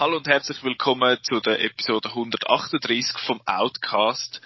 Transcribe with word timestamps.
Hallo 0.00 0.16
und 0.16 0.26
herzlich 0.26 0.64
willkommen 0.64 1.18
zu 1.22 1.40
der 1.40 1.62
Episode 1.62 2.08
138 2.08 3.18
vom 3.26 3.40
Outcast. 3.44 4.40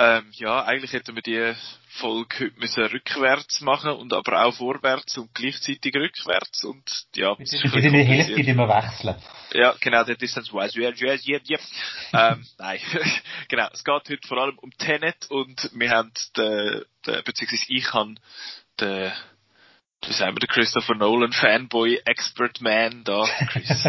Ähm, 0.00 0.30
ja, 0.34 0.64
eigentlich 0.64 0.92
hätten 0.92 1.16
wir 1.16 1.22
die 1.22 1.54
Folge 1.88 2.38
heute 2.38 2.60
müssen 2.60 2.84
rückwärts 2.84 3.60
machen 3.60 3.90
und 3.90 4.12
aber 4.12 4.44
auch 4.44 4.54
vorwärts 4.54 5.18
und 5.18 5.34
gleichzeitig 5.34 5.92
rückwärts 5.92 6.62
und 6.62 7.06
ja. 7.16 7.34
Das 7.34 7.52
ist 7.52 7.64
der 7.64 8.04
Hälfte, 8.04 8.36
die 8.36 8.54
wir 8.54 8.68
wechseln. 8.68 9.16
Ja, 9.52 9.74
genau, 9.80 10.04
der 10.04 10.14
Distance 10.14 10.52
Wise. 10.52 10.78
Yeah, 10.78 10.92
yeah, 11.00 11.18
yeah, 11.26 11.40
yeah. 11.48 12.32
ähm, 12.32 12.46
nein, 12.58 12.78
genau. 13.48 13.66
Es 13.72 13.82
geht 13.82 14.08
heute 14.08 14.28
vor 14.28 14.38
allem 14.38 14.58
um 14.58 14.70
Tenet 14.78 15.28
und 15.30 15.68
wir 15.74 15.90
haben 15.90 16.12
den, 16.36 16.84
den 17.04 17.24
beziehungsweise 17.24 17.64
ich 17.68 17.92
habe 17.92 18.14
den 18.80 19.12
wie 20.06 20.12
sagen 20.12 20.36
wir, 20.36 20.40
der 20.40 20.48
Christopher 20.48 20.94
Nolan 20.94 21.32
Fanboy 21.32 22.00
Expert 22.04 22.60
Man 22.60 23.02
da, 23.04 23.24
Chris. 23.50 23.84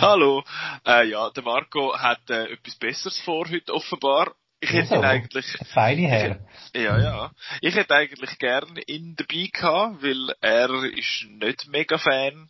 Hallo. 0.00 0.44
Äh, 0.86 1.08
ja, 1.08 1.30
der 1.30 1.42
Marco 1.42 1.98
hat 1.98 2.30
äh, 2.30 2.52
etwas 2.52 2.76
Besseres 2.76 3.18
vor 3.20 3.48
heute 3.50 3.74
offenbar. 3.74 4.32
Ich 4.60 4.72
hätte 4.72 4.94
ihn 4.94 5.04
eigentlich. 5.04 5.46
Feine 5.74 6.08
Herr. 6.08 6.38
Ja, 6.74 6.98
ja. 6.98 7.30
Ich 7.60 7.74
hätte 7.74 7.94
eigentlich 7.94 8.38
gern 8.38 8.78
ihn 8.86 9.14
dabei 9.16 9.50
gehabt, 9.52 10.02
weil 10.02 10.34
er 10.40 10.70
ist 10.84 11.26
nicht 11.28 11.68
mega 11.68 11.98
Fan 11.98 12.48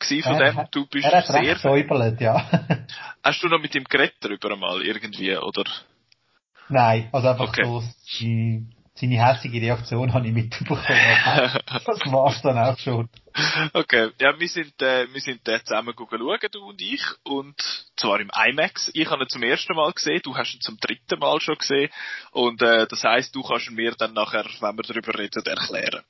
von 0.00 0.40
er, 0.40 0.52
dem. 0.52 0.66
Du 0.70 0.86
bist 0.86 1.06
er 1.06 1.18
hat 1.18 1.26
sehr 1.26 1.42
recht 1.42 1.60
säuberlet, 1.60 2.20
ja. 2.20 2.46
Hast 3.22 3.42
du 3.42 3.48
noch 3.48 3.60
mit 3.60 3.74
ihm 3.74 3.84
geredet 3.84 4.16
darüber 4.20 4.54
mal 4.56 4.82
irgendwie, 4.82 5.36
oder? 5.36 5.64
Nein, 6.68 7.08
also 7.12 7.28
einfach 7.28 7.48
Okay. 7.48 7.64
so, 7.64 7.82
seine 9.00 9.24
hässliche 9.24 9.60
Reaktion 9.60 10.12
habe 10.12 10.26
ich 10.26 10.32
mitbekommen. 10.32 10.82
das 10.86 12.00
war's 12.06 12.42
dann 12.42 12.58
auch 12.58 12.78
schon. 12.78 13.08
Okay, 13.72 14.10
ja, 14.20 14.38
wir 14.38 14.48
sind, 14.48 14.82
äh, 14.82 15.06
wir 15.12 15.20
sind 15.20 15.46
äh, 15.48 15.62
zusammen 15.62 15.94
schauen, 15.96 16.38
du 16.50 16.64
und 16.64 16.80
ich, 16.80 17.02
und 17.22 17.54
zwar 17.96 18.20
im 18.20 18.30
IMAX. 18.34 18.90
Ich 18.94 19.08
habe 19.08 19.24
ihn 19.24 19.28
zum 19.28 19.42
ersten 19.44 19.74
Mal 19.74 19.92
gesehen, 19.92 20.20
du 20.24 20.36
hast 20.36 20.54
ihn 20.54 20.60
zum 20.60 20.78
dritten 20.80 21.18
Mal 21.20 21.40
schon 21.40 21.56
gesehen, 21.56 21.90
und 22.32 22.60
äh, 22.62 22.86
das 22.88 23.04
heisst, 23.04 23.34
du 23.34 23.42
kannst 23.42 23.68
ihn 23.68 23.76
mir 23.76 23.92
dann 23.92 24.14
nachher, 24.14 24.44
wenn 24.60 24.76
wir 24.76 24.82
darüber 24.82 25.16
reden, 25.16 25.44
erklären. 25.46 26.02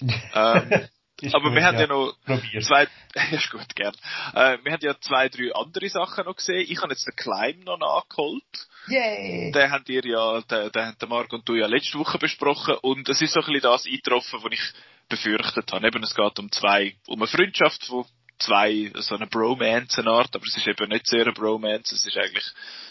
ähm, 0.34 0.88
Ist 1.20 1.34
aber 1.34 1.50
gut, 1.50 1.54
wir 1.54 1.64
haben 1.64 1.78
ja 1.78 1.86
noch 1.86 2.14
Probier's. 2.24 2.66
zwei, 2.66 2.88
ja, 3.14 3.22
ist 3.38 3.50
gut, 3.50 3.74
gern. 3.76 3.94
Äh, 4.34 4.58
wir 4.64 4.72
haben 4.72 4.80
ja 4.80 4.98
zwei, 5.00 5.28
drei 5.28 5.54
andere 5.54 5.88
Sachen 5.88 6.24
noch 6.24 6.36
gesehen. 6.36 6.66
Ich 6.68 6.80
habe 6.80 6.92
jetzt 6.92 7.06
den 7.06 7.14
Climb 7.14 7.64
noch 7.64 7.78
nachgeholt. 7.78 8.42
Yay! 8.88 9.52
Den 9.52 9.70
habt 9.70 9.88
ihr 9.88 10.04
ja, 10.04 10.40
den, 10.40 10.72
den 10.72 10.82
haben 10.86 10.98
der 10.98 11.08
Marc 11.08 11.32
und 11.32 11.48
du 11.48 11.54
ja 11.54 11.66
letzte 11.66 11.98
Woche 11.98 12.18
besprochen 12.18 12.74
und 12.82 13.08
es 13.08 13.22
ist 13.22 13.34
so 13.34 13.40
ein 13.40 13.46
bisschen 13.46 13.62
das 13.62 13.86
eingetroffen, 13.86 14.42
was 14.42 14.52
ich 14.52 14.62
befürchtet 15.08 15.70
habe. 15.72 15.86
Eben, 15.86 16.02
es 16.02 16.14
geht 16.14 16.38
um 16.38 16.50
zwei, 16.50 16.96
um 17.06 17.20
eine 17.20 17.28
Freundschaft 17.28 17.84
von 17.84 18.04
zwei, 18.38 18.90
so 18.96 19.14
eine 19.14 19.28
Bromance-Art, 19.28 20.34
aber 20.34 20.44
es 20.44 20.56
ist 20.56 20.66
eben 20.66 20.88
nicht 20.88 21.06
sehr 21.06 21.22
eine 21.22 21.32
Bromance, 21.32 21.94
es 21.94 22.04
ist 22.04 22.16
eigentlich 22.16 22.44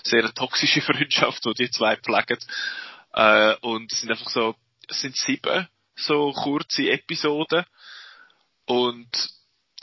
sehr 0.03 0.19
eine 0.23 0.33
toxische 0.33 0.81
Freundschaft, 0.81 1.43
die 1.45 1.53
die 1.55 1.71
zwei 1.71 1.97
pflegen. 1.97 2.37
Äh, 3.13 3.55
und 3.61 3.91
es 3.91 3.99
sind 3.99 4.11
einfach 4.11 4.29
so, 4.29 4.55
es 4.87 5.01
sind 5.01 5.17
sieben 5.17 5.67
so 5.95 6.31
kurze 6.31 6.89
Episoden 6.89 7.65
und 8.71 9.09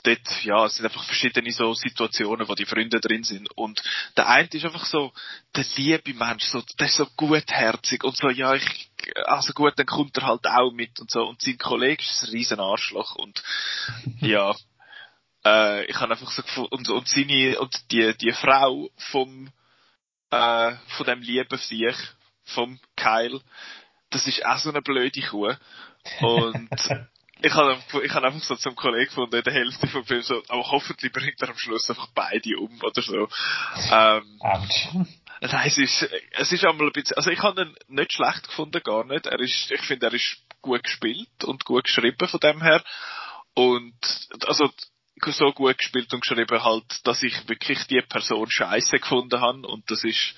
dort, 0.03 0.43
ja, 0.43 0.65
es 0.65 0.75
sind 0.75 0.85
einfach 0.85 1.03
verschiedene 1.03 1.51
so 1.51 1.75
Situationen, 1.75 2.47
wo 2.47 2.55
die 2.55 2.65
Freunde 2.65 2.99
drin 2.99 3.23
sind. 3.23 3.55
Und 3.55 3.83
der 4.17 4.27
eine 4.27 4.49
ist 4.51 4.65
einfach 4.65 4.85
so, 4.85 5.13
der 5.55 5.63
liebe 5.75 6.15
Mensch, 6.15 6.45
so, 6.45 6.63
der 6.79 6.87
ist 6.87 6.95
so 6.95 7.05
gutherzig 7.15 8.03
und 8.03 8.17
so, 8.17 8.29
ja, 8.29 8.55
ich, 8.55 8.89
also 9.25 9.53
gut, 9.53 9.73
dann 9.77 9.85
kommt 9.85 10.17
er 10.17 10.25
halt 10.25 10.47
auch 10.47 10.71
mit 10.71 10.99
und 10.99 11.11
so. 11.11 11.23
Und 11.27 11.39
sein 11.39 11.59
Kollege 11.59 12.01
ist 12.01 12.23
ein 12.23 12.31
riesen 12.31 12.59
Arschloch 12.59 13.15
und, 13.15 13.43
ja, 14.21 14.55
äh, 15.45 15.85
ich 15.85 15.95
habe 15.99 16.13
einfach 16.13 16.31
so 16.31 16.41
gefunden, 16.41 16.73
und, 16.73 16.89
und 16.89 17.07
seine, 17.07 17.59
und 17.59 17.91
die, 17.91 18.17
die 18.17 18.31
Frau 18.31 18.89
vom, 19.11 19.51
äh, 20.31 20.71
von 20.97 21.05
dem 21.05 21.21
lieben 21.21 21.59
Sieg, 21.59 21.95
vom 22.43 22.79
Kyle, 22.95 23.39
das 24.09 24.25
ist 24.25 24.43
auch 24.43 24.57
so 24.57 24.69
eine 24.69 24.81
blöde 24.81 25.21
Kuh. 25.21 25.53
Und, 26.21 26.69
ich 27.41 27.53
habe 27.53 27.77
ich 28.03 28.13
hab 28.13 28.23
einfach 28.23 28.43
so 28.43 28.55
zum 28.55 28.75
Kollegen 28.75 29.05
gefunden, 29.05 29.35
in 29.35 29.43
der 29.43 29.53
Hälfte 29.53 29.87
vom 29.87 30.05
Film 30.05 30.21
so, 30.21 30.41
aber 30.47 30.71
hoffentlich 30.71 31.11
bringt 31.11 31.41
er 31.41 31.49
am 31.49 31.57
Schluss 31.57 31.89
einfach 31.89 32.07
beide 32.13 32.57
um 32.57 32.79
oder 32.81 33.01
so. 33.01 33.27
Ähm, 33.91 34.39
nein, 34.41 35.67
es 35.67 35.77
ist, 35.77 36.09
es 36.31 36.51
ist 36.51 36.65
einmal 36.65 36.87
ein 36.87 36.93
bisschen, 36.93 37.17
also 37.17 37.29
ich 37.29 37.41
habe 37.41 37.61
ihn 37.61 37.75
nicht 37.87 38.13
schlecht 38.13 38.47
gefunden, 38.47 38.81
gar 38.83 39.05
nicht. 39.05 39.25
Er 39.25 39.39
ist, 39.39 39.71
ich 39.71 39.81
finde, 39.81 40.07
er 40.07 40.13
ist 40.13 40.37
gut 40.61 40.83
gespielt 40.83 41.43
und 41.45 41.63
gut 41.65 41.85
geschrieben 41.85 42.27
von 42.27 42.39
dem 42.39 42.61
her. 42.61 42.83
Und, 43.53 43.95
also, 44.45 44.69
so 45.27 45.51
gut 45.51 45.77
gespielt 45.77 46.13
und 46.13 46.21
geschrieben 46.21 46.63
halt, 46.63 47.05
dass 47.05 47.23
ich 47.23 47.47
wirklich 47.47 47.85
die 47.87 48.01
Person 48.01 48.49
scheiße 48.49 48.99
gefunden 48.99 49.39
habe 49.39 49.67
und 49.67 49.89
das 49.91 50.03
ist, 50.03 50.33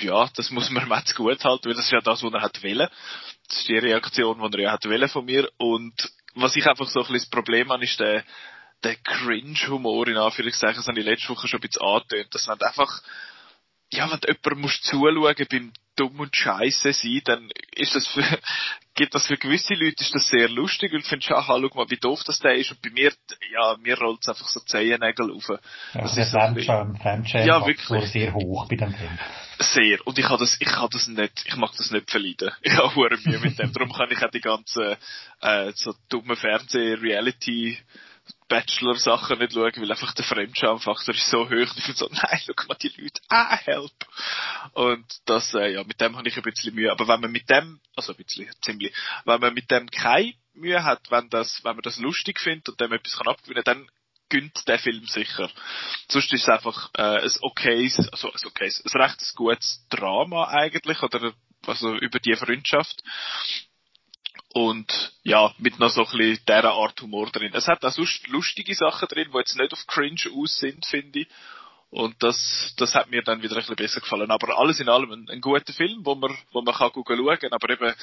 ja, 0.00 0.28
das 0.34 0.50
muss 0.50 0.70
man 0.70 0.88
Metz 0.88 1.14
gut 1.14 1.44
halten, 1.44 1.66
weil 1.66 1.74
das 1.74 1.86
ist 1.86 1.92
ja 1.92 2.00
das, 2.00 2.22
was 2.22 2.32
er 2.32 2.42
hat 2.42 2.62
wollen. 2.62 2.88
Das 3.48 3.58
ist 3.58 3.68
die 3.68 3.78
Reaktion, 3.78 4.38
die 4.38 4.58
er 4.58 4.62
ja 4.62 4.72
hat 4.72 4.84
wollen 4.84 5.08
von 5.08 5.24
mir 5.24 5.50
und 5.58 5.94
was 6.34 6.56
ich 6.56 6.66
einfach 6.66 6.86
so 6.86 7.00
ein 7.00 7.06
bisschen 7.06 7.20
das 7.20 7.30
Problem 7.30 7.70
habe, 7.70 7.84
ist 7.84 7.98
der, 8.00 8.24
der 8.84 8.96
Cringe-Humor, 8.96 10.08
in 10.08 10.16
Anführungszeichen, 10.16 10.76
das 10.76 10.86
habe 10.86 11.00
ich 11.00 11.06
letzte 11.06 11.30
Woche 11.30 11.48
schon 11.48 11.58
ein 11.58 11.68
bisschen 11.68 11.82
angetönt, 11.82 12.34
dass 12.34 12.46
man 12.46 12.60
einfach, 12.60 13.02
ja, 13.92 14.10
wenn 14.10 14.20
du 14.20 14.28
jemandem 14.28 14.70
zuschauen 14.82 15.46
beim 15.50 15.72
dumm 15.98 16.20
und 16.20 16.34
scheiße 16.34 16.92
sein, 16.92 17.20
dann 17.24 17.50
ist 17.74 17.94
das 17.94 18.06
für, 18.06 18.22
gibt 18.94 19.14
das 19.14 19.26
für 19.26 19.36
gewisse 19.36 19.74
Leute 19.74 20.02
ist 20.02 20.14
das 20.14 20.28
sehr 20.28 20.48
lustig 20.48 20.92
und 20.92 21.06
findest, 21.06 21.32
aha, 21.32 21.58
schau 21.60 21.70
mal, 21.74 21.90
wie 21.90 21.96
doof 21.96 22.22
das 22.24 22.38
der 22.40 22.54
ist 22.54 22.70
und 22.70 22.82
bei 22.82 22.90
mir, 22.90 23.12
ja, 23.52 23.76
mir 23.82 23.98
rollt 23.98 24.20
es 24.22 24.28
einfach 24.28 24.48
so 24.48 24.60
Zehennägel 24.60 25.30
auf. 25.32 25.48
Ja, 25.48 26.00
Das 26.02 26.16
ist 26.16 26.30
so 26.30 26.38
Fremdscham, 26.38 26.96
Fremdscham 26.96 27.46
Ja, 27.46 27.66
wirklich. 27.66 28.10
sehr 28.10 28.32
hoch 28.34 28.68
bei 28.68 28.76
dem 28.76 28.94
Film. 28.94 29.18
Sehr. 29.60 30.06
Und 30.06 30.18
ich 30.18 30.24
kann 30.24 30.38
das, 30.38 30.56
ich 30.60 30.68
kann 30.68 30.88
das 30.90 31.08
nicht, 31.08 31.44
ich 31.44 31.56
mag 31.56 31.72
das 31.76 31.90
nicht 31.90 32.10
verleiden. 32.10 32.50
Ich 32.62 32.76
habe 32.76 32.94
hure 32.94 33.18
Mühe 33.24 33.40
mit 33.40 33.58
dem. 33.58 33.72
Darum 33.72 33.92
kann 33.92 34.10
ich 34.10 34.24
auch 34.24 34.30
die 34.30 34.40
ganzen, 34.40 34.96
äh, 35.40 35.72
so 35.74 35.94
dumme 36.08 36.36
Fernseh-Reality, 36.36 37.78
Bachelor-Sachen 38.48 39.38
nicht 39.38 39.52
schauen, 39.52 39.72
weil 39.76 39.90
einfach 39.90 40.14
der 40.14 40.24
Fremdschamfaktor 40.24 41.14
ist 41.14 41.30
so 41.30 41.48
hoch. 41.48 41.50
Ich 41.76 41.84
bin 41.84 41.94
so, 41.94 42.08
nein, 42.10 42.40
schau 42.44 42.66
mal 42.66 42.76
die 42.76 42.92
Leute, 42.96 43.20
ah, 43.28 43.56
help. 43.56 43.92
Und 44.72 45.06
das, 45.26 45.54
äh, 45.54 45.72
ja, 45.72 45.84
mit 45.84 46.00
dem 46.00 46.16
habe 46.16 46.28
ich 46.28 46.36
ein 46.36 46.42
bisschen 46.42 46.74
Mühe. 46.74 46.90
Aber 46.90 47.06
wenn 47.08 47.20
man 47.20 47.30
mit 47.30 47.48
dem, 47.50 47.80
also 47.94 48.12
ein 48.12 48.24
bisschen, 48.24 48.50
ziemlich, 48.62 48.94
wenn 49.24 49.40
man 49.40 49.54
mit 49.54 49.70
dem 49.70 49.90
keine 49.90 50.34
Mühe 50.54 50.82
hat, 50.82 51.10
wenn 51.10 51.28
das, 51.30 51.62
wenn 51.62 51.76
man 51.76 51.82
das 51.82 51.98
lustig 51.98 52.40
findet 52.40 52.68
und 52.68 52.80
dem 52.80 52.92
etwas 52.92 53.16
kann 53.16 53.28
abgewinnen, 53.28 53.64
dann 53.64 53.90
gönnt 54.28 54.66
der 54.68 54.78
Film 54.78 55.06
sicher. 55.06 55.50
Sonst 56.08 56.32
ist 56.32 56.42
es 56.42 56.48
einfach 56.48 56.90
äh, 56.94 57.22
ein 57.22 57.30
okayes, 57.40 58.08
also 58.12 58.30
ein 58.30 58.46
okayes, 58.46 58.82
ein 58.84 59.00
recht 59.00 59.34
gutes 59.36 59.86
Drama 59.88 60.48
eigentlich, 60.48 61.02
oder 61.02 61.32
also 61.66 61.94
über 61.96 62.18
die 62.18 62.34
Freundschaft. 62.36 63.02
Und 64.54 65.12
ja, 65.22 65.54
mit 65.58 65.78
noch 65.78 65.90
so 65.90 66.06
ein 66.06 66.10
bisschen 66.10 66.44
dieser 66.46 66.72
Art 66.72 67.00
Humor 67.02 67.30
drin. 67.30 67.52
Es 67.54 67.68
hat 67.68 67.84
auch 67.84 67.92
sonst 67.92 68.26
lustige 68.28 68.74
Sachen 68.74 69.08
drin, 69.08 69.28
die 69.32 69.38
jetzt 69.38 69.56
nicht 69.56 69.72
auf 69.72 69.86
Cringe 69.86 70.20
aus 70.34 70.58
sind, 70.58 70.86
finde 70.86 71.20
ich. 71.20 71.28
Und 71.90 72.22
das, 72.22 72.74
das 72.76 72.94
hat 72.94 73.10
mir 73.10 73.22
dann 73.22 73.42
wieder 73.42 73.54
ein 73.54 73.60
bisschen 73.60 73.76
besser 73.76 74.00
gefallen. 74.00 74.30
Aber 74.30 74.58
alles 74.58 74.80
in 74.80 74.88
allem 74.88 75.10
ein, 75.10 75.28
ein 75.30 75.40
guter 75.40 75.72
Film, 75.72 76.04
wo 76.04 76.14
man, 76.14 76.36
wo 76.52 76.62
man 76.62 76.74
kann 76.74 76.90
schauen 76.92 77.38
kann. 77.38 77.52
Aber 77.52 77.70
eben, 77.70 77.94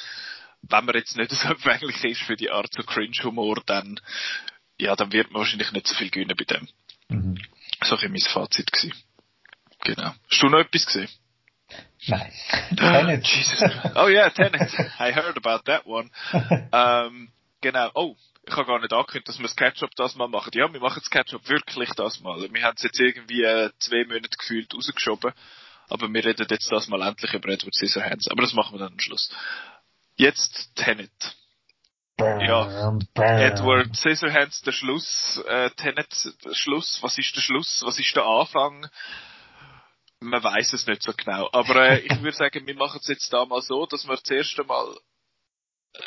wenn 0.61 0.85
man 0.85 0.95
jetzt 0.95 1.17
nicht 1.17 1.31
so 1.31 1.49
empfänglich 1.49 2.03
ist 2.03 2.21
für 2.21 2.35
die 2.35 2.51
Art 2.51 2.73
so 2.73 2.83
Cringe-Humor, 2.83 3.61
dann, 3.65 3.99
ja, 4.77 4.95
dann 4.95 5.11
wird 5.11 5.31
man 5.31 5.41
wahrscheinlich 5.41 5.71
nicht 5.71 5.87
so 5.87 5.95
viel 5.95 6.09
gewinnen 6.09 6.35
bei 6.37 6.45
dem. 6.45 6.67
Mhm. 7.09 7.37
So 7.83 7.97
ein 7.97 8.11
mein 8.11 8.21
Fazit 8.21 8.71
gewesen. 8.71 8.93
Genau. 9.81 10.13
Hast 10.29 10.41
du 10.41 10.47
noch 10.47 10.59
etwas 10.59 10.85
gesehen? 10.85 11.09
Nein. 12.07 12.31
Tenet. 12.77 13.27
Jesus. 13.27 13.63
Oh 13.95 14.07
yeah, 14.07 14.29
Tenet. 14.29 14.73
I 14.99 15.11
heard 15.11 15.37
about 15.37 15.65
that 15.65 15.85
one. 15.85 16.09
ähm, 16.71 17.29
genau. 17.61 17.91
Oh, 17.95 18.15
ich 18.47 18.55
habe 18.55 18.65
gar 18.65 18.79
nicht 18.79 18.93
angekündigt, 18.93 19.27
dass 19.27 19.39
wir 19.39 19.43
das 19.43 19.55
Catch-up 19.55 19.91
das 19.95 20.15
mal 20.15 20.27
machen. 20.27 20.51
Ja, 20.53 20.71
wir 20.71 20.79
machen 20.79 21.01
das 21.01 21.09
Catch-up 21.09 21.47
wirklich 21.49 21.89
das 21.95 22.19
mal. 22.19 22.39
Wir 22.51 22.63
haben 22.63 22.75
es 22.75 22.83
jetzt 22.83 22.99
irgendwie 22.99 23.43
äh, 23.43 23.71
zwei 23.79 24.05
Monate 24.05 24.37
gefühlt 24.37 24.73
rausgeschoben. 24.73 25.33
Aber 25.87 26.11
wir 26.11 26.25
reden 26.25 26.47
jetzt 26.49 26.71
das 26.71 26.87
mal 26.87 27.01
endlich 27.01 27.33
über 27.33 27.49
Edward 27.49 27.75
Scissorhands. 27.75 28.27
Aber 28.29 28.41
das 28.41 28.53
machen 28.53 28.73
wir 28.73 28.79
dann 28.79 28.93
am 28.93 28.99
Schluss. 28.99 29.31
Jetzt 30.15 30.75
Tenet. 30.75 31.11
Ja. 32.17 32.63
Burn, 32.63 33.07
burn. 33.13 33.37
Edward 33.37 33.95
Scissorhands, 33.95 34.61
der 34.61 34.71
Schluss, 34.71 35.43
äh, 35.47 35.69
Tenet, 35.71 36.07
der 36.45 36.53
Schluss, 36.53 36.99
was 37.01 37.17
ist 37.17 37.35
der 37.35 37.41
Schluss, 37.41 37.83
was 37.85 37.99
ist 37.99 38.15
der 38.15 38.25
Anfang? 38.25 38.87
Man 40.19 40.43
weiß 40.43 40.73
es 40.73 40.87
nicht 40.87 41.03
so 41.03 41.13
genau. 41.15 41.49
Aber 41.51 41.75
äh, 41.89 41.99
ich 41.99 42.21
würde 42.21 42.37
sagen, 42.37 42.65
wir 42.65 42.75
machen 42.75 42.99
es 43.01 43.07
jetzt 43.07 43.31
da 43.31 43.45
mal 43.45 43.61
so, 43.61 43.85
dass 43.85 44.07
wir 44.07 44.17
zuerst 44.23 44.59
einmal 44.59 44.95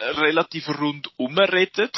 relativ 0.00 0.69
rundum 0.69 1.38
reden 1.38 1.90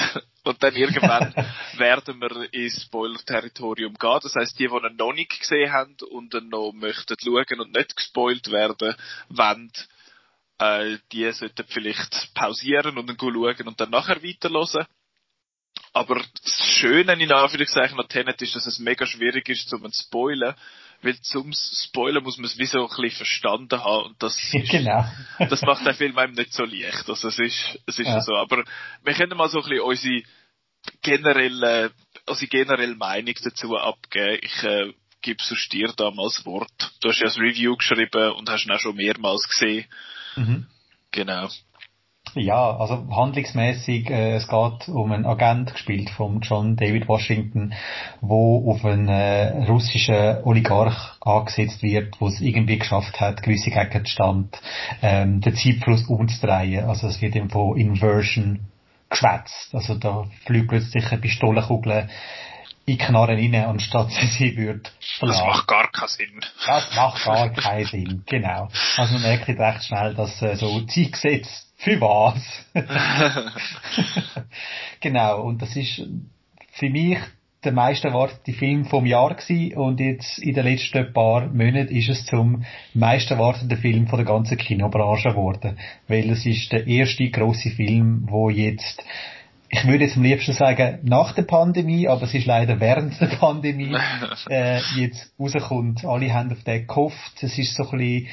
und 0.45 0.63
dann 0.63 0.75
irgendwann 0.75 1.35
werden 1.77 2.21
wir 2.21 2.53
ins 2.53 2.83
Spoiler-Territorium 2.83 3.95
gehen. 3.95 4.21
Das 4.23 4.35
heißt, 4.35 4.59
die, 4.59 4.69
die 4.69 4.75
ihn 4.75 4.97
noch 4.97 5.13
nicht 5.13 5.39
gesehen 5.41 5.73
haben 5.73 5.97
und 6.11 6.33
dann 6.35 6.49
noch 6.49 6.73
möchten 6.73 7.17
schauen 7.23 7.61
und 7.61 7.75
nicht 7.75 7.97
gespoilt 7.97 8.51
werden, 8.51 8.95
wollen, 9.29 9.73
äh, 10.59 10.99
die 11.13 11.31
sollten 11.33 11.67
vielleicht 11.69 12.35
pausieren 12.35 12.99
und 12.99 13.09
dann 13.09 13.19
schauen 13.19 13.69
und 13.69 13.81
dann 13.81 13.91
nachher 13.91 14.23
weiterhören. 14.23 14.87
Aber 15.93 16.17
das 16.17 16.67
Schöne 16.79 17.13
in 17.15 17.33
Anführungszeichen 17.33 17.99
an 17.99 18.09
Tenet 18.09 18.41
ist, 18.43 18.55
dass 18.55 18.67
es 18.67 18.79
mega 18.79 19.07
schwierig 19.07 19.49
ist, 19.49 19.69
zum 19.69 19.91
zu 19.91 20.03
spoilen, 20.05 20.55
weil 21.03 21.19
zum 21.21 21.53
Spoilen 21.53 22.23
muss 22.23 22.37
man 22.37 22.47
es 22.47 22.59
wie 22.59 22.67
so 22.67 22.81
ein 22.81 22.89
bisschen 22.89 23.11
verstanden 23.11 23.83
haben 23.83 24.07
und 24.07 24.23
das, 24.23 24.37
ist, 24.53 24.71
genau. 24.71 25.05
das 25.39 25.63
macht 25.63 25.87
den 25.87 25.95
Film 25.95 26.19
einem 26.19 26.35
nicht 26.35 26.53
so 26.53 26.65
leicht. 26.65 27.09
Also 27.09 27.29
es 27.29 27.39
ist, 27.39 27.79
es 27.87 27.99
ist 27.99 28.07
ja. 28.07 28.21
so. 28.21 28.35
Aber 28.35 28.65
wir 29.05 29.15
können 29.15 29.37
mal 29.37 29.49
so 29.49 29.63
ein 29.63 29.69
bisschen 29.69 29.85
unsere 29.85 30.23
generelle, 31.03 31.93
unsere 32.27 32.49
generelle 32.49 32.95
Meinung 32.97 33.35
dazu 33.43 33.77
abgeben. 33.77 34.39
Ich 34.43 34.63
äh, 34.63 34.93
gebe 35.23 35.43
es 35.43 35.69
dir 35.69 35.93
damals 35.97 36.45
Wort. 36.45 36.93
Du 37.01 37.09
hast 37.09 37.19
ja 37.19 37.27
das 37.27 37.39
Review 37.39 37.77
geschrieben 37.77 38.33
und 38.33 38.49
hast 38.49 38.67
ihn 38.67 38.73
auch 38.73 38.81
schon 38.81 38.97
mehrmals 38.97 39.49
gesehen. 39.49 39.87
Mhm. 40.37 40.67
Genau. 41.11 41.49
Ja, 42.35 42.77
also 42.77 43.07
handlungsmäßig, 43.11 44.09
äh, 44.11 44.35
es 44.35 44.47
geht 44.47 44.89
um 44.89 45.11
einen 45.11 45.27
Agent 45.27 45.73
gespielt 45.73 46.11
von 46.11 46.41
John 46.41 46.77
David 46.77 47.09
Washington, 47.09 47.75
wo 48.21 48.71
auf 48.71 48.85
einen 48.85 49.09
äh, 49.09 49.65
russischen 49.67 50.39
Oligarch 50.45 51.17
angesetzt 51.21 51.83
wird, 51.83 52.21
wo 52.21 52.29
es 52.29 52.41
irgendwie 52.41 52.79
geschafft 52.79 53.21
hat, 53.21 53.43
gewisse 53.43 53.71
Gegenstand 53.71 54.61
ähm, 55.03 55.41
den 55.41 55.57
Zeitfluss 55.57 56.05
umzudrehen. 56.05 56.85
Also 56.85 57.09
es 57.09 57.21
wird 57.21 57.35
eben 57.35 57.51
von 57.51 57.77
Inversion 57.77 58.61
geschwätzt. 59.09 59.75
Also 59.75 59.97
da 59.97 60.25
fliegt 60.47 60.69
plötzlich 60.69 61.11
eine 61.11 61.21
Pistolenkugel 61.21 62.09
in 62.87 62.99
Knarren 62.99 63.39
rein, 63.39 63.65
anstatt 63.65 64.11
sie 64.11 64.27
sie 64.27 64.57
würde 64.57 64.83
Das 65.21 65.41
macht 65.41 65.67
gar 65.67 65.91
keinen 65.91 66.09
Sinn. 66.09 66.41
Das 66.67 66.95
macht 66.95 67.25
gar 67.25 67.49
keinen 67.51 67.87
Sinn, 67.87 68.23
genau. 68.27 68.69
Also 68.97 69.15
man 69.15 69.23
merkt 69.23 69.49
recht 69.49 69.85
schnell, 69.85 70.15
dass 70.15 70.41
äh, 70.43 70.55
so 70.57 70.81
Zeitgesetze 70.83 71.70
für 71.81 72.01
was? 72.01 72.43
genau, 75.01 75.43
und 75.43 75.63
das 75.63 75.75
ist 75.77 76.03
für 76.73 76.91
mich 76.91 77.19
der 77.65 77.73
meist 77.73 78.05
erwartete 78.05 78.53
Film 78.53 78.87
vom 78.87 79.05
Jahr 79.05 79.35
gewesen 79.35 79.77
und 79.77 80.01
jetzt 80.01 80.39
in 80.39 80.55
den 80.55 80.65
letzten 80.65 81.13
paar 81.13 81.47
Monaten 81.49 81.95
ist 81.95 82.09
es 82.09 82.25
zum 82.25 82.65
meist 82.95 83.31
erwarteten 83.31 83.77
Film 83.77 84.07
von 84.07 84.19
der 84.19 84.27
ganzen 84.27 84.57
Kinobranche 84.57 85.31
geworden. 85.31 85.79
Weil 86.09 86.31
es 86.31 86.47
ist 86.47 86.73
der 86.73 86.87
erste 86.87 87.29
große 87.29 87.71
Film, 87.71 88.27
wo 88.31 88.49
jetzt 88.49 89.05
ich 89.73 89.87
würde 89.87 90.05
jetzt 90.05 90.17
am 90.17 90.25
liebsten 90.25 90.53
sagen, 90.53 90.99
nach 91.05 91.33
der 91.33 91.43
Pandemie, 91.43 92.09
aber 92.09 92.23
es 92.23 92.35
ist 92.35 92.47
leider 92.47 92.81
während 92.81 93.21
der 93.21 93.27
Pandemie, 93.27 93.95
äh, 94.51 94.81
jetzt 94.97 95.33
rauskommt. 95.39 96.05
Alle 96.05 96.35
haben 96.35 96.51
auf 96.51 96.65
den 96.65 96.89
gehofft. 96.89 97.41
Es 97.41 97.57
ist 97.57 97.77
so 97.77 97.89
ein 97.89 97.99
bisschen, 97.99 98.27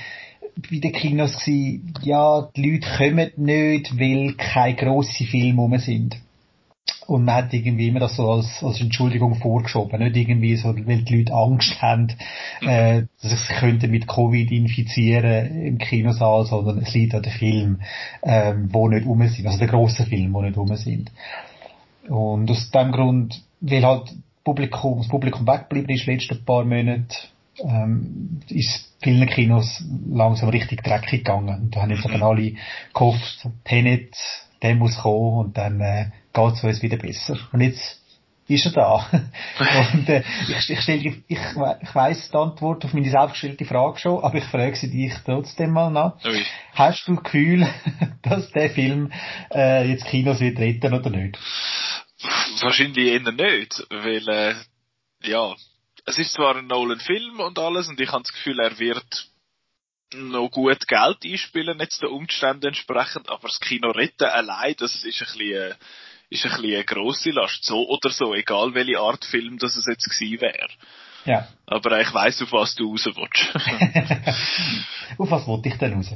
bei 0.70 0.80
den 0.80 0.92
Kinos 0.92 1.38
gewesen, 1.40 1.94
ja, 2.02 2.50
die 2.56 2.70
Leute 2.70 2.88
kommen 2.98 3.32
nicht, 3.38 4.00
weil 4.00 4.34
keine 4.34 4.76
grossen 4.76 5.28
Filme 5.28 5.62
rum 5.62 5.78
sind. 5.78 6.18
Und 7.08 7.24
man 7.24 7.36
hat 7.36 7.54
irgendwie 7.54 7.88
immer 7.88 8.02
das 8.02 8.18
so 8.18 8.30
als, 8.30 8.62
als 8.62 8.82
Entschuldigung 8.82 9.36
vorgeschoben. 9.36 10.00
Nicht 10.00 10.18
irgendwie 10.18 10.58
so, 10.58 10.76
weil 10.76 11.04
die 11.04 11.18
Leute 11.18 11.34
Angst 11.34 11.82
haben, 11.82 12.10
mhm. 12.62 12.68
äh, 12.68 13.02
dass 13.22 13.32
sie 13.32 13.38
sich 13.38 13.56
könnten 13.58 13.92
mit 13.92 14.08
Covid 14.08 14.52
infizieren 14.52 15.64
im 15.64 15.78
Kinosaal, 15.78 16.46
sondern 16.46 16.80
es 16.80 16.94
liegt 16.94 17.16
an 17.16 17.24
den 17.24 17.32
Film, 17.32 17.82
ähm, 18.24 18.70
wo 18.74 18.90
nicht 18.90 19.06
rum 19.08 19.26
sind. 19.28 19.48
Also 19.48 19.60
der 19.60 19.70
grossen 19.70 20.06
Film, 20.06 20.34
wo 20.34 20.42
nicht 20.42 20.58
rum 20.58 20.76
sind. 20.76 21.12
Und 22.10 22.52
aus 22.52 22.72
dem 22.72 22.92
Grund, 22.92 23.42
weil 23.62 23.86
halt 23.86 24.14
Publikum, 24.44 25.00
das 25.00 25.08
Publikum 25.08 25.48
weggeblieben 25.48 25.96
ist, 25.96 26.06
letzten 26.06 26.44
paar 26.44 26.66
Monate, 26.66 27.16
ähm, 27.64 28.40
ist 28.50 28.94
vielen 29.02 29.28
Kinos 29.28 29.84
langsam 30.10 30.50
richtig 30.50 30.84
dreckig 30.84 31.24
gegangen. 31.24 31.64
Und 31.64 31.76
da 31.76 31.82
haben 31.82 31.92
jetzt 31.92 32.08
mhm. 32.08 32.16
aber 32.16 32.28
alle 32.28 32.54
gehofft, 32.94 33.48
Tenet, 33.66 34.16
der 34.62 34.76
muss 34.76 34.98
kommen 34.98 35.46
und 35.46 35.58
dann 35.58 35.80
äh, 35.82 36.10
geht 36.34 36.54
es 36.54 36.64
uns 36.64 36.82
wieder 36.82 36.98
besser. 36.98 37.38
Und 37.52 37.62
jetzt 37.62 38.02
ist 38.48 38.66
er 38.66 38.72
da. 38.72 39.10
und 39.94 40.10
äh, 40.10 40.24
ich, 40.48 40.70
ich, 40.70 40.82
stell, 40.82 41.06
ich, 41.06 41.18
ich, 41.28 41.38
ich 41.38 41.96
weiss 41.96 42.30
die 42.32 42.38
Antwort 42.38 42.86
auf 42.86 42.94
meine 42.94 43.10
selbstgestellte 43.10 43.66
Frage 43.66 44.00
schon, 44.00 44.24
aber 44.24 44.36
ich 44.36 44.46
frage 44.46 44.76
sie 44.76 44.90
dich 44.90 45.14
trotzdem 45.26 45.72
mal 45.72 45.92
nach. 45.92 46.24
Ui. 46.26 46.46
Hast 46.74 47.08
du 47.08 47.16
das 47.16 47.24
Gefühl, 47.24 47.68
dass 48.22 48.50
der 48.52 48.70
Film 48.70 49.12
äh, 49.54 49.90
jetzt 49.90 50.06
Kinos 50.06 50.40
wird 50.40 50.60
retten 50.60 50.94
oder 50.94 51.10
nicht? 51.10 51.38
Wahrscheinlich 52.62 52.98
eher 52.98 53.20
nicht, 53.20 53.86
weil 53.90 54.28
äh, 54.30 54.56
ja, 55.24 55.54
es 56.08 56.18
ist 56.18 56.34
zwar 56.34 56.56
ein 56.56 56.68
Nolan-Film 56.68 57.42
und 57.42 57.60
alles, 57.60 57.90
und 57.90 58.00
ich 58.00 58.10
habe 58.10 58.24
das 58.24 58.32
Gefühl, 58.32 58.60
er 58.62 58.80
wird 58.80 59.28
noch 60.14 60.50
gut 60.50 60.88
Geld 60.88 61.18
einspielen, 61.26 61.80
jetzt 61.82 62.02
den 62.02 62.10
Umständen 62.10 62.68
entsprechend, 62.68 63.30
aber 63.30 63.50
das 63.50 63.60
Kino 63.60 63.92
retten 63.92 64.24
allein, 64.24 64.74
das 64.78 65.04
ist 65.04 65.22
ein 65.22 65.28
bisschen, 65.28 65.52
äh, 65.52 65.76
ist 66.30 66.46
ein 66.46 66.52
bisschen 66.52 66.76
eine 66.76 66.86
grosse 66.86 67.32
Last. 67.32 67.66
So 67.66 67.90
oder 67.90 68.10
so, 68.10 68.34
egal 68.34 68.74
welche 68.74 69.00
Art 69.00 69.26
Film 69.26 69.58
das 69.58 69.76
es 69.76 69.86
jetzt 69.86 70.10
gewesen 70.10 70.40
wäre. 70.42 70.70
Ja. 71.28 71.46
Aber 71.66 72.00
ich 72.00 72.14
weiss, 72.14 72.42
auf 72.42 72.54
was 72.54 72.76
du 72.76 72.90
raus 72.90 73.06
willst. 73.06 73.54
auf 75.18 75.30
was 75.30 75.46
wollte 75.46 75.68
ich 75.68 75.76
denn 75.76 75.96
raus? 75.96 76.14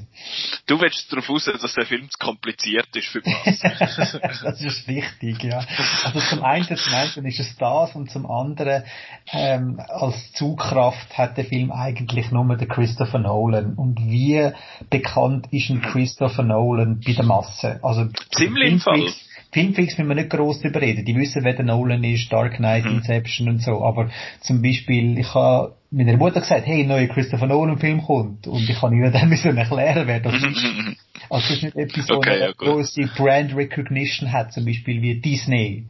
Du 0.65 0.79
willst 0.79 1.11
darauf 1.11 1.29
raus, 1.29 1.51
dass 1.61 1.73
der 1.73 1.85
Film 1.85 2.09
zu 2.09 2.17
kompliziert 2.17 2.87
ist 2.95 3.07
für 3.07 3.21
was. 3.21 3.59
das 4.41 4.61
ist 4.61 4.87
wichtig, 4.87 5.43
ja. 5.43 5.65
Also 6.05 6.21
zum 6.21 6.45
einen, 6.45 6.77
zum 6.77 6.93
einen 6.93 7.25
ist 7.25 7.41
es 7.41 7.57
das 7.57 7.93
und 7.95 8.09
zum 8.09 8.31
anderen, 8.31 8.85
ähm, 9.33 9.81
als 9.89 10.31
Zugkraft 10.31 11.17
hat 11.17 11.35
der 11.35 11.43
Film 11.43 11.73
eigentlich 11.73 12.31
nur 12.31 12.55
der 12.55 12.69
Christopher 12.69 13.19
Nolan. 13.19 13.73
Und 13.73 13.99
wie 13.99 14.49
bekannt 14.89 15.47
ist 15.51 15.69
ein 15.69 15.81
Christopher 15.81 16.43
Nolan 16.43 17.01
bei 17.05 17.11
der 17.11 17.25
Masse? 17.25 17.81
Also, 17.83 18.07
Ziemlich 18.31 18.71
im 18.71 18.79
Fall. 18.79 19.11
Filmfix 19.51 19.97
müssen 19.97 20.07
wir 20.07 20.15
nicht 20.15 20.29
gross 20.29 20.61
drüber 20.61 20.81
reden. 20.81 21.03
Die 21.03 21.15
wissen, 21.15 21.43
wer 21.43 21.53
der 21.53 21.65
Nolan 21.65 22.03
ist, 22.03 22.31
Dark 22.31 22.55
Knight, 22.55 22.85
mhm. 22.85 22.97
Inception 22.97 23.49
und 23.49 23.61
so. 23.61 23.83
Aber 23.83 24.09
zum 24.39 24.61
Beispiel, 24.61 25.17
ich 25.19 25.33
habe 25.33 25.75
meiner 25.91 26.15
Mutter 26.15 26.39
gesagt, 26.39 26.65
hey, 26.65 26.81
ein 26.81 26.87
neuer 26.87 27.07
Christopher 27.07 27.47
Nolan 27.47 27.77
Film 27.77 28.01
kommt. 28.01 28.47
Und 28.47 28.69
ich 28.69 28.79
kann 28.79 28.93
ihnen 28.93 29.11
dann 29.11 29.29
müssen 29.29 29.57
erklären, 29.57 30.07
wer 30.07 30.19
das 30.19 30.35
ist. 30.35 30.65
Also 31.29 31.47
das 31.47 31.57
ist 31.57 31.63
nicht 31.63 31.77
etwas, 31.77 32.09
okay, 32.09 32.39
ja, 32.41 32.51
wo 32.59 32.81
sie 32.81 33.05
Brand 33.15 33.55
Recognition 33.55 34.33
hat, 34.33 34.51
zum 34.51 34.65
Beispiel 34.65 35.01
wie 35.01 35.21
Disney. 35.21 35.85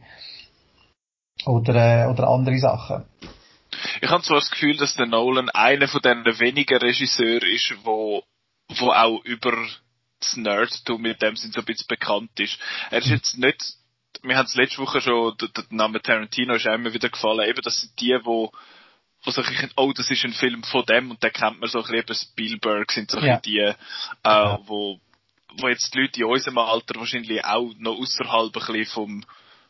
Oder, 1.46 2.04
äh, 2.04 2.06
oder 2.08 2.28
andere 2.28 2.58
Sachen. 2.58 3.04
Ich 4.00 4.08
habe 4.08 4.22
zwar 4.22 4.38
das 4.38 4.50
Gefühl, 4.50 4.76
dass 4.76 4.94
der 4.94 5.06
Nolan 5.06 5.48
einer 5.50 5.88
von 5.88 6.00
den 6.00 6.24
wenigen 6.38 6.78
Regisseuren 6.78 7.48
ist, 7.52 7.74
wo, 7.82 8.22
wo 8.78 8.90
auch 8.90 9.24
über 9.24 9.52
das 10.22 10.36
Nerdtum 10.36 11.02
mit 11.02 11.22
dem 11.22 11.36
sind 11.36 11.54
so 11.54 11.60
ein 11.60 11.66
bisschen 11.66 11.86
bekannt 11.88 12.38
ist. 12.38 12.58
Er 12.90 12.98
ist 12.98 13.08
jetzt 13.08 13.38
nicht, 13.38 13.60
wir 14.22 14.36
haben 14.36 14.46
es 14.46 14.54
letzte 14.54 14.78
Woche 14.78 15.00
schon, 15.00 15.36
der, 15.38 15.48
der 15.48 15.64
Name 15.70 16.00
Tarantino 16.00 16.54
ist 16.54 16.66
auch 16.66 16.74
immer 16.74 16.92
wieder 16.92 17.08
gefallen, 17.08 17.48
eben 17.48 17.62
das 17.62 17.80
sind 17.80 18.00
die, 18.00 18.18
wo 18.22 18.52
wo 19.24 19.30
so 19.30 19.42
ein 19.42 19.70
oh, 19.76 19.92
das 19.92 20.10
ist 20.10 20.24
ein 20.24 20.32
Film 20.32 20.62
von 20.64 20.84
dem 20.86 21.10
und 21.10 21.22
den 21.22 21.32
kennt 21.32 21.60
man 21.60 21.68
so 21.68 21.78
ein 21.78 21.82
bisschen, 21.82 21.98
eben 21.98 22.14
Spielberg 22.14 22.90
sind 22.90 23.10
so 23.10 23.20
ja. 23.20 23.38
die, 23.38 23.58
äh, 23.58 23.74
ja. 24.24 24.58
wo, 24.66 25.00
wo 25.58 25.68
jetzt 25.68 25.94
die 25.94 26.00
Leute 26.00 26.20
in 26.20 26.26
unserem 26.26 26.58
Alter 26.58 26.98
wahrscheinlich 26.98 27.44
auch 27.44 27.72
noch 27.78 27.98
außerhalb 27.98 28.56
ein 28.56 28.66
bisschen 28.66 28.86
vom, 28.86 29.24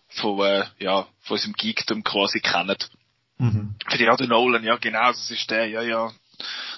vom, 0.09 0.41
äh, 0.41 0.65
ja, 0.79 1.07
von 1.21 1.35
unserem 1.35 1.53
Geekdom 1.53 2.03
quasi 2.03 2.41
kennen. 2.41 2.77
Mhm. 3.39 3.75
Für 3.89 3.99
die 3.99 4.27
Nolan, 4.27 4.65
ja 4.65 4.77
genau, 4.77 5.09
das 5.09 5.31
ist 5.31 5.51
der, 5.51 5.67
ja, 5.67 5.83
ja, 5.83 6.11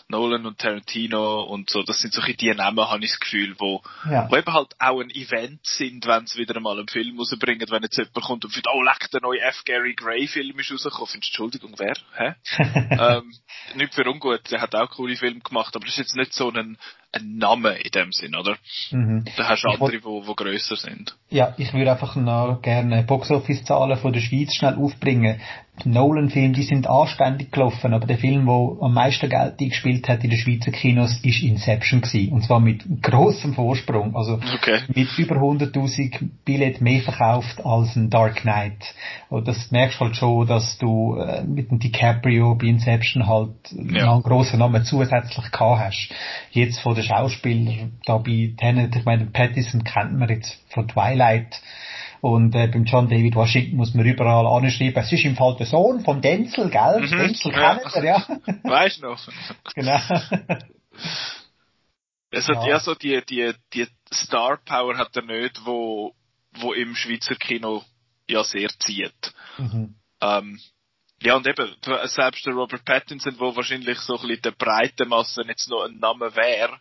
Nolan 0.09 0.47
und 0.47 0.59
Tarantino 0.59 1.43
und 1.43 1.71
so, 1.71 1.83
das 1.83 2.01
sind 2.01 2.13
so 2.13 2.21
die 2.21 2.55
Namen, 2.55 2.89
habe 2.89 3.05
ich 3.05 3.11
das 3.11 3.21
Gefühl, 3.21 3.55
wo, 3.59 3.83
ja. 4.11 4.31
wo 4.31 4.37
eben 4.37 4.53
halt 4.53 4.75
auch 4.79 5.01
ein 5.01 5.11
Event 5.11 5.61
sind, 5.65 6.07
wenn 6.07 6.27
sie 6.27 6.39
wieder 6.39 6.59
mal 6.61 6.79
einen 6.79 6.89
Film 6.89 7.19
rausbringen, 7.19 7.67
wenn 7.71 7.83
jetzt 7.83 7.97
jemand 7.97 8.15
kommt 8.15 8.45
und 8.45 8.51
findet, 8.51 8.73
oh 8.75 8.83
leck, 8.83 9.11
der 9.13 9.23
neue 9.23 9.41
F. 9.41 9.65
Gary 9.65 9.95
Gray 9.95 10.27
Film 10.27 10.59
ist 10.59 10.71
rausgekommen, 10.71 11.07
findest 11.07 11.31
Entschuldigung, 11.31 11.75
wer? 11.79 11.97
Hä? 12.17 12.35
ähm, 13.19 13.35
nicht 13.75 13.95
für 13.95 14.09
ungut, 14.09 14.51
der 14.51 14.61
hat 14.61 14.75
auch 14.75 14.91
coole 14.91 15.17
Filme 15.17 15.41
gemacht, 15.41 15.75
aber 15.75 15.85
das 15.87 15.95
ist 15.95 15.99
jetzt 15.99 16.17
nicht 16.17 16.35
so 16.35 16.51
ein, 16.51 16.77
ein 17.14 17.38
Name 17.38 17.71
in 17.78 17.90
dem 17.90 18.12
Sinn, 18.12 18.35
oder? 18.35 18.56
Mhm. 18.90 19.25
Da 19.37 19.49
hast 19.49 19.62
du 19.62 19.68
andere, 19.68 19.92
die 19.92 20.04
wo, 20.04 20.35
grösser 20.35 20.76
sind. 20.76 21.16
Ja, 21.30 21.54
ich 21.59 21.73
würde 21.73 21.92
einfach 21.92 22.16
noch 22.16 22.61
gerne 22.62 23.02
Boxoffice-Zahlen 23.02 23.99
von 23.99 24.12
der 24.12 24.21
Schweiz 24.21 24.54
schnell 24.54 24.75
aufbringen. 24.75 25.40
Die 25.83 25.88
Nolan-Filme, 25.88 26.54
die 26.54 26.62
sind 26.62 26.87
anständig 26.87 27.50
gelaufen, 27.50 27.94
aber 27.94 28.06
der 28.06 28.16
Film, 28.16 28.47
der 28.47 28.76
am 28.80 28.94
meisten 28.94 29.28
Geld 29.28 29.61
eingespielt 29.61 30.09
hat 30.09 30.23
in 30.23 30.30
den 30.30 30.38
Schweizer 30.38 30.71
Kinos, 30.71 31.18
ist 31.25 31.42
Inception 31.42 32.00
gewesen. 32.00 32.33
Und 32.33 32.44
zwar 32.44 32.61
mit 32.61 32.85
grossem 33.02 33.54
Vorsprung. 33.54 34.14
Also 34.14 34.35
okay. 34.54 34.83
mit 34.94 35.09
über 35.18 35.35
100.000 35.35 36.30
Billett 36.44 36.80
mehr 36.80 37.02
verkauft 37.02 37.64
als 37.64 37.97
ein 37.97 38.09
Dark 38.09 38.42
Knight. 38.42 38.94
Und 39.28 39.49
das 39.49 39.73
merkst 39.73 39.99
halt 39.99 40.14
schon, 40.14 40.47
dass 40.47 40.78
du 40.78 41.16
äh, 41.16 41.42
mit 41.42 41.73
dem 41.73 41.80
DiCaprio 41.80 42.54
bei 42.54 42.66
Inception 42.66 43.26
halt 43.26 43.56
ja. 43.73 44.12
einen 44.12 44.23
grossen 44.23 44.61
Namen 44.61 44.85
zusätzlich 44.85 45.50
gehabt 45.50 45.80
hast. 45.80 46.09
Jetzt 46.52 46.80
von 46.80 46.94
der 46.94 47.02
den 47.05 47.17
Schauspielern 47.17 48.01
da 48.05 48.19
bei 48.19 48.55
Tenet, 48.57 48.97
ich 48.97 49.05
meine, 49.05 49.27
Pattison 49.27 49.85
kennt 49.85 50.19
man 50.19 50.29
jetzt 50.29 50.59
von 50.71 50.89
Twilight, 50.89 51.61
und 52.25 52.55
äh, 52.55 52.69
beim 52.69 52.85
John 52.85 53.07
David 53.07 53.35
Washington 53.35 53.77
muss 53.77 53.93
man 53.93 54.07
überall 54.07 54.47
anschreiben, 54.47 54.97
es 54.97 55.13
ist 55.13 55.27
im 55.27 55.37
Fall 55.37 55.57
der 55.59 55.67
Sohn 55.67 56.01
vom 56.01 56.23
Denzel, 56.23 56.71
gell? 56.71 57.01
Mhm, 57.03 57.19
Denzel 57.19 57.53
ja. 57.53 57.75
kennt 57.75 57.97
er, 57.97 58.05
ja. 58.05 58.27
Weißt 58.63 59.03
du 59.03 59.09
noch? 59.09 59.21
genau. 59.75 60.01
Es 62.31 62.49
hat 62.49 62.63
ja. 62.63 62.67
ja 62.67 62.81
so 62.81 62.95
die, 62.95 63.21
die, 63.29 63.53
die 63.75 63.87
Star 64.11 64.59
Power 64.65 64.97
hat 64.97 65.15
er 65.15 65.23
nicht, 65.23 65.67
wo, 65.67 66.15
wo 66.55 66.73
im 66.73 66.95
Schweizer 66.95 67.35
Kino 67.35 67.85
ja 68.27 68.43
sehr 68.43 68.71
zieht. 68.79 69.35
Mhm. 69.59 69.95
Ähm, 70.23 70.59
ja, 71.23 71.37
und 71.37 71.47
eben, 71.47 71.77
selbst 72.05 72.47
der 72.47 72.55
Robert 72.55 72.87
Pattinson, 72.87 73.39
wo 73.39 73.55
wahrscheinlich 73.55 73.99
so 73.99 74.15
ein 74.15 74.23
bisschen 74.23 74.43
der 74.45 74.53
breiten 74.53 75.11
Masse 75.11 75.43
jetzt 75.47 75.69
noch 75.69 75.85
ein 75.85 75.99
Name 75.99 76.35
wäre, 76.35 76.79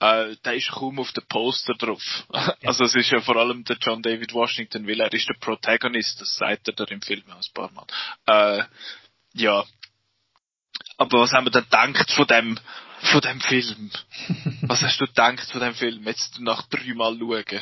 äh, 0.00 0.36
der 0.44 0.54
ist 0.54 0.70
kaum 0.70 0.98
auf 0.98 1.12
dem 1.12 1.26
Poster 1.26 1.74
drauf. 1.74 2.24
Ja. 2.32 2.54
Also 2.64 2.84
es 2.84 2.94
ist 2.94 3.10
ja 3.10 3.20
vor 3.20 3.36
allem 3.36 3.64
der 3.64 3.76
John 3.80 4.02
David 4.02 4.32
Washington, 4.32 4.86
weil 4.86 5.00
er 5.00 5.12
ist 5.12 5.28
der 5.28 5.34
Protagonist, 5.38 6.20
das 6.20 6.36
sagt 6.36 6.68
er 6.68 6.74
da 6.74 6.84
im 6.84 7.02
Film 7.02 7.22
auch 7.30 7.36
ein 7.36 7.52
paar 7.54 7.70
Mal. 7.72 7.86
Äh, 8.26 8.64
ja. 9.34 9.64
Aber 10.96 11.20
was 11.20 11.32
haben 11.32 11.46
wir 11.46 11.50
denn 11.50 11.64
gedacht 11.64 12.10
von 12.10 12.26
dem, 12.26 12.58
von 13.02 13.20
dem 13.20 13.40
Film? 13.40 13.90
was 14.62 14.82
hast 14.82 15.00
du 15.00 15.06
gedacht 15.06 15.50
von 15.50 15.60
dem 15.60 15.74
Film? 15.74 16.02
Jetzt 16.04 16.40
nach 16.40 16.66
dreimal 16.68 17.16
schauen. 17.18 17.60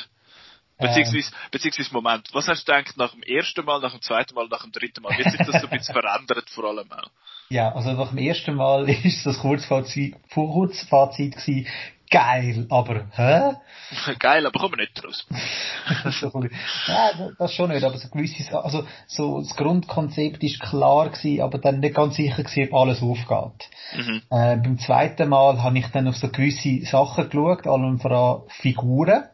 Beziehungsweise, 0.78 1.32
ähm. 1.32 1.50
beziehungsweise, 1.50 1.92
Moment, 1.92 2.28
was 2.32 2.46
hast 2.46 2.66
du 2.68 2.72
gedacht 2.72 2.96
nach 2.96 3.10
dem 3.10 3.22
ersten 3.24 3.64
Mal, 3.64 3.80
nach 3.80 3.90
dem 3.90 4.00
zweiten 4.00 4.34
Mal, 4.34 4.46
nach 4.46 4.62
dem 4.62 4.70
dritten 4.70 5.02
Mal? 5.02 5.10
Wie 5.18 5.24
hat 5.24 5.32
sich 5.32 5.44
das 5.44 5.60
so 5.60 5.66
ein 5.66 5.76
bisschen 5.76 5.92
verändert, 5.92 6.48
vor 6.50 6.64
allem 6.64 6.90
auch? 6.92 7.10
Ja, 7.50 7.74
also 7.74 7.92
nach 7.92 8.10
dem 8.10 8.18
ersten 8.18 8.56
Mal 8.56 8.86
ist 9.04 9.24
das 9.24 9.38
Kurzfazit, 9.38 10.14
Kurzfazit 10.34 11.34
gewesen, 11.34 11.66
geil, 12.10 12.66
aber, 12.68 13.06
hä? 13.12 13.54
geil, 14.18 14.46
aber 14.46 14.58
kommen 14.58 14.74
wir 14.76 14.84
nicht 14.84 15.04
raus. 15.04 15.26
ja, 16.88 17.10
das 17.38 17.52
schon 17.52 17.70
nicht, 17.70 17.84
aber 17.84 17.98
so 17.98 18.08
gewisse, 18.08 18.62
also, 18.62 18.86
so, 19.06 19.40
das 19.40 19.54
Grundkonzept 19.56 20.42
ist 20.42 20.60
klar 20.60 21.10
gewesen, 21.10 21.42
aber 21.42 21.58
dann 21.58 21.80
nicht 21.80 21.94
ganz 21.94 22.16
sicher 22.16 22.42
gewesen, 22.42 22.72
ob 22.72 22.80
alles 22.80 23.02
aufgeht. 23.02 23.70
Mhm. 23.96 24.22
Äh, 24.30 24.56
beim 24.56 24.78
zweiten 24.78 25.28
Mal 25.28 25.62
habe 25.62 25.78
ich 25.78 25.86
dann 25.88 26.08
auf 26.08 26.16
so 26.16 26.28
gewisse 26.28 26.84
Sachen 26.86 27.28
geschaut, 27.28 27.66
allem 27.66 27.98
vor 27.98 28.46
Figuren. 28.48 29.24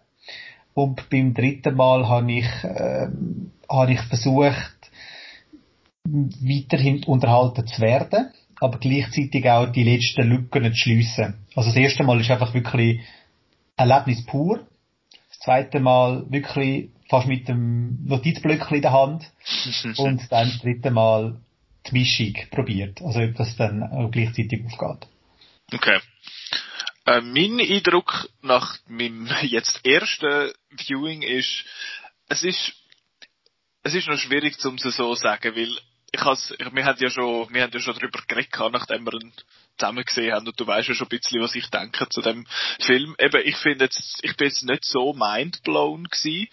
Und 0.75 1.09
beim 1.09 1.35
dritten 1.35 1.77
Mal 1.77 2.09
habe 2.09 2.33
ich, 2.33 2.65
äh, 2.65 3.09
habe 3.69 3.93
ich 3.93 4.01
versucht, 4.03 4.73
weiterhin 6.05 7.03
unterhalten 7.05 7.67
zu 7.67 7.81
werden 7.81 8.31
aber 8.65 8.79
gleichzeitig 8.79 9.49
auch 9.49 9.71
die 9.71 9.85
letzten 9.85 10.29
Lücken 10.29 10.65
zu 10.73 10.77
schliessen. 10.77 11.35
Also 11.55 11.69
das 11.69 11.77
erste 11.77 12.03
Mal 12.03 12.21
ist 12.21 12.31
einfach 12.31 12.55
wirklich 12.55 13.01
Erlebnis 13.77 14.25
pur. 14.25 14.67
Das 15.29 15.39
zweite 15.41 15.81
Mal 15.81 16.25
wirklich 16.31 16.91
fast 17.09 17.29
mit 17.29 17.49
dem 17.49 18.05
Notizblöckchen 18.07 18.77
in 18.77 18.83
der 18.83 18.93
Hand. 18.93 19.25
und 19.99 20.21
dann 20.31 20.49
das 20.49 20.61
dritte 20.61 20.91
Mal 20.91 21.41
die 21.87 21.99
Mischung 21.99 22.35
probiert. 22.51 23.03
Also 23.03 23.21
ob 23.21 23.35
das 23.37 23.57
dann 23.57 23.83
auch 23.83 24.11
gleichzeitig 24.11 24.65
aufgeht. 24.65 25.09
Okay. 25.73 26.01
Äh, 27.07 27.21
mein 27.21 27.61
Eindruck 27.61 28.31
nach 28.43 28.79
meinem 28.89 29.29
jetzt 29.43 29.85
ersten 29.85 30.53
Viewing 30.79 31.23
ist, 31.23 31.65
es 32.29 32.43
ist, 32.43 32.73
es 33.83 33.95
ist 33.95 34.09
noch 34.09 34.19
schwierig, 34.19 34.57
um 34.65 34.77
es 34.77 34.83
so 34.83 34.91
zu 34.91 35.15
sagen, 35.15 35.55
weil 35.55 35.77
ich 36.15 36.25
has, 36.25 36.55
wir 36.59 36.85
haben 36.85 36.99
ja 37.01 37.11
schon, 37.11 37.53
wir 37.53 37.63
haben 37.63 37.73
ja 37.73 37.81
schon 37.81 37.95
drüber 37.95 38.21
geredet, 38.29 38.53
nachdem 38.71 39.05
wir 39.05 39.15
ihn 39.15 39.33
zusammen 39.77 40.05
gesehen 40.05 40.33
haben 40.33 40.47
und 40.47 40.59
du 40.59 40.67
weißt 40.67 40.89
ja 40.89 40.95
schon 40.95 41.09
ein 41.09 41.19
bisschen, 41.19 41.43
was 41.43 41.55
ich 41.57 41.69
denke 41.71 42.09
zu 42.09 42.23
dem 42.23 42.47
Film. 42.81 43.17
Eben, 43.19 43.43
ich 43.45 43.57
finde 43.57 43.87
jetzt, 43.87 44.21
ich 44.23 44.37
bin 44.37 44.47
jetzt 44.47 44.63
nicht 44.63 44.85
so 44.85 45.13
mindblown 45.13 46.05
gewesen. 46.05 46.49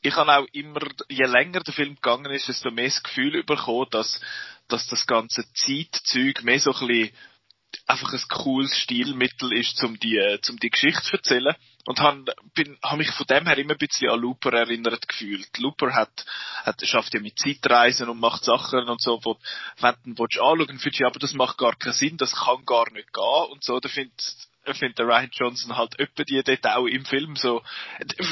Ich 0.00 0.14
habe 0.14 0.36
auch 0.36 0.46
immer, 0.52 0.80
je 1.08 1.24
länger 1.24 1.60
der 1.60 1.74
Film 1.74 1.96
gegangen 1.96 2.30
ist, 2.30 2.48
desto 2.48 2.70
mehr 2.70 2.84
das 2.84 3.02
Gefühl 3.02 3.42
bekommen, 3.42 3.88
dass, 3.90 4.20
dass 4.68 4.86
das 4.86 5.06
ganze 5.06 5.44
Zeitzeug 5.54 6.44
mehr 6.44 6.60
so 6.60 6.72
ein 6.72 6.86
bisschen 6.86 7.10
einfach 7.86 8.12
ein 8.12 8.22
cooles 8.28 8.76
Stilmittel 8.76 9.52
ist, 9.52 9.82
um 9.84 9.98
die, 9.98 10.38
um 10.48 10.58
die 10.58 10.70
Geschichte 10.70 11.02
zu 11.02 11.16
erzählen. 11.16 11.54
Und 11.86 12.00
han, 12.00 12.24
bin, 12.54 12.78
hab 12.82 12.96
mich 12.96 13.10
von 13.10 13.26
dem 13.26 13.46
her 13.46 13.58
immer 13.58 13.72
ein 13.72 13.78
bisschen 13.78 14.10
an 14.10 14.20
Looper 14.20 14.52
erinnert 14.52 15.06
gefühlt. 15.06 15.58
Looper 15.58 15.94
hat, 15.94 16.24
hat, 16.62 16.80
schafft 16.86 17.12
ja 17.12 17.20
mit 17.20 17.38
Zeitreisen 17.38 18.08
und 18.08 18.18
macht 18.20 18.42
Sachen 18.44 18.88
und 18.88 19.02
so, 19.02 19.20
wo, 19.22 19.36
wenn 19.80 19.94
du 20.04 20.10
ihn 20.10 20.40
anschauen 20.40 20.80
willst, 20.82 21.02
aber 21.02 21.18
das 21.18 21.34
macht 21.34 21.58
gar 21.58 21.76
keinen 21.76 21.92
Sinn, 21.92 22.16
das 22.16 22.32
kann 22.32 22.64
gar 22.64 22.90
nicht 22.92 23.12
gehen 23.12 23.50
und 23.50 23.62
so, 23.62 23.80
da 23.80 23.88
findet, 24.72 24.78
finde 24.78 24.94
der 24.94 25.06
Ryan 25.06 25.30
Johnson 25.32 25.76
halt 25.76 25.98
öppe 25.98 26.24
die 26.24 26.42
Detail 26.42 26.88
im 26.88 27.04
Film 27.04 27.36
so 27.36 27.62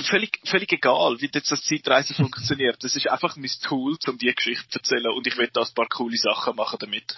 völlig, 0.08 0.40
völlig 0.44 0.72
egal, 0.72 1.16
wie 1.20 1.30
jetzt 1.32 1.50
das 1.50 1.62
Zeitreisen 1.62 2.16
funktioniert. 2.16 2.82
Das 2.82 2.96
ist 2.96 3.08
einfach 3.08 3.36
mein 3.36 3.50
Tool, 3.62 3.96
um 4.08 4.18
die 4.18 4.32
Geschichte 4.34 4.68
zu 4.68 4.78
erzählen 4.78 5.12
und 5.12 5.26
ich 5.26 5.36
will 5.36 5.50
da 5.52 5.62
ein 5.62 5.74
paar 5.74 5.88
coole 5.88 6.16
Sachen 6.16 6.56
machen 6.56 6.78
damit. 6.80 7.14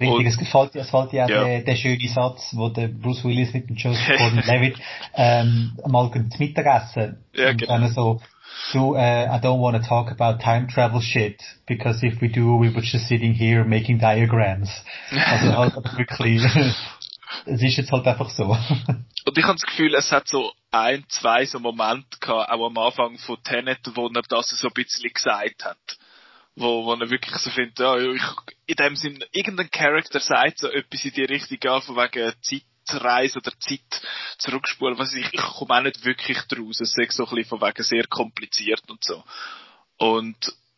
Richtig, 0.00 0.18
und, 0.18 0.26
es 0.26 0.38
gefällt, 0.38 0.74
es 0.76 0.86
gefällt 0.86 1.12
dir 1.12 1.24
auch 1.24 1.28
ja. 1.28 1.44
der, 1.44 1.62
der 1.62 1.76
schöne 1.76 2.08
Satz, 2.08 2.48
wo 2.52 2.68
der 2.68 2.88
Bruce 2.88 3.24
Willis 3.24 3.52
mit 3.52 3.68
dem 3.68 3.76
Joseph 3.76 4.06
Gordon-Levitt 4.18 4.78
ähm, 5.14 5.76
mal 5.86 6.10
zum 6.10 6.28
Mittagessen 6.38 7.18
ja, 7.34 7.50
und 7.50 7.58
genau. 7.58 7.78
dann 7.78 7.92
so 7.92 8.20
So, 8.72 8.96
uh, 8.96 9.26
I 9.30 9.40
don't 9.40 9.60
want 9.60 9.76
to 9.76 9.86
talk 9.86 10.10
about 10.10 10.40
time 10.40 10.68
travel 10.68 11.00
shit, 11.00 11.42
because 11.66 12.02
if 12.02 12.20
we 12.20 12.28
do, 12.28 12.56
we 12.56 12.68
would 12.68 12.84
just 12.84 13.08
sitting 13.08 13.34
here 13.34 13.64
making 13.64 13.98
diagrams. 13.98 14.70
Also 15.10 15.52
halt 15.56 15.74
wirklich 15.98 16.42
es 17.46 17.62
ist 17.62 17.76
jetzt 17.76 17.92
halt 17.92 18.06
einfach 18.06 18.30
so. 18.30 18.44
Und 19.26 19.38
ich 19.38 19.44
habe 19.44 19.54
das 19.54 19.66
Gefühl, 19.66 19.94
es 19.94 20.12
hat 20.12 20.28
so 20.28 20.52
ein, 20.70 21.04
zwei 21.08 21.46
so 21.46 21.58
Momente 21.58 22.18
gehabt, 22.20 22.50
auch 22.50 22.66
am 22.66 22.78
Anfang 22.78 23.18
von 23.18 23.42
Tenet, 23.42 23.80
wo 23.94 24.08
er 24.08 24.22
das 24.28 24.50
so 24.50 24.68
ein 24.68 24.74
bisschen 24.74 25.10
gesagt 25.12 25.64
hat. 25.64 25.98
Wo, 26.56 26.84
wo 26.84 26.94
er 26.94 27.10
wirklich 27.10 27.34
so 27.36 27.50
findet, 27.50 27.78
ja, 27.80 27.96
ich, 27.96 28.22
in 28.66 28.76
dem 28.76 28.96
Sinn, 28.96 29.24
irgendein 29.32 29.70
Charakter 29.70 30.20
sagt 30.20 30.58
so 30.58 30.68
etwas 30.68 31.04
in 31.04 31.12
die 31.12 31.24
Richtung, 31.24 31.58
ja, 31.62 31.80
von 31.80 31.96
wegen 31.96 32.32
Zeitreise 32.42 33.38
oder 33.38 33.52
Zeit 33.58 34.02
zurückspulen, 34.38 34.98
was 34.98 35.14
ich, 35.14 35.26
ich 35.32 35.40
komme 35.40 35.74
auch 35.74 35.82
nicht 35.82 36.04
wirklich 36.04 36.38
draus. 36.42 36.80
Es 36.80 36.96
ist 36.96 37.16
so 37.16 37.24
ein 37.24 37.34
bisschen 37.34 37.58
von 37.58 37.60
wegen 37.60 37.82
sehr 37.82 38.06
kompliziert 38.06 38.82
und 38.88 39.02
so. 39.02 39.24
Und 39.96 40.36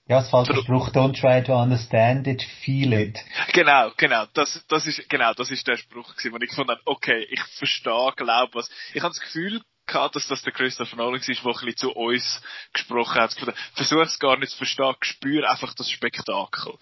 ja, 0.09 0.21
es 0.21 0.31
fällt 0.31 0.49
der 0.49 0.57
Spruch, 0.57 0.91
don't 0.91 1.19
try 1.19 1.43
to 1.43 1.61
understand 1.61 2.27
it, 2.29 2.43
feel 2.63 2.93
it. 2.93 3.19
Genau, 3.53 3.91
genau, 3.97 4.25
das, 4.35 4.65
das 4.69 4.87
ist, 4.87 5.09
genau, 5.09 5.35
das 5.35 5.51
ist 5.51 5.67
der 5.67 5.77
Spruch 5.77 6.15
gewesen, 6.15 6.33
wo 6.33 6.37
ich 6.37 6.49
gefunden 6.49 6.71
habe, 6.71 6.81
okay, 6.85 7.27
ich 7.29 7.43
verstehe, 7.59 8.13
glaube 8.17 8.55
was. 8.55 8.69
Ich 8.95 9.03
habe 9.03 9.11
das 9.11 9.21
Gefühl 9.21 9.61
gehabt, 9.87 10.15
dass 10.15 10.29
das 10.29 10.43
der 10.43 10.53
Christopher 10.53 10.97
Nolan 10.97 11.21
ist, 11.21 11.29
der 11.29 11.37
ein 11.39 11.53
bisschen 11.53 11.77
zu 11.77 11.93
uns 11.93 12.41
gesprochen 12.73 13.21
hat. 13.21 13.35
Versuch 13.75 14.01
es 14.01 14.19
gar 14.19 14.39
nicht 14.39 14.51
zu 14.51 14.59
verstehen, 14.59 14.95
spür 15.01 15.51
einfach 15.51 15.75
das 15.75 15.91
Spektakel. 15.91 16.75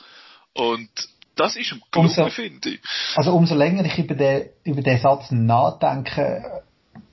Und 0.52 0.90
das 1.36 1.56
ist 1.56 1.72
ein 1.72 1.82
gelungen, 1.90 2.30
finde 2.30 2.70
ich. 2.70 2.80
Also 3.16 3.34
umso 3.34 3.54
länger 3.54 3.84
ich 3.84 3.98
über 3.98 4.14
den, 4.14 4.50
über 4.64 4.82
den 4.82 4.98
Satz 4.98 5.30
nachdenke, 5.30 6.62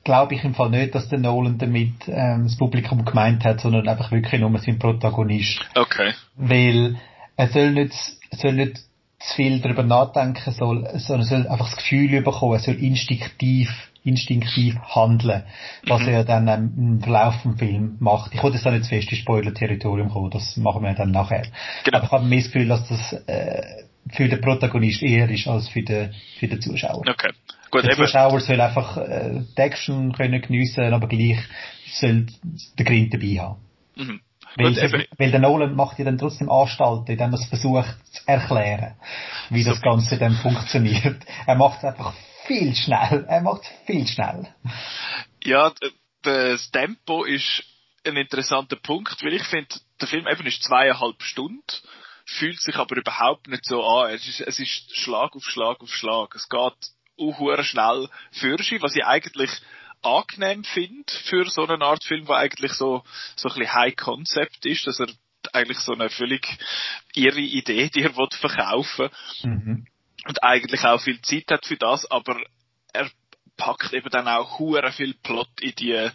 glaube 0.03 0.35
ich 0.35 0.43
im 0.43 0.55
Fall 0.55 0.69
nicht, 0.69 0.95
dass 0.95 1.09
der 1.09 1.19
Nolan 1.19 1.57
damit 1.57 1.93
ähm, 2.07 2.43
das 2.43 2.57
Publikum 2.57 3.05
gemeint 3.05 3.43
hat, 3.43 3.61
sondern 3.61 3.87
einfach 3.87 4.11
wirklich 4.11 4.41
nur 4.41 4.57
sein 4.57 4.79
Protagonist. 4.79 5.59
Okay. 5.75 6.13
Weil 6.35 6.97
er 7.37 7.47
soll 7.49 7.71
nicht, 7.71 7.93
er 8.29 8.37
soll 8.37 8.53
nicht 8.53 8.77
zu 9.19 9.35
viel 9.35 9.59
darüber 9.59 9.83
nachdenken, 9.83 10.51
soll, 10.51 10.89
sondern 10.95 11.21
er 11.21 11.29
soll 11.29 11.47
einfach 11.47 11.69
das 11.69 11.77
Gefühl 11.77 12.21
bekommen, 12.21 12.53
er 12.53 12.59
soll 12.59 12.75
instinktiv 12.75 13.69
instinktiv 14.03 14.75
handeln, 14.79 15.43
was 15.85 16.01
mhm. 16.01 16.07
er 16.07 16.23
dann 16.23 16.47
ähm, 16.47 16.73
im 16.75 17.01
Verlauf 17.01 17.35
des 17.43 17.59
Films 17.59 17.99
macht. 17.99 18.33
Ich 18.33 18.41
wollte 18.41 18.57
jetzt 18.57 18.65
da 18.65 18.71
nicht 18.71 18.85
zu 18.85 18.89
fest 18.89 19.11
ins 19.11 19.19
Spoiler-Territorium 19.19 20.09
kommen, 20.09 20.31
das 20.31 20.57
machen 20.57 20.83
wir 20.83 20.93
dann 20.93 21.11
nachher. 21.11 21.43
Genau. 21.83 21.97
Aber 21.97 22.07
ich 22.07 22.11
habe 22.11 22.25
mehr 22.25 22.39
das 22.39 22.51
Gefühl, 22.51 22.67
dass 22.67 22.87
das 22.87 23.13
äh, 23.27 23.83
für 24.09 24.27
den 24.27 24.41
Protagonist 24.41 25.03
eher 25.03 25.29
ist 25.29 25.47
als 25.47 25.69
für 25.69 25.83
den, 25.83 26.13
für 26.39 26.47
den 26.47 26.59
Zuschauer. 26.59 27.03
Okay. 27.07 27.31
Gut, 27.71 27.85
der 27.85 27.95
Zuschauer 27.95 28.39
soll 28.41 28.59
einfach 28.59 28.97
äh, 28.97 29.43
die 29.57 29.61
Action 29.61 30.11
können 30.11 30.41
geniessen, 30.41 30.93
aber 30.93 31.07
gleich 31.07 31.39
soll 31.87 32.27
der 32.77 32.85
Grind 32.85 33.13
dabei 33.13 33.39
haben. 33.39 33.61
Mhm. 33.95 34.21
Weil, 34.57 34.73
Gut, 34.73 35.07
weil 35.17 35.31
der 35.31 35.39
Nolan 35.39 35.75
macht 35.75 35.97
ja 35.97 36.05
dann 36.05 36.17
trotzdem 36.17 36.51
Anstalten, 36.51 37.13
indem 37.13 37.31
er 37.31 37.39
es 37.39 37.45
versucht 37.45 37.95
zu 38.11 38.21
erklären, 38.27 38.95
wie 39.49 39.63
so 39.63 39.71
das 39.71 39.81
Ganze 39.81 40.17
dann 40.17 40.35
funktioniert. 40.35 41.25
Er 41.47 41.55
macht 41.55 41.77
es 41.77 41.85
einfach 41.85 42.13
viel 42.45 42.75
schnell. 42.75 43.25
Er 43.29 43.41
macht 43.41 43.61
es 43.63 43.69
viel 43.85 44.05
schnell. 44.05 44.53
Ja, 45.43 45.71
das 46.23 46.69
Tempo 46.71 47.23
ist 47.23 47.63
ein 48.05 48.17
interessanter 48.17 48.75
Punkt, 48.75 49.23
weil 49.23 49.33
ich 49.33 49.43
finde, 49.43 49.69
der 50.01 50.07
Film 50.07 50.27
eben 50.27 50.45
ist 50.45 50.63
zweieinhalb 50.63 51.21
Stunden, 51.23 51.63
fühlt 52.25 52.59
sich 52.59 52.75
aber 52.75 52.97
überhaupt 52.97 53.47
nicht 53.47 53.65
so 53.65 53.83
an. 53.85 54.11
Es 54.13 54.27
ist, 54.27 54.41
es 54.41 54.59
ist 54.59 54.97
Schlag 54.97 55.35
auf 55.35 55.43
Schlag 55.43 55.81
auf 55.81 55.93
Schlag. 55.93 56.35
Es 56.35 56.49
geht 56.49 56.73
auch 57.21 57.63
schnell 57.63 58.09
für 58.31 58.57
sie, 58.61 58.81
was 58.81 58.95
ich 58.95 59.05
eigentlich 59.05 59.51
angenehm 60.01 60.63
finde 60.63 61.11
für 61.25 61.49
so 61.49 61.67
eine 61.67 61.83
Art 61.83 62.03
Film, 62.03 62.25
der 62.25 62.37
eigentlich 62.37 62.73
so, 62.73 63.03
so 63.35 63.49
ein 63.49 63.55
bisschen 63.55 63.73
High 63.73 63.95
Concept 63.95 64.65
ist, 64.65 64.87
dass 64.87 64.99
er 64.99 65.07
eigentlich 65.53 65.79
so 65.79 65.93
eine 65.93 66.09
völlig 66.09 66.47
ihre 67.13 67.39
Idee 67.39 67.89
dir 67.89 68.11
verkaufen 68.11 69.09
mhm. 69.43 69.85
und 70.27 70.43
eigentlich 70.43 70.83
auch 70.83 71.01
viel 71.01 71.21
Zeit 71.21 71.49
hat 71.51 71.65
für 71.65 71.77
das, 71.77 72.09
aber 72.09 72.39
er 72.93 73.09
packt 73.57 73.93
eben 73.93 74.09
dann 74.09 74.27
auch 74.27 74.59
hure 74.59 74.91
viel 74.91 75.13
Plot 75.13 75.49
in 75.61 75.75
die, 75.75 76.09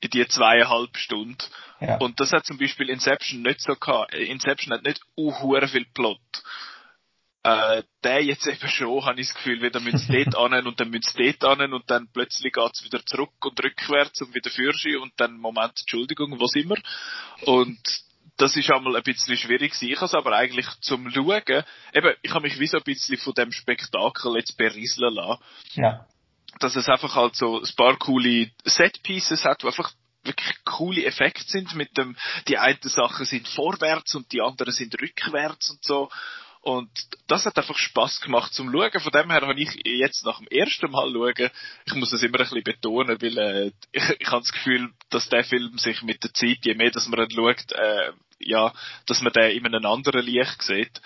in 0.00 0.10
die 0.10 0.26
zweieinhalb 0.26 0.96
Stunden. 0.96 1.38
Ja. 1.80 1.96
Und 1.98 2.20
das 2.20 2.32
hat 2.32 2.44
zum 2.44 2.58
Beispiel 2.58 2.88
Inception 2.88 3.42
nicht 3.42 3.60
so 3.60 3.74
gehabt. 3.74 4.14
Inception 4.14 4.74
hat 4.74 4.84
nicht 4.84 5.00
uh, 5.16 5.66
viel 5.66 5.86
Plot. 5.94 6.20
Äh, 7.46 7.84
der 8.02 8.24
jetzt 8.24 8.46
eben 8.48 8.68
schon, 8.68 9.04
habe 9.04 9.20
ich 9.20 9.28
das 9.28 9.36
Gefühl, 9.36 9.62
wieder 9.62 9.78
müssen 9.78 10.12
dort 10.12 10.34
an 10.34 10.66
und 10.66 10.80
dann 10.80 10.90
müssen 10.90 11.16
dort 11.16 11.44
an 11.44 11.72
und 11.72 11.88
dann 11.88 12.08
plötzlich 12.12 12.52
geht's 12.52 12.82
wieder 12.82 13.06
zurück 13.06 13.44
und 13.44 13.62
rückwärts 13.62 14.20
und 14.20 14.34
wieder 14.34 14.50
Fürschi 14.50 14.96
und 14.96 15.12
dann 15.18 15.38
Moment, 15.38 15.74
Entschuldigung, 15.78 16.36
sind 16.48 16.68
wir? 16.68 16.82
Und 17.42 17.78
das 18.36 18.56
ist 18.56 18.68
einmal 18.72 18.96
ein 18.96 19.02
bisschen 19.04 19.36
schwierig 19.36 19.72
gewesen. 19.72 19.92
Ich 19.92 19.96
habe 19.96 20.06
es 20.06 20.14
aber 20.14 20.32
eigentlich 20.32 20.66
zum 20.80 21.08
Schauen, 21.12 21.62
eben, 21.94 22.14
ich 22.22 22.30
habe 22.32 22.42
mich 22.42 22.58
wie 22.58 22.66
so 22.66 22.78
ein 22.78 22.82
bisschen 22.82 23.16
von 23.16 23.34
dem 23.34 23.52
Spektakel 23.52 24.34
jetzt 24.34 24.56
berieseln 24.56 25.14
lassen. 25.14 25.40
Ja. 25.74 26.04
Dass 26.58 26.74
es 26.74 26.88
einfach 26.88 27.14
halt 27.14 27.36
so 27.36 27.60
ein 27.60 27.74
paar 27.76 27.96
coole 27.96 28.50
Setpieces 28.64 29.44
hat, 29.44 29.62
die 29.62 29.66
einfach 29.66 29.92
wirklich 30.24 30.64
coole 30.64 31.04
Effekte 31.04 31.44
sind 31.46 31.76
mit 31.76 31.96
dem, 31.96 32.16
die 32.48 32.58
einen 32.58 32.78
Sachen 32.82 33.24
sind 33.24 33.46
vorwärts 33.46 34.16
und 34.16 34.32
die 34.32 34.42
anderen 34.42 34.72
sind 34.72 35.00
rückwärts 35.00 35.70
und 35.70 35.84
so. 35.84 36.10
Und 36.66 36.90
das 37.28 37.46
hat 37.46 37.56
einfach 37.58 37.78
Spaß 37.78 38.22
gemacht 38.22 38.52
zum 38.52 38.72
Schauen. 38.72 39.00
Von 39.00 39.12
dem 39.12 39.30
her 39.30 39.40
habe 39.40 39.54
ich 39.56 39.70
jetzt 39.84 40.26
nach 40.26 40.38
dem 40.38 40.48
ersten 40.48 40.90
Mal 40.90 41.12
schauen, 41.12 41.50
ich 41.86 41.94
muss 41.94 42.10
das 42.10 42.24
immer 42.24 42.40
ein 42.40 42.42
bisschen 42.42 42.64
betonen, 42.64 43.22
weil 43.22 43.38
äh, 43.38 43.70
ich, 43.92 44.02
ich 44.18 44.26
habe 44.26 44.40
das 44.40 44.50
Gefühl, 44.50 44.90
dass 45.10 45.28
der 45.28 45.44
Film 45.44 45.78
sich 45.78 46.02
mit 46.02 46.24
der 46.24 46.32
Zeit, 46.34 46.58
je 46.64 46.74
mehr 46.74 46.90
dass 46.90 47.06
man 47.06 47.20
ihn 47.20 47.30
schaut, 47.30 47.70
äh, 47.70 48.10
ja, 48.40 48.72
dass 49.06 49.22
man 49.22 49.32
den 49.32 49.52
in 49.52 49.64
einem 49.64 49.86
anderen 49.86 50.24
Licht 50.26 50.60
sieht. 50.60 51.00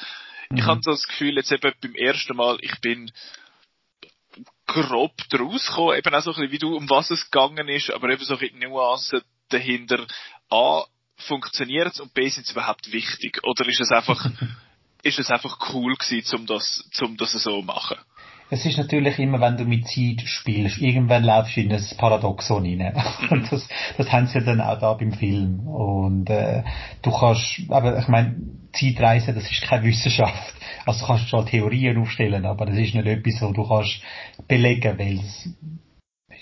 Mhm. 0.49 0.57
Ich 0.57 0.65
habe 0.65 0.81
so 0.83 0.93
das 0.93 1.07
Gefühl, 1.07 1.37
jetzt 1.37 1.53
eben 1.53 1.75
beim 1.83 1.95
ersten 1.95 2.35
Mal, 2.35 2.57
ich 2.63 2.81
bin 2.81 3.13
grob 4.67 5.15
draus 5.29 5.67
gekommen, 5.67 5.99
eben 5.99 6.15
auch 6.15 6.23
so 6.23 6.31
ein 6.31 6.37
bisschen, 6.37 6.53
wie 6.53 6.59
du, 6.59 6.75
um 6.75 6.89
was 6.89 7.11
es 7.11 7.31
gegangen 7.31 7.69
ist, 7.69 7.93
aber 7.93 8.09
eben 8.09 8.25
so 8.25 8.33
ein 8.33 8.41
bisschen 8.41 8.61
Nuancen 8.61 9.21
dahinter. 9.51 10.07
A, 10.49 10.85
funktioniert 11.19 11.93
es 11.93 12.01
und 12.01 12.15
B, 12.15 12.31
sind 12.31 12.47
es 12.47 12.53
überhaupt 12.53 12.91
wichtig? 12.93 13.41
Oder 13.43 13.69
ist 13.69 13.83
es 13.83 13.91
einfach 13.91 14.25
ist 15.03 15.19
es 15.19 15.31
einfach 15.31 15.59
cool 15.73 15.95
gewesen, 15.95 16.41
um 16.41 16.47
das, 16.47 16.85
um 17.03 17.17
das 17.17 17.33
so 17.33 17.61
zu 17.61 17.63
machen. 17.63 17.97
Es 18.53 18.67
ist 18.67 18.79
natürlich 18.79 19.19
immer, 19.21 19.41
wenn 19.41 19.57
du 19.57 19.65
mit 19.65 19.87
Zeit 19.87 20.27
spielst, 20.27 20.79
irgendwann 20.79 21.23
laufst 21.23 21.57
du 21.57 21.61
in 21.61 21.73
ein 21.73 21.85
Paradoxon 21.97 22.65
rein. 22.65 23.01
Und 23.31 23.51
das, 23.53 23.69
das 23.97 24.11
haben 24.11 24.27
sie 24.27 24.41
dann 24.41 24.61
auch 24.61 24.79
da 24.81 24.95
beim 24.95 25.13
Film. 25.13 25.61
Und 25.69 26.29
äh, 26.29 26.65
du 27.03 27.13
kannst, 27.13 27.61
aber 27.69 27.99
ich 28.01 28.09
meine, 28.09 28.37
Zeitreisen, 28.73 29.37
das 29.37 29.49
ist 29.49 29.63
keine 29.63 29.85
Wissenschaft. 29.85 30.53
Also 30.85 31.01
du 31.01 31.07
kannst 31.07 31.29
schon 31.29 31.47
Theorien 31.47 31.99
aufstellen, 31.99 32.45
aber 32.45 32.67
das 32.67 32.77
ist 32.77 32.95
nicht 32.95 33.07
etwas, 33.07 33.41
wo 33.41 33.53
du 33.53 33.69
kannst 33.69 34.03
belegen, 34.49 34.99
weil 34.99 35.21
es 35.21 35.49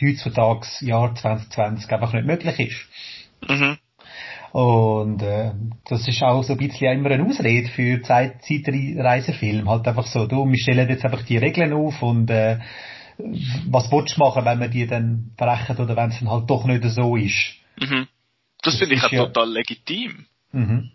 heutzutage, 0.01 0.67
Jahr 0.81 1.15
2020, 1.15 1.93
einfach 1.93 2.13
nicht 2.15 2.27
möglich 2.27 2.59
ist. 2.59 3.51
Mhm. 3.51 3.79
Und 4.53 5.23
äh, 5.23 5.53
das 5.85 6.09
ist 6.09 6.23
auch 6.23 6.43
so 6.43 6.55
ein 6.55 6.59
bisschen 6.59 6.99
immer 6.99 7.11
eine 7.11 7.25
Ausrede 7.25 7.69
für 7.69 8.03
Zeit 8.03 8.43
Zeitreisefilm. 8.43 9.69
Halt 9.69 9.87
einfach 9.87 10.07
so, 10.07 10.27
du, 10.27 10.49
wir 10.49 10.59
stellen 10.59 10.89
jetzt 10.89 11.05
einfach 11.05 11.23
die 11.23 11.37
Regeln 11.37 11.73
auf 11.73 12.03
und 12.03 12.31
äh, 12.31 12.59
was 13.67 13.91
willst 13.91 14.17
du 14.17 14.21
machen, 14.21 14.45
wenn 14.45 14.61
wir 14.61 14.69
die 14.69 14.87
dann 14.87 15.33
brechen 15.37 15.77
oder 15.77 15.97
wenn 15.97 16.11
es 16.11 16.21
dann 16.21 16.31
halt 16.31 16.49
doch 16.49 16.65
nicht 16.65 16.85
so 16.85 17.17
ist. 17.17 17.57
Mhm. 17.81 18.07
Das, 18.63 18.75
das 18.75 18.79
finde 18.79 18.95
ich 18.95 19.05
auch 19.05 19.13
ja, 19.13 19.27
total 19.27 19.53
legitim. 19.53 20.27
Mhm. 20.53 20.91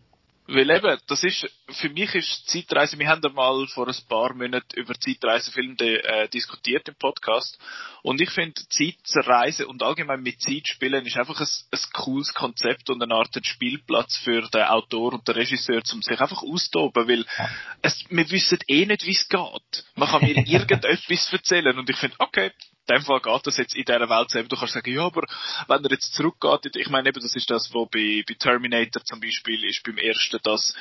Weil 0.46 0.70
eben, 0.70 1.00
das 1.08 1.24
ist, 1.24 1.50
für 1.70 1.90
mich 1.90 2.14
ist 2.16 2.50
Zeitreise, 2.50 3.00
wir 3.00 3.08
haben 3.08 3.34
mal 3.34 3.66
vor 3.68 3.88
ein 3.88 3.96
paar 4.10 4.34
Monaten 4.34 4.78
über 4.78 4.94
Zeitreisefilme 4.94 5.78
äh, 5.80 6.28
diskutiert 6.28 6.88
im 6.90 6.96
Podcast. 6.96 7.58
Und 8.02 8.20
ich 8.20 8.30
finde, 8.30 8.62
Zeitreise 8.68 9.68
und 9.68 9.82
allgemein 9.84 10.22
mit 10.22 10.42
Zeit 10.42 10.68
spielen 10.68 11.06
ist 11.06 11.16
einfach 11.16 11.40
ein, 11.40 11.48
ein 11.72 11.80
cooles 11.94 12.34
Konzept 12.34 12.90
und 12.90 13.02
eine 13.02 13.16
Art 13.16 13.34
Spielplatz 13.42 14.18
für 14.18 14.42
den 14.42 14.64
Autor 14.64 15.14
und 15.14 15.26
den 15.26 15.36
Regisseur, 15.36 15.82
um 15.94 16.02
sich 16.02 16.20
einfach 16.20 16.44
auszutoben, 16.44 17.08
weil 17.08 17.26
es, 17.82 18.04
wir 18.10 18.30
wissen 18.30 18.60
eh 18.68 18.86
nicht, 18.86 19.06
wie 19.06 19.12
es 19.12 19.30
geht. 19.30 19.86
Man 19.96 20.10
kann 20.10 20.24
mir 20.24 20.36
irgendetwas 20.46 21.32
erzählen 21.32 21.80
und 21.80 21.90
ich 21.90 21.98
finde, 21.98 22.18
okay, 22.20 22.52
in 22.86 22.96
dem 22.96 23.06
Fall 23.06 23.22
geht 23.22 23.48
das 23.48 23.58
jetzt 23.58 23.76
in 23.76 23.86
dieser 23.86 24.10
Welt 24.10 24.30
selber. 24.30 24.50
Du 24.50 24.58
kannst 24.58 24.74
sagen, 24.74 24.94
ja, 24.94 25.06
aber 25.06 25.24
wenn 25.68 25.86
er 25.86 25.92
jetzt 25.92 26.14
zurückgeht, 26.14 26.76
ich 26.76 26.90
meine 26.90 27.10
eben, 27.10 27.22
das 27.22 27.36
ist 27.36 27.50
das, 27.50 27.74
was 27.74 27.90
bei, 27.90 28.24
bei 28.28 28.36
Terminator 28.38 29.04
zum 29.04 29.22
Beispiel 29.22 29.64
ist, 29.64 29.84
beim 29.84 29.98
ersten, 29.98 30.40
dass 30.44 30.76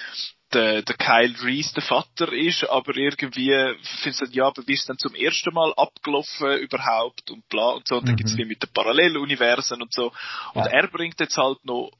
der, 0.52 0.82
der 0.82 0.96
Kyle 0.96 1.34
Reese 1.42 1.74
der 1.74 1.82
Vater 1.82 2.32
ist, 2.32 2.68
aber 2.68 2.96
irgendwie 2.96 3.54
findest 4.02 4.22
du, 4.22 4.26
ja, 4.32 4.46
aber 4.46 4.62
bist 4.62 4.88
dann 4.88 4.98
zum 4.98 5.14
ersten 5.14 5.54
Mal 5.54 5.72
abgelaufen 5.76 6.58
überhaupt 6.58 7.30
und 7.30 7.48
bla 7.48 7.70
und 7.70 7.86
so. 7.86 7.98
Und 7.98 8.06
dann 8.06 8.14
mhm. 8.14 8.18
gibt's 8.18 8.36
wie 8.36 8.44
mit 8.44 8.62
den 8.62 8.72
Paralleluniversen 8.72 9.80
und 9.80 9.92
so. 9.92 10.12
Und 10.54 10.64
ja. 10.64 10.72
er 10.72 10.88
bringt 10.88 11.20
jetzt 11.20 11.36
halt 11.36 11.64
noch 11.64 11.92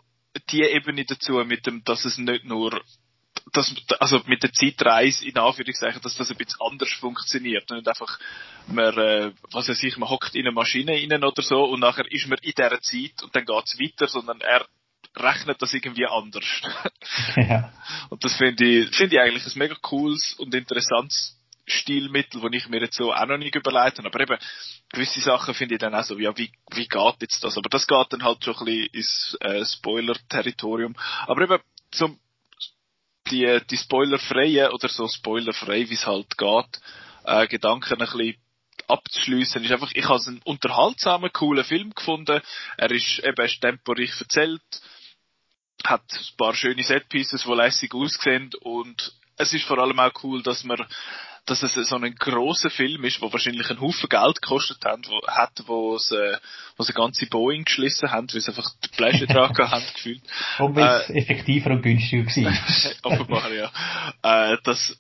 die 0.51 0.63
Ebene 0.63 1.05
dazu 1.05 1.35
mit 1.45 1.67
dem, 1.67 1.85
dass 1.85 2.05
es 2.05 2.19
nicht 2.19 2.45
nur 2.45 2.83
dass, 3.53 3.75
also 4.01 4.21
mit 4.27 4.43
der 4.43 4.53
Zeitreise 4.53 5.25
in 5.27 5.37
Anführungszeichen, 5.37 6.01
dass 6.03 6.17
das 6.17 6.31
ein 6.31 6.37
bisschen 6.37 6.61
anders 6.61 6.93
funktioniert. 6.93 7.69
Nicht 7.71 7.89
einfach, 7.89 8.19
man, 8.69 8.97
äh, 8.97 9.33
was 9.51 9.69
weiß 9.69 9.83
ich, 9.83 9.97
man 9.97 10.09
hockt 10.09 10.35
in 10.35 10.47
eine 10.47 10.53
Maschine 10.53 10.93
rein 10.93 11.25
oder 11.25 11.43
so 11.43 11.65
und 11.65 11.81
nachher 11.81 12.11
ist 12.11 12.29
man 12.29 12.39
in 12.43 12.53
dieser 12.57 12.81
Zeit 12.81 13.23
und 13.23 13.35
dann 13.35 13.45
geht's 13.45 13.79
weiter, 13.79 14.09
sondern 14.09 14.41
er 14.41 14.67
rechnet 15.17 15.61
das 15.61 15.75
irgendwie 15.75 16.07
anders. 16.07 16.45
ja. 17.37 17.73
Und 18.11 18.25
das 18.25 18.35
finde 18.37 18.65
ich, 18.65 18.97
finde 18.97 19.17
ich 19.17 19.21
eigentlich 19.21 19.45
ein 19.45 19.59
mega 19.59 19.75
cooles 19.83 20.35
und 20.39 20.55
interessantes 20.55 21.39
Stilmittel, 21.67 22.41
das 22.41 22.51
ich 22.53 22.69
mir 22.69 22.81
jetzt 22.81 22.97
so 22.97 23.13
auch 23.13 23.27
noch 23.27 23.37
nicht 23.37 23.55
überlegt 23.55 23.99
habe. 23.99 24.09
Aber 24.09 24.21
eben, 24.21 24.39
gewisse 24.91 25.21
Sachen 25.21 25.55
finde 25.55 25.75
ich 25.75 25.81
dann 25.81 25.95
auch 25.95 26.05
so, 26.05 26.19
ja, 26.19 26.37
wie, 26.37 26.51
wie 26.73 26.89
geht 26.89 27.17
jetzt 27.21 27.45
das? 27.45 27.57
Aber 27.57 27.69
das 27.69 27.87
geht 27.87 28.07
dann 28.11 28.25
halt 28.25 28.45
schon 28.45 28.57
ein 28.57 28.65
bisschen 28.65 28.87
ins 28.93 29.37
äh, 29.41 29.65
Spoiler-Territorium. 29.65 30.97
Aber 31.27 31.43
eben, 31.43 31.59
zum 31.91 32.19
die, 33.33 33.61
die 33.71 33.77
spoilerfreie 33.77 34.73
oder 34.73 34.89
so 34.89 35.09
spoilerfrei, 35.09 35.89
wie 35.89 35.95
es 35.95 36.07
halt 36.07 36.37
geht, 36.37 36.81
äh, 37.25 37.47
Gedanken 37.49 37.95
ein 37.95 37.99
bisschen 37.99 38.37
abzuschliessen, 38.89 39.65
ist 39.65 39.73
einfach, 39.73 39.91
ich 39.95 40.05
habe 40.05 40.23
einen 40.27 40.43
unterhaltsamen, 40.45 41.33
coolen 41.33 41.65
Film 41.65 41.95
gefunden. 41.95 42.41
Er 42.77 42.91
ist 42.91 43.21
eben 43.21 43.45
ist 43.45 43.61
temporig 43.61 44.13
erzählt, 44.21 44.61
hat 45.85 46.03
ein 46.13 46.37
paar 46.37 46.55
schöne 46.55 46.83
Setpieces, 46.83 47.45
die 47.45 47.53
lässig 47.55 47.95
aussehen 47.95 48.51
und 48.61 49.15
es 49.37 49.53
ist 49.53 49.65
vor 49.65 49.79
allem 49.79 49.99
auch 49.99 50.13
cool, 50.23 50.43
dass 50.43 50.63
man 50.63 50.85
dass 51.47 51.63
es 51.63 51.75
so 51.75 51.97
ein 51.97 52.15
großer 52.15 52.71
Film 52.71 53.05
ist, 53.05 53.21
wo 53.21 53.33
wahrscheinlich 53.33 53.69
einen 53.69 53.81
Haufen 53.81 54.09
Geld 54.09 54.41
gekostet 54.41 54.85
hat, 54.85 55.09
wo, 55.09 55.27
hat, 55.27 55.63
wo 55.67 55.99
sie, 55.99 56.17
äh, 56.17 56.39
wo 56.77 56.85
sie 56.85 56.93
ganze 56.93 57.27
Boeing 57.27 57.65
geschlissen 57.65 58.11
haben, 58.11 58.33
weil 58.33 58.41
sie 58.41 58.49
einfach 58.49 58.71
die 58.85 58.97
Flasche 58.97 59.27
dran 59.29 59.57
haben 59.59 59.85
gefühlt. 59.95 60.23
Und 60.59 60.77
weil 60.77 61.01
es 61.01 61.11
äh, 61.11 61.19
effektiver 61.19 61.71
und 61.71 61.83
günstiger 61.83 62.25
war. 62.27 62.53
offenbar, 63.03 63.53
ja. 63.53 63.73
Äh, 64.23 64.59
dass, 64.63 64.97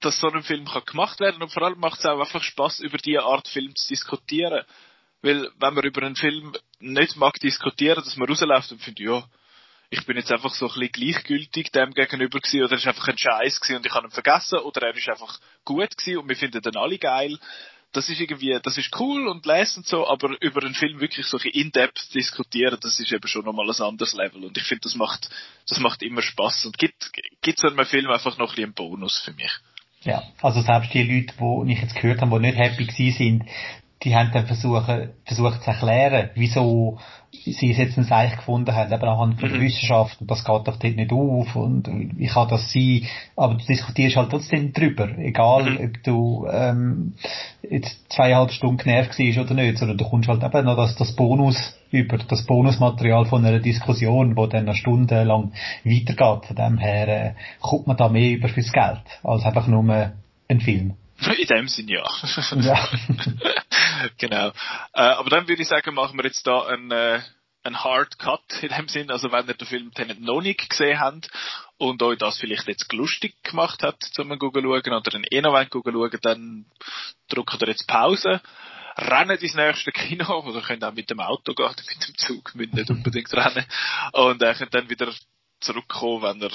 dass 0.00 0.18
so 0.18 0.28
ein 0.30 0.42
Film 0.42 0.64
kann 0.64 0.84
gemacht 0.84 1.20
werden 1.20 1.40
und 1.40 1.52
vor 1.52 1.62
allem 1.62 1.78
macht 1.78 2.00
es 2.00 2.06
auch 2.06 2.18
einfach 2.18 2.42
Spaß, 2.42 2.80
über 2.80 2.98
diese 2.98 3.22
Art 3.22 3.46
Film 3.46 3.74
zu 3.76 3.88
diskutieren. 3.88 4.64
Weil, 5.22 5.48
wenn 5.58 5.74
man 5.74 5.84
über 5.84 6.02
einen 6.02 6.16
Film 6.16 6.54
nicht 6.80 7.16
mag 7.16 7.34
diskutieren, 7.40 8.02
dass 8.04 8.16
man 8.16 8.28
rausläuft 8.28 8.72
und 8.72 8.82
findet, 8.82 9.06
ja, 9.06 9.24
ich 9.94 10.06
bin 10.06 10.16
jetzt 10.16 10.32
einfach 10.32 10.52
so 10.54 10.66
ein 10.66 10.80
bisschen 10.80 10.92
gleichgültig 10.92 11.70
dem 11.70 11.94
gegenüber 11.94 12.40
gewesen, 12.40 12.64
oder 12.64 12.72
er 12.72 12.78
ist 12.78 12.86
einfach 12.86 13.08
ein 13.08 13.18
Scheiß 13.18 13.60
gewesen 13.60 13.76
und 13.76 13.86
ich 13.86 13.94
habe 13.94 14.06
ihn 14.06 14.10
vergessen, 14.10 14.58
oder 14.58 14.88
er 14.88 14.96
ist 14.96 15.08
einfach 15.08 15.38
gut 15.64 15.96
gewesen 15.96 16.18
und 16.18 16.28
wir 16.28 16.36
finden 16.36 16.62
den 16.62 16.76
alle 16.76 16.98
geil. 16.98 17.38
Das 17.92 18.08
ist 18.08 18.20
irgendwie, 18.20 18.58
das 18.60 18.76
ist 18.76 18.90
cool 18.98 19.28
und 19.28 19.46
lesend 19.46 19.86
so, 19.86 20.08
aber 20.08 20.36
über 20.40 20.64
einen 20.64 20.74
Film 20.74 21.00
wirklich 21.00 21.26
so 21.26 21.38
in-depth 21.38 22.12
diskutieren, 22.12 22.76
das 22.80 22.98
ist 22.98 23.12
eben 23.12 23.28
schon 23.28 23.44
nochmal 23.44 23.70
ein 23.70 23.82
anderes 23.82 24.14
Level. 24.14 24.44
Und 24.44 24.58
ich 24.58 24.64
finde, 24.64 24.80
das 24.82 24.96
macht, 24.96 25.30
das 25.68 25.78
macht 25.78 26.02
immer 26.02 26.20
Spaß 26.20 26.66
und 26.66 26.76
gibt, 26.76 27.12
gibt 27.40 27.60
so 27.60 27.68
einem 27.68 27.86
Film 27.86 28.10
einfach 28.10 28.36
noch 28.36 28.48
ein 28.48 28.54
bisschen 28.56 28.64
einen 28.64 28.74
Bonus 28.74 29.20
für 29.20 29.32
mich. 29.32 29.52
Ja, 30.02 30.24
also 30.42 30.60
selbst 30.60 30.92
die 30.92 31.04
Leute, 31.04 31.34
die 31.38 31.72
ich 31.72 31.80
jetzt 31.80 31.94
gehört 31.94 32.20
habe, 32.20 32.36
die 32.36 32.46
nicht 32.46 32.58
happy 32.58 32.84
gewesen 32.84 33.16
sind, 33.16 33.44
die 34.04 34.14
haben 34.14 34.30
dann 34.32 34.46
versucht, 34.46 34.86
versucht 35.24 35.62
zu 35.62 35.70
erklären, 35.70 36.30
wieso 36.34 36.98
sie 37.32 37.70
es 37.70 37.78
jetzt 37.78 37.98
ein 37.98 38.04
Seich 38.04 38.36
gefunden 38.36 38.74
haben, 38.74 38.92
eben 38.92 39.02
anhand 39.02 39.40
von 39.40 39.48
der 39.48 39.58
mhm. 39.58 39.64
Wissenschaft, 39.64 40.20
und 40.20 40.30
das 40.30 40.44
geht 40.44 40.68
doch 40.68 40.76
dort 40.76 40.96
nicht 40.96 41.12
auf, 41.12 41.56
und 41.56 41.88
ich 42.18 42.30
kann 42.30 42.48
das 42.48 42.72
sein, 42.72 43.02
aber 43.36 43.54
du 43.54 43.64
diskutierst 43.64 44.16
halt 44.16 44.30
trotzdem 44.30 44.72
drüber, 44.72 45.08
egal, 45.18 45.70
mhm. 45.70 45.84
ob 45.84 46.02
du, 46.02 46.46
ähm, 46.50 47.14
jetzt 47.68 48.12
zweieinhalb 48.12 48.50
Stunden 48.52 48.78
genervt 48.78 49.18
warst 49.18 49.38
oder 49.38 49.54
nicht, 49.54 49.78
sondern 49.78 49.98
du 49.98 50.04
kommst 50.04 50.28
halt 50.28 50.42
eben 50.42 50.64
noch 50.64 50.76
das, 50.76 50.94
das 50.96 51.16
Bonus 51.16 51.74
über, 51.90 52.18
das 52.18 52.44
Bonusmaterial 52.46 53.24
von 53.26 53.44
einer 53.44 53.60
Diskussion, 53.60 54.36
wo 54.36 54.46
dann 54.46 54.66
eine 54.68 54.76
Stunde 54.76 55.24
lang 55.24 55.52
weitergeht, 55.84 56.46
von 56.46 56.56
dem 56.56 56.78
her, 56.78 57.08
äh, 57.08 57.34
kommt 57.60 57.86
man 57.86 57.96
da 57.96 58.08
mehr 58.08 58.32
über 58.32 58.48
fürs 58.48 58.72
Geld, 58.72 59.02
als 59.22 59.44
einfach 59.44 59.66
nur 59.66 60.12
ein 60.48 60.60
Film. 60.60 60.94
In 61.20 61.46
dem 61.46 61.68
Sinn 61.68 61.88
ja. 61.88 62.04
ja. 62.56 62.88
genau. 64.18 64.48
Äh, 64.48 64.52
aber 65.00 65.30
dann 65.30 65.48
würde 65.48 65.62
ich 65.62 65.68
sagen, 65.68 65.94
machen 65.94 66.18
wir 66.18 66.24
jetzt 66.24 66.46
da 66.46 66.66
einen, 66.66 66.90
äh, 66.90 67.20
einen 67.62 67.82
Hard 67.82 68.18
Cut 68.18 68.62
in 68.62 68.68
dem 68.68 68.88
Sinn. 68.88 69.10
Also 69.10 69.32
wenn 69.32 69.46
ihr 69.46 69.54
den 69.54 69.66
Film 69.66 69.92
Tenet 69.94 70.20
noch 70.20 70.40
nicht 70.40 70.68
gesehen 70.68 71.00
habt 71.00 71.30
und 71.78 72.02
euch 72.02 72.18
das 72.18 72.38
vielleicht 72.38 72.68
jetzt 72.68 72.92
lustig 72.92 73.34
gemacht 73.42 73.82
hat, 73.82 74.02
zum 74.02 74.36
Google 74.38 74.62
schauen 74.62 74.94
oder 74.94 75.14
einen 75.14 75.24
eh 75.30 75.40
noch 75.40 75.56
schauen, 75.72 76.18
dann 76.22 76.66
drückt 77.28 77.62
ihr 77.62 77.68
jetzt 77.68 77.86
Pause. 77.86 78.40
rennen 78.96 79.38
ins 79.38 79.54
nächste 79.54 79.92
Kino, 79.92 80.40
oder 80.46 80.60
können 80.60 80.84
auch 80.84 80.92
mit 80.92 81.10
dem 81.10 81.20
Auto 81.20 81.54
gehen, 81.54 81.74
mit 81.88 82.08
dem 82.08 82.16
Zug, 82.16 82.54
müssen 82.54 82.74
nicht 82.74 82.90
unbedingt 82.90 83.32
rennen, 83.32 83.64
und 84.12 84.42
er 84.42 84.54
können 84.54 84.70
dann 84.70 84.90
wieder 84.90 85.12
zurückkommen, 85.60 86.22
wenn 86.22 86.42
er 86.42 86.52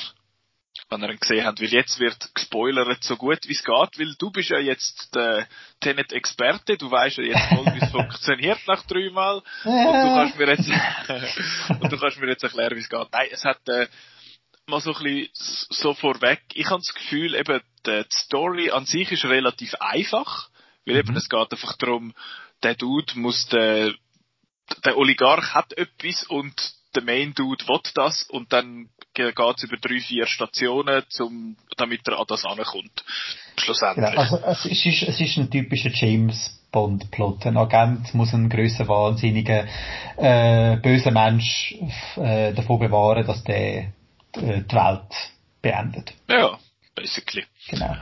wenn 0.89 1.03
ihr 1.03 1.11
ihn 1.11 1.19
gesehen 1.19 1.45
habt, 1.45 1.61
weil 1.61 1.71
jetzt 1.71 1.99
wird 1.99 2.33
gespoilert 2.33 3.03
so 3.03 3.15
gut 3.15 3.39
wie 3.47 3.53
es 3.53 3.63
geht, 3.63 3.99
weil 3.99 4.15
du 4.17 4.31
bist 4.31 4.49
ja 4.49 4.59
jetzt 4.59 5.13
der 5.13 5.47
Tenet-Experte, 5.81 6.77
du 6.77 6.89
weißt 6.89 7.17
ja 7.17 7.23
jetzt 7.25 7.47
voll, 7.49 7.65
wie 7.73 7.79
es 7.79 7.91
funktioniert 7.91 8.59
nach 8.67 8.85
dreimal 8.85 9.41
und 9.63 9.93
du 9.93 10.15
kannst 10.15 10.37
mir 10.37 10.49
jetzt 10.49 10.69
und 11.81 11.91
du 11.91 11.97
kannst 11.97 12.19
mir 12.19 12.27
jetzt 12.27 12.43
erklären, 12.43 12.75
wie 12.75 12.81
es 12.81 12.89
geht. 12.89 13.07
Nein, 13.11 13.27
es 13.31 13.43
hat 13.43 13.67
äh, 13.69 13.87
mal 14.65 14.81
so 14.81 14.93
ein 14.93 15.03
bisschen 15.03 15.29
so 15.33 15.93
vorweg, 15.93 16.41
ich 16.53 16.65
habe 16.65 16.79
das 16.79 16.93
Gefühl, 16.93 17.35
eben 17.35 17.61
die 17.85 18.05
Story 18.09 18.71
an 18.71 18.85
sich 18.85 19.11
ist 19.11 19.25
relativ 19.25 19.75
einfach, 19.75 20.49
weil 20.85 20.97
eben 20.97 21.11
mhm. 21.11 21.17
es 21.17 21.29
geht 21.29 21.51
einfach 21.51 21.77
darum, 21.77 22.13
der 22.63 22.75
Dude 22.75 23.17
muss 23.17 23.47
der 23.47 23.93
der 24.85 24.97
Oligarch 24.97 25.55
hat 25.55 25.73
etwas 25.73 26.23
und 26.25 26.53
der 26.95 27.03
Main 27.03 27.33
Dude 27.33 27.67
will 27.67 27.79
das 27.93 28.23
und 28.23 28.51
dann 28.51 28.89
geht's 29.13 29.63
über 29.63 29.77
drei, 29.77 29.99
vier 29.99 30.25
Stationen, 30.27 31.03
zum, 31.09 31.57
damit 31.77 32.07
er 32.07 32.19
an 32.19 32.25
das 32.27 32.45
ankommt. 32.45 33.03
Schlussendlich. 33.57 34.09
Genau, 34.11 34.21
also 34.21 34.65
es 34.67 34.85
ist, 34.85 35.03
es 35.03 35.19
ist 35.19 35.37
ein 35.37 35.49
typischer 35.49 35.89
James 35.91 36.59
Bond-Plot. 36.71 37.45
Ein 37.47 37.57
Agent 37.57 38.13
muss 38.13 38.33
einen 38.33 38.49
grösser, 38.49 38.87
wahnsinnigen, 38.87 39.67
äh, 40.17 40.77
bösen 40.77 41.13
Mensch 41.13 41.75
äh, 42.15 42.53
davon 42.53 42.79
bewahren, 42.79 43.25
dass 43.25 43.43
der 43.43 43.77
äh, 43.77 43.91
die 44.33 44.75
Welt 44.75 45.31
beendet. 45.61 46.13
Ja, 46.27 46.57
basically. 46.95 47.45
Genau. 47.67 47.95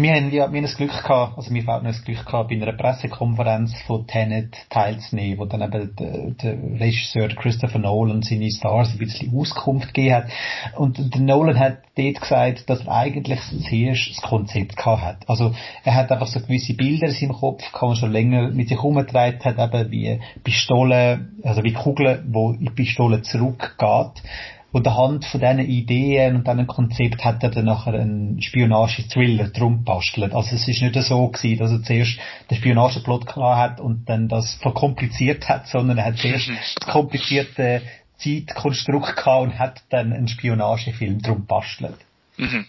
Wir 0.00 0.14
haben 0.14 0.30
ja, 0.30 0.52
wir 0.52 0.58
haben 0.58 0.62
das 0.62 0.76
Glück 0.76 0.92
gehabt, 0.92 1.36
also 1.36 1.52
wir 1.52 1.66
haben 1.66 1.84
das 1.84 2.04
Glück 2.04 2.24
gehabt, 2.24 2.50
bei 2.50 2.54
einer 2.54 2.72
Pressekonferenz 2.72 3.74
von 3.84 4.06
Tenet 4.06 4.54
teilzunehmen, 4.70 5.38
wo 5.40 5.44
dann 5.44 5.60
eben 5.60 5.96
der, 5.96 6.30
der 6.30 6.80
Regisseur 6.80 7.26
Christopher 7.30 7.80
Nolan 7.80 8.22
seine 8.22 8.48
Stars 8.48 8.92
ein 8.92 8.98
bisschen 8.98 9.36
Auskunft 9.36 9.92
gegeben 9.92 10.14
hat. 10.14 10.30
Und 10.76 11.12
der 11.12 11.20
Nolan 11.20 11.58
hat 11.58 11.78
dort 11.96 12.20
gesagt, 12.20 12.70
dass 12.70 12.82
er 12.82 12.92
eigentlich 12.92 13.40
zuerst 13.68 14.10
das 14.10 14.22
Konzept 14.22 14.76
gehabt 14.76 15.02
hat. 15.02 15.28
Also, 15.28 15.52
er 15.82 15.94
hat 15.96 16.12
einfach 16.12 16.28
so 16.28 16.38
gewisse 16.38 16.74
Bilder 16.74 17.08
in 17.08 17.14
seinem 17.14 17.32
Kopf 17.32 17.64
gehabt, 17.72 17.96
schon 17.96 18.12
länger 18.12 18.50
mit 18.50 18.68
sich 18.68 18.78
herumgetragen 18.78 19.40
hat, 19.42 19.58
eben 19.58 19.90
wie 19.90 20.20
Pistolen, 20.44 21.40
also 21.42 21.64
wie 21.64 21.72
Kugeln, 21.72 22.24
wo 22.30 22.52
in 22.52 22.66
die 22.66 22.70
Pistole 22.70 23.22
zurückgeht 23.22 24.22
und 24.70 24.86
anhand 24.86 25.24
von 25.24 25.40
diesen 25.40 25.60
Ideen 25.60 26.36
und 26.36 26.46
diesem 26.46 26.66
Konzept 26.66 27.24
hat 27.24 27.42
er 27.42 27.50
dann 27.50 27.64
nachher 27.64 27.94
einen 27.94 28.40
Spionage-Thriller 28.42 29.48
drum 29.48 29.84
bastelt. 29.84 30.34
Also 30.34 30.56
es 30.56 30.68
ist 30.68 30.82
nicht 30.82 30.94
so 30.94 31.28
gewesen, 31.28 31.58
dass 31.58 31.70
er 31.72 31.82
zuerst 31.82 32.18
den 32.50 32.58
Spionageplot 32.58 33.26
klar 33.26 33.56
hat 33.56 33.80
und 33.80 34.08
dann 34.08 34.28
das 34.28 34.54
verkompliziert 34.54 35.48
hat, 35.48 35.68
sondern 35.68 35.98
er 35.98 36.06
hat 36.06 36.18
zuerst 36.18 36.48
das 36.76 36.86
komplizierte 36.86 37.82
Zeitkonstrukt 38.18 39.16
gehabt 39.16 39.42
und 39.42 39.58
hat 39.58 39.82
dann 39.88 40.12
einen 40.12 40.28
Spionagefilm 40.28 41.22
drum 41.22 41.46
bastelt. 41.46 41.98
Mhm. 42.36 42.66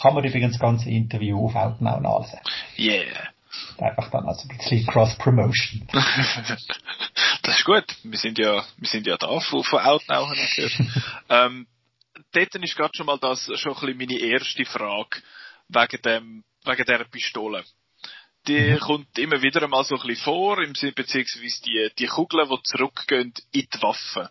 Kann 0.00 0.14
man 0.14 0.24
übrigens 0.24 0.52
das 0.52 0.60
ganze 0.60 0.90
Interview 0.90 1.46
auf 1.46 1.54
Outnow 1.54 2.00
nachlesen. 2.00 2.40
Yeah. 2.78 3.33
Einfach 3.78 4.10
dann 4.10 4.26
also 4.26 4.48
ein 4.48 4.56
bisschen 4.56 4.86
Cross-Promotion. 4.86 5.86
das 7.42 7.58
ist 7.58 7.64
gut. 7.64 7.84
Wir 8.02 8.18
sind 8.18 8.38
ja, 8.38 8.64
wir 8.76 8.88
sind 8.88 9.06
ja 9.06 9.16
da 9.16 9.40
von, 9.40 9.64
von 9.64 9.80
natürlich. 10.08 10.78
ähm, 11.28 11.66
dort 12.32 12.54
ist 12.54 12.76
gerade 12.76 12.92
schon 12.96 13.06
mal 13.06 13.18
das, 13.18 13.50
schon 13.56 13.74
ein 13.74 13.96
bisschen 13.96 13.98
meine 13.98 14.18
erste 14.18 14.64
Frage 14.64 15.22
wegen 15.68 16.02
dem, 16.02 16.44
wegen 16.64 16.84
dieser 16.84 17.04
Pistole. 17.04 17.64
Die 18.46 18.72
mhm. 18.72 18.78
kommt 18.80 19.18
immer 19.18 19.40
wieder 19.42 19.62
einmal 19.62 19.84
so 19.84 19.96
ein 19.96 20.06
bisschen 20.06 20.24
vor, 20.24 20.62
im 20.62 20.74
Sinne, 20.74 20.92
beziehungsweise 20.92 21.62
die, 21.62 21.90
die 21.98 22.06
Kugeln, 22.06 22.48
die 22.48 22.62
zurückgehen 22.62 23.32
in 23.52 23.66
die 23.72 23.82
Waffe. 23.82 24.30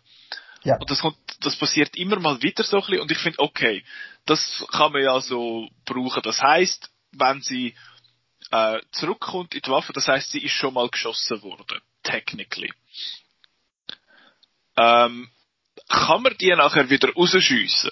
Ja. 0.62 0.76
Und 0.78 0.90
das 0.90 1.00
kommt, 1.00 1.18
das 1.40 1.56
passiert 1.56 1.96
immer 1.96 2.18
mal 2.20 2.40
wieder 2.40 2.64
so 2.64 2.78
ein 2.78 2.82
bisschen, 2.82 3.00
und 3.00 3.10
ich 3.10 3.18
finde, 3.18 3.38
okay, 3.40 3.84
das 4.24 4.64
kann 4.70 4.92
man 4.92 5.02
ja 5.02 5.20
so 5.20 5.68
brauchen. 5.84 6.22
Das 6.22 6.40
heißt, 6.40 6.90
wenn 7.12 7.42
sie 7.42 7.74
äh, 8.50 8.80
zurückkommt 8.92 9.54
in 9.54 9.62
die 9.62 9.70
Waffe, 9.70 9.92
das 9.92 10.08
heißt, 10.08 10.30
sie 10.30 10.44
ist 10.44 10.52
schon 10.52 10.74
mal 10.74 10.88
geschossen 10.88 11.42
worden, 11.42 11.80
technically. 12.02 12.72
Ähm, 14.76 15.28
kann 15.88 16.22
man 16.22 16.36
die 16.38 16.50
nachher 16.50 16.88
wieder 16.90 17.12
rausschiessen? 17.12 17.90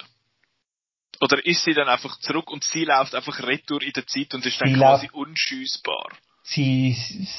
Oder 1.20 1.44
ist 1.46 1.64
sie 1.64 1.74
dann 1.74 1.88
einfach 1.88 2.18
zurück 2.18 2.50
und 2.50 2.64
sie 2.64 2.84
läuft 2.84 3.14
einfach 3.14 3.38
retour 3.42 3.80
in 3.82 3.92
der 3.92 4.06
Zeit 4.06 4.34
und 4.34 4.44
ist 4.44 4.60
dann 4.60 4.72
sie 4.72 4.78
quasi 4.78 5.08
unschießbar? 5.12 6.08
Sie, 6.44 6.96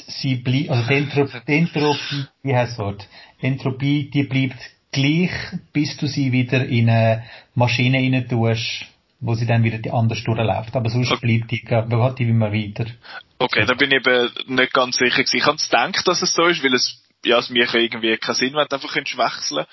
sie 0.08 0.36
bleibt, 0.36 0.70
also 0.70 0.88
die 0.88 0.94
Entropie, 0.96 1.42
die 1.48 1.54
Entropie, 1.54 2.26
wie 2.44 2.56
heißt 2.56 2.72
das 2.72 2.80
Wort? 2.80 3.08
Entropie, 3.42 4.10
die 4.10 4.24
bleibt 4.24 4.60
gleich, 4.94 5.32
bis 5.74 5.98
du 5.98 6.08
sie 6.08 6.32
wieder 6.32 6.66
in 6.66 6.90
eine 6.90 7.26
Maschine 7.56 7.98
rein 7.98 8.26
tust, 8.30 8.86
wo 9.24 9.36
sie 9.36 9.46
dann 9.46 9.64
wieder 9.64 9.78
die 9.78 9.92
anders 9.92 10.24
durchläuft. 10.24 10.76
Aber 10.76 10.90
sonst 10.90 11.12
okay. 11.12 11.26
bleibt 11.26 11.52
die, 11.52 11.62
die 11.62 12.30
immer 12.30 12.52
weiter. 12.52 12.86
Okay, 13.40 13.66
da 13.66 13.74
bin 13.74 13.92
ich 13.92 14.06
eben 14.06 14.56
nicht 14.56 14.74
ganz 14.74 14.98
sicher 14.98 15.24
gewesen. 15.24 15.38
Ich 15.38 15.46
habe 15.46 15.58
gedacht, 15.58 16.08
dass 16.08 16.22
es 16.22 16.34
so 16.34 16.46
ist, 16.46 16.64
weil 16.64 16.74
es, 16.74 17.02
ja, 17.24 17.40
es 17.40 17.50
mir 17.50 17.74
irgendwie 17.74 18.18
keinen 18.18 18.36
Sinn 18.36 18.54
du 18.54 18.60
einfach 18.60 18.96
wechseln 18.96 19.66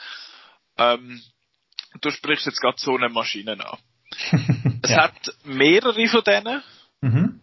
ähm, 0.79 1.21
Du 2.01 2.11
sprichst 2.11 2.47
jetzt 2.47 2.61
gerade 2.61 2.79
so 2.79 2.97
eine 2.97 3.09
Maschine 3.09 3.53
an. 3.53 3.79
es 4.83 4.91
ja. 4.91 5.05
hat 5.05 5.35
mehrere 5.45 6.07
von 6.07 6.23
denen. 6.25 6.63
Mhm 7.01 7.41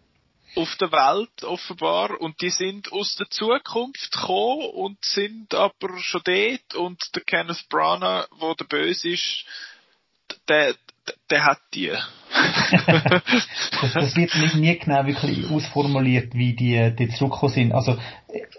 auf 0.58 0.74
der 0.76 0.90
Welt 0.90 1.44
offenbar 1.44 2.20
und 2.20 2.40
die 2.40 2.50
sind 2.50 2.90
aus 2.92 3.14
der 3.16 3.30
Zukunft 3.30 4.10
gekommen 4.10 4.70
und 4.70 5.04
sind 5.04 5.54
aber 5.54 5.98
schon 5.98 6.22
dort 6.24 6.74
und 6.74 7.00
der 7.14 7.22
Kenneth 7.22 7.68
Branagh, 7.68 8.26
wo 8.38 8.54
der 8.54 8.64
Böse 8.64 9.10
ist, 9.10 9.44
der, 10.48 10.74
der 11.30 11.44
hat 11.44 11.58
die. 11.74 11.90
das, 13.94 14.16
wird 14.16 14.34
nicht 14.36 14.54
nie 14.56 14.78
genau 14.78 15.06
wirklich 15.06 15.50
ausformuliert, 15.50 16.34
wie 16.34 16.54
die, 16.54 16.94
die 16.96 17.08
zurückgekommen 17.08 17.52
sind. 17.52 17.72
Also 17.72 17.96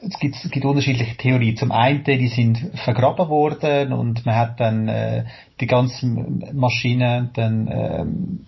es 0.01 0.19
gibt, 0.19 0.35
es 0.35 0.49
gibt 0.49 0.65
unterschiedliche 0.65 1.15
Theorien. 1.17 1.55
Zum 1.55 1.71
einen, 1.71 2.03
die 2.03 2.27
sind 2.27 2.71
vergraben 2.83 3.29
worden 3.29 3.93
und 3.93 4.25
man 4.25 4.35
hat 4.35 4.59
dann 4.59 4.87
äh, 4.87 5.25
die 5.59 5.67
ganzen 5.67 6.49
Maschinen 6.53 7.31
dann 7.33 7.67
ähm, 7.71 8.45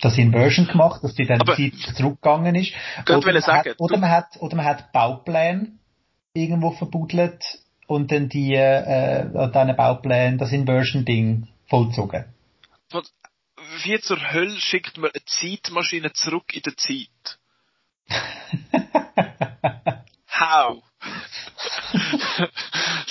das 0.00 0.18
Inversion 0.18 0.66
gemacht, 0.66 1.02
dass 1.04 1.14
die 1.14 1.26
dann 1.26 1.40
Aber 1.40 1.54
Zeit 1.54 1.74
zurückgegangen 1.94 2.54
ist. 2.54 2.72
Oder 3.08 3.32
man, 3.32 3.42
sagen, 3.42 3.70
hat, 3.70 3.80
oder 3.80 3.98
man 3.98 4.10
hat 4.10 4.26
oder 4.40 4.56
man 4.56 4.66
hat 4.66 4.92
Baupläne 4.92 5.68
irgendwo 6.34 6.70
verbuddelt 6.72 7.42
und 7.86 8.10
dann 8.10 8.28
die 8.28 8.54
äh, 8.54 9.26
an 9.34 9.52
diesen 9.52 9.76
Bauplänen 9.76 10.38
das 10.38 10.52
Inversion-Ding 10.52 11.48
vollzogen 11.68 12.24
wie 13.84 13.98
zur 14.00 14.32
Hölle 14.32 14.58
schickt 14.58 14.98
man 14.98 15.10
eine 15.10 15.24
Zeitmaschine 15.24 16.12
zurück 16.12 16.54
in 16.54 16.62
der 16.62 16.76
Zeit? 16.76 17.38
How? 20.40 20.82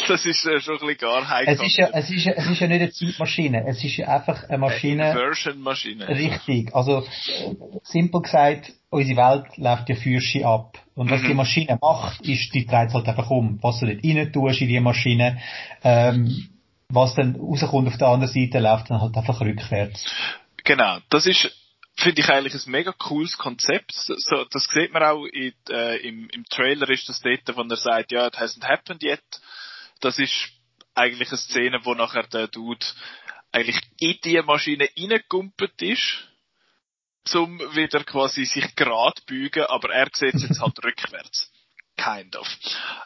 das 0.08 0.26
ist 0.26 0.46
äh, 0.46 0.60
schon 0.60 0.76
ein 0.76 0.88
bisschen 0.88 0.98
gar 0.98 1.30
heikel. 1.30 1.54
Es 1.54 1.62
ist, 1.62 1.78
ja, 1.78 1.90
es, 1.94 2.10
ist 2.10 2.26
ja, 2.26 2.34
es 2.34 2.50
ist 2.50 2.60
ja 2.60 2.68
nicht 2.68 2.82
eine 2.82 2.92
Zeitmaschine, 2.92 3.66
es 3.68 3.84
ist 3.84 3.98
ja 3.98 4.08
einfach 4.08 4.48
eine 4.50 4.58
Maschine. 4.58 5.04
Eine 5.04 5.20
Inversion-Maschine. 5.20 6.08
Richtig. 6.08 6.76
Also, 6.76 7.06
simpel 7.84 8.22
gesagt, 8.22 8.74
unsere 8.90 9.18
Welt 9.18 9.58
läuft 9.58 9.90
ja 9.90 9.96
Fürsche 9.96 10.46
ab. 10.46 10.78
Und 10.96 11.10
was 11.10 11.22
mhm. 11.22 11.28
die 11.28 11.34
Maschine 11.34 11.80
macht, 11.82 12.22
ist, 12.28 12.54
die 12.54 12.66
dreht 12.66 12.94
halt 12.94 13.08
einfach 13.08 13.30
um. 13.30 13.60
Was 13.62 13.80
du 13.80 13.86
nicht 13.86 14.04
rein 14.04 14.32
tust 14.32 14.62
in 14.62 14.68
die 14.68 14.80
Maschine, 14.80 15.40
ähm, 15.84 16.50
was 16.90 17.16
dann 17.16 17.36
rauskommt 17.36 17.88
auf 17.88 17.98
der 17.98 18.10
anderen 18.10 18.34
Seite, 18.34 18.60
läuft 18.60 18.90
dann 18.90 19.02
halt 19.02 19.16
einfach 19.16 19.40
rückwärts. 19.42 20.06
Genau, 20.64 21.00
das 21.10 21.26
ist, 21.26 21.50
finde 21.96 22.22
ich 22.22 22.30
eigentlich 22.30 22.54
ein 22.54 22.72
mega 22.72 22.92
cooles 22.92 23.38
Konzept. 23.38 23.94
So, 23.94 24.46
das 24.46 24.66
sieht 24.66 24.92
man 24.92 25.04
auch 25.04 25.26
in, 25.26 25.54
äh, 25.70 25.98
im, 25.98 26.30
im 26.30 26.46
Trailer 26.46 26.90
ist 26.90 27.10
das 27.10 27.22
dort, 27.22 27.56
wo 27.56 27.62
er 27.62 27.78
sagt, 27.78 28.12
ja, 28.12 28.28
it 28.28 28.36
hasn't 28.36 28.64
happened 28.64 29.04
yet. 29.04 29.24
Das 30.00 30.20
ist 30.20 30.50
eigentlich 30.94 31.30
eine 31.30 31.38
Szene, 31.38 31.80
wo 31.84 31.94
nachher 31.94 32.24
der 32.24 32.48
Dude 32.48 32.86
eigentlich 33.52 33.80
in 34.00 34.18
die 34.24 34.42
Maschine 34.42 34.90
reingekumpelt 34.98 35.82
ist, 35.82 36.28
zum 37.24 37.60
wieder 37.76 38.04
quasi 38.04 38.46
sich 38.46 38.76
gerade 38.76 39.22
bügen, 39.26 39.66
aber 39.66 39.94
er 39.94 40.10
sieht 40.14 40.36
es 40.36 40.44
jetzt 40.44 40.62
halt 40.62 40.78
rückwärts. 40.84 41.52
Kind 41.98 42.36
of. 42.36 42.48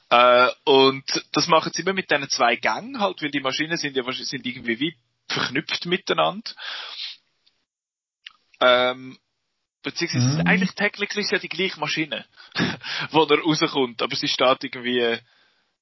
Äh, 0.10 0.50
und 0.64 1.04
das 1.34 1.48
machen 1.48 1.72
sie 1.74 1.82
immer 1.82 1.94
mit 1.94 2.10
diesen 2.10 2.30
zwei 2.30 2.56
Gängen 2.56 3.00
halt, 3.00 3.22
weil 3.22 3.32
die 3.32 3.42
Maschinen 3.42 3.78
sind 3.78 3.96
ja 3.96 4.04
sind 4.10 4.46
irgendwie 4.46 4.80
wie 4.80 4.96
verknüpft 5.28 5.86
miteinander. 5.86 6.52
Ähm, 8.62 9.18
beziehungsweise 9.84 10.42
mhm. 10.42 10.48
eigentlich 10.48 10.74
technically 10.74 11.22
ist 11.22 11.32
ja 11.32 11.40
die 11.40 11.50
gleiche 11.50 11.80
Maschine, 11.80 12.26
wo 13.12 13.24
er 13.24 13.40
rauskommt, 13.40 14.02
aber 14.02 14.16
sie 14.16 14.28
steht 14.28 14.64
irgendwie 14.64 15.20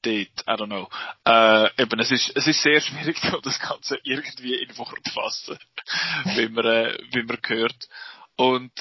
dort, 0.03 0.47
I 0.47 0.61
don't 0.61 0.67
know. 0.67 0.89
Äh, 1.25 1.81
eben, 1.81 1.99
es 1.99 2.11
ist, 2.11 2.35
es 2.35 2.45
ist 2.47 2.61
sehr 2.61 2.81
schwierig, 2.81 3.17
das 3.43 3.59
Ganze 3.59 3.97
irgendwie 4.03 4.55
in 4.55 4.77
Wort 4.77 4.99
zu 5.05 5.13
fassen, 5.13 5.57
wie 6.35 6.49
man, 6.49 6.65
äh, 6.65 6.97
wie 7.11 7.23
man 7.23 7.39
hört. 7.47 7.87
Und, 8.35 8.71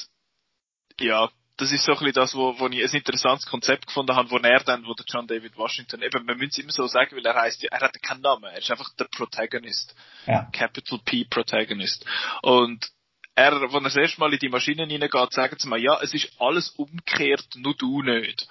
ja, 1.01 1.31
das 1.57 1.71
ist 1.71 1.85
so 1.85 1.93
ein 1.93 1.99
bisschen 1.99 2.15
das, 2.15 2.35
wo, 2.35 2.59
wo 2.59 2.67
ich 2.69 2.83
ein 2.83 2.99
interessantes 2.99 3.47
Konzept 3.47 3.87
gefunden 3.87 4.17
habe, 4.17 4.31
wo 4.31 4.39
er 4.39 4.65
dann, 4.65 4.85
wo 4.85 4.95
der 4.95 5.07
John 5.07 5.27
David 5.27 5.57
Washington, 5.57 6.03
eben, 6.03 6.25
man 6.25 6.37
müsste 6.37 6.61
es 6.61 6.65
immer 6.65 6.73
so 6.73 6.87
sagen, 6.87 7.15
weil 7.15 7.25
er 7.25 7.41
heißt, 7.41 7.65
er 7.65 7.81
hat 7.81 8.03
keinen 8.03 8.23
Namen, 8.23 8.45
er 8.45 8.59
ist 8.59 8.71
einfach 8.71 8.93
der 8.97 9.05
Protagonist. 9.05 9.95
Ja. 10.27 10.49
Capital 10.53 10.99
P 11.05 11.25
Protagonist. 11.25 12.05
Und 12.43 12.91
er, 13.35 13.53
wenn 13.61 13.83
er 13.83 13.83
das 13.83 13.97
erste 13.97 14.21
Mal 14.21 14.33
in 14.33 14.39
die 14.39 14.49
Maschine 14.49 14.83
reingeht, 14.83 15.33
sagen 15.33 15.57
sie 15.59 15.69
mal, 15.69 15.81
ja, 15.81 15.99
es 16.03 16.13
ist 16.15 16.31
alles 16.39 16.71
umgekehrt, 16.71 17.47
nur 17.57 17.75
du 17.75 18.03
nicht. 18.03 18.47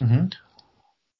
Mhm. 0.00 0.30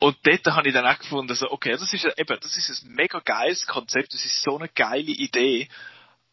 Und 0.01 0.17
dort 0.23 0.47
habe 0.47 0.69
ich 0.69 0.75
dann 0.75 0.87
auch 0.87 0.99
gefunden, 0.99 1.35
so, 1.35 1.51
okay, 1.51 1.73
das 1.73 1.93
ist 1.93 2.07
eben, 2.17 2.39
das 2.41 2.57
ist 2.57 2.85
ein 2.85 2.93
mega 2.93 3.19
geiles 3.21 3.67
Konzept, 3.67 4.15
das 4.15 4.25
ist 4.25 4.43
so 4.43 4.57
eine 4.57 4.69
geile 4.69 5.11
Idee. 5.11 5.69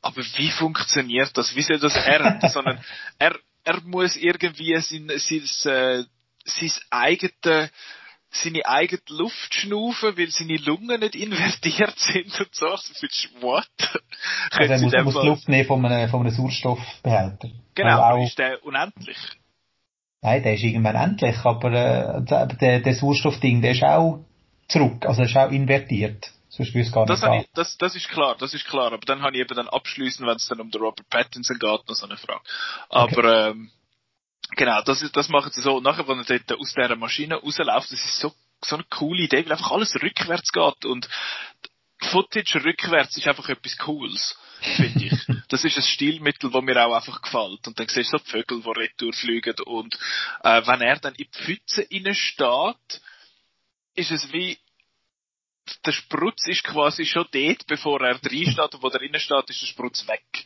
Aber 0.02 0.22
wie 0.36 0.52
funktioniert 0.52 1.36
das? 1.36 1.56
Wie 1.56 1.64
soll 1.64 1.80
das 1.80 1.96
er? 1.96 2.40
Sondern 2.50 2.84
er, 3.18 3.40
er 3.64 3.82
muss 3.82 4.18
irgendwie 4.18 4.76
sein, 4.80 5.12
sein, 5.16 5.74
äh, 5.74 6.04
sein 6.46 6.72
eigene, 6.92 7.72
seine 8.43 8.65
eigene 8.65 9.02
Luft 9.10 9.54
schnaufen, 9.54 10.17
weil 10.17 10.30
seine 10.30 10.58
Lungen 10.58 11.00
nicht 11.00 11.15
invertiert 11.15 11.93
sind 11.98 12.39
und 12.39 12.56
so. 12.56 12.76
So 12.76 12.93
viel 12.93 13.10
what? 13.41 13.67
Also 14.52 14.74
er 14.74 15.04
muss, 15.04 15.15
muss 15.15 15.26
Luft 15.26 15.50
nehmen 15.50 15.67
von 15.67 15.86
einem, 15.86 16.10
von 16.10 16.21
einem 16.21 16.32
Sauerstoffbehälter. 16.32 17.50
Genau, 17.74 18.02
also 18.02 18.21
auch, 18.21 18.26
ist 18.26 18.38
der 18.38 18.63
unendlich? 18.65 19.17
Nein, 20.21 20.43
der 20.43 20.56
ist 20.56 20.63
irgendwann 20.63 20.95
endlich, 20.95 21.38
aber 21.43 21.71
äh, 21.71 22.24
der, 22.60 22.80
der 22.80 22.95
Sauerstoffding, 22.95 23.62
der 23.62 23.71
ist 23.71 23.84
auch 23.84 24.26
zurück, 24.67 25.06
also 25.06 25.21
er 25.21 25.28
ist 25.28 25.38
auch 25.38 25.52
invertiert. 25.52 26.32
Sonst 26.50 26.74
würde 26.74 26.88
es 26.88 26.91
gar 26.93 27.06
das 27.06 27.21
nicht 27.21 27.48
ich, 27.48 27.54
das, 27.54 27.78
das 27.78 27.95
ist 27.95 28.08
klar, 28.08 28.36
das 28.39 28.54
ist 28.54 28.65
klar. 28.65 28.93
Aber 28.93 29.06
dann 29.06 29.21
habe 29.21 29.36
ich 29.36 29.41
eben 29.41 29.56
dann 29.56 29.67
abschließend, 29.67 30.26
wenn 30.26 30.38
es 30.38 30.48
dann 30.48 30.62
um 30.62 30.71
den 30.71 30.82
Robert 30.82 31.08
Pattinson 31.10 31.60
geht, 31.60 31.88
noch 31.88 31.95
so 31.95 32.06
eine 32.06 32.15
Frage. 32.15 32.41
Aber 32.88 33.17
okay. 33.17 33.50
ähm, 33.52 33.71
genau, 34.51 34.81
das, 34.81 35.01
ist, 35.01 35.15
das 35.15 35.29
machen 35.29 35.51
sie 35.51 35.62
so. 35.62 35.77
Und 35.77 35.84
nachher, 35.84 36.08
wenn 36.08 36.19
er 36.19 36.39
dort 36.39 36.60
aus 36.60 36.73
dieser 36.73 36.95
Maschine 36.95 37.36
rausläuft, 37.36 37.91
das 37.91 38.05
ist 38.05 38.19
so, 38.19 38.34
so 38.63 38.75
eine 38.75 38.86
coole 38.89 39.23
Idee, 39.23 39.45
weil 39.45 39.53
einfach 39.53 39.71
alles 39.71 39.95
rückwärts 40.01 40.51
geht. 40.51 40.86
Und 40.86 41.10
Footage 41.99 42.63
rückwärts 42.63 43.17
ist 43.17 43.27
einfach 43.27 43.49
etwas 43.49 43.77
Cooles, 43.77 44.38
finde 44.75 45.05
ich. 45.05 45.13
das 45.49 45.63
ist 45.63 45.77
ein 45.77 45.84
Stilmittel, 45.84 46.51
das 46.51 46.62
mir 46.62 46.86
auch 46.86 46.95
einfach 46.95 47.21
gefällt. 47.21 47.67
Und 47.67 47.79
dann 47.79 47.88
siehst 47.88 48.13
du 48.13 48.17
so 48.17 48.23
die 48.23 48.31
Vögel, 48.31 48.62
die 48.62 48.69
retour 48.69 49.13
fliegen. 49.13 49.55
Und 49.65 49.95
äh, 50.43 50.62
wenn 50.65 50.81
er 50.81 50.99
dann 50.99 51.15
in 51.15 51.25
die 51.25 51.38
Pfütze 51.38 51.88
steht, 52.13 53.01
ist 53.95 54.12
es 54.12 54.31
wie 54.34 54.58
der 55.86 55.91
Sprutz 55.93 56.45
ist 56.47 56.63
quasi 56.63 57.05
schon 57.05 57.25
dort, 57.31 57.65
bevor 57.67 58.01
er 58.01 58.19
drin 58.19 58.51
steht 58.51 58.75
und 58.75 58.84
wo 58.84 58.88
er 58.88 58.99
drinnen 58.99 59.19
steht, 59.19 59.49
ist 59.49 59.62
der 59.62 59.67
Sprutz 59.67 60.08
weg. 60.08 60.45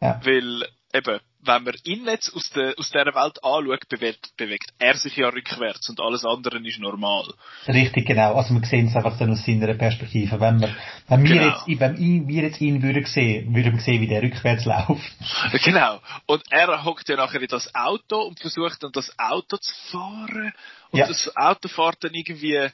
Ja. 0.00 0.20
Weil, 0.24 0.68
eben, 0.92 1.20
wenn 1.40 1.64
man 1.64 1.74
ihn 1.84 2.04
jetzt 2.06 2.34
aus, 2.34 2.50
der, 2.50 2.74
aus 2.78 2.90
dieser 2.90 3.14
Welt 3.14 3.42
anschaut, 3.44 3.88
bewegt, 3.88 4.36
bewegt 4.36 4.72
er 4.78 4.96
sich 4.96 5.16
ja 5.16 5.28
rückwärts 5.28 5.88
und 5.88 6.00
alles 6.00 6.24
andere 6.24 6.58
ist 6.66 6.80
normal. 6.80 7.24
Richtig, 7.66 8.06
genau. 8.06 8.34
Also 8.34 8.54
wir 8.54 8.66
sehen 8.66 8.88
es 8.88 8.96
einfach 8.96 9.16
dann 9.18 9.30
aus 9.32 9.44
seiner 9.44 9.74
Perspektive. 9.74 10.40
Wenn 10.40 10.60
wir, 10.60 10.74
wenn 11.08 11.22
wir 11.22 11.30
genau. 11.30 11.48
jetzt, 11.48 11.80
wenn 11.80 11.96
ihn, 11.96 12.28
wir 12.28 12.42
jetzt 12.42 12.60
ihn 12.60 12.82
würden 12.82 13.04
sehen, 13.04 13.54
würden 13.54 13.74
wir 13.74 13.80
sehen, 13.80 14.00
wie 14.00 14.08
der 14.08 14.22
rückwärts 14.22 14.64
läuft. 14.64 15.12
Genau. 15.64 16.00
Und 16.26 16.42
er 16.50 16.84
hockt 16.84 17.08
ja 17.08 17.16
nachher 17.16 17.40
in 17.42 17.48
das 17.48 17.74
Auto 17.74 18.22
und 18.22 18.40
versucht 18.40 18.82
dann 18.82 18.92
das 18.92 19.12
Auto 19.18 19.56
zu 19.56 19.74
fahren. 19.90 20.52
Und 20.90 20.98
ja. 20.98 21.06
das 21.06 21.36
Auto 21.36 21.68
fährt 21.68 22.02
dann 22.04 22.14
irgendwie 22.14 22.70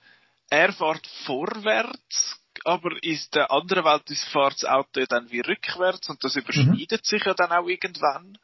er 0.50 0.72
fährt 0.72 1.06
vorwärts, 1.24 2.38
aber 2.64 2.90
in 3.02 3.18
der 3.34 3.50
anderen 3.50 3.84
Welt 3.84 4.10
ist 4.10 4.24
fährt 4.24 4.54
das 4.54 4.64
Auto 4.64 5.04
dann 5.06 5.30
wie 5.30 5.40
rückwärts 5.40 6.08
und 6.08 6.22
das 6.24 6.36
überschneidet 6.36 7.02
mhm. 7.02 7.04
sich 7.04 7.24
ja 7.24 7.34
dann 7.34 7.52
auch 7.52 7.66
irgendwann. 7.66 8.38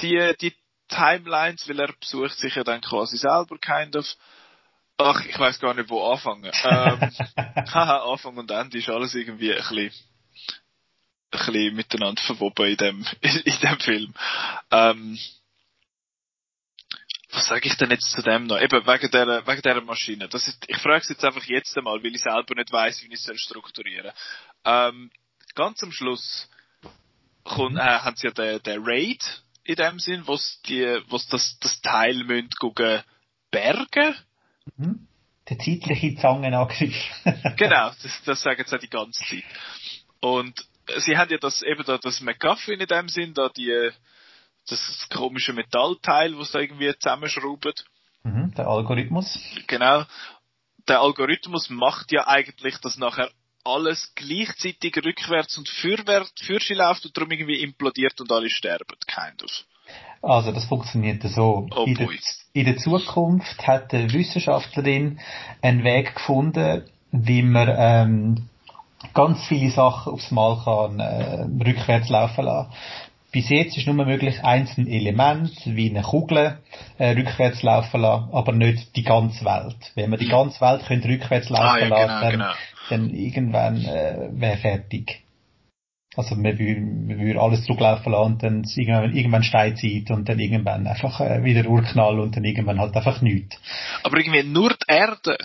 Die, 0.00 0.34
die 0.40 0.54
Timelines, 0.88 1.68
weil 1.68 1.80
er 1.80 1.92
besucht 1.98 2.38
sich 2.38 2.54
ja 2.54 2.64
dann 2.64 2.80
quasi 2.80 3.16
selber 3.16 3.58
kind 3.58 3.96
of. 3.96 4.06
Ach, 4.98 5.20
ich 5.26 5.38
weiß 5.38 5.58
gar 5.58 5.74
nicht, 5.74 5.90
wo 5.90 6.10
anfangen. 6.10 6.44
ähm, 6.64 7.10
haha, 7.74 8.10
Anfang 8.10 8.36
und 8.36 8.50
Ende 8.50 8.78
ist 8.78 8.88
alles 8.88 9.14
irgendwie 9.14 9.52
ein 9.52 9.58
bisschen, 9.58 9.78
ein 9.88 9.92
bisschen 11.30 11.74
miteinander 11.74 12.22
verwoben 12.22 12.66
in 12.66 12.76
dem, 12.76 13.06
in 13.20 13.60
dem 13.60 13.80
Film. 13.80 14.14
Ähm, 14.70 15.18
was 17.36 17.48
sage 17.48 17.68
ich 17.68 17.76
denn 17.76 17.90
jetzt 17.90 18.10
zu 18.10 18.22
dem 18.22 18.46
noch? 18.46 18.58
Eben 18.58 18.86
wegen 18.86 19.10
der, 19.10 19.46
wegen 19.46 19.62
der 19.62 19.82
Maschine. 19.82 20.26
Das 20.28 20.48
ist, 20.48 20.64
ich 20.68 20.78
frage 20.78 21.02
es 21.02 21.10
jetzt 21.10 21.24
einfach 21.24 21.44
jetzt 21.44 21.76
einmal, 21.76 22.02
weil 22.02 22.14
ich 22.14 22.22
selber 22.22 22.54
nicht 22.54 22.72
weiß, 22.72 23.02
wie 23.02 23.12
ich 23.12 23.28
es 23.28 23.40
strukturieren 23.40 24.10
soll. 24.64 24.88
Ähm, 24.88 25.10
ganz 25.54 25.82
am 25.82 25.92
Schluss 25.92 26.48
kommt, 27.44 27.76
äh, 27.76 27.80
haben 27.80 28.16
sie 28.16 28.28
ja 28.28 28.32
den, 28.32 28.62
den 28.62 28.82
Raid 28.82 29.42
in 29.64 29.76
dem 29.76 29.98
Sinn, 29.98 30.26
wo 30.26 30.38
die, 30.66 31.02
wo's 31.08 31.28
das, 31.28 31.58
das 31.60 31.80
Teil 31.82 32.24
müssen 32.24 32.48
gucken, 32.58 33.02
bergen. 33.50 34.16
Mhm. 34.78 35.06
Der 35.48 35.58
zeitliche 35.58 36.16
Zangenangriff. 36.16 36.96
genau, 37.56 37.90
das, 38.02 38.22
das 38.24 38.40
sagen 38.40 38.64
sie 38.64 38.72
ja 38.72 38.78
die 38.78 38.88
ganze 38.88 39.22
Zeit. 39.24 39.44
Und 40.20 40.66
sie 40.98 41.18
haben 41.18 41.30
ja 41.30 41.38
das, 41.38 41.60
eben 41.62 41.84
da, 41.84 41.98
das 41.98 42.22
McGuffin 42.22 42.80
in 42.80 42.86
dem 42.86 43.08
Sinn, 43.10 43.34
da 43.34 43.50
die, 43.50 43.90
das 44.68 45.06
komische 45.12 45.52
Metallteil, 45.52 46.38
was 46.38 46.52
da 46.52 46.60
irgendwie 46.60 46.92
zusammenschraubt. 46.98 47.84
Mhm, 48.22 48.54
der 48.54 48.66
Algorithmus. 48.66 49.38
Genau. 49.66 50.04
Der 50.88 51.00
Algorithmus 51.00 51.70
macht 51.70 52.12
ja 52.12 52.26
eigentlich, 52.26 52.78
dass 52.78 52.96
nachher 52.96 53.30
alles 53.64 54.12
gleichzeitig 54.14 54.96
rückwärts 55.04 55.58
und 55.58 55.68
fürwärts, 55.68 56.32
fürsi 56.42 56.74
läuft 56.74 57.04
und 57.04 57.16
darum 57.16 57.30
irgendwie 57.30 57.62
implodiert 57.62 58.20
und 58.20 58.30
alle 58.30 58.48
sterben, 58.48 58.96
kind 59.06 59.42
of. 59.42 59.50
Also 60.22 60.52
das 60.52 60.64
funktioniert 60.64 61.22
so. 61.22 61.68
Oh 61.74 61.84
in, 61.84 61.94
der, 61.94 62.08
in, 62.52 62.64
der, 62.64 62.76
Zukunft 62.76 63.66
hat 63.66 63.92
eine 63.94 64.12
Wissenschaftlerin 64.12 65.20
einen 65.62 65.84
Weg 65.84 66.14
gefunden, 66.14 66.84
wie 67.12 67.42
man 67.42 67.74
ähm, 67.76 68.48
ganz 69.14 69.44
viele 69.46 69.70
Sachen 69.70 70.12
aufs 70.12 70.30
Mal 70.30 70.60
kann 70.64 71.00
äh, 71.00 71.42
rückwärts 71.64 72.08
laufen 72.08 72.44
lassen. 72.44 72.72
Bis 73.36 73.50
jetzt 73.50 73.76
ist 73.76 73.86
nur 73.86 74.02
möglich, 74.02 74.42
einzelne 74.42 74.88
Elemente, 74.88 75.76
wie 75.76 75.90
eine 75.90 76.00
Kugel, 76.00 76.56
äh, 76.96 77.10
rückwärts 77.10 77.62
laufen 77.62 78.00
lassen, 78.00 78.30
aber 78.32 78.52
nicht 78.52 78.96
die 78.96 79.02
ganze 79.02 79.44
Welt. 79.44 79.76
Wenn 79.94 80.08
man 80.08 80.18
die 80.18 80.28
ganze 80.28 80.58
Welt 80.62 80.86
könnte 80.86 81.06
rückwärts 81.06 81.50
laufen 81.50 81.66
ah, 81.66 81.78
ja, 81.78 81.86
lassen, 81.86 82.06
genau, 82.06 82.20
dann, 82.22 82.30
genau. 82.30 82.52
dann 82.88 83.10
irgendwann 83.10 83.84
äh, 83.84 84.30
wäre 84.30 84.56
fertig. 84.56 85.22
Also 86.16 86.34
man 86.34 86.58
würde, 86.58 86.80
man 86.80 87.18
würde 87.18 87.38
alles 87.38 87.64
zurücklaufen 87.64 88.10
lassen 88.10 88.32
und 88.32 88.42
dann 88.42 88.64
irgendwann, 88.74 89.14
irgendwann 89.14 89.42
Steinzeit 89.42 90.10
und 90.10 90.26
dann 90.26 90.38
irgendwann 90.38 90.86
einfach 90.86 91.20
äh, 91.20 91.44
wieder 91.44 91.68
Urknall 91.68 92.18
und 92.20 92.34
dann 92.34 92.44
irgendwann 92.44 92.80
halt 92.80 92.96
einfach 92.96 93.20
nichts. 93.20 93.60
Aber 94.02 94.16
irgendwie 94.16 94.44
nur 94.44 94.70
die 94.70 94.76
Erde 94.88 95.36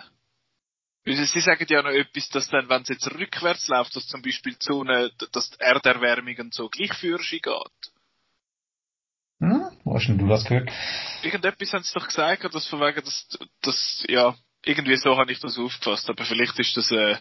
Sie 1.04 1.42
sagen 1.42 1.66
ja 1.68 1.82
noch 1.82 1.90
etwas, 1.90 2.30
dass 2.30 2.48
dann, 2.50 2.70
wenn 2.70 2.84
es 2.84 2.90
jetzt 2.90 3.12
rückwärts 3.12 3.68
läuft, 3.70 3.96
dass 3.96 4.08
zum 4.08 4.22
Beispiel 4.22 4.54
die 4.54 4.64
Sonne, 4.64 5.12
dass 5.32 5.50
die 5.50 5.60
Erderwärmung 5.60 6.36
und 6.38 6.54
so 6.54 6.70
gleich 6.70 6.94
für 6.94 7.18
geht. 7.18 7.44
Hm? 9.40 9.72
Wo 9.84 9.96
hast 9.96 10.08
denn 10.08 10.20
du 10.20 10.28
das 10.28 10.46
gehört? 10.46 10.70
Irgendetwas 11.24 11.74
haben 11.74 11.84
sie 11.84 11.94
doch 11.94 12.08
gesagt, 12.08 12.54
dass 12.54 12.68
von 12.68 12.80
wegen, 12.82 13.04
dass, 13.04 13.28
dass, 13.62 14.06
ja, 14.08 14.36
irgendwie 14.64 14.96
so 14.98 15.18
habe 15.18 15.32
ich 15.32 15.40
das 15.40 15.58
aufgefasst, 15.58 16.08
aber 16.08 16.24
vielleicht 16.24 16.60
ist 16.60 16.78
das, 16.78 16.92
äh, 16.92 17.18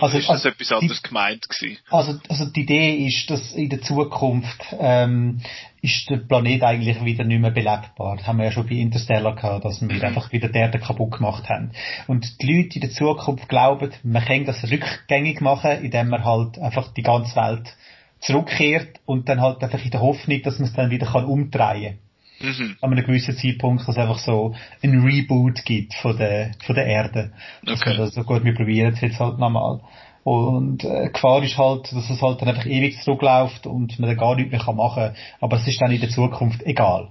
also, 0.00 0.18
ist 0.18 0.28
das 0.28 0.36
also 0.36 0.48
etwas 0.48 0.72
anderes 0.72 1.02
die, 1.02 1.08
gemeint 1.08 1.48
gewesen? 1.48 1.78
Also, 1.90 2.18
also 2.28 2.46
die 2.46 2.62
Idee 2.62 3.06
ist, 3.06 3.30
dass 3.30 3.52
in 3.52 3.68
der 3.68 3.80
Zukunft 3.82 4.64
ähm, 4.78 5.40
ist 5.82 6.08
der 6.10 6.18
Planet 6.18 6.62
eigentlich 6.62 7.04
wieder 7.04 7.24
nicht 7.24 7.40
mehr 7.40 7.50
belebbar. 7.50 8.16
Das 8.16 8.26
haben 8.26 8.38
wir 8.38 8.46
ja 8.46 8.52
schon 8.52 8.66
bei 8.66 8.76
Interstellar 8.76 9.34
gehabt, 9.34 9.64
dass 9.64 9.80
wir 9.80 9.94
mhm. 9.94 10.04
einfach 10.04 10.32
wieder 10.32 10.48
die 10.48 10.58
Erde 10.58 10.78
kaputt 10.78 11.12
gemacht 11.12 11.48
haben. 11.48 11.72
Und 12.06 12.42
die 12.42 12.52
Leute 12.52 12.76
in 12.76 12.80
der 12.80 12.90
Zukunft 12.90 13.48
glauben, 13.48 13.92
man 14.02 14.24
kann 14.24 14.44
das 14.44 14.64
rückgängig 14.70 15.40
machen, 15.40 15.82
indem 15.82 16.08
man 16.08 16.24
halt 16.24 16.58
einfach 16.58 16.92
die 16.94 17.02
ganze 17.02 17.36
Welt 17.36 17.76
zurückkehrt 18.20 19.00
und 19.04 19.28
dann 19.28 19.40
halt 19.40 19.62
einfach 19.62 19.84
in 19.84 19.90
der 19.90 20.00
Hoffnung, 20.00 20.42
dass 20.42 20.58
man 20.58 20.68
es 20.68 20.74
dann 20.74 20.90
wieder 20.90 21.06
kann 21.06 21.24
umdrehen 21.24 21.98
kann. 21.98 22.07
Mhm. 22.40 22.76
An 22.80 22.92
einem 22.92 23.04
gewissen 23.04 23.36
Zeitpunkt, 23.36 23.82
dass 23.82 23.88
es 23.88 23.98
einfach 23.98 24.18
so 24.18 24.54
ein 24.82 25.00
Reboot 25.00 25.64
gibt 25.64 25.94
von 25.94 26.16
der, 26.16 26.52
von 26.64 26.74
der 26.74 26.86
Erde. 26.86 27.32
Okay. 27.62 27.90
Also, 27.90 28.06
so 28.06 28.22
gut, 28.22 28.44
wir 28.44 28.54
probieren 28.54 28.94
es 28.94 29.00
jetzt 29.00 29.18
halt 29.18 29.38
nochmal. 29.38 29.80
Und 30.24 30.84
äh, 30.84 31.08
Gefahr 31.08 31.42
ist 31.42 31.56
halt, 31.56 31.90
dass 31.92 32.10
es 32.10 32.20
halt 32.20 32.42
dann 32.42 32.48
einfach 32.48 32.66
ewig 32.66 33.00
zurückläuft 33.02 33.66
und 33.66 33.98
man 33.98 34.10
dann 34.10 34.18
gar 34.18 34.36
nichts 34.36 34.52
mehr 34.52 34.74
machen 34.74 35.04
kann. 35.04 35.16
Aber 35.40 35.56
es 35.56 35.66
ist 35.66 35.80
dann 35.80 35.90
in 35.90 36.00
der 36.00 36.10
Zukunft 36.10 36.62
egal. 36.64 37.08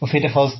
Auf 0.00 0.12
jeden 0.12 0.30
Fall, 0.30 0.52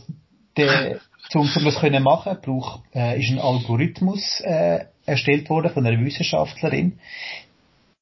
der, 0.57 1.01
um, 1.35 1.41
um 1.41 1.65
das 1.65 1.81
können 1.81 2.03
machen, 2.03 2.39
braucht, 2.43 2.83
äh, 2.95 3.19
ist 3.21 3.31
ein 3.31 3.41
Algorithmus 3.41 4.41
äh, 4.41 4.85
erstellt 5.05 5.51
worden 5.51 5.73
von 5.73 5.85
einer 5.85 6.01
Wissenschaftlerin. 6.05 6.99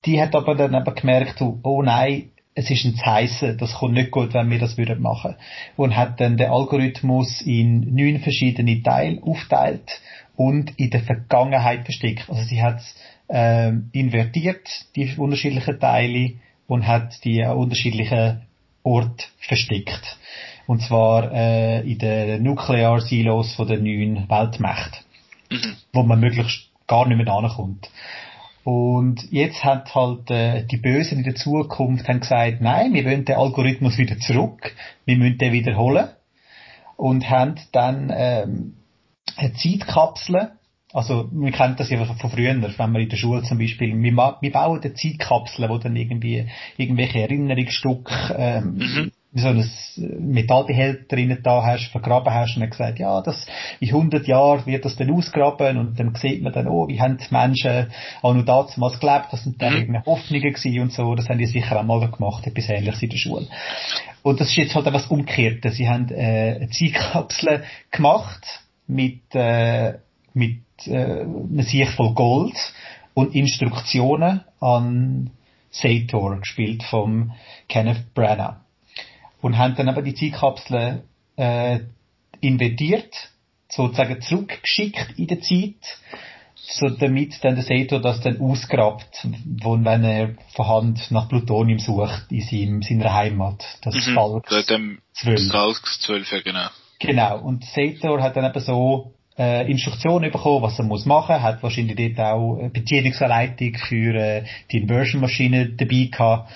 Die 0.05 0.21
hat 0.21 0.35
aber 0.35 0.55
dann 0.55 0.75
eben 0.75 0.95
gemerkt, 0.95 1.41
oh 1.41 1.83
nein, 1.83 2.31
es 2.59 2.71
ist 2.71 2.85
ein 2.85 2.97
Zeichen, 2.97 3.57
das 3.57 3.75
kommt 3.75 3.95
nicht 3.95 4.11
gut, 4.11 4.35
wenn 4.35 4.51
wir 4.51 4.59
das 4.59 4.77
würden 4.77 5.01
machen. 5.01 5.37
Und 5.77 5.97
hat 5.97 6.21
dann 6.21 6.37
den 6.37 6.51
Algorithmus 6.51 7.41
in 7.41 7.95
neun 7.95 8.19
verschiedene 8.19 8.83
Teile 8.83 9.23
aufteilt 9.23 10.01
und 10.35 10.77
in 10.77 10.91
der 10.91 11.03
Vergangenheit 11.03 11.85
versteckt. 11.85 12.29
Also 12.29 12.43
sie 12.43 12.61
hat 12.61 12.81
ähm, 13.29 13.91
invertiert, 13.93 14.67
die 14.97 15.09
unterschiedlichen 15.17 15.79
Teile, 15.79 16.33
und 16.67 16.87
hat 16.87 17.25
die 17.25 17.45
an 17.45 17.57
unterschiedlichen 17.57 18.43
Ort 18.83 19.31
versteckt. 19.39 20.19
Und 20.67 20.83
zwar 20.83 21.33
äh, 21.33 21.81
in 21.81 21.99
den 21.99 22.43
Nuclear 22.43 23.01
Silos 23.01 23.55
von 23.55 23.69
den 23.69 23.85
neuen 23.85 24.29
Weltmächten. 24.29 24.99
Mhm. 25.51 25.77
Wo 25.93 26.03
man 26.03 26.21
möglichst 26.21 26.69
gar 26.89 27.07
nicht 27.07 27.17
mehr 27.17 27.33
ankommt. 27.33 27.89
Und 28.71 29.33
jetzt 29.33 29.65
hat 29.65 29.95
halt 29.95 30.31
äh, 30.31 30.63
die 30.67 30.77
Bösen 30.77 31.17
in 31.17 31.25
der 31.25 31.35
Zukunft 31.35 32.07
haben 32.07 32.21
gesagt, 32.21 32.61
nein, 32.61 32.93
wir 32.93 33.03
wollen 33.07 33.25
den 33.25 33.37
Algorithmus 33.37 33.97
wieder 33.97 34.19
zurück, 34.19 34.75
wir 35.07 35.17
müssen 35.17 35.39
den 35.39 35.55
wiederholen. 35.55 36.11
Und 36.99 37.31
haben 37.31 37.55
dann 37.73 38.13
ähm, 38.15 38.75
eine 39.39 39.55
Zeitkapsel, 39.55 40.51
also 40.93 41.31
wir 41.33 41.51
kennen 41.51 41.77
das 41.79 41.89
ja 41.89 42.05
von 42.05 42.31
früher, 42.31 42.61
wenn 42.61 42.93
wir 42.93 43.01
in 43.01 43.09
der 43.09 43.17
Schule 43.17 43.43
zum 43.43 43.57
Beispiel, 43.57 43.97
wir, 43.97 44.37
wir 44.39 44.53
bauen 44.53 44.83
eine 44.83 44.93
Zeitkapsel, 44.93 45.67
wo 45.71 45.79
dann 45.79 45.97
irgendwie 45.97 46.47
irgendwelche 46.77 47.21
Erinnerungsstücke 47.21 48.37
ähm, 48.37 48.75
mhm 48.77 49.13
so 49.35 49.49
ein 49.49 49.71
Metallbehälter 49.97 51.05
drin 51.17 51.39
da 51.43 51.63
hast, 51.63 51.89
vergraben 51.89 52.33
hast 52.33 52.57
und 52.57 52.63
dann 52.63 52.71
gesagt, 52.71 52.99
ja, 52.99 53.21
das, 53.21 53.47
in 53.79 53.89
100 53.89 54.27
Jahren 54.27 54.65
wird 54.65 54.85
das 54.87 54.97
dann 54.97 55.11
ausgraben 55.11 55.77
und 55.77 56.01
dann 56.01 56.15
sieht 56.15 56.43
man 56.43 56.53
dann, 56.53 56.67
oh, 56.67 56.89
wie 56.89 57.01
haben 57.01 57.19
die 57.19 57.35
Menschen 57.35 57.89
auch 58.23 58.33
noch 58.33 58.45
damals 58.45 58.99
gelebt, 58.99 59.27
das 59.31 59.45
sind 59.45 59.61
dann 59.61 59.73
mhm. 59.73 59.79
irgendeine 59.81 60.07
Hoffnungen 60.07 60.53
gewesen 60.53 60.81
und 60.81 60.93
so, 60.93 61.15
das 61.15 61.29
haben 61.29 61.39
die 61.39 61.47
sicher 61.47 61.79
auch 61.79 61.85
mal 61.85 62.11
gemacht, 62.11 62.47
etwas 62.47 62.71
ähnliches 62.71 63.03
in 63.03 63.11
der 63.11 63.17
Schule. 63.19 63.47
Und 64.23 64.41
das 64.41 64.49
ist 64.49 64.57
jetzt 64.57 64.75
halt 64.75 64.87
etwas 64.87 65.07
Umgekehrtes. 65.07 65.77
Sie 65.77 65.89
haben 65.89 66.09
äh, 66.11 66.57
eine 66.57 66.69
Zeitkapsel 66.71 67.65
gemacht 67.91 68.45
mit, 68.87 69.23
äh, 69.35 69.95
mit 70.33 70.63
äh, 70.87 71.21
einem 71.21 71.63
Sieg 71.63 71.89
voll 71.89 72.15
Gold 72.15 72.57
und 73.13 73.35
Instruktionen 73.35 74.41
an 74.61 75.31
Sator, 75.71 76.41
gespielt 76.41 76.83
vom 76.83 77.33
Kenneth 77.69 78.15
Branagh 78.15 78.57
und 79.41 79.59
haben 79.59 79.75
dann 79.77 79.89
aber 79.89 80.03
die 80.03 80.15
Zeitkapsel 80.15 81.03
äh, 81.37 81.81
invertiert, 82.41 83.15
sozusagen 83.69 84.21
zurückgeschickt 84.21 85.19
in 85.19 85.27
der 85.27 85.41
Zeit, 85.41 86.01
so 86.55 86.89
damit 86.89 87.43
dann 87.43 87.55
der 87.55 87.65
Sato 87.65 87.99
das 87.99 88.21
dann 88.21 88.41
ausgrabt, 88.41 89.27
wo, 89.63 89.73
wenn 89.73 90.05
er 90.05 90.35
von 90.55 90.69
Hand 90.69 91.11
nach 91.11 91.29
Plutonium 91.29 91.79
sucht 91.79 92.27
in 92.31 92.41
seinem, 92.41 92.83
seiner 92.83 93.13
Heimat, 93.13 93.65
das 93.83 93.95
mhm, 93.95 94.15
Falks 94.15 94.67
dem 94.67 94.99
12. 95.15 95.51
Falks 95.51 96.01
12, 96.01 96.33
ja, 96.33 96.41
genau. 96.41 96.69
Genau, 97.01 97.41
und 97.41 97.65
Sator 97.65 98.21
hat 98.21 98.37
dann 98.37 98.45
eben 98.45 98.61
so 98.61 99.15
äh, 99.39 99.71
Instruktionen 99.71 100.33
bekommen, 100.33 100.63
was 100.63 100.79
er 100.79 100.85
muss 100.85 101.07
machen, 101.07 101.41
hat 101.41 101.63
wahrscheinlich 101.63 102.15
dort 102.17 102.27
auch 102.27 102.69
Bedienungsanleitung 102.73 103.75
für 103.77 104.15
äh, 104.15 104.45
die 104.71 104.79
Inversion-Maschine 104.79 105.71
dabei 105.71 106.09
gehabt 106.11 106.51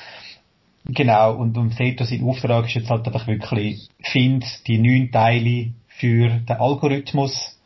Genau, 0.85 1.35
und 1.35 1.57
um 1.57 1.71
Seto 1.71 2.05
sein 2.05 2.25
Auftrag 2.25 2.66
ist 2.66 2.75
jetzt 2.75 2.90
halt 2.90 3.07
einfach 3.07 3.27
wirklich, 3.27 3.88
find 4.01 4.45
die 4.66 4.79
neun 4.79 5.12
Teile 5.12 5.73
für 5.87 6.29
den 6.29 6.57
Algorithmus, 6.57 7.59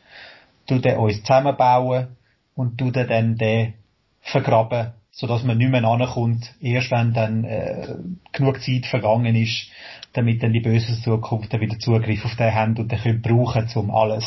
du 0.67 0.79
den 0.79 0.99
uns 0.99 1.23
zusammenbauen 1.23 2.09
und 2.55 2.81
du 2.81 2.91
den 2.91 3.09
dann 3.09 3.37
den 3.37 3.75
vergraben, 4.21 4.93
sodass 5.13 5.45
man 5.45 5.57
nicht 5.57 5.71
mehr 5.71 5.85
ankommt, 5.85 6.53
erst 6.61 6.91
wenn 6.91 7.15
dann 7.15 7.45
äh, 7.45 7.95
genug 8.33 8.61
Zeit 8.61 8.85
vergangen 8.85 9.35
ist, 9.35 9.69
damit 10.13 10.43
dann 10.43 10.53
die 10.53 10.61
böse 10.61 11.01
Zukunft 11.01 11.53
dann 11.53 11.61
wieder 11.61 11.79
Zugriff 11.79 12.25
auf 12.25 12.37
den 12.37 12.55
haben 12.55 12.77
und 12.77 12.93
den 12.93 12.99
können 12.99 13.23
brauchen, 13.23 13.67
um 13.77 13.91
alles 13.91 14.25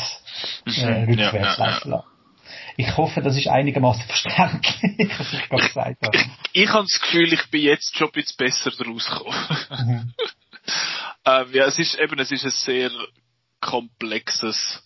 äh, 0.66 1.04
rückwärts 1.04 1.58
ja, 1.58 1.66
ja, 1.66 1.80
ja. 1.84 2.04
Ich 2.80 2.96
hoffe, 2.96 3.20
das 3.20 3.36
ist 3.36 3.46
einigermaßen 3.46 4.04
verständlich, 4.04 5.18
was 5.18 5.32
ich 5.34 5.48
gerade 5.48 5.66
gesagt 5.66 6.02
habe. 6.02 6.16
Ich, 6.16 6.62
ich 6.62 6.68
habe 6.70 6.86
das 6.90 6.98
Gefühl, 6.98 7.30
ich 7.30 7.50
bin 7.50 7.60
jetzt 7.60 7.94
schon 7.94 8.08
ein 8.08 8.12
bisschen 8.12 8.36
besser 8.38 8.70
daraus 8.70 9.06
gekommen. 9.06 9.36
Mhm. 9.70 10.14
ähm, 11.26 11.46
ja, 11.52 11.66
es 11.66 11.78
ist 11.78 11.98
eben, 11.98 12.18
es 12.18 12.32
ist 12.32 12.44
ein 12.44 12.50
sehr 12.50 12.90
komplexes, 13.60 14.82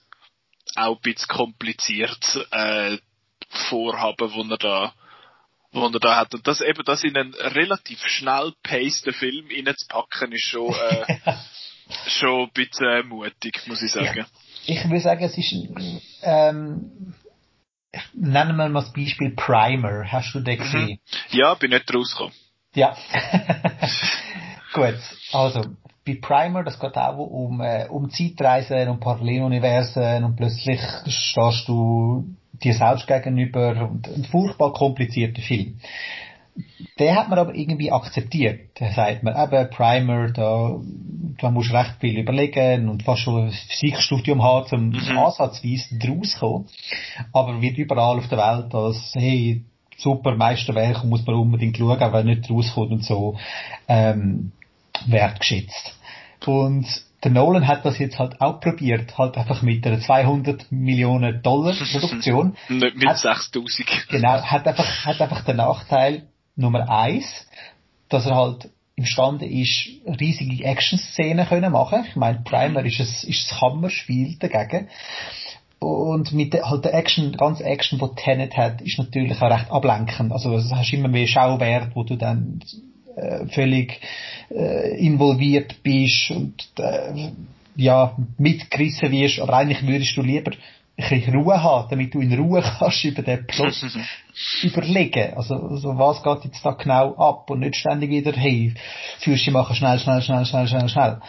auch 0.75 0.97
ein 0.97 1.03
bisschen 1.03 1.29
kompliziertes 1.29 2.45
äh, 2.51 2.99
Vorhaben, 3.69 4.35
wo 4.35 4.43
er 4.43 4.59
da 4.59 4.95
wo 5.71 5.87
er 5.87 6.01
da 6.01 6.17
hat. 6.17 6.35
Und 6.35 6.47
das 6.49 6.61
eben, 6.63 6.85
das 6.85 7.05
in 7.05 7.17
einen 7.17 7.35
relativ 7.35 8.01
schnell 8.07 8.53
paceden 8.65 9.13
Film 9.13 9.47
reinzupacken, 9.51 10.33
ist 10.33 10.47
schon, 10.47 10.73
äh, 10.73 11.35
schon 12.09 12.45
ein 12.45 12.51
bisschen 12.53 13.09
mutig, 13.09 13.61
muss 13.67 13.83
ich 13.83 13.93
sagen. 13.93 14.27
Ich, 14.67 14.79
ich 14.79 14.85
würde 14.85 15.01
sagen, 15.01 15.25
es 15.25 15.39
ist, 15.39 15.53
ähm, 16.23 17.15
nennen 18.15 18.57
wir 18.57 18.69
mal 18.69 18.83
das 18.83 18.93
Beispiel 18.93 19.35
Primer. 19.35 20.11
Hast 20.11 20.35
du 20.35 20.41
den 20.41 20.59
mhm. 20.59 20.63
gesehen? 20.63 20.99
Ja, 21.31 21.55
bin 21.55 21.71
nicht 21.71 21.93
rausgekommen. 21.95 22.35
Ja. 22.75 22.97
Gut, 24.73 24.99
also 25.33 25.65
bei 26.05 26.19
Primer, 26.21 26.65
das 26.65 26.79
geht 26.79 26.97
auch 26.97 27.17
um, 27.17 27.61
äh, 27.61 27.87
um 27.89 28.11
Zeitreisen, 28.11 28.89
um 28.89 29.01
Paralleluniversen 29.01 30.25
und 30.25 30.37
plötzlich 30.37 30.81
stehst 31.07 31.69
du 31.69 32.37
dir 32.53 32.75
selbst 32.75 33.07
gegenüber 33.07 33.89
und 33.91 34.09
ein 34.09 34.25
furchtbar 34.25 34.73
komplizierter 34.73 35.43
Film. 35.43 35.79
Den 36.99 37.17
hat 37.17 37.29
man 37.29 37.39
aber 37.39 37.55
irgendwie 37.55 37.91
akzeptiert. 37.91 38.71
Da 38.79 38.93
sagt 38.93 39.25
man, 39.25 39.35
eben 39.35 39.71
Primer, 39.71 40.31
da, 40.31 40.77
da 41.41 41.51
musst 41.51 41.71
du 41.71 41.77
recht 41.77 41.97
viel 42.01 42.19
überlegen 42.19 42.89
und 42.89 43.03
fast 43.03 43.23
schon 43.23 43.47
ein 43.47 43.51
Physikstudium 43.51 44.43
haben, 44.43 44.67
um 44.73 44.89
mhm. 44.91 45.19
ansatzweise 45.19 45.99
draus 45.99 46.39
kommen. 46.39 46.67
Aber 47.33 47.61
wird 47.61 47.79
überall 47.79 48.19
auf 48.19 48.29
der 48.29 48.39
Welt 48.39 48.75
als, 48.75 49.13
hey, 49.15 49.65
super 49.97 50.37
Meisterwerk 50.37 51.05
muss 51.05 51.27
man 51.27 51.37
unbedingt 51.37 51.77
schauen, 51.77 52.13
wenn 52.13 52.27
nicht 52.27 52.51
rauskommt 52.51 52.93
und 52.93 53.05
so, 53.05 53.37
ähm, 53.89 54.53
wertgeschätzt. 55.07 55.99
Und 56.47 56.87
der 57.25 57.31
Nolan 57.31 57.67
hat 57.67 57.85
das 57.85 57.99
jetzt 57.99 58.19
halt 58.19 58.41
auch 58.41 58.61
probiert, 58.61 59.17
halt 59.17 59.37
einfach 59.39 59.63
mit 59.63 59.87
einer 59.87 59.99
200 59.99 60.71
Millionen 60.71 61.43
Dollar 61.43 61.75
Produktion. 61.93 62.55
nicht 62.69 62.97
mit 62.97 63.17
6000. 63.17 64.09
Genau, 64.11 64.43
hat 64.43 64.67
einfach, 64.67 65.07
hat 65.07 65.21
einfach 65.21 65.45
den 65.45 65.57
Nachteil, 65.57 66.29
Nummer 66.57 66.89
eins, 66.89 67.47
dass 68.09 68.27
er 68.27 68.37
halt 68.37 68.71
imstande 68.97 69.47
ist, 69.47 69.89
riesige 70.07 70.65
Action-Szenen 70.65 71.47
können 71.47 71.73
machen. 71.73 72.05
Ich 72.09 72.17
meine, 72.17 72.41
Primer 72.45 72.85
ist 72.85 73.01
es, 73.01 73.25
ist 73.25 73.51
das 73.51 73.61
Hammerspiel 73.61 74.37
dagegen. 74.39 74.89
Und 75.81 76.33
mit 76.33 76.55
der, 76.55 76.71
halt 76.71 76.85
der 76.85 76.95
Action, 76.95 77.33
der 77.33 77.39
ganze 77.39 77.65
Action, 77.65 77.99
die 77.99 78.23
Tenet 78.23 78.57
hat, 78.57 78.81
ist 78.81 78.99
natürlich 78.99 79.41
auch 79.43 79.51
recht 79.51 79.71
ablenkend. 79.71 80.33
Also, 80.33 80.51
du 80.51 80.57
hast 80.57 80.93
immer 80.93 81.09
mehr 81.09 81.27
Schauwert, 81.27 81.95
wo 81.95 82.05
du 82.05 82.17
dann 82.17 82.61
äh, 83.17 83.47
völlig 83.47 84.01
äh, 84.51 84.97
involviert 84.99 85.83
bist 85.83 86.31
und 86.31 86.55
äh, 86.79 87.33
ja, 87.77 88.17
mitgerissen 88.39 89.11
wirst, 89.11 89.41
aber 89.41 89.55
eigentlich 89.55 89.87
würdest 89.87 90.17
du 90.17 90.23
lieber 90.23 90.53
bisschen 90.97 91.35
Ruhe 91.35 91.63
haben, 91.63 91.89
damit 91.91 92.15
du 92.15 92.21
in 92.21 92.33
Ruhe 92.39 92.63
kannst 92.79 93.05
über 93.05 93.23
den 93.23 93.47
Plot 93.47 93.75
überlegen. 94.63 95.35
Also, 95.37 95.55
also, 95.57 95.99
was 95.99 96.23
geht 96.23 96.45
jetzt 96.45 96.65
da 96.65 96.73
genau 96.73 97.15
ab 97.17 97.51
und 97.51 97.61
nicht 97.61 97.77
ständig 97.77 98.11
wieder, 98.11 98.33
hey, 98.33 98.75
Fürsche 99.19 99.51
machen 99.51 99.75
schnell, 99.75 99.99
schnell, 99.99 100.23
schnell, 100.23 100.45
schnell, 100.45 100.69
schnell, 100.69 100.89
schnell. 100.89 101.21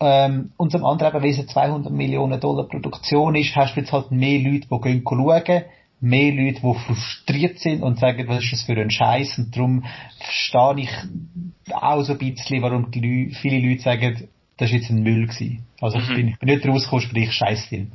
Ähm, 0.00 0.52
und 0.56 0.72
zum 0.72 0.84
anderen 0.84 1.14
eben, 1.14 1.22
weil 1.22 1.30
es 1.30 1.38
eine 1.38 1.46
200 1.46 1.92
Millionen 1.92 2.40
Dollar 2.40 2.66
Produktion 2.66 3.34
ist, 3.36 3.54
hast 3.54 3.76
du 3.76 3.80
jetzt 3.80 3.92
halt 3.92 4.10
mehr 4.10 4.40
Leute, 4.40 4.66
die 4.68 4.80
gehen 4.80 5.04
schauen, 5.08 5.64
mehr 6.00 6.32
Leute, 6.32 6.60
die 6.60 6.74
frustriert 6.74 7.58
sind 7.60 7.82
und 7.82 8.00
sagen, 8.00 8.26
was 8.26 8.42
ist 8.42 8.52
das 8.52 8.62
für 8.62 8.72
ein 8.72 8.90
Scheiß 8.90 9.38
und 9.38 9.56
darum 9.56 9.84
verstehe 10.18 10.84
ich 10.84 11.72
auch 11.72 12.02
so 12.02 12.14
ein 12.14 12.18
bisschen, 12.18 12.62
warum 12.62 12.90
die 12.90 13.00
Leute, 13.00 13.36
viele 13.36 13.68
Leute 13.68 13.82
sagen, 13.82 14.28
das 14.56 14.70
ist 14.70 14.74
jetzt 14.74 14.90
ein 14.90 15.04
Müll 15.04 15.28
gewesen. 15.28 15.64
Also 15.80 15.98
mhm. 15.98 16.04
ich, 16.04 16.14
bin, 16.14 16.28
ich 16.28 16.38
bin 16.38 16.48
nicht 16.48 16.66
rausgekommen, 16.66 17.04
sprich 17.04 17.32
Scheißfilm. 17.32 17.92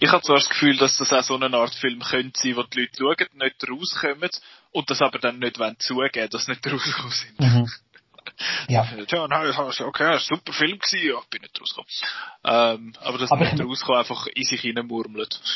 Ich 0.00 0.10
habe 0.10 0.22
zwar 0.22 0.36
das 0.36 0.48
Gefühl, 0.48 0.76
dass 0.76 0.98
das 0.98 1.12
auch 1.12 1.22
so 1.22 1.34
eine 1.34 1.56
Art 1.56 1.74
Film 1.74 2.00
könnte 2.00 2.38
sein, 2.40 2.56
wo 2.56 2.62
die 2.62 2.80
Leute 2.80 2.92
schauen, 2.98 3.38
nicht 3.38 3.68
rauskommen 3.68 4.30
und 4.72 4.90
das 4.90 5.02
aber 5.02 5.18
dann 5.18 5.38
nicht 5.38 5.56
zugeben 5.78 6.30
dass 6.30 6.44
sie 6.44 6.52
nicht 6.52 6.66
rausgekommen 6.66 7.12
sind. 7.12 7.40
Mhm. 7.40 7.66
Ja. 8.68 8.86
Ja, 9.10 9.28
nein, 9.28 9.52
okay, 9.56 10.04
ein 10.04 10.18
super 10.18 10.52
Film 10.52 10.78
gewesen, 10.78 11.08
ja, 11.08 11.20
bin 11.30 11.42
nicht 11.42 11.60
rausgekommen. 11.60 11.88
Ähm, 12.44 12.92
aber 13.00 13.18
das 13.18 13.30
aber 13.30 13.44
nicht 13.44 13.62
rauskommen, 13.62 13.98
einfach 13.98 14.26
in 14.26 14.44
sich 14.44 14.60
hineinmurmelt. 14.60 15.40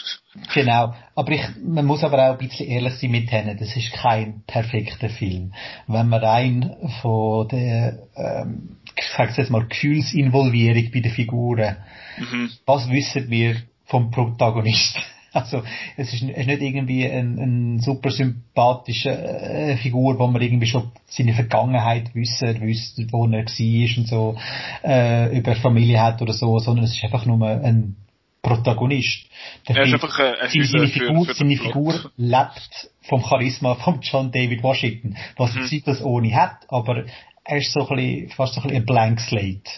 Genau. 0.52 0.94
Aber 1.14 1.33
ich, 1.33 1.42
man 1.64 1.86
muss 1.86 2.05
aber 2.05 2.18
auch 2.18 2.32
ein 2.32 2.38
bisschen 2.38 2.68
ehrlich 2.68 2.93
sein 2.95 3.11
mit 3.11 3.30
denen, 3.30 3.57
das 3.57 3.74
ist 3.74 3.91
kein 3.93 4.43
perfekter 4.47 5.09
Film. 5.09 5.55
Wenn 5.86 6.11
man 6.11 6.22
rein 6.22 6.76
von 7.01 7.49
der, 7.49 8.07
ähm, 8.14 8.76
ich 8.95 9.07
sag's 9.16 9.38
jetzt 9.38 9.51
mal, 9.51 9.66
Gefühlsinvolvierung 9.66 10.91
bei 10.93 11.01
den 11.01 11.12
Figuren, 11.12 11.76
mhm. 12.18 12.51
was 12.66 12.91
wissen 12.91 13.30
wir 13.30 13.57
vom 13.87 14.11
Protagonist. 14.11 14.97
Also 15.32 15.62
es 15.99 16.14
ist, 16.14 16.22
es 16.22 16.30
ist 16.30 16.47
nicht 16.47 16.62
irgendwie 16.62 17.05
ein, 17.05 17.39
ein 17.39 17.80
super 17.80 18.11
sympathische 18.11 19.11
äh, 19.11 19.76
Figur, 19.76 20.18
wo 20.18 20.28
man 20.28 20.41
irgendwie 20.41 20.66
schon 20.66 20.93
seine 21.05 21.34
Vergangenheit 21.34 22.14
wissen, 22.14 22.59
wüsste, 22.62 23.07
wo 23.11 23.26
er 23.26 23.45
war 23.45 23.99
und 23.99 24.09
so, 24.09 24.34
äh, 24.82 25.37
über 25.37 25.55
Familie 25.57 26.01
hat 26.01 26.22
oder 26.22 26.32
so, 26.32 26.59
sondern 26.59 26.87
es 26.87 26.95
ist 26.95 27.05
einfach 27.05 27.26
nur 27.26 27.47
ein 27.47 27.97
Protagonist. 28.41 29.26
Der 29.68 29.76
er 29.76 29.84
ist 29.84 29.93
einfach 29.93 30.18
ein, 30.20 30.34
ein 30.41 30.49
seine, 30.49 30.89
Figur, 30.89 31.26
für, 31.26 31.34
für 31.34 31.34
seine 31.34 31.57
Figur 31.57 32.12
lebt 32.16 32.91
vom 33.03 33.22
Charisma 33.22 33.74
von 33.74 34.01
John 34.01 34.32
David 34.32 34.62
Washington, 34.62 35.18
was 35.37 35.55
mhm. 35.55 35.68
er 35.70 35.80
das 35.84 36.03
ohne 36.03 36.34
hat, 36.34 36.64
aber 36.68 37.05
er 37.45 37.59
ist 37.59 37.72
so 37.72 37.87
ein 37.87 37.97
bisschen, 37.97 38.30
fast 38.30 38.55
so 38.55 38.61
ein 38.61 38.68
bisschen 38.68 38.82
ein 38.82 38.87
Blank 38.87 39.20
Slate. 39.20 39.70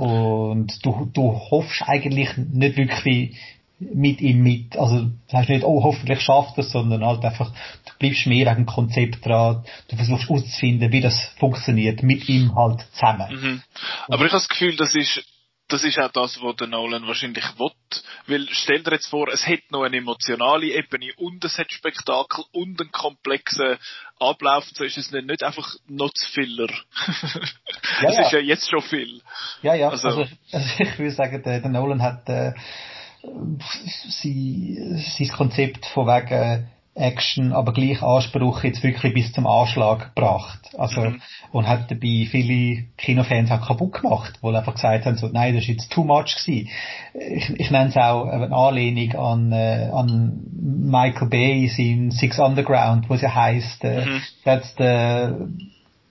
Und 0.00 0.78
du, 0.82 1.10
du 1.12 1.30
hoffst 1.50 1.82
eigentlich 1.86 2.34
nicht 2.38 2.78
wirklich 2.78 3.36
mit 3.78 4.22
ihm 4.22 4.42
mit, 4.42 4.78
also 4.78 5.10
das 5.26 5.40
heißt 5.40 5.48
nicht, 5.50 5.64
oh, 5.64 5.82
hoffentlich 5.82 6.22
schafft 6.22 6.56
es, 6.56 6.72
sondern 6.72 7.04
halt 7.04 7.22
einfach, 7.22 7.50
du 7.50 7.92
bleibst 7.98 8.26
mehr 8.26 8.46
wegen 8.46 8.64
dem 8.64 8.66
Konzept 8.66 9.26
dran, 9.26 9.62
du 9.88 9.96
versuchst 9.96 10.30
auszufinden, 10.30 10.90
wie 10.90 11.02
das 11.02 11.18
funktioniert, 11.38 12.02
mit 12.02 12.30
ihm 12.30 12.54
halt 12.54 12.86
zusammen. 12.92 13.28
Mhm. 13.30 13.62
Aber 14.06 14.24
ich 14.24 14.32
habe 14.32 14.40
das 14.40 14.48
Gefühl, 14.48 14.74
das 14.76 14.94
ist 14.94 15.22
das 15.72 15.84
ist 15.84 15.98
auch 15.98 16.10
das, 16.12 16.40
was 16.42 16.56
der 16.56 16.66
Nolan 16.66 17.06
wahrscheinlich 17.06 17.44
will. 17.58 17.70
Weil, 18.26 18.48
stell 18.50 18.82
dir 18.82 18.92
jetzt 18.92 19.06
vor, 19.06 19.28
es 19.28 19.46
hätte 19.46 19.64
noch 19.70 19.82
eine 19.82 19.96
emotionale 19.96 20.66
Ebene 20.66 21.12
und 21.16 21.44
es 21.44 21.58
hat 21.58 21.72
Spektakel 21.72 22.44
und 22.52 22.80
einen 22.80 22.92
komplexen 22.92 23.78
Ablauf. 24.18 24.64
So 24.74 24.84
ist 24.84 24.98
es 24.98 25.10
nicht, 25.10 25.26
nicht 25.26 25.42
einfach 25.42 25.74
noch 25.86 26.12
zu 26.12 26.26
Filler. 26.32 26.68
Ja, 28.02 28.08
es 28.08 28.16
ja. 28.16 28.22
ist 28.22 28.32
ja 28.32 28.38
jetzt 28.40 28.70
schon 28.70 28.82
viel. 28.82 29.22
Ja, 29.62 29.74
ja. 29.74 29.88
Also, 29.88 30.08
also, 30.08 30.26
also 30.52 30.68
ich 30.78 30.98
würde 30.98 31.12
sagen, 31.12 31.42
der, 31.42 31.60
der 31.60 31.70
Nolan 31.70 32.02
hat 32.02 32.28
äh, 32.28 32.52
sein, 33.22 35.04
sein 35.16 35.28
Konzept 35.28 35.86
von 35.86 36.06
wegen 36.06 36.68
Action, 36.94 37.52
aber 37.52 37.72
gleich 37.72 38.02
Anspruch 38.02 38.64
jetzt 38.64 38.82
wirklich 38.82 39.14
bis 39.14 39.32
zum 39.32 39.46
Anschlag 39.46 40.14
gebracht. 40.14 40.58
Also, 40.76 41.02
mhm. 41.02 41.22
und 41.52 41.68
hat 41.68 41.90
dabei 41.90 42.26
viele 42.30 42.84
Kinofans 42.96 43.50
auch 43.50 43.66
kaputt 43.66 44.02
gemacht, 44.02 44.38
wo 44.42 44.50
einfach 44.50 44.74
gesagt 44.74 45.06
haben, 45.06 45.16
so, 45.16 45.28
nein, 45.28 45.54
das 45.54 45.64
ist 45.64 45.68
jetzt 45.68 45.92
too 45.92 46.04
much 46.04 46.36
gewesen. 46.36 46.68
Ich, 47.14 47.50
ich 47.50 47.70
nenne 47.70 47.90
es 47.90 47.96
auch 47.96 48.26
eine 48.26 48.54
Anlehnung 48.54 49.14
an, 49.18 49.52
äh, 49.52 49.88
an 49.92 50.40
Michael 50.52 51.28
Bay, 51.28 51.68
sein 51.68 52.10
Six 52.10 52.38
Underground, 52.38 53.08
wo 53.08 53.14
es 53.14 53.22
ja 53.22 53.34
heisst, 53.34 53.84
äh, 53.84 54.04
mhm. 54.04 54.22
that's 54.44 54.74
the, 54.76 55.34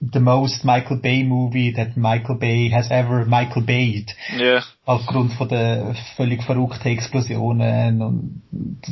the 0.01 0.19
most 0.19 0.63
Michael 0.63 0.97
Bay 0.97 1.23
movie 1.23 1.73
that 1.73 1.97
Michael 1.97 2.35
Bay 2.35 2.69
has 2.69 2.87
ever 2.89 3.25
Michael 3.25 3.63
Bayed. 3.63 4.11
Yeah. 4.37 4.61
Aufgrund 4.85 5.33
von 5.33 5.49
der 5.49 5.95
völlig 6.15 6.43
verrückten 6.43 6.87
Explosionen 6.87 8.01
und 8.01 8.41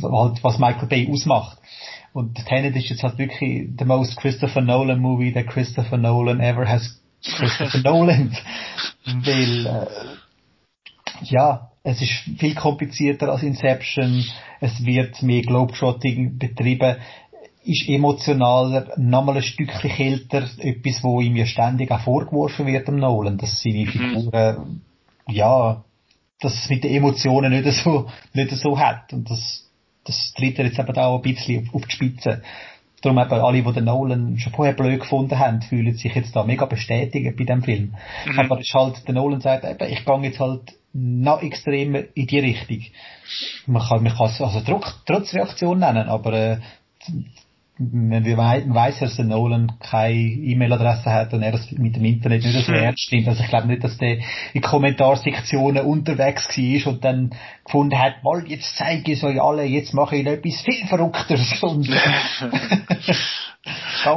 halt, 0.03 0.43
was 0.43 0.59
Michael 0.59 0.87
Bay 0.87 1.09
ausmacht. 1.09 1.57
Und 2.13 2.35
Tenet 2.45 2.75
ist 2.75 2.89
jetzt 2.89 3.03
halt 3.03 3.17
wirklich 3.17 3.69
the 3.77 3.85
most 3.85 4.17
Christopher 4.17 4.61
Nolan 4.61 4.99
movie 4.99 5.31
that 5.33 5.47
Christopher 5.47 5.97
Nolan 5.97 6.41
ever 6.41 6.67
has 6.67 6.99
Christopher 7.23 7.79
Nolan. 7.83 8.35
Weil, 9.05 9.65
äh, 9.65 11.25
ja, 11.25 11.71
es 11.83 12.01
ist 12.01 12.11
viel 12.37 12.55
komplizierter 12.55 13.29
als 13.29 13.43
Inception. 13.43 14.25
Es 14.59 14.83
wird 14.83 15.21
mehr 15.21 15.41
Globetrotting 15.41 16.37
betrieben 16.37 16.97
ist 17.67 17.87
emotionaler, 17.89 18.93
nochmal 18.97 19.37
ein 19.37 19.43
Stückchen 19.43 19.91
älter, 19.91 20.47
etwas, 20.59 21.03
wo 21.03 21.21
ihm 21.21 21.35
ja 21.35 21.45
ständig 21.45 21.91
auch 21.91 22.01
vorgeworfen 22.01 22.65
wird 22.65 22.87
am 22.87 22.97
Nolan, 22.97 23.37
dass 23.37 23.61
seine 23.61 23.85
mhm. 23.85 23.87
Figuren, 23.87 24.81
ja, 25.27 25.83
dass 26.39 26.53
es 26.53 26.69
mit 26.69 26.83
den 26.83 26.93
Emotionen 26.93 27.51
nicht 27.51 27.83
so, 27.83 28.07
nicht 28.33 28.51
so 28.51 28.79
hat. 28.79 29.11
Und 29.11 29.29
das, 29.29 29.69
das 30.05 30.33
tritt 30.35 30.59
er 30.59 30.65
jetzt 30.65 30.79
eben 30.79 30.97
auch 30.97 31.17
ein 31.17 31.21
bisschen 31.21 31.67
auf, 31.67 31.75
auf 31.75 31.85
die 31.85 31.91
Spitze. 31.91 32.41
Darum 33.01 33.19
eben 33.19 33.31
alle, 33.31 33.61
die 33.61 33.73
den 33.73 33.85
Nolan 33.85 34.39
schon 34.39 34.53
vorher 34.53 34.73
blöd 34.73 34.99
gefunden 34.99 35.37
haben, 35.37 35.61
fühlen 35.61 35.93
sich 35.93 36.15
jetzt 36.15 36.35
da 36.35 36.43
mega 36.43 36.65
bestätigt 36.65 37.35
bei 37.37 37.43
dem 37.43 37.63
Film. 37.63 37.95
Mhm. 38.25 38.39
Aber 38.39 38.59
es 38.59 38.67
ist 38.67 38.73
halt, 38.73 39.07
der 39.07 39.13
Nolan 39.13 39.41
sagt 39.41 39.65
eben, 39.65 39.91
ich 39.91 40.05
gehe 40.05 40.21
jetzt 40.21 40.39
halt 40.39 40.73
noch 40.93 41.43
extremer 41.43 42.03
in 42.15 42.27
die 42.27 42.39
Richtung. 42.39 42.81
Man 43.67 43.83
kann, 43.83 44.03
man 44.03 44.15
kann 44.15 44.27
es 44.27 44.41
also 44.41 44.61
trotz 45.05 45.33
Reaktion 45.33 45.79
nennen, 45.79 46.07
aber 46.09 46.33
äh, 46.33 46.57
man 47.79 48.25
weiß, 48.25 48.99
dass 48.99 49.17
der 49.17 49.25
Nolan 49.25 49.73
keine 49.79 50.13
E-Mail-Adresse 50.13 51.11
hat 51.11 51.33
und 51.33 51.43
er 51.43 51.51
das 51.51 51.71
mit 51.71 51.95
dem 51.95 52.05
Internet 52.05 52.43
nicht 52.43 52.65
so 52.65 52.73
hm. 52.73 52.75
ernst 52.75 53.11
nimmt. 53.11 53.27
Also 53.27 53.43
ich 53.43 53.49
glaube 53.49 53.67
nicht, 53.67 53.83
dass 53.83 53.97
der 53.97 54.19
in 54.53 54.61
Kommentarsektionen 54.61 55.85
unterwegs 55.85 56.57
war 56.57 56.93
und 56.93 57.03
dann 57.03 57.35
gefunden 57.63 57.99
hat, 57.99 58.23
mal, 58.23 58.47
jetzt 58.47 58.75
zeige 58.77 59.11
ich 59.11 59.19
es 59.19 59.23
euch 59.23 59.39
alle, 59.41 59.65
jetzt 59.65 59.93
mache 59.93 60.17
ich 60.17 60.25
etwas 60.25 60.61
viel 60.61 60.87
Verrückteres 60.87 61.57
und 61.63 61.87
gehe 61.87 61.97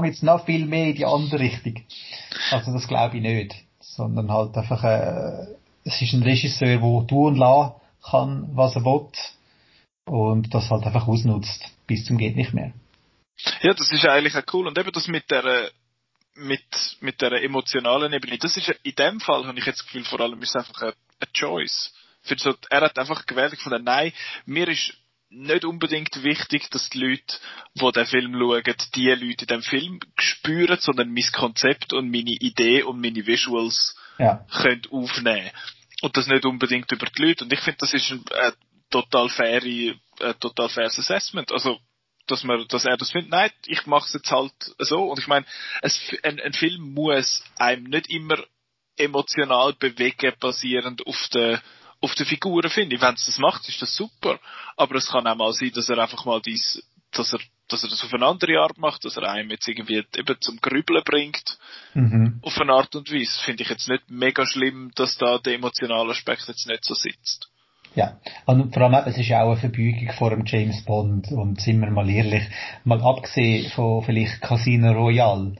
jetzt 0.06 0.22
noch 0.22 0.44
viel 0.44 0.66
mehr 0.66 0.86
in 0.86 0.94
die 0.94 1.04
andere 1.04 1.40
Richtung. 1.40 1.74
Also 2.50 2.72
das 2.72 2.88
glaube 2.88 3.18
ich 3.18 3.22
nicht. 3.22 3.54
Sondern 3.80 4.32
halt 4.32 4.56
einfach, 4.56 4.82
äh, 4.84 5.46
es 5.84 6.00
ist 6.00 6.14
ein 6.14 6.22
Regisseur, 6.22 6.78
der 6.78 7.06
tun 7.06 7.32
und 7.32 7.36
lassen 7.36 7.72
kann, 8.02 8.48
was 8.52 8.76
er 8.76 8.84
will 8.84 9.08
und 10.06 10.54
das 10.54 10.70
halt 10.70 10.84
einfach 10.84 11.06
ausnutzt, 11.06 11.64
bis 11.86 12.04
zum 12.04 12.18
geht 12.18 12.36
nicht 12.36 12.54
mehr. 12.54 12.72
Ja, 13.62 13.74
das 13.74 13.90
ist 13.92 14.06
eigentlich 14.06 14.36
auch 14.36 14.54
cool. 14.54 14.66
Und 14.66 14.78
eben 14.78 14.92
das 14.92 15.08
mit 15.08 15.30
der, 15.30 15.70
mit, 16.34 16.62
mit 17.00 17.20
der 17.20 17.42
emotionalen 17.42 18.12
Ebene, 18.12 18.38
das 18.38 18.56
ist, 18.56 18.68
in 18.82 18.94
dem 18.94 19.20
Fall 19.20 19.46
habe 19.46 19.58
ich 19.58 19.66
jetzt 19.66 19.80
das 19.80 19.86
Gefühl, 19.86 20.04
vor 20.04 20.20
allem 20.20 20.40
ist 20.42 20.50
es 20.50 20.56
einfach 20.56 20.82
eine, 20.82 20.94
eine 21.20 21.32
Choice. 21.32 21.92
Für 22.22 22.38
so, 22.38 22.54
er 22.68 22.82
hat 22.82 22.98
einfach 22.98 23.26
gewählt 23.26 23.58
von 23.60 23.70
der 23.70 23.80
Nein, 23.80 24.12
mir 24.44 24.68
ist 24.68 24.94
nicht 25.30 25.64
unbedingt 25.64 26.22
wichtig, 26.24 26.68
dass 26.70 26.90
die 26.90 26.98
Leute, 26.98 27.38
die 27.74 27.92
den 27.92 28.06
Film 28.06 28.34
schauen, 28.34 28.74
die 28.94 29.08
Leute 29.08 29.44
in 29.44 29.46
dem 29.46 29.62
Film 29.62 30.00
spüren, 30.18 30.78
sondern 30.80 31.12
mein 31.12 31.30
Konzept 31.32 31.92
und 31.92 32.10
meine 32.10 32.32
Idee 32.32 32.82
und 32.82 33.00
meine 33.00 33.26
Visuals 33.26 33.96
ja. 34.18 34.44
können 34.50 34.82
aufnehmen. 34.90 35.50
Und 36.02 36.16
das 36.16 36.26
nicht 36.26 36.44
unbedingt 36.44 36.90
über 36.90 37.06
die 37.06 37.22
Leute. 37.22 37.44
Und 37.44 37.52
ich 37.52 37.60
finde, 37.60 37.78
das 37.78 37.94
ist 37.94 38.10
ein, 38.10 38.24
ein 38.34 38.52
total 38.90 39.28
faire, 39.28 39.62
ein 39.64 40.40
total 40.40 40.68
faires 40.68 40.98
Assessment. 40.98 41.52
Also, 41.52 41.78
dass 42.30 42.44
man, 42.44 42.66
dass 42.68 42.84
er 42.84 42.96
das 42.96 43.10
findet. 43.10 43.30
Nein, 43.30 43.50
ich 43.66 43.86
mache 43.86 44.06
es 44.06 44.14
jetzt 44.14 44.30
halt 44.30 44.52
so. 44.78 45.10
Und 45.10 45.18
ich 45.18 45.26
meine, 45.26 45.46
ein, 46.22 46.40
ein 46.40 46.52
Film 46.52 46.94
muss 46.94 47.42
einem 47.58 47.84
nicht 47.84 48.10
immer 48.10 48.38
emotional 48.96 49.72
bewegen, 49.74 50.34
basierend 50.38 51.06
auf 51.06 51.28
der 51.32 51.60
auf 52.02 52.14
den 52.14 52.26
Figuren 52.26 52.70
finde 52.70 52.96
ich. 52.96 53.02
Wenn 53.02 53.14
es 53.14 53.26
das 53.26 53.38
macht, 53.38 53.68
ist 53.68 53.82
das 53.82 53.94
super. 53.94 54.40
Aber 54.76 54.94
es 54.96 55.08
kann 55.08 55.26
auch 55.26 55.36
mal 55.36 55.52
sein, 55.52 55.72
dass 55.74 55.88
er 55.88 55.98
einfach 55.98 56.24
mal 56.24 56.40
dies, 56.40 56.82
dass 57.12 57.32
er, 57.32 57.40
dass 57.68 57.82
er 57.82 57.90
das 57.90 58.02
auf 58.02 58.14
eine 58.14 58.26
andere 58.26 58.58
Art 58.58 58.78
macht, 58.78 59.04
dass 59.04 59.16
er 59.16 59.30
einem 59.30 59.50
jetzt 59.50 59.68
irgendwie 59.68 60.02
eben 60.16 60.40
zum 60.40 60.60
Grübeln 60.60 61.02
bringt. 61.04 61.58
Mhm. 61.94 62.40
Auf 62.42 62.58
eine 62.58 62.72
Art 62.72 62.94
und 62.96 63.12
Weise. 63.12 63.38
Finde 63.44 63.62
ich 63.62 63.68
jetzt 63.68 63.88
nicht 63.88 64.08
mega 64.08 64.46
schlimm, 64.46 64.92
dass 64.94 65.18
da 65.18 65.38
der 65.38 65.54
emotionale 65.54 66.12
Aspekt 66.12 66.48
jetzt 66.48 66.66
nicht 66.66 66.84
so 66.84 66.94
sitzt. 66.94 67.49
Ja, 67.94 68.18
und 68.46 68.72
vor 68.72 68.84
allem, 68.84 69.04
es 69.06 69.18
ist 69.18 69.28
ja 69.28 69.42
auch 69.42 69.50
eine 69.50 69.60
Verbeugung 69.60 70.12
vor 70.12 70.30
dem 70.30 70.44
James 70.46 70.84
Bond 70.84 71.32
und 71.32 71.60
sind 71.60 71.80
wir 71.80 71.90
mal 71.90 72.08
ehrlich, 72.08 72.44
mal 72.84 73.02
abgesehen 73.02 73.68
von 73.70 74.02
vielleicht 74.04 74.40
Casino 74.40 74.92
Royale, 74.92 75.56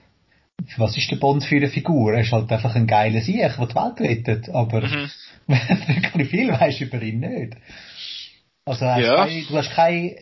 was 0.76 0.97
ist 0.97 1.11
der 1.11 1.16
Bond 1.16 1.45
für 1.45 1.57
eine 1.57 1.68
Figur? 1.68 2.12
Er 2.12 2.20
ist 2.20 2.33
halt 2.33 2.51
einfach 2.53 2.74
ein 2.74 2.87
geiler 2.87 3.20
Sieg, 3.20 3.39
der 3.39 3.66
die 3.66 3.74
Welt 3.74 4.01
rettet, 4.01 4.49
aber 4.51 4.83
mhm. 4.83 5.11
wirklich 5.47 6.28
viel 6.28 6.53
weisst 6.53 6.81
über 6.81 7.03
ihn 7.03 7.20
nicht. 7.20 7.57
Also 8.64 8.87
hast 8.87 9.05
ja. 9.05 9.26
keine, 9.26 9.43
du 9.43 9.57
hast 9.57 9.70
keine 9.70 10.16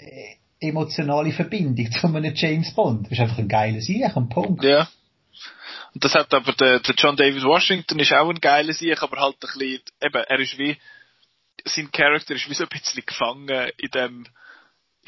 emotionale 0.60 1.32
Verbindung 1.32 1.90
zu 2.00 2.06
einem 2.06 2.34
James 2.34 2.72
Bond. 2.74 3.06
Du 3.06 3.10
bist 3.10 3.20
einfach 3.20 3.38
ein 3.38 3.48
geiler 3.48 3.80
Sieg, 3.80 4.16
ein 4.16 4.28
Punkt. 4.28 4.64
Ja. 4.64 4.88
Und 5.94 6.04
das 6.04 6.14
hat 6.14 6.32
aber 6.32 6.52
der, 6.52 6.80
der 6.80 6.94
John 6.96 7.16
David 7.16 7.44
Washington 7.44 7.98
ist 7.98 8.12
auch 8.12 8.28
ein 8.28 8.40
geiler 8.40 8.72
Sieg, 8.72 9.02
aber 9.02 9.20
halt 9.20 9.36
ein 9.36 9.40
bisschen, 9.40 9.80
eben, 10.00 10.24
er 10.28 10.38
ist 10.38 10.58
wie, 10.58 10.76
sein 11.64 11.90
Charakter 11.92 12.34
ist 12.34 12.48
wie 12.48 12.54
so 12.54 12.64
ein 12.64 12.68
bisschen 12.68 13.04
gefangen 13.04 13.70
in 13.76 13.90
dem, 13.90 14.26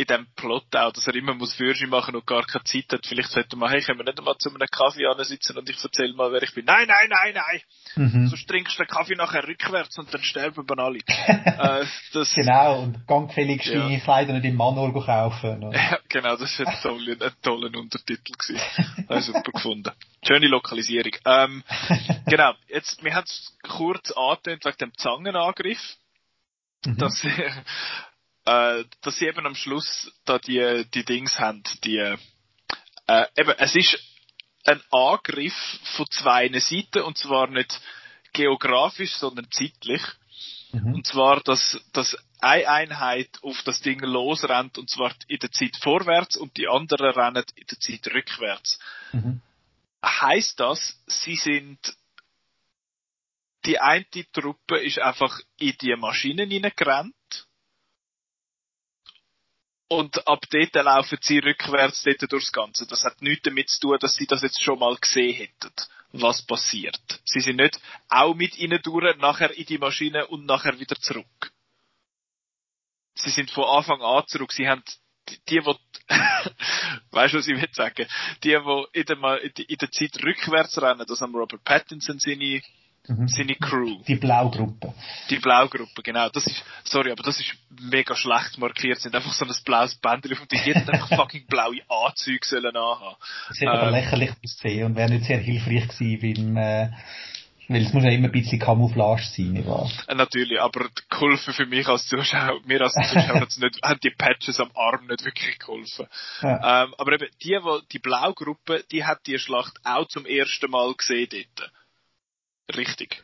in 0.00 0.06
dem 0.06 0.26
Plot 0.34 0.74
auch, 0.76 0.92
dass 0.92 1.06
er 1.06 1.14
immer 1.14 1.34
muss 1.34 1.54
Führerschein 1.54 1.90
machen 1.90 2.14
und 2.14 2.26
gar 2.26 2.42
keine 2.44 2.64
Zeit 2.64 2.86
hat. 2.92 3.06
Vielleicht 3.06 3.30
sollte 3.30 3.56
man, 3.56 3.70
hey, 3.70 3.82
können 3.82 3.98
wir 3.98 4.04
nicht 4.04 4.18
einmal 4.18 4.36
zu 4.38 4.48
einem 4.48 4.66
Kaffee 4.70 5.04
sitzen 5.24 5.58
und 5.58 5.68
ich 5.68 5.82
erzähle 5.82 6.14
mal, 6.14 6.32
wer 6.32 6.42
ich 6.42 6.54
bin. 6.54 6.64
Nein, 6.64 6.88
nein, 6.88 7.08
nein, 7.10 7.34
nein! 7.34 7.60
Mhm. 7.96 8.28
Sonst 8.28 8.48
trinkst 8.48 8.78
du 8.78 8.84
den 8.84 8.88
Kaffee 8.88 9.14
nachher 9.14 9.46
rückwärts 9.46 9.98
und 9.98 10.12
dann 10.12 10.22
sterben 10.22 10.66
wir 10.66 10.78
alle. 10.78 10.98
äh, 11.08 11.84
das, 12.14 12.34
genau, 12.34 12.82
und 12.82 13.06
gangfällig 13.06 13.66
ja. 13.66 13.80
deine 13.80 14.00
Kleider 14.00 14.32
nicht 14.32 14.46
im 14.46 14.56
Manual 14.56 14.92
kaufen. 14.92 15.64
Oder? 15.64 15.78
Ja, 15.78 15.98
genau, 16.08 16.36
das 16.36 16.58
war 16.58 16.66
ein 16.66 16.80
toller, 16.82 17.26
ein 17.26 17.32
toller 17.42 17.78
Untertitel 17.78 18.32
gewesen. 18.32 19.06
Habe 19.08 19.18
ich 19.18 19.26
super 19.26 19.52
gefunden. 19.52 19.92
Schöne 20.26 20.48
Lokalisierung. 20.48 21.12
Ähm, 21.26 21.64
genau, 22.26 22.54
jetzt, 22.68 23.04
wir 23.04 23.14
haben 23.14 23.24
es 23.24 23.54
kurz 23.62 24.12
angetönt 24.12 24.64
wegen 24.64 24.78
dem 24.78 24.92
Zangenangriff 24.96 25.98
mhm. 26.84 26.98
dass, 26.98 27.20
sie, 27.20 27.28
äh, 28.44 28.84
dass 29.02 29.16
sie 29.16 29.26
eben 29.26 29.46
am 29.46 29.54
Schluss 29.54 30.12
da 30.24 30.38
die, 30.38 30.86
die 30.94 31.04
Dings 31.04 31.38
haben, 31.38 31.62
die, 31.84 31.98
äh, 33.06 33.26
eben, 33.36 33.54
es 33.58 33.74
ist 33.74 33.98
ein 34.64 34.80
Angriff 34.90 35.54
von 35.96 36.06
zwei 36.10 36.48
Seiten 36.58 37.02
und 37.02 37.18
zwar 37.18 37.48
nicht 37.48 37.80
geografisch, 38.32 39.14
sondern 39.14 39.50
zeitlich. 39.50 40.02
Mhm. 40.72 40.94
Und 40.94 41.06
zwar, 41.06 41.40
dass, 41.40 41.80
dass 41.92 42.16
eine 42.40 42.68
Einheit 42.68 43.28
auf 43.42 43.62
das 43.64 43.80
Ding 43.80 44.00
losrennt 44.00 44.78
und 44.78 44.88
zwar 44.88 45.12
in 45.28 45.38
der 45.38 45.50
Zeit 45.50 45.76
vorwärts 45.80 46.36
und 46.36 46.56
die 46.56 46.68
andere 46.68 47.16
rennen 47.16 47.44
in 47.56 47.66
der 47.66 47.80
Zeit 47.80 48.06
rückwärts. 48.14 48.78
Mhm. 49.12 49.42
Heißt 50.04 50.58
das, 50.60 50.98
sie 51.06 51.36
sind 51.36 51.78
die 53.66 53.78
eine 53.78 54.04
Truppe 54.32 54.78
ist 54.78 54.98
einfach 54.98 55.38
in 55.58 55.76
die 55.80 55.94
Maschinen 55.96 56.50
hineingerannt. 56.50 57.14
Und 59.88 60.26
ab 60.28 60.44
dort 60.50 60.74
laufen 60.74 61.18
sie 61.20 61.38
rückwärts 61.38 62.04
dort 62.04 62.30
durchs 62.30 62.52
Ganze. 62.52 62.86
Das 62.86 63.04
hat 63.04 63.20
nichts 63.22 63.42
damit 63.42 63.68
zu 63.68 63.80
tun, 63.80 63.98
dass 64.00 64.14
sie 64.14 64.26
das 64.26 64.42
jetzt 64.42 64.62
schon 64.62 64.78
mal 64.78 64.96
gesehen 64.96 65.34
hätten. 65.34 65.72
was 66.12 66.42
passiert. 66.42 67.00
Sie 67.24 67.40
sind 67.40 67.56
nicht 67.56 67.80
auch 68.08 68.34
mit 68.34 68.56
ihnen 68.58 68.80
durch, 68.82 69.16
nachher 69.18 69.56
in 69.56 69.66
die 69.66 69.78
Maschine 69.78 70.26
und 70.26 70.46
nachher 70.46 70.78
wieder 70.78 70.96
zurück. 70.96 71.52
Sie 73.14 73.30
sind 73.30 73.50
von 73.50 73.64
Anfang 73.64 74.00
an 74.02 74.26
zurück. 74.26 74.52
Sie 74.52 74.68
haben 74.68 74.82
die, 75.28 75.38
die, 75.48 75.60
die 75.60 75.64
weißt 77.10 77.34
du, 77.34 77.38
was 77.38 77.48
ich 77.48 77.60
will 77.60 77.68
sagen? 77.72 78.06
Die, 78.42 78.48
die 78.48 78.98
in 78.98 79.04
der, 79.04 79.42
in 79.42 79.78
der 79.78 79.90
Zeit 79.90 80.22
rückwärts 80.22 80.80
rennen, 80.80 81.04
das 81.06 81.20
haben 81.20 81.34
Robert 81.34 81.62
Pattinson 81.62 82.18
seine 82.18 82.60
Mhm. 83.10 83.28
Seine 83.28 83.54
Crew. 83.56 83.98
Die 84.06 84.14
Blaugruppe. 84.14 84.94
Die 85.30 85.38
Blaugruppe, 85.38 86.02
genau. 86.02 86.28
Das 86.28 86.46
ist, 86.46 86.62
sorry, 86.84 87.10
aber 87.10 87.22
das 87.22 87.40
ist 87.40 87.52
mega 87.80 88.14
schlecht 88.14 88.58
markiert. 88.58 88.98
Sie 88.98 89.04
sind 89.04 89.16
einfach 89.16 89.32
so 89.32 89.44
ein 89.44 89.52
blaues 89.64 89.96
Bändchen 89.96 90.38
und 90.38 90.52
die 90.52 90.58
hätten 90.58 90.88
einfach 90.88 91.08
fucking 91.16 91.46
blaue 91.46 91.80
Anzüge 91.88 92.46
sollen 92.46 92.76
anhaben. 92.76 93.16
Das 93.48 93.60
ähm, 93.60 93.68
aber 93.68 93.90
lächerlich 93.90 94.30
ausgesehen 94.30 94.86
und 94.86 94.96
wäre 94.96 95.10
nicht 95.10 95.24
sehr 95.24 95.38
hilfreich 95.38 95.88
gewesen 95.88 96.20
beim, 96.20 96.56
äh, 96.56 96.90
weil 97.68 97.82
es 97.82 97.92
muss 97.92 98.04
ja 98.04 98.10
immer 98.10 98.26
ein 98.26 98.32
bisschen 98.32 98.58
Camouflage 98.58 99.22
sein, 99.22 99.52
nicht 99.52 99.66
wahr? 99.66 99.90
Äh, 100.08 100.14
natürlich, 100.14 100.60
aber 100.60 100.88
geholfen 101.08 101.54
für 101.54 101.66
mich 101.66 101.86
als 101.88 102.06
Zuschauer, 102.06 102.60
mir 102.64 102.80
als 102.80 102.94
Zuschauer 102.94 103.40
hat's 103.40 103.58
nicht, 103.58 103.80
haben 103.84 104.00
die 104.02 104.10
Patches 104.10 104.58
am 104.60 104.70
Arm 104.74 105.06
nicht 105.06 105.24
wirklich 105.24 105.58
geholfen. 105.58 106.06
Ja. 106.42 106.84
Ähm, 106.84 106.94
aber 106.98 107.12
eben, 107.12 107.28
die, 107.42 107.48
die, 107.48 107.80
die 107.92 107.98
Blaugruppe, 107.98 108.84
die 108.90 109.04
hat 109.04 109.26
die 109.26 109.38
Schlacht 109.38 109.78
auch 109.84 110.06
zum 110.08 110.26
ersten 110.26 110.70
Mal 110.70 110.94
gesehen 110.94 111.28
dort. 111.30 111.72
Richtig. 112.76 113.22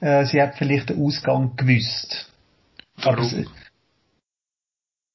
Äh, 0.00 0.24
sie 0.26 0.40
hat 0.40 0.56
vielleicht 0.56 0.90
den 0.90 1.02
Ausgang 1.02 1.56
gewusst. 1.56 2.30
Warum? 2.96 3.24
Sie, 3.24 3.46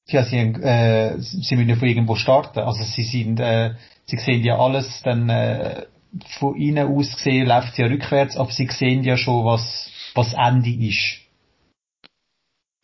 ja, 0.06 0.24
sie, 0.24 0.36
äh, 0.38 1.18
sie 1.18 1.56
müssen 1.56 1.68
ja 1.68 1.76
von 1.76 1.88
irgendwo 1.88 2.16
starten. 2.16 2.60
Also 2.60 2.82
sie 2.82 3.04
sind, 3.04 3.40
äh, 3.40 3.74
sie 4.06 4.18
sehen 4.18 4.44
ja 4.44 4.58
alles, 4.58 5.02
dann 5.02 5.28
äh, 5.28 5.86
von 6.38 6.56
ihnen 6.56 6.88
aus 6.88 7.14
gesehen 7.16 7.46
läuft 7.46 7.74
sie 7.74 7.82
ja 7.82 7.88
rückwärts, 7.88 8.36
aber 8.36 8.50
sie 8.50 8.66
sehen 8.66 9.04
ja 9.04 9.16
schon, 9.16 9.44
was, 9.44 9.90
was 10.14 10.34
Ende 10.34 10.70
ist. 10.70 11.20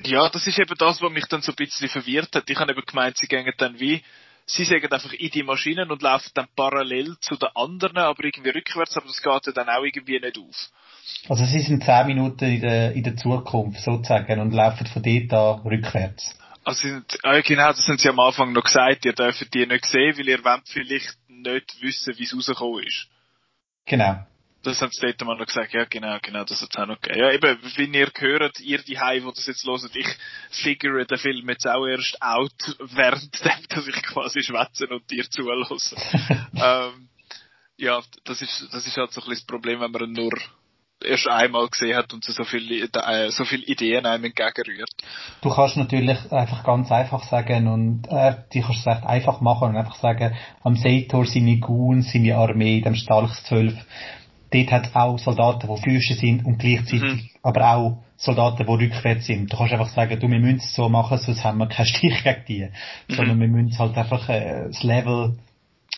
Ja, 0.04 0.28
das 0.28 0.46
ist 0.46 0.58
eben 0.58 0.74
das, 0.78 1.02
was 1.02 1.12
mich 1.12 1.26
dann 1.26 1.42
so 1.42 1.52
ein 1.52 1.56
bisschen 1.56 1.88
verwirrt 1.88 2.34
hat. 2.34 2.48
Ich 2.48 2.58
habe 2.58 2.70
eben 2.70 2.82
gemeint, 2.86 3.16
sie 3.18 3.26
gehen 3.26 3.50
dann 3.58 3.80
wie 3.80 4.02
sie 4.48 4.64
sagen 4.64 4.90
einfach 4.90 5.12
in 5.12 5.30
die 5.30 5.42
Maschinen 5.42 5.90
und 5.90 6.02
laufen 6.02 6.30
dann 6.34 6.48
parallel 6.56 7.16
zu 7.20 7.36
den 7.36 7.50
anderen, 7.54 7.98
aber 7.98 8.24
irgendwie 8.24 8.50
rückwärts, 8.50 8.96
aber 8.96 9.06
das 9.06 9.22
geht 9.22 9.46
ja 9.46 9.52
dann 9.52 9.68
auch 9.68 9.84
irgendwie 9.84 10.18
nicht 10.18 10.38
auf. 10.38 10.70
Also 11.28 11.44
sie 11.44 11.60
sind 11.60 11.84
zehn 11.84 12.06
Minuten 12.06 12.44
in 12.44 12.60
der, 12.60 12.92
in 12.92 13.02
der 13.02 13.16
Zukunft 13.16 13.80
sozusagen 13.80 14.40
und 14.40 14.52
laufen 14.52 14.86
von 14.86 15.02
dort 15.02 15.32
an 15.32 15.66
rückwärts. 15.66 16.36
Also 16.64 16.88
sind, 16.88 17.18
äh, 17.22 17.42
genau, 17.42 17.68
das 17.68 17.86
haben 17.86 17.98
sie 17.98 18.08
am 18.08 18.20
Anfang 18.20 18.52
noch 18.52 18.64
gesagt, 18.64 19.04
ihr 19.04 19.12
dürft 19.12 19.54
die 19.54 19.66
nicht 19.66 19.86
sehen, 19.86 20.18
weil 20.18 20.28
ihr 20.28 20.44
wollt 20.44 20.68
vielleicht 20.68 21.16
nicht 21.28 21.80
wissen, 21.80 22.14
wie 22.18 22.24
es 22.24 22.34
rausgekommen 22.34 22.84
ist. 22.84 23.06
Genau. 23.86 24.26
Das 24.68 24.82
haben 24.82 24.92
sie 24.92 25.00
dort 25.00 25.24
mal 25.24 25.36
noch 25.36 25.46
gesagt, 25.46 25.72
ja 25.72 25.84
genau, 25.84 26.18
genau, 26.22 26.44
das 26.44 26.60
hat 26.60 26.68
es 26.70 26.76
auch 26.76 26.86
noch 26.86 27.00
gegeben. 27.00 27.20
Ja 27.20 27.32
eben, 27.32 27.58
wie 27.76 27.98
ihr 27.98 28.10
gehört, 28.10 28.60
ihr 28.60 28.78
die 28.82 28.98
Hause, 28.98 29.20
die 29.20 29.34
das 29.34 29.46
jetzt 29.46 29.66
hört, 29.66 29.96
ich 29.96 30.08
figure 30.50 31.04
den 31.04 31.18
Film 31.18 31.48
jetzt 31.48 31.66
auch 31.66 31.86
erst 31.86 32.20
out, 32.20 32.76
während 32.78 33.44
dass 33.70 33.86
ich 33.86 34.02
quasi 34.02 34.42
schwätze 34.42 34.86
und 34.88 35.10
dir 35.10 35.28
zulasse. 35.30 35.96
ähm, 36.54 37.08
ja, 37.76 38.02
das 38.24 38.42
ist, 38.42 38.68
das 38.72 38.86
ist 38.86 38.96
halt 38.96 39.12
so 39.12 39.20
ein 39.20 39.28
bisschen 39.28 39.46
das 39.46 39.46
Problem, 39.46 39.80
wenn 39.80 39.90
man 39.90 40.02
ihn 40.02 40.12
nur 40.12 40.32
erst 41.04 41.28
einmal 41.28 41.68
gesehen 41.68 41.96
hat 41.96 42.12
und 42.12 42.24
so 42.24 42.44
viele, 42.44 42.84
äh, 42.84 43.30
so 43.30 43.44
viele 43.44 43.64
Ideen 43.64 44.04
einem 44.06 44.24
entgegenrührt. 44.24 44.90
Du 45.40 45.50
kannst 45.50 45.76
natürlich 45.76 46.18
einfach 46.32 46.64
ganz 46.64 46.90
einfach 46.90 47.22
sagen 47.24 47.68
und 47.68 48.06
äh, 48.08 48.34
die 48.52 48.62
kannst 48.62 48.80
es 48.80 48.86
echt 48.86 49.04
einfach 49.04 49.40
machen 49.40 49.68
und 49.68 49.76
einfach 49.76 49.96
sagen, 49.96 50.36
am 50.62 50.76
Seitor 50.76 51.24
seine 51.24 51.58
Goon, 51.58 52.02
seine 52.02 52.36
Armee, 52.36 52.80
dem 52.80 52.96
Stalks 52.96 53.44
12, 53.44 53.74
dort 54.50 54.70
hat 54.70 54.86
es 54.86 54.94
auch 54.94 55.18
Soldaten, 55.18 55.68
die 55.68 55.82
Füße 55.82 56.14
sind 56.14 56.44
und 56.44 56.58
gleichzeitig 56.58 57.02
mhm. 57.02 57.30
aber 57.42 57.74
auch 57.74 57.98
Soldaten, 58.16 58.66
die 58.66 58.84
rückwärts 58.84 59.26
sind. 59.26 59.52
Du 59.52 59.56
kannst 59.56 59.72
einfach 59.72 59.90
sagen, 59.90 60.18
du, 60.18 60.28
wir 60.28 60.40
müssen 60.40 60.58
es 60.58 60.74
so 60.74 60.88
machen, 60.88 61.18
sonst 61.18 61.44
haben 61.44 61.58
wir 61.58 61.68
keinen 61.68 61.86
Stich 61.86 62.24
gegen 62.24 62.44
die. 62.48 62.68
Mhm. 63.08 63.14
Sondern 63.14 63.40
wir 63.40 63.48
müssen 63.48 63.78
halt 63.78 63.96
einfach 63.96 64.28
äh, 64.28 64.66
das 64.66 64.82
Level 64.82 65.38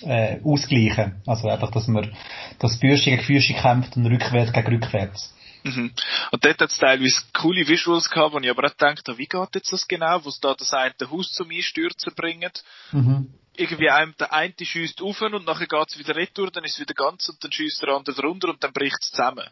äh, 0.03 0.39
ausgleichen. 0.45 1.23
Also 1.27 1.49
einfach, 1.49 1.71
dass 1.71 1.89
man 1.89 2.11
das 2.59 2.77
Füße 2.77 3.05
gegen 3.05 3.23
Füße 3.23 3.55
kämpft 3.55 3.97
und 3.97 4.07
rückwärts 4.07 4.53
gegen 4.53 4.67
rückwärts. 4.69 5.35
Mhm. 5.63 5.93
Und 6.31 6.45
dort 6.45 6.61
hat 6.61 6.71
es 6.71 6.79
teilweise 6.79 7.23
coole 7.35 7.67
Visuals 7.67 8.09
gehabt, 8.09 8.35
wo 8.35 8.39
ich 8.39 8.51
aber 8.51 8.67
auch 8.67 8.77
gedacht 8.77 9.07
habe, 9.09 9.19
wie 9.19 9.27
geht 9.27 9.55
jetzt 9.55 9.73
das 9.73 9.87
genau, 9.87 10.25
wo 10.25 10.29
es 10.29 10.41
da 10.41 10.55
das 10.55 10.73
eine 10.73 10.95
Haus 11.11 11.33
zum 11.33 11.51
Einstürzen 11.51 12.13
bringt. 12.15 12.65
Mhm 12.93 13.29
irgendwie 13.61 13.91
einem, 13.91 14.15
der 14.19 14.33
eine 14.33 14.55
schießt 14.61 15.03
auf 15.03 15.21
und 15.21 15.47
nachher 15.47 15.67
geht's 15.67 15.99
wieder 15.99 16.17
retour, 16.17 16.51
dann 16.51 16.65
ist 16.65 16.75
es 16.75 16.81
wieder 16.81 16.95
ganz 16.95 17.29
und 17.29 17.43
dann 17.43 17.53
schießt 17.53 17.83
der 17.83 17.91
andere 17.91 18.17
drunter 18.17 18.49
und 18.49 18.63
dann 18.63 18.73
bricht's 18.73 19.11
zusammen. 19.11 19.47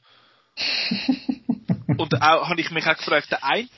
und 1.99 2.21
auch, 2.21 2.49
habe 2.49 2.61
ich 2.61 2.71
mich 2.71 2.87
auch 2.87 2.97
gefragt, 2.97 3.31
der 3.31 3.45
eine, 3.45 3.69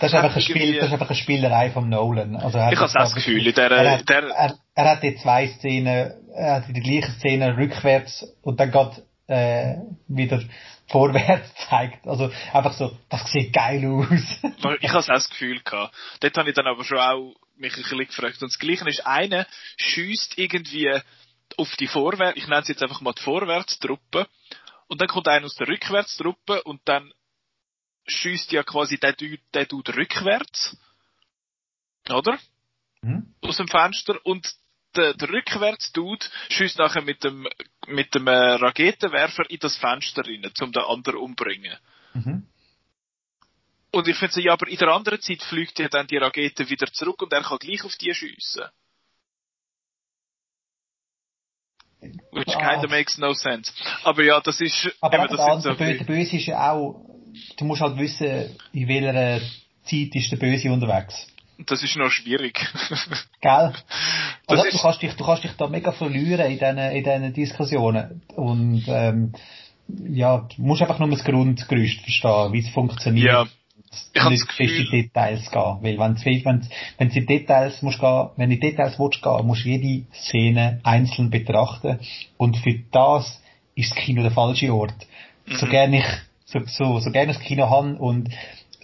das 0.00 0.12
ist 0.12 0.14
einfach 0.14 0.34
ein 0.34 0.42
Spiel, 0.42 0.76
das 0.76 0.86
ist 0.86 0.92
einfach 0.92 1.10
eine 1.10 1.16
Spielerei 1.16 1.70
vom 1.70 1.88
Nolan. 1.88 2.36
Also 2.36 2.58
ich 2.58 2.78
habe 2.78 2.92
das 2.92 3.14
Gefühl, 3.14 3.52
der, 3.52 3.70
er, 3.70 3.90
hat, 3.92 4.08
der, 4.08 4.28
er, 4.28 4.58
er 4.74 4.90
hat 4.90 5.02
die 5.02 5.16
zwei 5.16 5.48
Szenen, 5.48 6.12
er 6.34 6.54
hat 6.54 6.68
die 6.68 6.80
gleiche 6.80 7.12
Szene 7.18 7.56
rückwärts 7.56 8.26
und 8.42 8.60
dann 8.60 8.70
geht, 8.70 9.02
äh, 9.28 9.76
wieder 10.08 10.42
vorwärts 10.88 11.54
zeigt. 11.68 12.06
Also 12.06 12.30
einfach 12.52 12.72
so, 12.72 12.96
das 13.08 13.30
sieht 13.30 13.52
geil 13.52 13.84
aus. 13.86 14.38
ich 14.80 14.88
habe 14.90 14.98
auch 14.98 15.06
das 15.06 15.28
Gefühl 15.28 15.60
gehabt. 15.60 15.94
Dort 16.20 16.36
habe 16.36 16.50
ich 16.50 16.54
dann 16.54 16.66
aber 16.66 16.84
schon 16.84 16.98
auch 16.98 17.34
mich 17.56 17.74
ein 17.76 17.82
bisschen 17.82 17.98
gefragt. 17.98 18.42
Und 18.42 18.50
das 18.50 18.58
Gleiche 18.58 18.88
ist, 18.88 19.06
einer 19.06 19.46
schießt 19.76 20.38
irgendwie 20.38 21.00
auf 21.56 21.76
die 21.76 21.86
Vorwärts, 21.86 22.36
ich 22.36 22.46
nenne 22.46 22.62
es 22.62 22.68
jetzt 22.68 22.82
einfach 22.82 23.00
mal 23.00 23.12
die 23.12 23.22
Vorwärtstruppe, 23.22 24.26
und 24.92 25.00
dann 25.00 25.08
kommt 25.08 25.26
einer 25.26 25.46
aus 25.46 25.54
der 25.54 25.68
Rückwärtstruppe 25.68 26.62
und 26.64 26.82
dann 26.84 27.14
schießt 28.06 28.52
ja 28.52 28.62
quasi 28.62 28.98
der 28.98 29.14
Dude, 29.14 29.38
der 29.54 29.64
Dude 29.64 29.96
rückwärts, 29.96 30.76
oder? 32.10 32.38
Mhm. 33.00 33.34
Aus 33.40 33.56
dem 33.56 33.68
Fenster 33.68 34.18
und 34.24 34.46
der, 34.94 35.14
der 35.14 35.30
Rückwärts-Dude 35.30 36.26
schießt 36.50 36.76
nachher 36.76 37.00
mit 37.00 37.24
dem, 37.24 37.48
mit 37.86 38.14
dem 38.14 38.26
äh, 38.26 38.32
Raketenwerfer 38.32 39.48
in 39.48 39.60
das 39.60 39.78
Fenster 39.78 40.26
rein, 40.26 40.44
um 40.60 40.72
den 40.72 40.82
anderen 40.82 41.20
umbringen. 41.20 41.78
Mhm. 42.12 42.46
Und 43.94 44.08
ich 44.08 44.16
finde 44.16 44.32
so, 44.32 44.40
ja, 44.40 44.54
aber 44.54 44.68
in 44.68 44.78
der 44.78 44.88
anderen 44.88 45.20
Zeit 45.20 45.42
fliegt 45.42 45.78
ja 45.78 45.88
dann 45.88 46.06
die 46.06 46.16
Rakete 46.16 46.68
wieder 46.68 46.86
zurück 46.86 47.20
und 47.22 47.32
er 47.32 47.42
kann 47.42 47.58
gleich 47.58 47.84
auf 47.84 47.94
die 47.96 48.14
schiessen. 48.14 48.64
Which 52.32 52.56
ah. 52.56 52.72
kinda 52.72 52.88
makes 52.88 53.18
no 53.18 53.34
sense. 53.34 53.70
Aber 54.02 54.24
ja, 54.24 54.40
das 54.40 54.60
ist, 54.60 54.90
aber 55.00 55.18
eben, 55.18 55.36
das 55.36 55.46
der, 55.46 55.60
so 55.60 55.74
der, 55.74 55.94
der 55.94 56.04
Böse 56.04 56.36
ist 56.36 56.46
ja 56.46 56.72
auch, 56.72 57.04
du 57.58 57.64
musst 57.66 57.82
halt 57.82 57.98
wissen, 57.98 58.56
in 58.72 58.88
welcher 58.88 59.44
Zeit 59.84 60.14
ist 60.14 60.32
der 60.32 60.38
Böse 60.38 60.72
unterwegs. 60.72 61.28
Das 61.66 61.82
ist 61.82 61.94
noch 61.96 62.10
schwierig. 62.10 62.58
Gell? 63.40 63.72
Also, 64.46 64.64
du, 64.70 64.78
kannst 64.78 65.02
dich, 65.02 65.14
du 65.14 65.24
kannst 65.24 65.44
dich 65.44 65.52
da 65.52 65.68
mega 65.68 65.92
verlieren 65.92 66.50
in 66.50 66.58
diesen, 66.58 66.78
in 66.78 67.04
diesen 67.04 67.32
Diskussionen. 67.34 68.22
Und, 68.34 68.84
ähm, 68.88 69.32
ja, 69.86 70.48
du 70.56 70.62
musst 70.62 70.80
einfach 70.80 70.98
nur 70.98 71.10
das 71.10 71.22
Grundgerüst 71.22 72.00
verstehen, 72.00 72.52
wie 72.52 72.60
es 72.60 72.70
funktioniert. 72.70 73.26
Ja 73.26 73.48
ich 74.14 74.28
nicht 74.28 74.52
fest 74.52 74.74
in 74.74 74.90
Details 74.90 75.50
gehen. 75.50 75.78
Weil 75.80 75.98
wenn 75.98 76.14
du 76.14 76.24
wenn, 76.24 76.68
wenn 76.98 77.10
in 77.10 77.26
Details 77.26 77.82
musst 77.82 78.00
gehen, 78.00 78.28
wenn 78.36 78.50
in 78.50 78.60
Details 78.60 78.98
willst 78.98 79.22
gehen, 79.22 79.46
musst 79.46 79.64
du 79.64 79.68
jede 79.68 80.06
Szene 80.12 80.80
einzeln 80.82 81.30
betrachten. 81.30 81.98
Und 82.36 82.56
für 82.56 82.74
das 82.90 83.40
ist 83.74 83.90
das 83.90 83.98
Kino 83.98 84.22
der 84.22 84.30
falsche 84.30 84.72
Ort. 84.74 84.94
Mhm. 85.46 85.56
So 85.56 85.66
gerne 85.66 85.98
ich, 85.98 86.06
so, 86.46 86.60
so, 86.66 86.98
so 87.00 87.10
gerne 87.10 87.32
das 87.32 87.42
Kino 87.42 87.68
habe 87.68 87.96
und 87.96 88.28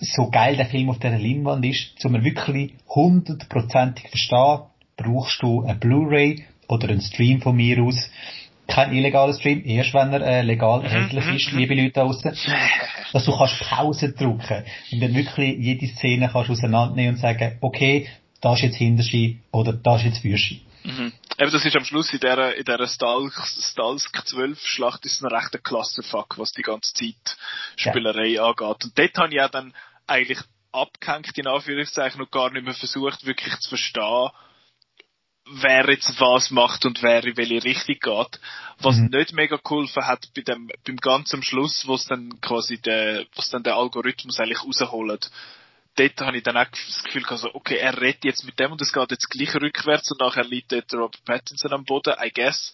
so 0.01 0.31
geil 0.31 0.57
der 0.57 0.67
Film 0.67 0.91
auf 0.91 0.99
der 0.99 1.19
Leinwand 1.19 1.65
ist, 1.65 2.05
um 2.05 2.23
wirklich 2.25 2.75
hundertprozentig 2.89 4.09
verstehen, 4.09 4.61
brauchst 4.97 5.43
du 5.43 5.65
ein 5.65 5.79
Blu-ray 5.79 6.45
oder 6.69 6.89
einen 6.89 7.01
Stream 7.01 7.41
von 7.41 7.57
mir 7.57 7.83
aus, 7.83 8.11
kein 8.69 8.93
illegaler 8.93 9.33
Stream, 9.33 9.63
erst 9.65 9.95
wenn 9.95 10.13
er 10.13 10.21
äh, 10.21 10.43
legal 10.43 10.81
mhm, 10.81 10.85
erhältlich 10.85 11.25
mhm, 11.25 11.37
ist, 11.37 11.53
mhm. 11.53 11.59
liebe 11.59 11.75
Leute 11.75 11.93
da 11.93 12.05
draussen, 12.05 12.37
dass 13.13 13.25
du 13.25 13.37
kannst 13.37 13.59
Pause 13.61 14.13
drücken 14.13 14.65
und 14.93 15.01
dann 15.01 15.15
wirklich 15.15 15.59
jede 15.59 15.87
Szene 15.89 16.29
kannst 16.31 16.51
auseinandernehmen 16.51 17.15
und 17.15 17.21
sagen, 17.21 17.59
okay, 17.63 18.09
da 18.41 18.53
ist 18.55 18.63
jetzt 18.63 18.77
Hinterschi 18.77 19.41
oder 19.51 19.73
da 19.73 19.97
ist 19.97 20.05
jetzt 20.05 20.19
Fürschi. 20.19 20.63
Mhm. 20.85 21.13
Eben, 21.39 21.51
das 21.51 21.65
ist 21.65 21.77
am 21.77 21.85
Schluss 21.85 22.13
in 22.13 22.21
dieser, 22.21 22.55
in 22.57 22.65
dieser 22.65 22.87
Stalk, 22.87 23.33
Stalsk 23.47 24.27
12 24.27 24.61
Schlacht 24.61 25.05
ist 25.07 25.23
ein 25.23 25.33
rechter 25.33 25.59
Clusterfuck, 25.59 26.39
was 26.39 26.53
die 26.53 26.63
ganze 26.63 26.93
Zeit 26.93 27.37
Spielerei 27.77 28.27
ja. 28.27 28.45
angeht. 28.45 28.85
Und 28.85 28.99
dort 28.99 29.17
habe 29.17 29.29
ich 29.29 29.35
ja 29.35 29.49
dann 29.49 29.73
eigentlich 30.07 30.41
abgehängt, 30.73 31.37
in 31.37 31.47
Anführungszeichen, 31.47 32.21
und 32.21 32.31
gar 32.31 32.51
nicht 32.51 32.65
mehr 32.65 32.75
versucht, 32.75 33.25
wirklich 33.25 33.57
zu 33.61 33.71
verstehen, 33.71 34.31
wer 35.51 35.89
jetzt 35.91 36.21
was 36.21 36.51
macht 36.51 36.85
und 36.85 37.03
wer 37.03 37.25
in 37.25 37.37
welche 37.37 37.65
Richtung 37.65 37.99
geht. 38.01 38.41
Was 38.81 38.97
mhm. 38.97 39.11
nicht 39.11 39.33
mega 39.33 39.57
geholfen 39.57 40.07
hat 40.07 40.29
bei 40.35 40.43
dem, 40.43 40.71
beim 40.87 40.97
ganzen 40.97 41.43
Schluss, 41.43 41.87
wo 41.87 41.95
es 41.95 42.05
dann 42.05 42.41
quasi 42.41 42.81
der, 42.81 43.27
was 43.35 43.51
dann 43.51 43.63
der 43.63 43.77
Algorithmus 43.77 44.39
eigentlich 44.39 44.63
rausholt. 44.63 45.31
Dort 45.97 46.21
habe 46.21 46.37
ich 46.37 46.45
dann 46.45 46.57
auch 46.57 46.67
das 46.71 47.03
Gefühl 47.03 47.23
gehabt, 47.23 47.41
so, 47.41 47.55
okay, 47.55 47.77
er 47.77 48.01
redet 48.01 48.25
jetzt 48.25 48.45
mit 48.45 48.59
dem 48.61 48.73
und 48.73 48.81
es 48.81 48.93
geht 48.93 49.11
jetzt 49.11 49.29
gleich 49.31 49.55
rückwärts 49.57 50.11
und 50.13 50.21
nachher 50.21 50.45
liegt 50.45 50.71
dort 50.71 50.93
Robert 50.95 51.25
Pattinson 51.25 51.73
am 51.73 51.85
Boden, 51.85 52.15
I 52.23 52.31
guess. 52.31 52.73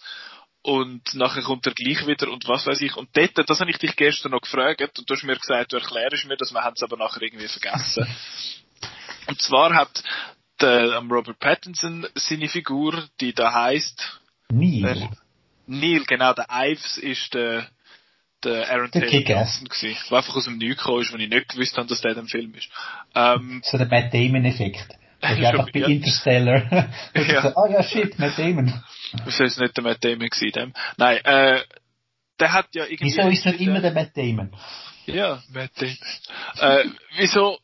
und 0.65 1.13
nachher 1.13 1.43
kommt 1.43 1.65
er 1.67 1.73
gleich 1.73 2.05
wieder 2.07 2.31
und 2.31 2.47
was 2.47 2.65
weiß 2.65 2.81
ich. 2.81 2.95
Und 2.95 3.09
dort, 3.13 3.49
das 3.49 3.59
habe 3.59 3.69
ich 3.69 3.77
dich 3.77 3.95
gestern 3.95 4.31
noch 4.31 4.41
gefragt 4.41 4.97
und 4.97 5.09
du 5.09 5.13
hast 5.13 5.23
mir 5.23 5.37
gesagt, 5.37 5.73
du 5.73 5.77
erklärst 5.77 6.25
mir 6.25 6.37
das, 6.37 6.51
wir 6.51 6.63
haben 6.63 6.73
es 6.75 6.83
aber 6.83 6.97
nachher 6.97 7.21
irgendwie 7.21 7.47
vergessen. 7.47 8.07
und 9.27 9.41
zwar 9.41 9.73
hat 9.75 10.03
der 10.61 10.99
um 10.99 11.11
Robert 11.11 11.39
Pattinson 11.39 12.07
seine 12.15 12.47
Figur, 12.47 13.07
die 13.21 13.33
da 13.33 13.53
heißt 13.53 14.21
Neil. 14.51 14.85
Äh, 14.85 15.09
Neil, 15.67 16.03
genau, 16.05 16.33
der 16.33 16.45
Ives 16.49 16.97
ist 16.97 17.33
der, 17.33 17.67
der 18.43 18.69
Aaron 18.69 18.91
Der 18.91 19.07
Taylor. 19.07 19.37
Johnson 19.39 19.67
gewesen, 19.67 19.97
der 20.09 20.17
einfach 20.17 20.35
aus 20.35 20.45
dem 20.45 20.57
Nichts 20.57 20.77
gekommen 20.83 21.01
ist, 21.01 21.11
wo 21.13 21.17
ich 21.17 21.29
nicht 21.29 21.49
gewusst 21.49 21.77
habe, 21.77 21.87
dass 21.87 22.01
der 22.01 22.13
dem 22.13 22.27
Film 22.27 22.53
ist. 22.53 22.69
Ähm, 23.15 23.61
So 23.65 23.77
der 23.77 23.87
Matt 23.87 24.13
Damon-Effekt. 24.13 24.95
Schon, 25.25 25.43
einfach 25.45 25.71
bei 25.71 25.79
ja. 25.79 25.87
Interstellar. 25.87 26.89
Ja. 27.15 27.41
so, 27.41 27.47
ah 27.55 27.67
ja, 27.71 27.81
shit, 27.83 28.17
Matt 28.19 28.37
Damon. 28.37 28.71
das 29.25 29.39
ist 29.39 29.59
nicht 29.59 29.75
der 29.75 29.83
Matt 29.83 30.03
Damon 30.03 30.29
gewesen, 30.29 30.51
dem. 30.51 30.73
Nein, 30.97 31.17
äh, 31.25 31.61
der 32.39 32.53
hat 32.53 32.67
ja 32.75 32.83
irgendwie... 32.85 33.05
Wieso 33.05 33.27
ist 33.29 33.45
nicht 33.45 33.61
immer 33.61 33.81
der 33.81 33.91
Matt 33.93 34.15
Damon? 34.15 34.55
Ja, 35.07 35.41
Matt 35.49 35.71
Damon. 35.77 35.97
äh, 36.59 36.85
wieso 37.17 37.57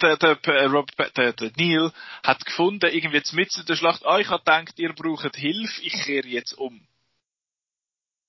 der, 0.00 0.16
der, 0.16 0.36
der, 0.36 1.10
der, 1.10 1.32
der 1.32 1.52
Neil 1.56 1.92
hat 2.22 2.44
gefunden, 2.44 2.90
irgendwie 2.90 3.16
jetzt 3.16 3.32
mitten 3.32 3.60
in 3.60 3.66
der 3.66 3.76
Schlacht, 3.76 4.04
ah, 4.06 4.18
ich 4.18 4.28
habe 4.28 4.40
gedacht, 4.44 4.78
ihr 4.78 4.92
braucht 4.92 5.36
Hilfe, 5.36 5.82
ich 5.82 5.92
kehre 6.04 6.26
jetzt 6.26 6.52
um. 6.52 6.86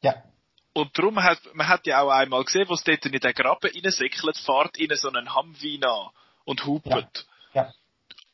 Ja. 0.02 0.24
Und 0.74 0.98
darum 0.98 1.22
hat, 1.22 1.40
man 1.54 1.68
hat 1.68 1.86
ja 1.86 2.02
auch 2.02 2.10
einmal 2.10 2.44
gesehen, 2.44 2.68
wo 2.68 2.74
es 2.74 2.84
dort 2.84 3.06
in 3.06 3.12
den 3.12 3.34
Graben 3.34 3.72
reinsäckelt, 3.72 4.38
fährt 4.38 4.78
ihnen 4.78 4.98
so 4.98 5.10
einen 5.10 5.36
Humvee 5.36 5.80
an 5.84 6.10
und 6.46 6.66
hupet. 6.66 7.26
Ja. 7.54 7.72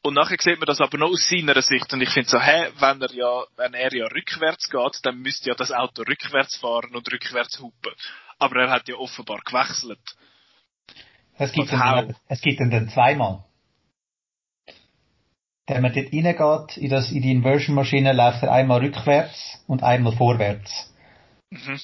Und 0.01 0.14
nachher 0.14 0.38
sieht 0.39 0.57
man 0.57 0.66
das 0.66 0.80
aber 0.80 0.97
noch 0.97 1.10
aus 1.10 1.28
seiner 1.28 1.62
Sicht. 1.62 1.91
Und 1.91 2.01
ich 2.01 2.10
finde 2.10 2.30
so, 2.30 2.39
hä, 2.39 2.72
wenn 2.80 3.01
er 3.01 3.12
ja, 3.12 3.43
wenn 3.57 3.74
er 3.74 3.93
ja 3.93 4.05
rückwärts 4.05 4.70
geht, 4.70 4.99
dann 5.03 5.20
müsste 5.20 5.49
ja 5.49 5.55
das 5.55 5.72
Auto 5.72 6.03
rückwärts 6.03 6.55
fahren 6.55 6.95
und 6.95 7.12
rückwärts 7.12 7.60
hupen. 7.60 7.93
Aber 8.38 8.62
er 8.62 8.72
hat 8.72 8.88
ja 8.88 8.95
offenbar 8.95 9.41
gewechselt. 9.43 9.99
Es 11.39 11.53
gibt, 11.53 11.71
how? 11.71 12.05
es 12.27 12.41
gibt 12.41 12.59
dann, 12.59 12.69
dann 12.69 12.89
zweimal. 12.89 13.45
Wenn 15.67 15.81
man 15.81 15.93
dort 15.93 16.11
reingeht, 16.11 16.77
in, 16.77 16.89
das, 16.89 17.11
in 17.11 17.21
die 17.21 17.31
Inversion-Maschine, 17.31 18.11
läuft 18.13 18.43
er 18.43 18.51
einmal 18.51 18.81
rückwärts 18.81 19.63
und 19.67 19.81
einmal 19.81 20.13
vorwärts. 20.13 20.93
Mhm. 21.49 21.79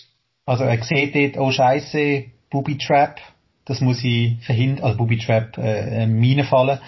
Also 0.46 0.66
er 0.66 0.84
sieht 0.84 1.16
dort, 1.16 1.38
oh 1.38 1.52
scheiße, 1.52 2.26
Booby 2.50 2.78
Trap, 2.78 3.20
das 3.64 3.82
muss 3.82 4.04
ich 4.04 4.40
verhindern, 4.46 4.84
also 4.86 4.98
Booby 4.98 5.18
Trap, 5.18 5.58
äh, 5.58 6.04
äh, 6.04 6.08
Mine 6.08 6.44
fallen. 6.44 6.80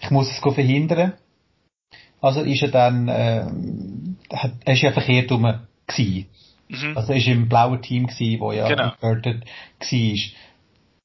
Ich 0.00 0.10
muss 0.10 0.30
es 0.30 0.38
verhindern. 0.38 1.14
Also 2.20 2.42
ist 2.42 2.62
er 2.62 2.68
dann, 2.68 3.08
äh, 3.08 3.44
hat, 4.32 4.52
er 4.64 4.74
ist 4.74 4.82
ja 4.82 4.92
verkehrt 4.92 5.30
rum 5.32 5.60
gewesen. 5.86 6.26
Mhm. 6.68 6.96
Also 6.96 7.12
er 7.12 7.18
ist 7.18 7.26
im 7.26 7.48
blauen 7.48 7.82
Team 7.82 8.06
gewesen, 8.06 8.40
wo 8.40 8.52
ja 8.52 8.68
Genau. 8.68 8.92
war. 9.00 9.20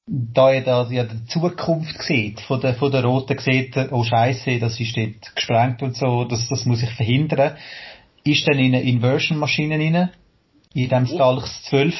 Da 0.06 0.50
er 0.52 0.62
da 0.62 0.88
ja 0.90 1.04
die 1.04 1.24
Zukunft 1.26 2.02
sieht, 2.02 2.40
von 2.40 2.60
der, 2.60 2.74
von 2.74 2.90
der 2.90 3.04
Roten 3.04 3.38
sieht, 3.38 3.76
er, 3.76 3.92
oh 3.92 4.02
Scheiße, 4.02 4.58
das 4.58 4.80
ist 4.80 4.96
dort 4.96 5.34
gesprengt 5.36 5.80
und 5.82 5.96
so, 5.96 6.24
das, 6.24 6.48
das 6.48 6.64
muss 6.66 6.82
ich 6.82 6.90
verhindern, 6.90 7.56
ist 8.24 8.46
dann 8.48 8.58
in 8.58 8.74
eine 8.74 8.82
Inversion-Maschine 8.82 9.76
rein, 9.78 10.10
in 10.74 10.88
dem 10.88 11.04
Oh. 11.04 11.14
Stalks 11.14 11.62
12, 11.64 11.94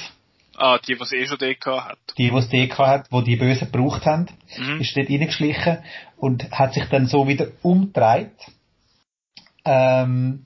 Ah, 0.56 0.78
die, 0.86 0.98
was 1.00 1.12
eh 1.12 1.26
schon 1.26 1.38
DK 1.38 1.66
hat. 1.66 1.98
die, 2.18 2.28
die 2.30 2.36
es 2.36 2.48
DK 2.48 2.78
hat, 2.78 3.06
wo 3.10 3.20
die 3.22 3.36
Bösen 3.36 3.70
gebraucht 3.70 4.04
haben, 4.04 4.26
Mhm. 4.58 4.80
ist 4.80 4.96
dort 4.96 5.08
reingeschlichen 5.08 5.78
und 6.18 6.50
hat 6.50 6.74
sich 6.74 6.84
dann 6.86 7.06
so 7.06 7.26
wieder 7.28 7.46
umgedreht. 7.62 8.32
Ähm, 9.64 10.44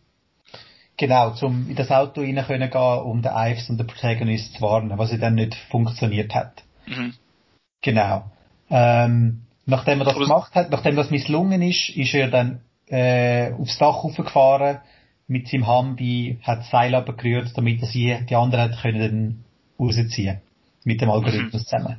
genau, 0.96 1.30
zum 1.30 1.68
in 1.70 1.74
das 1.74 1.90
Auto 1.90 2.20
rein 2.20 2.42
können 2.46 2.70
gehen, 2.70 2.98
um 3.02 3.22
den 3.22 3.32
Ives 3.34 3.68
und 3.70 3.78
den 3.78 3.86
Protagonist 3.86 4.54
zu 4.54 4.60
warnen, 4.60 4.96
was 4.98 5.10
ja 5.10 5.16
dann 5.18 5.34
nicht 5.34 5.54
funktioniert 5.70 6.34
hat. 6.34 6.62
Mhm. 6.86 7.14
Genau. 7.86 8.24
Ähm, 8.68 9.42
nachdem 9.64 10.00
er 10.00 10.06
das 10.06 10.18
gemacht 10.18 10.56
hat, 10.56 10.70
nachdem 10.72 10.96
das 10.96 11.10
misslungen 11.10 11.62
ist, 11.62 11.90
ist 11.90 12.14
er 12.14 12.28
dann 12.28 12.60
äh, 12.88 13.52
aufs 13.52 13.78
Dach 13.78 14.02
hochgefahren 14.02 14.80
mit 15.28 15.46
seinem 15.46 15.68
Humvee, 15.68 16.40
hat 16.42 16.58
das 16.58 16.70
Seil 16.70 16.96
abgerührt, 16.96 17.56
damit 17.56 17.80
er 17.82 17.86
sie, 17.86 18.18
die 18.28 18.34
anderen 18.34 18.72
hat 18.72 18.82
können 18.82 18.98
dann 18.98 19.44
rausziehen. 19.78 20.40
Mit 20.82 21.00
dem 21.00 21.10
Algorithmus 21.10 21.62
zusammen. 21.62 21.98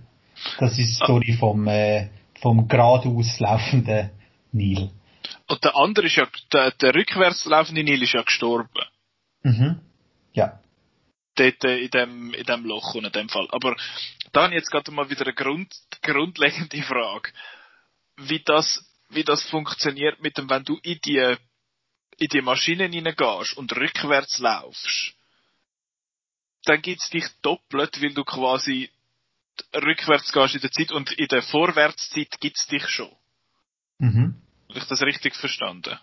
Das 0.60 0.72
ist 0.72 0.90
die 0.90 1.04
Story 1.06 1.38
vom, 1.40 1.66
äh, 1.70 2.10
vom 2.42 2.68
geradeaus 2.68 3.40
laufenden 3.40 4.10
Neil. 4.52 4.90
Und 5.48 5.64
der 5.64 5.74
andere 5.78 6.08
ist 6.08 6.18
ja, 6.18 6.28
der, 6.52 6.72
der 6.72 6.96
rückwärts 6.96 7.46
laufende 7.46 7.86
Nil 7.86 8.04
ist 8.04 8.14
ja 8.14 8.24
gestorben. 8.24 8.70
Mhm. 9.44 9.80
Dort 11.38 11.64
äh, 11.64 11.78
in 11.78 11.90
dem, 11.92 12.34
in 12.34 12.44
dem 12.44 12.66
Loch 12.66 12.96
und 12.96 13.06
in 13.06 13.12
dem 13.12 13.30
Fall. 13.30 13.48
Aber 13.52 13.76
da 14.34 14.44
habe 14.44 14.54
ich 14.54 14.60
jetzt 14.60 14.72
gerade 14.72 14.92
mal 14.92 15.10
wieder 15.10 15.22
eine 15.22 15.34
Grund, 15.34 15.74
grundlegende 16.02 16.82
Frage. 16.84 17.32
Wie 18.18 18.42
das, 18.44 18.84
wie 19.10 19.24
das 19.24 19.44
funktioniert 19.44 20.22
mit 20.22 20.38
dem, 20.38 20.50
wenn 20.50 20.64
du 20.64 20.78
in 20.84 21.00
die, 21.06 21.38
in 22.18 22.28
die 22.34 22.42
Maschinen 22.42 22.92
hineingehst 22.92 23.56
und 23.56 23.76
rückwärts 23.76 24.40
laufst, 24.40 25.14
dann 26.66 26.82
gibt's 26.82 27.10
dich 27.10 27.26
doppelt, 27.42 28.02
weil 28.02 28.14
du 28.14 28.26
quasi 28.26 28.90
rückwärts 29.74 30.32
gehst 30.32 30.56
in 30.56 30.62
der 30.62 30.72
Zeit 30.72 30.92
und 30.92 31.12
in 31.14 31.28
der 31.28 31.42
Vorwärtszeit 31.42 32.40
gibt's 32.40 32.68
dich 32.68 32.88
schon. 32.90 33.16
Mhm. 34.00 34.42
Habe 34.70 34.80
ich 34.80 34.86
das 34.86 35.02
richtig 35.02 35.36
verstanden? 35.36 35.98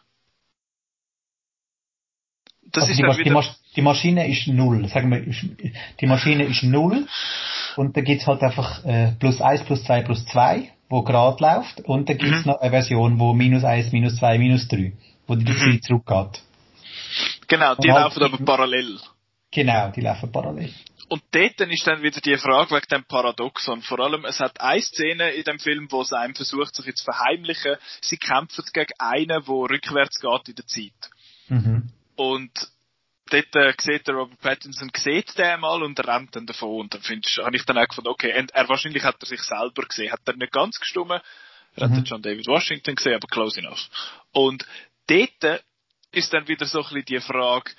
Das 2.73 2.83
Also 2.85 2.93
ist 2.93 2.99
die, 2.99 3.03
Mas 3.05 3.17
die, 3.17 3.25
wieder, 3.25 3.35
Mas 3.35 3.61
die 3.77 3.83
Maschine 3.83 4.29
ist 4.29 4.47
null, 4.49 4.89
sagen 4.89 5.11
wir, 5.11 5.23
ist, 5.27 5.45
die 6.01 6.07
Maschine 6.07 6.45
ist 6.45 6.63
null 6.65 7.07
und 7.77 7.97
dann 7.97 8.05
gibt's 8.05 8.27
halt 8.27 8.43
einfach 8.43 8.85
äh, 8.85 9.13
plus 9.19 9.41
eins 9.41 9.63
plus 9.65 9.85
zwei 9.85 10.03
plus 10.03 10.25
zwei, 10.27 10.71
wo 10.89 11.03
gerade 11.03 11.43
läuft 11.43 11.81
und 11.83 12.09
dann 12.09 12.19
gibt's 12.19 12.45
Mhm. 12.45 12.53
noch 12.53 12.61
eine 12.61 12.71
Version, 12.71 13.19
wo 13.19 13.33
minus 13.33 13.65
eins 13.65 13.93
minus 13.93 14.17
zwei 14.17 14.39
minus 14.39 14.67
drei, 14.69 14.93
wo 15.27 15.35
die 15.37 15.45
Mhm. 15.53 15.59
Zeit 15.59 15.85
zurückgeht. 15.85 16.43
genau, 17.47 17.75
die 17.77 17.93
halt- 17.93 18.05
laufen 18.05 18.23
aber 18.23 18.39
parallel. 18.45 18.99
Genau, 19.51 19.91
die 19.91 20.01
laufen 20.01 20.33
parallel. 20.33 20.73
Und 21.09 21.23
dort 21.33 21.61
dann 21.61 21.71
ist 21.71 21.87
dann 21.87 22.03
wieder 22.03 22.21
die 22.21 22.37
Frage 22.39 22.71
wegen 22.75 22.87
dem 22.91 23.05
Paradoxon. 23.05 23.83
Vor 23.83 24.01
allem, 24.01 24.25
es 24.25 24.41
hat 24.41 24.61
eine 24.61 24.81
Szene 24.81 25.31
in 25.31 25.45
dem 25.45 25.59
Film, 25.59 25.87
wo 25.91 26.01
es 26.01 26.13
einem 26.13 26.35
versucht, 26.35 26.75
sich 26.75 26.87
jetzt 26.87 27.01
zu 27.01 27.05
verheimlichen. 27.05 27.77
Sie 28.01 28.17
kämpfen 28.17 28.65
gegen 28.73 28.93
einen, 28.99 29.29
der 29.29 29.47
rückwärts 29.47 30.19
geht 30.19 30.49
in 30.49 30.55
der 30.57 30.67
Zeit. 30.67 31.11
Mhm. 31.49 31.91
Und 32.17 32.53
dort 33.31 33.57
äh, 33.57 33.75
sieht 33.81 34.07
der 34.07 34.15
Robert 34.15 34.41
Pattinson, 34.41 34.91
sieht 34.97 35.37
den 35.39 35.61
mal 35.61 35.83
und 35.83 35.99
rennt 36.07 36.37
dann 36.37 36.47
davon. 36.47 36.81
Und 36.81 36.95
dann 36.95 37.03
findest, 37.03 37.39
habe 37.39 37.57
ich 37.57 37.65
dann 37.65 37.79
auch 37.79 37.89
gefunden, 37.89 38.11
okay, 38.11 38.39
und 38.39 38.53
er 38.53 38.69
wahrscheinlich 38.69 39.03
hat 39.05 39.17
er 39.21 39.27
sich 39.27 39.43
selber 39.43 39.83
gesehen. 39.83 40.13
Hat 40.13 40.21
er 40.27 40.37
nicht 40.37 40.53
ganz 40.53 40.79
gestummen. 40.79 41.21
Er 41.77 41.85
hat 41.85 41.91
Mhm. 41.91 41.97
den 41.97 42.05
John 42.05 42.23
David 42.23 42.47
Washington 42.47 42.95
gesehen, 42.95 43.15
aber 43.15 43.27
close 43.27 43.59
enough. 43.59 43.89
Und 44.33 44.65
dort 45.09 45.63
ist 46.13 46.33
dann 46.33 46.47
wieder 46.47 46.67
so 46.67 46.79
ein 46.79 46.85
bisschen 46.85 47.05
die 47.07 47.21
Frage, 47.21 47.73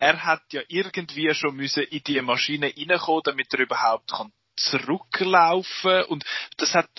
er 0.00 0.24
hat 0.24 0.42
ja 0.52 0.62
irgendwie 0.68 1.32
schon 1.34 1.56
müssen 1.56 1.84
in 1.84 2.02
die 2.04 2.20
Maschine 2.20 2.72
reinkommen, 2.76 3.22
damit 3.24 3.52
er 3.52 3.60
überhaupt 3.60 4.10
kann 4.10 4.32
zurücklaufen 4.58 6.02
und 6.04 6.24
das 6.56 6.74
hat 6.74 6.90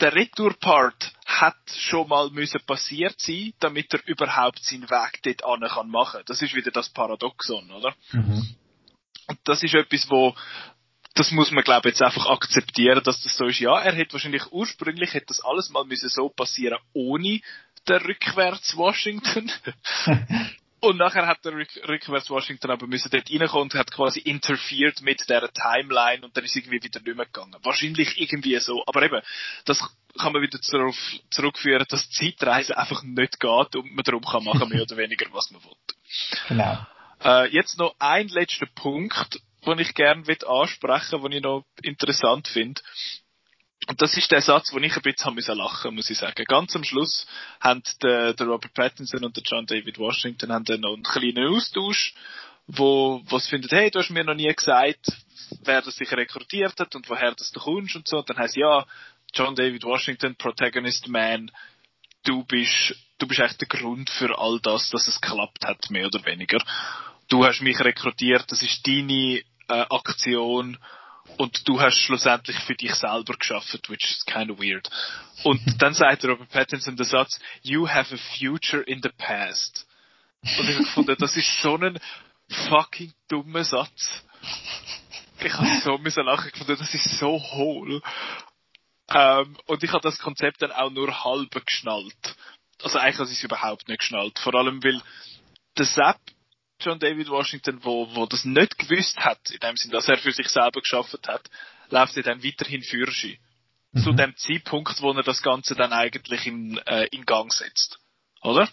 der 0.00 0.14
Retour-Part 0.14 1.12
hat 1.26 1.56
schon 1.76 2.08
mal 2.08 2.30
müssen 2.30 2.60
passiert 2.66 3.20
sein, 3.20 3.52
damit 3.60 3.92
er 3.92 4.06
überhaupt 4.06 4.62
seinen 4.64 4.90
Weg 4.90 5.20
dort 5.22 5.44
an 5.44 5.68
kann 5.68 5.88
machen. 5.88 6.22
Das 6.26 6.42
ist 6.42 6.54
wieder 6.54 6.70
das 6.70 6.88
Paradoxon, 6.90 7.70
oder? 7.70 7.94
Mhm. 8.12 8.56
Und 9.28 9.38
das 9.44 9.62
ist 9.62 9.74
etwas, 9.74 10.10
wo 10.10 10.34
das 11.14 11.32
muss 11.32 11.50
man 11.50 11.64
glaube 11.64 11.88
ich 11.88 11.94
jetzt 11.94 12.02
einfach 12.02 12.26
akzeptieren, 12.26 13.02
dass 13.02 13.22
das 13.22 13.36
so 13.36 13.46
ist. 13.46 13.58
Ja, 13.58 13.78
er 13.80 13.94
hätte 13.94 14.12
wahrscheinlich 14.12 14.52
ursprünglich 14.52 15.12
hätte 15.12 15.26
das 15.26 15.40
alles 15.40 15.68
mal 15.70 15.84
müssen 15.84 16.08
so 16.08 16.28
passieren 16.28 16.78
ohne 16.92 17.40
der 17.88 18.04
rückwärts 18.04 18.76
Washington. 18.76 19.50
Und 20.80 20.96
nachher 20.96 21.26
hat 21.26 21.44
der 21.44 21.52
Rück 21.52 21.68
rückwärts 21.86 22.30
Washington 22.30 22.70
aber 22.70 22.86
müssen 22.86 23.10
dort 23.10 23.30
reinkommen 23.30 23.64
und 23.64 23.74
hat 23.74 23.90
quasi 23.92 24.20
interferiert 24.20 25.02
mit 25.02 25.28
der 25.28 25.52
Timeline 25.52 26.24
und 26.24 26.34
dann 26.36 26.44
ist 26.44 26.56
irgendwie 26.56 26.82
wieder 26.82 27.00
nicht 27.00 27.16
mehr 27.16 27.26
gegangen. 27.26 27.56
Wahrscheinlich 27.62 28.18
irgendwie 28.20 28.58
so. 28.58 28.82
Aber 28.86 29.02
eben, 29.02 29.20
das 29.66 29.78
kann 30.18 30.32
man 30.32 30.42
wieder 30.42 30.58
darauf 30.70 30.96
zurückführen, 31.30 31.84
dass 31.88 32.10
Zeitreise 32.10 32.76
einfach 32.76 33.02
nicht 33.02 33.38
geht 33.38 33.76
und 33.76 33.94
man 33.94 34.04
darum 34.04 34.24
kann 34.24 34.44
machen, 34.44 34.68
mehr 34.68 34.82
oder 34.82 34.96
weniger, 34.96 35.26
was 35.32 35.50
man 35.50 35.62
will. 35.62 35.76
Genau. 36.48 36.86
Äh, 37.22 37.48
jetzt 37.54 37.78
noch 37.78 37.94
ein 37.98 38.28
letzter 38.28 38.66
Punkt, 38.74 39.40
den 39.66 39.78
ich 39.78 39.94
gerne 39.94 40.24
ansprechen 40.46 41.22
den 41.22 41.32
ich 41.32 41.42
noch 41.42 41.64
interessant 41.82 42.48
finde. 42.48 42.80
Und 43.88 44.02
das 44.02 44.16
ist 44.16 44.30
der 44.30 44.42
Satz, 44.42 44.72
wo 44.72 44.78
ich 44.78 44.94
ein 44.94 45.02
bisschen 45.02 45.34
müssen 45.34 45.56
lachen, 45.56 45.94
muss 45.94 46.10
ich 46.10 46.18
sagen. 46.18 46.44
Ganz 46.44 46.76
am 46.76 46.84
Schluss 46.84 47.26
haben 47.60 47.82
der, 48.02 48.34
der 48.34 48.46
Robert 48.46 48.74
Pattinson 48.74 49.24
und 49.24 49.36
der 49.36 49.42
John 49.44 49.66
David 49.66 49.98
Washington 49.98 50.52
haben 50.52 50.64
dann 50.64 50.80
noch 50.80 50.94
einen 50.94 51.02
kleinen 51.02 51.48
Austausch, 51.48 52.14
wo, 52.66 53.22
wo 53.24 53.38
sie 53.38 53.48
finden, 53.48 53.68
hey, 53.70 53.90
du 53.90 53.98
hast 53.98 54.10
mir 54.10 54.24
noch 54.24 54.34
nie 54.34 54.52
gesagt, 54.54 55.10
wer 55.64 55.82
das 55.82 55.96
sich 55.96 56.12
rekrutiert 56.12 56.78
hat 56.78 56.94
und 56.94 57.08
woher 57.08 57.34
das 57.34 57.50
du 57.52 57.60
kommst 57.60 57.96
und 57.96 58.06
so. 58.06 58.18
Und 58.18 58.28
dann 58.28 58.38
heißt 58.38 58.56
ja, 58.56 58.86
John 59.34 59.54
David 59.54 59.84
Washington, 59.84 60.36
Protagonist 60.36 61.08
Man, 61.08 61.50
du 62.24 62.44
bist, 62.44 62.94
du 63.18 63.26
bist 63.26 63.40
echt 63.40 63.60
der 63.60 63.68
Grund 63.68 64.10
für 64.10 64.38
all 64.38 64.60
das, 64.60 64.90
dass 64.90 65.08
es 65.08 65.20
geklappt 65.20 65.64
hat, 65.64 65.90
mehr 65.90 66.06
oder 66.06 66.24
weniger. 66.26 66.58
du 67.28 67.44
hast 67.44 67.62
mich 67.62 67.80
rekrutiert, 67.80 68.44
das 68.52 68.62
ist 68.62 68.86
deine 68.86 69.42
äh, 69.68 69.86
Aktion 69.88 70.76
und 71.36 71.68
du 71.68 71.80
hast 71.80 71.96
schlussendlich 71.96 72.58
für 72.60 72.74
dich 72.74 72.94
selber 72.94 73.34
geschafft, 73.34 73.88
which 73.88 74.10
is 74.10 74.24
kind 74.24 74.50
of 74.50 74.58
weird. 74.58 74.88
Und 75.44 75.60
dann 75.82 75.94
sagt 75.94 76.24
Robert 76.24 76.50
Pattinson 76.50 76.96
den 76.96 77.06
Satz, 77.06 77.38
you 77.62 77.88
have 77.88 78.14
a 78.14 78.18
future 78.38 78.82
in 78.82 79.00
the 79.02 79.10
past. 79.16 79.86
Und 80.42 80.68
ich 80.68 80.74
habe 80.74 80.84
gefunden, 80.84 81.16
das 81.18 81.36
ist 81.36 81.60
so 81.60 81.76
ein 81.76 81.98
fucking 82.68 83.12
dummer 83.28 83.64
Satz. 83.64 84.24
Ich 85.42 85.52
habe 85.52 85.80
so 85.82 85.98
müssen 85.98 86.24
lachen 86.24 86.50
gefunden, 86.50 86.76
das 86.78 86.94
ist 86.94 87.18
so 87.18 87.40
hohl. 87.52 88.02
Ähm, 89.08 89.56
und 89.66 89.82
ich 89.82 89.90
habe 89.90 90.02
das 90.02 90.18
Konzept 90.18 90.62
dann 90.62 90.72
auch 90.72 90.90
nur 90.90 91.24
halb 91.24 91.66
geschnallt. 91.66 92.36
Also 92.82 92.98
eigentlich 92.98 93.18
habe 93.18 93.30
ich 93.30 93.38
es 93.38 93.44
überhaupt 93.44 93.88
nicht 93.88 94.00
geschnallt. 94.00 94.38
Vor 94.38 94.54
allem, 94.54 94.82
weil 94.82 95.00
der 95.76 95.86
Sepp 95.86 96.18
John 96.80 96.98
David 96.98 97.28
Washington, 97.28 97.78
wo, 97.82 98.14
wo 98.14 98.26
das 98.26 98.44
nicht 98.44 98.78
gewusst 98.78 99.18
hat, 99.18 99.50
in 99.50 99.60
dem 99.60 99.76
Sinn, 99.76 99.90
dass 99.90 100.08
er 100.08 100.18
für 100.18 100.32
sich 100.32 100.48
selber 100.48 100.80
geschafft 100.80 101.28
hat, 101.28 101.50
läuft 101.90 102.16
er 102.16 102.22
dann 102.22 102.42
weiterhin 102.42 102.82
Führerschein. 102.82 103.38
Mhm. 103.92 104.02
Zu 104.02 104.12
dem 104.12 104.36
Zeitpunkt, 104.36 105.00
wo 105.00 105.12
er 105.12 105.22
das 105.22 105.42
Ganze 105.42 105.74
dann 105.74 105.92
eigentlich 105.92 106.46
in, 106.46 106.78
äh, 106.86 107.06
in 107.10 107.26
Gang 107.26 107.52
setzt. 107.52 107.98
Oder? 108.42 108.68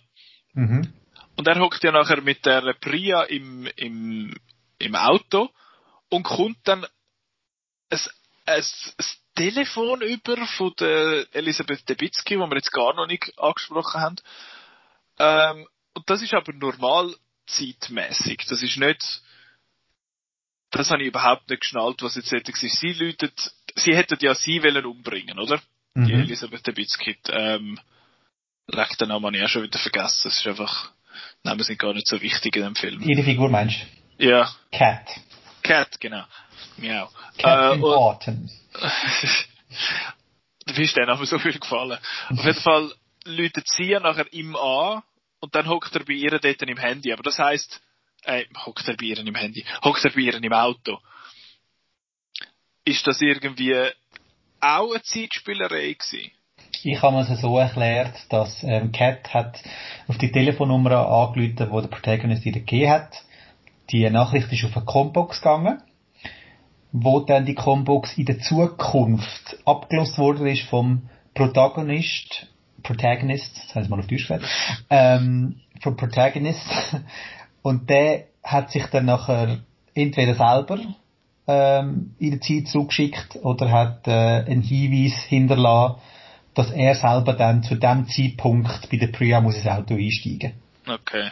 Mhm. 0.53 0.93
Und 1.35 1.47
er 1.47 1.59
hockt 1.59 1.83
ja 1.83 1.91
nachher 1.91 2.21
mit 2.21 2.45
der 2.45 2.73
Priya 2.73 3.23
im, 3.23 3.67
im, 3.75 4.35
im 4.79 4.95
Auto 4.95 5.49
und 6.09 6.23
kommt 6.23 6.57
dann 6.63 6.85
ein, 7.89 7.99
ein, 8.45 8.63
ein 8.63 9.05
Telefon 9.35 10.01
über 10.01 10.47
von 10.47 10.73
der 10.79 11.27
Elisabeth 11.31 11.87
Debicki, 11.87 12.39
wo 12.39 12.47
wir 12.47 12.55
jetzt 12.55 12.71
gar 12.71 12.95
noch 12.95 13.05
nicht 13.05 13.31
angesprochen 13.37 14.01
haben. 14.01 14.15
Ähm, 15.19 15.67
und 15.93 16.09
das 16.09 16.21
ist 16.21 16.33
aber 16.33 16.53
normal 16.53 17.15
zeitmäßig. 17.47 18.45
Das 18.47 18.61
ist 18.61 18.77
nicht, 18.77 19.21
das 20.71 20.91
habe 20.91 21.01
ich 21.01 21.07
überhaupt 21.07 21.49
nicht 21.49 21.61
geschnallt, 21.61 22.01
was 22.01 22.15
jetzt 22.15 22.31
hätte 22.31 22.51
gesagt. 22.51 22.73
Sie 22.73 22.93
läutet, 22.93 23.51
sie 23.75 23.95
hätten 23.95 24.17
ja 24.21 24.35
sie 24.35 24.61
wollen 24.63 24.85
umbringen, 24.85 25.39
oder? 25.39 25.59
Mhm. 25.93 26.05
Die 26.05 26.13
Elisabeth 26.13 26.67
Debicki, 26.67 27.17
ähm, 27.29 27.79
Leck 28.67 28.97
den 28.97 29.07
Namen 29.07 29.25
habe 29.25 29.37
ich 29.37 29.43
auch 29.43 29.49
schon 29.49 29.63
wieder 29.63 29.79
vergessen. 29.79 30.27
Es 30.27 30.37
ist 30.37 30.47
einfach, 30.47 30.91
Namen 31.43 31.63
sind 31.63 31.79
gar 31.79 31.93
nicht 31.93 32.07
so 32.07 32.21
wichtig 32.21 32.55
in 32.57 32.63
dem 32.63 32.75
Film. 32.75 33.01
Jede 33.01 33.23
Figur 33.23 33.49
meinst 33.49 33.77
du? 34.17 34.25
Ja. 34.25 34.49
Cat. 34.71 35.07
Cat, 35.63 35.99
genau. 35.99 36.25
Miau. 36.77 37.09
Cat 37.37 37.75
äh, 37.75 37.79
Barton. 37.79 38.49
du 40.65 40.73
bist 40.73 40.97
denen 40.97 41.09
aber 41.09 41.25
so 41.25 41.39
viel 41.39 41.57
gefallen. 41.57 41.97
Auf 42.29 42.45
jeden 42.45 42.59
Fall 42.59 42.91
läutet 43.23 43.67
sie 43.69 43.85
ja 43.85 43.99
nachher 43.99 44.31
ihm 44.33 44.55
an 44.55 45.01
und 45.39 45.55
dann 45.55 45.67
hockt 45.67 45.95
er 45.95 46.03
bei 46.03 46.13
ihr 46.13 46.31
dort 46.31 46.61
im 46.61 46.77
Handy. 46.77 47.13
Aber 47.13 47.23
das 47.23 47.39
heisst, 47.39 47.81
äh, 48.23 48.45
hockt 48.65 48.87
er 48.87 48.97
bei 48.97 49.05
ihr 49.05 49.19
im 49.19 49.35
Handy, 49.35 49.65
hockt 49.83 50.03
er 50.05 50.11
bei 50.11 50.21
ihr 50.21 50.35
im 50.35 50.53
Auto. 50.53 50.99
Ist 52.85 53.05
das 53.05 53.21
irgendwie 53.21 53.75
auch 54.59 54.91
eine 54.91 55.03
Zeitspielerei 55.03 55.93
gewesen? 55.93 56.31
Ich 56.83 57.01
habe 57.01 57.19
es 57.19 57.41
so 57.41 57.57
erklärt, 57.57 58.15
dass 58.29 58.63
ähm, 58.63 58.91
Cat 58.91 59.33
hat 59.33 59.59
auf 60.07 60.17
die 60.17 60.31
Telefonnummer 60.31 61.07
angerufen, 61.07 61.55
die 61.55 61.55
der 61.55 61.87
Protagonist 61.87 62.45
ihr 62.45 62.53
gegeben 62.53 62.89
hat. 62.89 63.23
Die 63.89 64.09
Nachricht 64.09 64.51
ist 64.51 64.65
auf 64.65 64.75
eine 64.75 64.85
Combox 64.85 65.41
gegangen, 65.41 65.81
wo 66.91 67.21
dann 67.21 67.45
die 67.45 67.55
Combox 67.55 68.17
in 68.17 68.25
der 68.25 68.39
Zukunft 68.39 69.57
abgelost 69.65 70.17
worden 70.17 70.47
ist 70.47 70.63
vom 70.63 71.09
Protagonist 71.33 72.47
Protagonist, 72.87 73.51
das 73.55 73.75
heißt 73.75 73.89
mal 73.89 73.99
auf 73.99 74.07
Deutsch 74.07 74.27
gesagt, 74.27 74.45
ähm, 74.89 75.59
vom 75.81 75.97
Protagonist. 75.97 76.65
Und 77.61 77.89
der 77.89 78.25
hat 78.43 78.71
sich 78.71 78.85
dann 78.87 79.05
nachher 79.05 79.59
entweder 79.93 80.35
selber 80.35 80.79
ähm, 81.47 82.15
in 82.17 82.31
der 82.31 82.41
Zeit 82.41 82.67
zugeschickt 82.67 83.37
oder 83.41 83.71
hat 83.71 84.07
äh, 84.07 84.11
einen 84.11 84.61
Hinweis 84.61 85.21
hinterlassen, 85.23 85.99
dass 86.53 86.71
er 86.71 86.95
selber 86.95 87.33
dann 87.33 87.61
zu 87.63 87.75
dem 87.75 88.07
Zeitpunkt 88.07 88.89
bei 88.89 88.97
der 88.97 89.07
Priya 89.07 89.41
muss 89.41 89.57
ins 89.57 89.67
Auto 89.67 89.95
einsteigen. 89.95 90.53
Okay. 90.87 91.29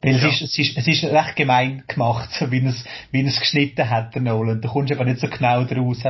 Weil 0.00 0.16
ja. 0.16 0.28
es, 0.28 0.40
ist, 0.40 0.42
es, 0.42 0.58
ist, 0.58 0.78
es 0.78 0.86
ist 0.86 1.04
recht 1.04 1.34
gemein 1.34 1.82
gemacht, 1.88 2.30
so 2.32 2.50
wie 2.52 2.64
es, 2.64 2.84
wie 3.10 3.26
es 3.26 3.40
geschnitten 3.40 3.90
hat, 3.90 4.14
der 4.14 4.22
Nolan. 4.22 4.60
Da 4.60 4.68
kommst 4.68 4.90
du 4.90 4.94
aber 4.94 5.04
nicht 5.04 5.20
so 5.20 5.28
genau 5.28 5.64
draus. 5.64 6.04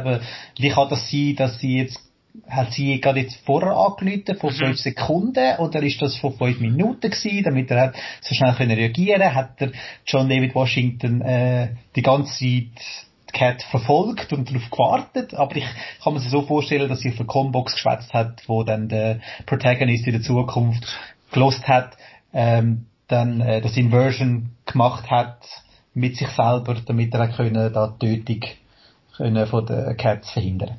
Wie 0.59 0.68
kann 0.68 0.88
das 0.90 1.11
sein, 1.11 1.36
dass 1.36 1.59
sie 1.59 1.78
jetzt 1.78 1.98
hat 2.49 2.72
sie 2.72 3.01
gerade 3.01 3.20
jetzt 3.20 3.37
vorher 3.45 3.76
angerufen, 3.76 4.37
von 4.37 4.53
mhm. 4.53 4.57
fünf 4.57 4.78
Sekunden, 4.78 5.57
oder 5.59 5.82
ist 5.82 6.03
das 6.03 6.16
von 6.16 6.37
fünf 6.37 6.61
Minuten 6.61 7.11
gewesen, 7.11 7.45
damit 7.45 7.70
er 7.70 7.80
hat 7.80 7.97
so 8.20 8.35
schnell 8.35 8.55
können 8.55 8.76
reagieren 8.76 9.35
Hat 9.35 9.61
der 9.61 9.70
John 10.07 10.28
David 10.28 10.55
Washington 10.55 11.20
äh, 11.20 11.74
die 11.95 12.03
ganze 12.03 12.32
Zeit 12.32 12.41
die 13.28 13.32
Cat 13.32 13.62
verfolgt 13.62 14.32
und 14.32 14.49
darauf 14.49 14.70
gewartet, 14.70 15.35
aber 15.35 15.57
ich 15.57 15.66
kann 16.03 16.14
mir 16.14 16.20
so 16.20 16.43
vorstellen, 16.43 16.89
dass 16.89 17.01
sie 17.01 17.11
auf 17.11 17.18
eine 17.18 17.26
Combox 17.26 17.74
geschwätzt 17.74 18.12
hat, 18.12 18.43
wo 18.47 18.62
dann 18.62 18.89
der 18.89 19.20
Protagonist 19.47 20.07
in 20.07 20.12
der 20.12 20.22
Zukunft 20.22 20.87
gelost 21.32 21.66
hat, 21.66 21.97
ähm, 22.32 22.87
dann 23.09 23.41
äh, 23.41 23.61
das 23.61 23.76
Inversion 23.76 24.51
gemacht 24.66 25.11
hat 25.11 25.45
mit 25.95 26.16
sich 26.16 26.28
selber, 26.28 26.76
damit 26.87 27.14
er 27.14 27.28
auch 27.28 27.37
können, 27.37 27.72
da 27.72 27.95
die 28.01 28.22
Tötung 28.24 28.51
können 29.16 29.47
von 29.47 29.66
der 29.66 29.95
Cats 29.95 30.30
verhindern 30.30 30.78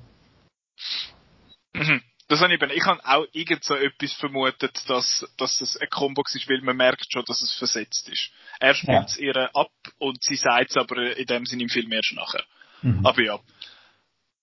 Mhm. 1.75 2.01
Das 2.27 2.41
habe 2.41 2.53
ich, 2.55 2.61
eben, 2.61 2.71
ich 2.71 2.83
habe 2.85 2.99
auch 3.05 3.25
irgend 3.33 3.63
so 3.63 3.75
etwas 3.75 4.13
vermutet, 4.13 4.81
dass, 4.87 5.25
dass 5.37 5.61
es 5.61 5.77
eine 5.77 5.87
Combox 5.89 6.33
ist, 6.33 6.49
weil 6.49 6.61
man 6.61 6.75
merkt 6.75 7.05
schon, 7.11 7.23
dass 7.25 7.41
es 7.43 7.51
versetzt 7.53 8.09
ist. 8.09 8.31
Er 8.59 8.73
spielt 8.73 9.09
es 9.09 9.17
ja. 9.17 9.25
ihr 9.25 9.55
ab 9.55 9.71
und 9.99 10.23
sie 10.23 10.35
sagt 10.35 10.71
es 10.71 10.77
aber 10.77 11.15
in 11.15 11.27
dem 11.27 11.45
Sinne 11.45 11.63
im 11.63 11.69
Film 11.69 11.91
erst 11.91 12.13
nachher. 12.13 12.43
Mhm. 12.81 13.05
Aber 13.05 13.21
ja. 13.21 13.39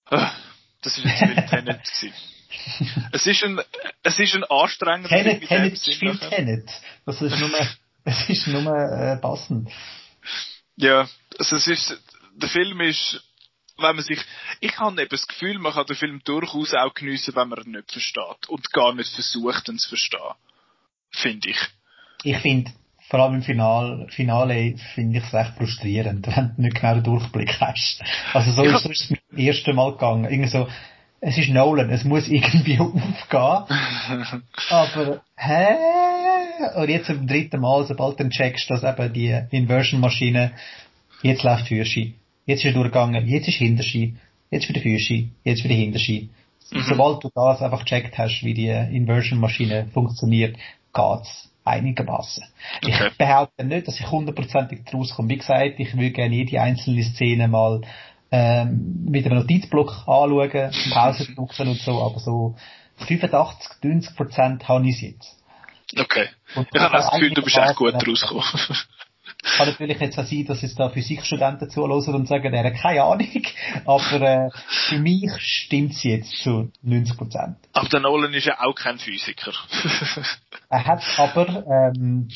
Ah, 0.05 0.31
das 0.81 0.97
ist 0.97 1.05
jetzt 1.05 1.21
wieder 1.21 1.45
Tenet 1.45 1.83
gewesen. 1.83 2.13
Es 3.11 3.25
ist 3.25 3.43
ein, 3.43 3.59
es 4.03 4.19
ist 4.19 4.35
ein 4.35 4.43
anstrengender 4.43 5.09
Tenet, 5.09 5.43
Film. 5.43 5.63
Tenet 5.63 5.79
spielt 5.79 6.29
Tenet. 6.29 6.69
Das 7.03 7.19
ist 7.19 7.39
nur, 7.39 7.49
es 8.05 8.29
ist 8.29 8.47
nur, 8.47 8.71
äh, 8.71 9.17
passend. 9.17 9.69
Ja, 10.75 11.09
also 11.39 11.55
es 11.55 11.67
ist, 11.67 11.99
der 12.35 12.49
Film 12.49 12.79
ist, 12.81 13.23
wenn 13.83 13.95
man 13.95 14.03
sich, 14.03 14.19
ich 14.59 14.77
habe 14.79 14.99
eben 14.99 15.09
das 15.09 15.27
Gefühl, 15.27 15.59
man 15.59 15.73
kann 15.73 15.85
den 15.85 15.95
Film 15.95 16.21
durchaus 16.23 16.73
auch 16.73 16.93
geniessen, 16.93 17.35
wenn 17.35 17.49
man 17.49 17.63
ihn 17.63 17.71
nicht 17.71 17.91
versteht 17.91 18.47
und 18.47 18.71
gar 18.71 18.93
nicht 18.93 19.13
versucht, 19.13 19.69
ihn 19.69 19.77
zu 19.77 19.89
verstehen. 19.89 20.19
Finde 21.11 21.49
ich. 21.49 21.59
Ich 22.23 22.37
finde, 22.37 22.71
vor 23.09 23.19
allem 23.19 23.35
im 23.35 23.43
Finale, 23.43 24.07
Finale 24.09 24.75
finde 24.95 25.19
ich 25.19 25.25
es 25.25 25.33
recht 25.33 25.53
frustrierend, 25.57 26.25
wenn 26.35 26.55
du 26.55 26.61
nicht 26.61 26.75
genau 26.79 26.95
den 26.95 27.03
Durchblick 27.03 27.59
hast. 27.59 28.01
Also 28.33 28.51
so, 28.51 28.65
ja. 28.65 28.77
ist 28.77 28.85
es 28.85 29.09
mir 29.09 29.19
das 29.29 29.39
erste 29.39 29.73
Mal 29.73 29.91
gegangen. 29.91 30.25
Irgendwie 30.25 30.49
so, 30.49 30.67
es 31.19 31.37
ist 31.37 31.49
Nolan, 31.49 31.89
es 31.89 32.03
muss 32.03 32.27
irgendwie 32.27 32.79
aufgehen. 32.79 34.39
aber, 34.69 35.21
hä? 35.35 35.67
Und 36.75 36.89
jetzt 36.89 37.07
zum 37.07 37.27
dritten 37.27 37.61
Mal, 37.61 37.85
sobald 37.85 38.19
du 38.19 38.29
checkst, 38.29 38.69
dass 38.69 38.83
eben 38.83 39.13
die 39.13 39.41
Inversion-Maschine 39.51 40.53
jetzt 41.21 41.43
läuft 41.43 41.67
Führerschein 41.67 42.15
jetzt 42.45 42.59
ist 42.59 42.65
er 42.65 42.73
durchgegangen, 42.73 43.27
jetzt 43.27 43.47
ist 43.47 43.57
Hinterski, 43.57 44.15
jetzt 44.51 44.65
für 44.65 44.73
die 44.73 44.81
Füße, 44.81 45.29
jetzt 45.43 45.61
für 45.61 45.67
die 45.67 45.75
Hinterski. 45.75 46.29
Mhm. 46.71 46.83
Sobald 46.83 47.23
du 47.23 47.29
das 47.33 47.61
einfach 47.61 47.83
gecheckt 47.83 48.17
hast, 48.17 48.43
wie 48.43 48.53
die 48.53 48.67
Inversion-Maschine 48.69 49.87
funktioniert, 49.93 50.57
geht's 50.93 51.49
einigermaßen. 51.65 52.43
Okay. 52.83 53.07
Ich 53.11 53.17
behaupte 53.17 53.63
nicht, 53.63 53.87
dass 53.87 53.99
ich 53.99 54.09
hundertprozentig 54.09 54.81
daraus 54.85 55.13
komme. 55.13 55.29
Wie 55.29 55.37
gesagt, 55.37 55.79
ich 55.79 55.95
will 55.97 56.11
gerne 56.11 56.35
jede 56.35 56.61
einzelne 56.61 57.03
Szene 57.03 57.47
mal 57.47 57.81
ähm, 58.31 59.05
mit 59.05 59.25
einem 59.25 59.39
Notizblock 59.39 60.07
anschauen, 60.07 60.71
Pause 60.91 61.33
drücken 61.33 61.67
und 61.69 61.79
so, 61.79 62.01
aber 62.01 62.19
so 62.19 62.55
85, 62.97 63.83
90 63.83 64.15
Prozent 64.15 64.67
habe 64.67 64.87
ich 64.89 65.01
jetzt. 65.01 65.37
Okay. 65.97 66.27
Und 66.55 66.67
ich 66.73 66.81
habe 66.81 66.95
das 66.95 67.11
Gefühl, 67.11 67.33
du 67.33 67.43
bist 67.43 67.57
echt 67.57 67.75
gut 67.75 67.93
rausgekommen. 67.93 68.43
Kann 69.43 69.67
natürlich 69.67 69.99
jetzt 69.99 70.17
auch 70.17 70.25
sein, 70.25 70.45
dass 70.45 70.61
jetzt 70.61 70.79
da 70.79 70.89
Physikstudenten 70.89 71.69
zuhören 71.69 72.15
und 72.15 72.27
sagen, 72.27 72.53
er 72.53 72.63
hat 72.63 72.75
keine 72.75 73.03
Ahnung. 73.03 73.43
Aber 73.85 74.21
äh, 74.21 74.49
für 74.89 74.99
mich 74.99 75.31
stimmt 75.37 75.91
es 75.91 76.03
jetzt 76.03 76.37
zu 76.41 76.71
90 76.81 77.17
Prozent. 77.17 77.57
Aber 77.73 77.89
der 77.89 77.99
Nolan 77.99 78.33
ist 78.33 78.45
ja 78.45 78.59
auch 78.61 78.73
kein 78.73 78.97
Physiker. 78.97 79.51
er 80.69 80.85
hat 80.85 81.03
aber 81.17 81.91
ähm, 81.95 82.29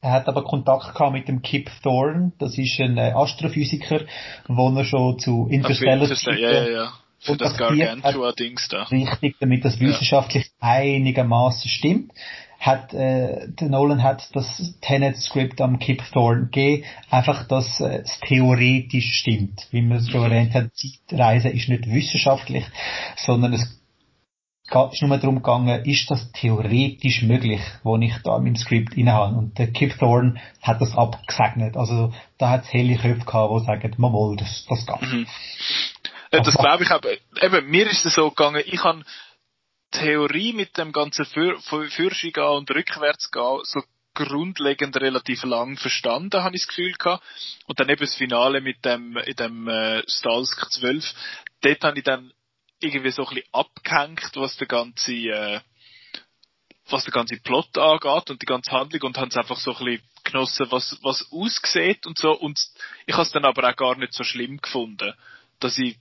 er 0.00 0.10
hat 0.10 0.28
aber 0.28 0.44
Kontakt 0.44 0.94
gehabt 0.94 1.12
mit 1.12 1.28
dem 1.28 1.40
Kip 1.40 1.70
Thorne. 1.82 2.32
Das 2.38 2.58
ist 2.58 2.78
ein 2.80 2.98
äh, 2.98 3.12
Astrophysiker, 3.14 4.00
wo 4.48 4.76
er 4.76 4.84
schon 4.84 5.18
zu 5.18 5.48
Interstellar 5.50 6.06
ja, 6.36 6.52
ja, 6.52 6.68
ja. 6.68 6.92
Für 7.20 7.36
das 7.38 7.56
Gargantua-Dings 7.56 8.68
da. 8.68 8.82
Richtig, 8.82 9.36
damit 9.40 9.64
das 9.64 9.80
wissenschaftlich 9.80 10.44
ja. 10.60 10.68
einigermaßen 10.68 11.70
stimmt 11.70 12.12
hat 12.64 12.94
äh, 12.94 13.46
der 13.48 13.68
Nolan 13.68 14.02
hat 14.02 14.26
das 14.32 14.74
Tenet-Script 14.80 15.60
am 15.60 15.78
Kip 15.78 16.02
Thorne 16.12 16.44
gegeben, 16.44 16.84
einfach, 17.10 17.46
dass 17.46 17.78
äh, 17.80 18.02
es 18.04 18.18
theoretisch 18.20 19.18
stimmt. 19.20 19.66
Wie 19.70 19.82
man 19.82 19.98
es 19.98 20.08
schon 20.08 20.20
mhm. 20.20 20.32
erwähnt 20.32 20.54
hat, 20.54 20.70
Zeitreise 20.74 21.50
ist 21.50 21.68
nicht 21.68 21.86
wissenschaftlich, 21.86 22.64
sondern 23.16 23.52
es 23.52 23.62
ist 24.92 25.02
nur 25.02 25.18
darum 25.18 25.36
gegangen, 25.36 25.84
ist 25.84 26.10
das 26.10 26.32
theoretisch 26.32 27.22
möglich, 27.22 27.60
wo 27.82 27.98
ich 27.98 28.14
da 28.24 28.38
in 28.38 28.44
meinem 28.44 28.56
Skript 28.56 28.96
habe. 28.96 29.36
Und 29.36 29.58
der 29.58 29.70
Kip 29.70 29.98
Thorne 29.98 30.40
hat 30.62 30.80
das 30.80 30.96
abgesegnet. 30.96 31.76
Also 31.76 32.14
da 32.38 32.48
hat 32.48 32.64
es 32.64 32.72
helle 32.72 32.96
Köpfe 32.96 33.26
gehabt, 33.26 33.60
die 33.60 33.66
sagen, 33.66 33.94
mal, 33.98 34.36
das, 34.36 34.64
das 34.70 34.86
geht. 34.86 35.02
Mhm. 35.02 35.26
Äh, 36.30 36.40
das 36.40 36.54
glaube 36.54 36.82
ich 36.82 36.90
aber, 36.90 37.10
eben, 37.42 37.70
mir 37.70 37.90
ist 37.90 38.06
es 38.06 38.14
so 38.14 38.30
gegangen, 38.30 38.62
ich 38.64 38.82
habe 38.82 39.04
Theorie 39.94 40.52
mit 40.52 40.76
dem 40.76 40.92
ganzen 40.92 41.24
Für, 41.24 41.58
Fürschi 41.60 42.32
und 42.36 42.70
rückwärts 42.70 43.30
gehen, 43.30 43.60
so 43.62 43.82
grundlegend 44.14 44.96
relativ 44.96 45.44
lang 45.44 45.76
verstanden, 45.76 46.42
habe 46.42 46.56
ich 46.56 46.62
das 46.62 46.68
Gefühl 46.68 46.92
gehabt. 46.92 47.22
Und 47.66 47.78
dann 47.78 47.88
eben 47.88 48.00
das 48.00 48.14
Finale 48.14 48.60
mit 48.60 48.84
dem, 48.84 49.16
in 49.16 49.36
dem 49.36 49.68
äh, 49.68 50.02
Stalsk 50.08 50.70
12, 50.72 51.14
dort 51.60 51.84
habe 51.84 51.98
ich 51.98 52.04
dann 52.04 52.32
irgendwie 52.80 53.10
so 53.10 53.26
ein 53.26 53.34
bisschen 53.34 53.48
abgehängt, 53.52 54.30
was 54.34 54.56
der 54.56 54.66
ganze, 54.66 55.12
äh, 55.12 55.60
was 56.88 57.04
der 57.04 57.12
ganze 57.12 57.36
Plot 57.38 57.78
angeht 57.78 58.30
und 58.30 58.42
die 58.42 58.46
ganze 58.46 58.72
Handlung 58.72 59.02
und 59.02 59.18
haben 59.18 59.28
es 59.28 59.36
einfach 59.36 59.58
so 59.58 59.76
ein 59.76 59.84
bisschen 59.84 60.02
genossen, 60.24 60.66
was, 60.70 60.98
was 61.02 61.30
aussieht 61.30 62.06
und 62.06 62.18
so. 62.18 62.32
Und 62.32 62.60
ich 63.06 63.14
habe 63.14 63.22
es 63.22 63.32
dann 63.32 63.44
aber 63.44 63.68
auch 63.68 63.76
gar 63.76 63.96
nicht 63.96 64.12
so 64.12 64.24
schlimm 64.24 64.58
gefunden, 64.58 65.14
dass 65.60 65.78
ich 65.78 65.98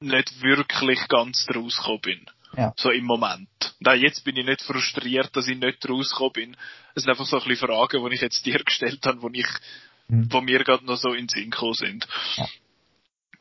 nicht 0.00 0.42
wirklich 0.42 1.06
ganz 1.08 1.46
rausgekommen 1.54 2.00
bin. 2.00 2.26
Ja. 2.56 2.72
So 2.76 2.90
im 2.90 3.04
Moment. 3.04 3.48
Nein, 3.80 4.00
jetzt 4.00 4.24
bin 4.24 4.36
ich 4.36 4.44
nicht 4.44 4.62
frustriert, 4.62 5.30
dass 5.34 5.48
ich 5.48 5.58
nicht 5.58 5.88
rausgekommen 5.88 6.32
bin. 6.32 6.56
Es 6.94 7.04
sind 7.04 7.10
einfach 7.10 7.26
so 7.26 7.38
ein 7.38 7.48
bisschen 7.48 7.68
Fragen, 7.68 8.04
die 8.04 8.14
ich 8.14 8.20
jetzt 8.20 8.44
dir 8.44 8.58
gestellt 8.58 9.04
habe, 9.06 9.30
die 9.30 9.40
ich, 9.40 9.46
mhm. 10.08 10.28
wo 10.30 10.40
mir 10.40 10.62
gerade 10.64 10.84
noch 10.84 10.96
so 10.96 11.10
in 11.10 11.26
den 11.26 11.28
Sinn 11.28 11.50
gekommen 11.50 11.74
sind. 11.74 12.08
Ja. 12.36 12.46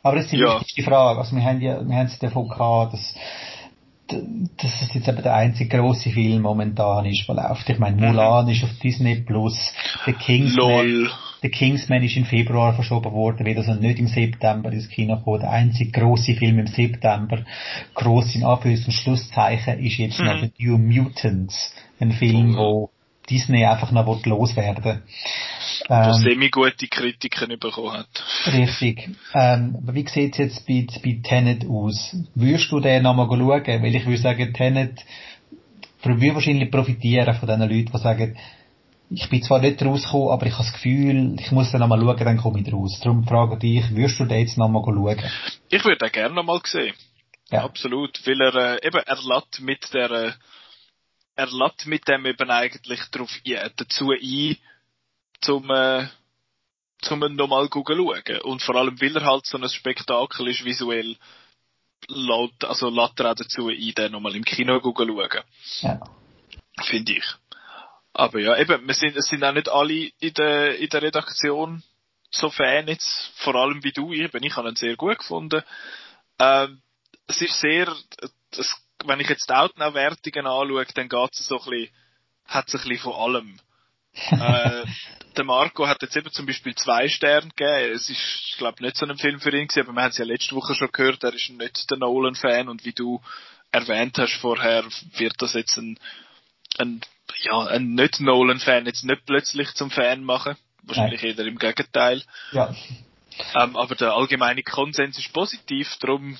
Aber 0.03 0.15
das 0.15 0.25
ist 0.25 0.31
die 0.31 0.37
ja. 0.37 0.59
wichtigste 0.59 0.83
Frage. 0.83 1.19
Also 1.19 1.35
wir 1.35 1.43
haben 1.43 1.61
ja, 1.61 1.85
wir 1.85 1.95
haben 1.95 2.07
es 2.07 2.19
davon 2.19 2.47
gehabt, 2.47 2.93
dass, 2.93 3.15
dass 4.07 4.81
es 4.81 4.93
jetzt 4.93 5.07
eben 5.07 5.23
der 5.23 5.33
einzige 5.33 5.77
große 5.77 6.11
Film 6.11 6.43
momentan 6.43 7.05
ist, 7.05 7.27
der 7.27 7.35
läuft. 7.35 7.67
Ich 7.69 7.79
meine, 7.79 7.97
Mulan 7.97 8.45
mhm. 8.45 8.51
ist 8.51 8.63
auf 8.63 8.77
Disney 8.81 9.21
Plus, 9.21 9.57
The 10.05 10.13
Kingsman, 10.13 11.09
The 11.41 11.49
Kingsman 11.49 12.03
ist 12.03 12.17
im 12.17 12.25
Februar 12.25 12.73
verschoben 12.73 13.11
worden, 13.13 13.45
wird 13.45 13.57
also 13.57 13.73
nicht 13.73 13.99
im 13.99 14.07
September 14.07 14.71
ins 14.71 14.89
Kino 14.89 15.17
kommen. 15.17 15.41
Der 15.41 15.51
einzige 15.51 15.91
große 15.91 16.35
Film 16.35 16.59
im 16.59 16.67
September, 16.67 17.45
groß 17.95 18.35
in 18.35 18.43
Anführungs- 18.43 18.85
und 18.85 18.93
Schlusszeichen, 18.93 19.79
ist 19.79 19.97
jetzt 19.97 20.19
mhm. 20.19 20.25
noch 20.25 20.41
The 20.41 20.51
New 20.57 20.77
Mutants, 20.77 21.73
ein 21.99 22.11
Film, 22.11 22.51
mhm. 22.51 22.57
wo 22.57 22.89
Disney 23.29 23.63
einfach 23.63 23.91
noch 23.91 24.25
loswerden 24.25 25.03
ähm, 25.89 26.13
semi-gute 26.13 26.87
Kritiken 26.87 27.57
bekommen 27.59 27.93
hat. 27.93 28.23
Richtig. 28.47 29.09
Ähm, 29.33 29.77
wie 29.91 30.07
sieht 30.07 30.33
es 30.33 30.37
jetzt 30.37 30.67
bei, 30.67 30.85
bei 31.03 31.19
Tenet 31.23 31.65
aus? 31.67 32.15
Würdest 32.35 32.71
du 32.71 32.79
den 32.79 33.03
nochmal 33.03 33.27
schauen? 33.27 33.83
Weil 33.83 33.95
ich 33.95 34.05
würde 34.05 34.21
sagen, 34.21 34.53
Tenet 34.53 35.05
würde 36.03 36.33
wahrscheinlich 36.33 36.71
profitieren 36.71 37.35
von 37.35 37.47
den 37.47 37.61
Leuten, 37.61 37.91
die 37.93 37.97
sagen, 37.97 38.37
ich 39.11 39.29
bin 39.29 39.41
zwar 39.41 39.59
nicht 39.59 39.81
rausgekommen, 39.81 40.29
aber 40.29 40.45
ich 40.45 40.53
habe 40.53 40.63
das 40.63 40.73
Gefühl, 40.73 41.35
ich 41.39 41.51
muss 41.51 41.71
dann 41.71 41.81
nochmal 41.81 41.99
schauen, 41.99 42.25
dann 42.25 42.37
komme 42.37 42.61
ich 42.61 42.71
raus. 42.71 42.99
Darum 43.01 43.25
frage 43.25 43.55
ich 43.55 43.59
dich, 43.59 43.95
würdest 43.95 44.19
du 44.19 44.25
den 44.25 44.39
jetzt 44.39 44.57
nochmal 44.57 44.83
schauen? 44.83 45.31
Ich 45.69 45.83
würde 45.83 45.97
den 45.97 46.11
gerne 46.11 46.35
nochmal 46.35 46.61
sehen. 46.65 46.93
Ja. 47.49 47.63
Absolut. 47.63 48.19
Weil 48.27 48.41
er, 48.41 48.55
äh, 48.55 48.87
eben, 48.87 49.01
er 49.03 49.17
lädt 49.23 49.59
mit 49.61 49.93
der, 49.93 50.11
äh, 50.11 50.31
er 51.35 51.47
lädt 51.47 51.87
mit 51.87 52.07
dem 52.07 52.25
eben 52.25 52.51
eigentlich 52.51 53.01
drauf, 53.11 53.31
ja, 53.43 53.67
dazu 53.69 54.11
ein, 54.11 54.57
zum, 55.41 55.69
äh, 55.71 56.07
zum 57.01 57.19
nochmal 57.35 57.67
schauen. 57.69 58.41
Und 58.43 58.61
vor 58.61 58.75
allem, 58.75 59.01
weil 59.01 59.15
er 59.15 59.25
halt 59.25 59.47
so 59.47 59.57
ein 59.57 59.67
Spektakel 59.67 60.47
ist, 60.49 60.63
visuell, 60.63 61.17
laut, 62.07 62.63
also 62.63 62.89
lädt 62.89 63.19
er 63.19 63.31
auch 63.31 63.35
dazu 63.35 63.69
ein, 63.69 63.93
den 63.95 64.11
nochmal 64.11 64.35
im 64.35 64.45
Kino 64.45 64.79
schauen. 64.79 65.43
Ja. 65.81 65.99
Finde 66.83 67.13
ich. 67.13 67.25
Aber 68.19 68.39
ja, 68.39 68.57
eben, 68.57 68.85
wir 68.85 68.93
sind, 68.93 69.15
es 69.15 69.27
sind 69.27 69.43
auch 69.45 69.53
nicht 69.53 69.69
alle 69.69 70.09
in 70.19 70.33
der, 70.33 70.77
in 70.77 70.89
der 70.89 71.01
Redaktion 71.01 71.83
so 72.29 72.49
Fan 72.49 72.87
jetzt, 72.87 73.31
vor 73.37 73.55
allem 73.55 73.81
wie 73.83 73.93
du, 73.93 74.11
eben, 74.13 74.43
ich 74.43 74.55
habe 74.57 74.67
ihn 74.67 74.75
sehr 74.75 74.97
gut 74.97 75.19
gefunden. 75.19 75.63
Ähm, 76.37 76.81
es 77.27 77.41
ist 77.41 77.59
sehr, 77.61 77.95
das, 78.51 78.75
wenn 79.05 79.21
ich 79.21 79.29
jetzt 79.29 79.49
die 79.49 79.53
Outnow-Wertungen 79.53 80.47
anschaue, 80.47 80.85
dann 80.93 81.07
geht 81.07 81.33
es 81.33 81.47
so 81.47 81.59
ein 81.61 81.69
bisschen, 81.69 81.89
hat 82.45 82.67
es 82.67 82.75
ein 82.75 82.81
bisschen 82.81 82.97
von 82.97 83.13
allem. 83.13 83.59
äh, 84.31 84.85
der 85.37 85.45
Marco 85.45 85.87
hat 85.87 86.01
jetzt 86.01 86.17
eben 86.17 86.31
zum 86.31 86.45
Beispiel 86.45 86.75
zwei 86.75 87.07
Sterne 87.07 87.49
gegeben. 87.55 87.93
Es 87.93 88.09
ist, 88.09 88.49
ich 88.49 88.57
glaube, 88.57 88.83
nicht 88.83 88.97
so 88.97 89.05
ein 89.05 89.17
Film 89.17 89.39
für 89.39 89.55
ihn 89.55 89.67
gewesen, 89.67 89.87
aber 89.87 89.93
wir 89.93 90.01
haben 90.01 90.09
es 90.09 90.17
ja 90.17 90.25
letzte 90.25 90.55
Woche 90.55 90.75
schon 90.75 90.91
gehört, 90.91 91.23
er 91.23 91.33
ist 91.33 91.49
nicht 91.51 91.89
der 91.89 91.97
Nolan-Fan 91.97 92.67
und 92.67 92.83
wie 92.83 92.93
du 92.93 93.21
erwähnt 93.71 94.17
hast 94.17 94.33
vorher, 94.41 94.83
wird 95.17 95.35
das 95.37 95.53
jetzt 95.53 95.77
ein, 95.77 95.97
ein 96.79 97.01
ja, 97.43 97.65
ein 97.67 97.93
Nicht-Nolan-Fan 97.93 98.85
jetzt 98.85 99.03
nicht 99.03 99.25
plötzlich 99.25 99.73
zum 99.73 99.91
Fan 99.91 100.23
machen. 100.23 100.55
Wahrscheinlich 100.83 101.21
Nein. 101.21 101.37
eher 101.37 101.45
im 101.45 101.57
Gegenteil. 101.57 102.23
Ja. 102.51 102.73
Ähm, 103.55 103.77
aber 103.77 103.95
der 103.95 104.13
allgemeine 104.13 104.63
Konsens 104.63 105.17
ist 105.17 105.31
positiv, 105.31 105.95
darum, 105.99 106.37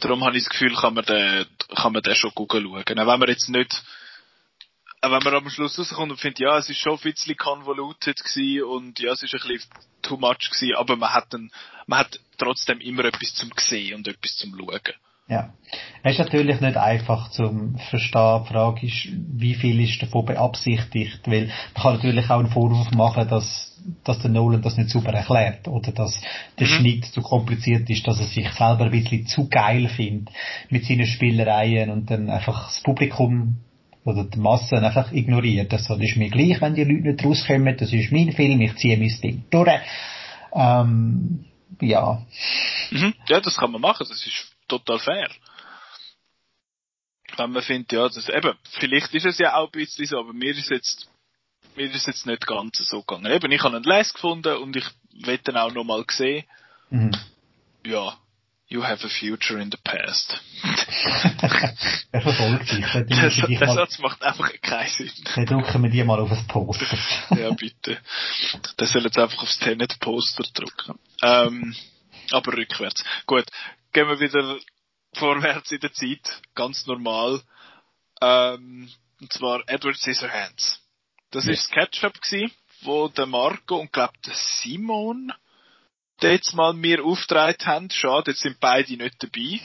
darum 0.00 0.24
habe 0.24 0.36
ich 0.36 0.44
das 0.44 0.50
Gefühl, 0.50 0.74
kann 0.74 0.94
man 0.94 1.04
den, 1.04 1.46
kann 1.74 1.92
man 1.92 2.02
den 2.02 2.14
schon 2.14 2.32
gut 2.34 2.52
schauen. 2.52 2.64
Auch 2.64 2.86
wenn 2.86 3.20
man 3.20 3.28
jetzt 3.28 3.48
nicht, 3.48 3.82
auch 5.02 5.10
wenn 5.10 5.22
man 5.22 5.34
am 5.34 5.50
Schluss 5.50 5.78
rauskommt 5.78 6.12
und 6.12 6.20
findet, 6.20 6.40
ja, 6.40 6.56
es 6.58 6.70
ist 6.70 6.78
schon 6.78 6.94
ein 6.94 7.00
bisschen 7.00 7.36
convoluted 7.36 8.18
gewesen 8.18 8.64
und 8.64 9.00
ja, 9.00 9.12
es 9.12 9.22
ist 9.22 9.34
ein 9.34 9.40
bisschen 9.40 9.70
too 10.02 10.16
much 10.16 10.50
gewesen, 10.50 10.76
aber 10.76 10.96
man 10.96 11.12
hat 11.12 11.26
dann, 11.30 11.50
man 11.86 12.00
hat 12.00 12.20
trotzdem 12.38 12.80
immer 12.80 13.04
etwas 13.04 13.34
zum 13.34 13.50
sehen 13.56 13.96
und 13.96 14.08
etwas 14.08 14.36
zum 14.36 14.56
schauen. 14.56 14.94
Ja. 15.30 15.50
Es 16.02 16.14
ist 16.14 16.18
natürlich 16.18 16.60
nicht 16.60 16.76
einfach 16.76 17.30
zum 17.30 17.76
Verstehen. 17.78 18.42
Die 18.42 18.52
Frage 18.52 18.86
ist, 18.86 19.08
wie 19.36 19.54
viel 19.54 19.80
ist 19.80 20.02
davon 20.02 20.24
beabsichtigt? 20.24 21.20
Weil 21.26 21.46
man 21.74 21.82
kann 21.82 21.94
natürlich 21.94 22.28
auch 22.28 22.40
einen 22.40 22.50
Vorwurf 22.50 22.90
machen, 22.90 23.28
dass, 23.28 23.78
dass 24.02 24.18
der 24.18 24.30
Nolan 24.30 24.60
das 24.60 24.76
nicht 24.76 24.90
super 24.90 25.12
erklärt 25.12 25.68
oder 25.68 25.92
dass 25.92 26.20
der 26.58 26.66
mhm. 26.66 26.70
Schnitt 26.72 27.04
zu 27.04 27.22
kompliziert 27.22 27.88
ist, 27.88 28.06
dass 28.08 28.18
er 28.18 28.26
sich 28.26 28.50
selber 28.50 28.86
ein 28.86 28.90
bisschen 28.90 29.26
zu 29.26 29.48
geil 29.48 29.88
findet 29.88 30.34
mit 30.68 30.84
seinen 30.84 31.06
Spielereien 31.06 31.90
und 31.90 32.10
dann 32.10 32.28
einfach 32.28 32.64
das 32.66 32.82
Publikum 32.82 33.58
oder 34.04 34.24
die 34.24 34.38
Massen 34.38 34.84
einfach 34.84 35.12
ignoriert. 35.12 35.72
Das 35.72 35.88
ist 35.88 36.16
mir 36.16 36.30
gleich, 36.30 36.60
wenn 36.60 36.74
die 36.74 36.82
Leute 36.84 37.12
nicht 37.12 37.24
rauskommen. 37.24 37.76
Das 37.76 37.92
ist 37.92 38.10
mein 38.10 38.32
Film, 38.32 38.60
ich 38.62 38.74
ziehe 38.76 38.96
mein 38.96 39.14
Ding 39.22 39.44
durch. 39.50 39.80
Ähm, 40.52 41.44
ja. 41.80 42.20
Mhm. 42.90 43.14
Ja, 43.28 43.40
das 43.40 43.56
kann 43.56 43.70
man 43.70 43.80
machen. 43.80 44.06
Das 44.08 44.26
ist 44.26 44.49
total 44.70 44.98
fair. 44.98 45.30
Wenn 47.36 47.52
man 47.52 47.62
findet, 47.62 47.92
ja, 47.92 48.08
das, 48.08 48.28
eben, 48.28 48.54
vielleicht 48.78 49.14
ist 49.14 49.26
es 49.26 49.38
ja 49.38 49.54
auch 49.54 49.66
ein 49.66 49.72
bisschen 49.72 50.06
so, 50.06 50.18
aber 50.18 50.32
mir 50.32 50.56
ist 50.56 50.70
jetzt, 50.70 51.08
mir 51.76 51.90
ist 51.90 52.06
jetzt 52.06 52.26
nicht 52.26 52.46
ganz 52.46 52.76
so 52.78 53.02
gegangen. 53.02 53.30
Eben, 53.32 53.52
ich 53.52 53.62
habe 53.62 53.76
einen 53.76 53.84
Les 53.84 54.12
gefunden 54.12 54.56
und 54.56 54.76
ich 54.76 54.86
will 55.12 55.40
ihn 55.46 55.56
auch 55.56 55.72
nochmal 55.72 56.04
sehen. 56.10 56.44
Mhm. 56.90 57.12
Ja, 57.86 58.18
you 58.70 58.82
have 58.82 59.04
a 59.04 59.08
future 59.08 59.58
in 59.58 59.70
the 59.70 59.78
past. 59.82 60.40
er 62.12 62.20
verfolgt 62.20 62.70
dich. 62.72 62.86
Der, 62.92 63.04
der 63.04 63.74
Satz 63.74 63.98
macht 63.98 64.22
einfach 64.22 64.50
keinen 64.60 64.88
Sinn. 64.88 65.10
Dann 65.34 65.46
drucken 65.46 65.82
wir 65.82 65.90
die 65.90 66.04
mal 66.04 66.20
auf 66.20 66.30
ein 66.30 66.46
Poster. 66.46 66.86
ja, 67.36 67.50
bitte. 67.52 67.98
Der 68.78 68.86
soll 68.86 69.02
jetzt 69.02 69.18
einfach 69.18 69.42
aufs 69.42 69.58
Tenet-Poster 69.58 70.44
drucken. 70.52 70.98
Ähm, 71.22 71.74
aber 72.32 72.52
rückwärts. 72.52 73.04
Gut, 73.26 73.46
gehen 73.92 74.08
wir 74.08 74.20
wieder 74.20 74.58
vorwärts 75.14 75.72
in 75.72 75.80
der 75.80 75.92
Zeit, 75.92 76.42
ganz 76.54 76.86
normal. 76.86 77.40
Ähm, 78.20 78.90
und 79.20 79.32
zwar 79.32 79.62
Edward 79.66 79.96
Scissorhands. 79.96 80.80
Das 81.30 81.46
ja. 81.46 81.52
ist 81.52 81.64
das 81.64 81.70
Ketchup 81.70 82.20
gsi, 82.20 82.50
wo 82.82 83.08
der 83.08 83.26
Marco 83.26 83.76
und 83.76 83.92
glaub 83.92 84.12
der 84.22 84.34
Simon 84.34 85.32
jetzt 86.22 86.54
mal 86.54 86.74
mir 86.74 87.04
aufgetragen 87.04 87.66
haben. 87.66 87.90
Schade, 87.90 88.32
jetzt 88.32 88.42
sind 88.42 88.60
beide 88.60 88.96
nicht 88.96 89.22
dabei. 89.22 89.60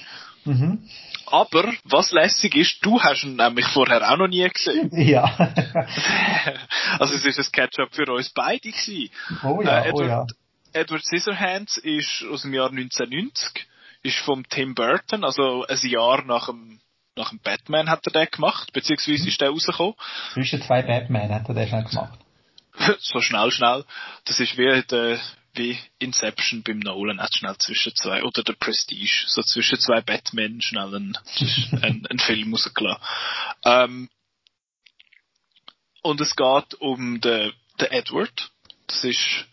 Mhm. 0.45 0.89
Aber, 1.25 1.73
was 1.83 2.11
lässig 2.11 2.55
ist, 2.55 2.85
du 2.85 3.01
hast 3.01 3.23
ihn 3.23 3.35
nämlich 3.35 3.65
vorher 3.67 4.09
auch 4.09 4.17
noch 4.17 4.27
nie 4.27 4.47
gesehen. 4.47 4.91
Ja. 4.95 5.23
also 6.99 7.13
es 7.13 7.25
ist 7.25 7.39
ein 7.39 7.51
Ketchup 7.51 7.93
für 7.93 8.11
uns 8.11 8.29
beide 8.29 8.71
gewesen. 8.71 9.09
Oh 9.43 9.61
ja, 9.61 9.79
äh, 9.79 9.89
Edward, 9.89 9.95
oh 9.95 10.03
ja. 10.03 10.27
Edward 10.73 11.03
Scissorhands 11.03 11.77
ist 11.77 12.23
aus 12.31 12.43
dem 12.43 12.53
Jahr 12.53 12.69
1990 12.69 13.67
ist 14.05 14.19
vom 14.19 14.47
Tim 14.47 14.75
Burton, 14.75 15.23
also 15.23 15.65
ein 15.65 15.89
Jahr 15.89 16.23
nach 16.25 16.45
dem, 16.45 16.79
nach 17.15 17.29
dem 17.29 17.39
Batman 17.39 17.89
hat 17.89 18.05
er 18.05 18.11
den 18.11 18.31
gemacht, 18.31 18.71
beziehungsweise 18.71 19.27
ist 19.27 19.41
der 19.41 19.49
rausgekommen. 19.49 19.95
Zwischen 20.33 20.61
zwei 20.61 20.83
Batman 20.83 21.33
hat 21.33 21.49
er 21.49 21.55
den 21.55 21.67
schon 21.67 21.85
gemacht. 21.85 22.19
so 22.99 23.19
schnell, 23.21 23.49
schnell. 23.51 23.83
Das 24.25 24.39
ist 24.39 24.57
wie, 24.57 24.83
der, 24.83 25.19
wie 25.53 25.79
Inception 25.97 26.61
beim 26.61 26.79
Nolan, 26.79 27.19
hat 27.19 27.33
schnell 27.33 27.57
zwischen 27.57 27.95
zwei, 27.95 28.23
oder 28.23 28.43
der 28.43 28.53
Prestige, 28.53 29.25
so 29.27 29.41
zwischen 29.41 29.79
zwei 29.79 30.01
Batman 30.01 30.61
schnell 30.61 30.95
einen, 30.95 31.17
einen, 31.81 32.05
einen 32.05 32.19
Film 32.19 32.53
rausgelassen. 32.53 33.03
Ähm, 33.63 34.09
und 36.03 36.21
es 36.21 36.35
geht 36.35 36.75
um 36.75 37.19
den, 37.21 37.53
den 37.79 37.91
Edward. 37.91 38.51
Das 38.85 39.03
ist 39.03 39.47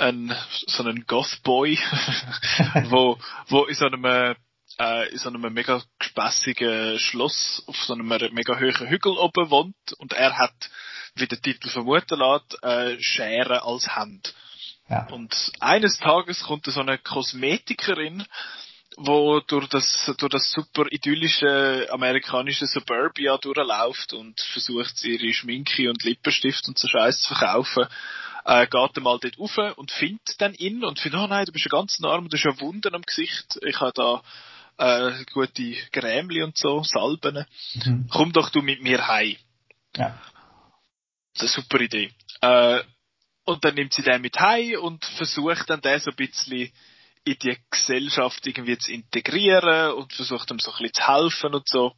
ein, 0.00 0.34
so 0.66 0.82
einen 0.82 1.06
Goth-Boy, 1.06 1.78
wo, 2.90 3.18
wo 3.48 3.64
in 3.64 3.74
so 3.74 3.86
einem, 3.86 4.04
äh, 4.04 5.08
in 5.10 5.18
so 5.18 5.28
einem 5.28 5.52
mega 5.52 5.82
gespässigen 5.98 6.98
Schloss 6.98 7.62
auf 7.66 7.76
so 7.76 7.94
einem 7.94 8.08
mega 8.08 8.58
hohen 8.58 8.88
Hügel 8.88 9.12
oben 9.12 9.50
wohnt 9.50 9.92
und 9.98 10.12
er 10.12 10.38
hat, 10.38 10.70
wie 11.14 11.26
der 11.26 11.40
Titel 11.40 11.68
vermuten 11.68 12.18
lässt, 12.18 12.62
äh, 12.62 13.00
Schere 13.00 13.62
als 13.62 13.94
Hand. 13.94 14.34
Ja. 14.88 15.06
Und 15.08 15.52
eines 15.60 15.98
Tages 15.98 16.42
kommt 16.42 16.66
so 16.66 16.80
eine 16.80 16.98
Kosmetikerin, 16.98 18.24
wo 18.96 19.40
durch 19.40 19.68
das, 19.68 20.12
durch 20.18 20.32
das 20.32 20.50
super 20.50 20.84
idyllische 20.90 21.86
amerikanische 21.90 22.66
Suburbia 22.66 23.38
durchläuft 23.38 24.12
und 24.12 24.40
versucht, 24.40 25.04
ihre 25.04 25.32
Schminke 25.32 25.88
und 25.88 26.02
Lippenstift 26.02 26.66
und 26.66 26.76
so 26.76 26.88
Scheiß 26.88 27.20
zu 27.20 27.34
verkaufen, 27.34 27.86
äh, 28.44 28.66
geht 28.66 28.96
er 28.96 29.02
mal 29.02 29.18
dort 29.18 29.38
rauf 29.38 29.76
und 29.76 29.90
findet 29.90 30.40
dann 30.40 30.54
ihn 30.54 30.84
und 30.84 30.98
findet, 30.98 31.20
oh 31.20 31.26
nein, 31.26 31.44
du 31.46 31.52
bist 31.52 31.64
ja 31.64 31.70
ganz 31.70 31.98
arm, 32.02 32.28
du 32.28 32.36
hast 32.36 32.44
ja 32.44 32.60
Wunden 32.60 32.94
am 32.94 33.02
Gesicht, 33.02 33.58
ich 33.62 33.80
habe 33.80 33.92
da 33.94 34.22
äh, 34.78 35.24
gute 35.32 35.76
Grämli 35.92 36.42
und 36.42 36.56
so, 36.56 36.82
Salben. 36.82 37.44
Mhm. 37.74 38.08
Komm 38.10 38.32
doch 38.32 38.50
du 38.50 38.62
mit 38.62 38.82
mir 38.82 39.06
heim. 39.06 39.36
Ja. 39.96 40.18
Das 41.34 41.44
ist 41.44 41.56
eine 41.56 41.64
super 41.64 41.80
Idee. 41.80 42.12
Äh, 42.40 42.80
und 43.44 43.64
dann 43.64 43.74
nimmt 43.74 43.92
sie 43.92 44.02
den 44.02 44.22
mit 44.22 44.38
heim 44.38 44.80
und 44.80 45.04
versucht 45.04 45.68
dann 45.68 45.80
den 45.80 46.00
so 46.00 46.10
ein 46.10 46.16
bisschen 46.16 46.72
in 47.24 47.36
die 47.38 47.58
Gesellschaft 47.70 48.46
irgendwie 48.46 48.78
zu 48.78 48.92
integrieren 48.92 49.92
und 49.92 50.12
versucht 50.12 50.50
ihm 50.50 50.58
so 50.58 50.70
ein 50.72 50.78
bisschen 50.78 50.94
zu 50.94 51.08
helfen 51.08 51.54
und 51.54 51.68
so. 51.68 51.94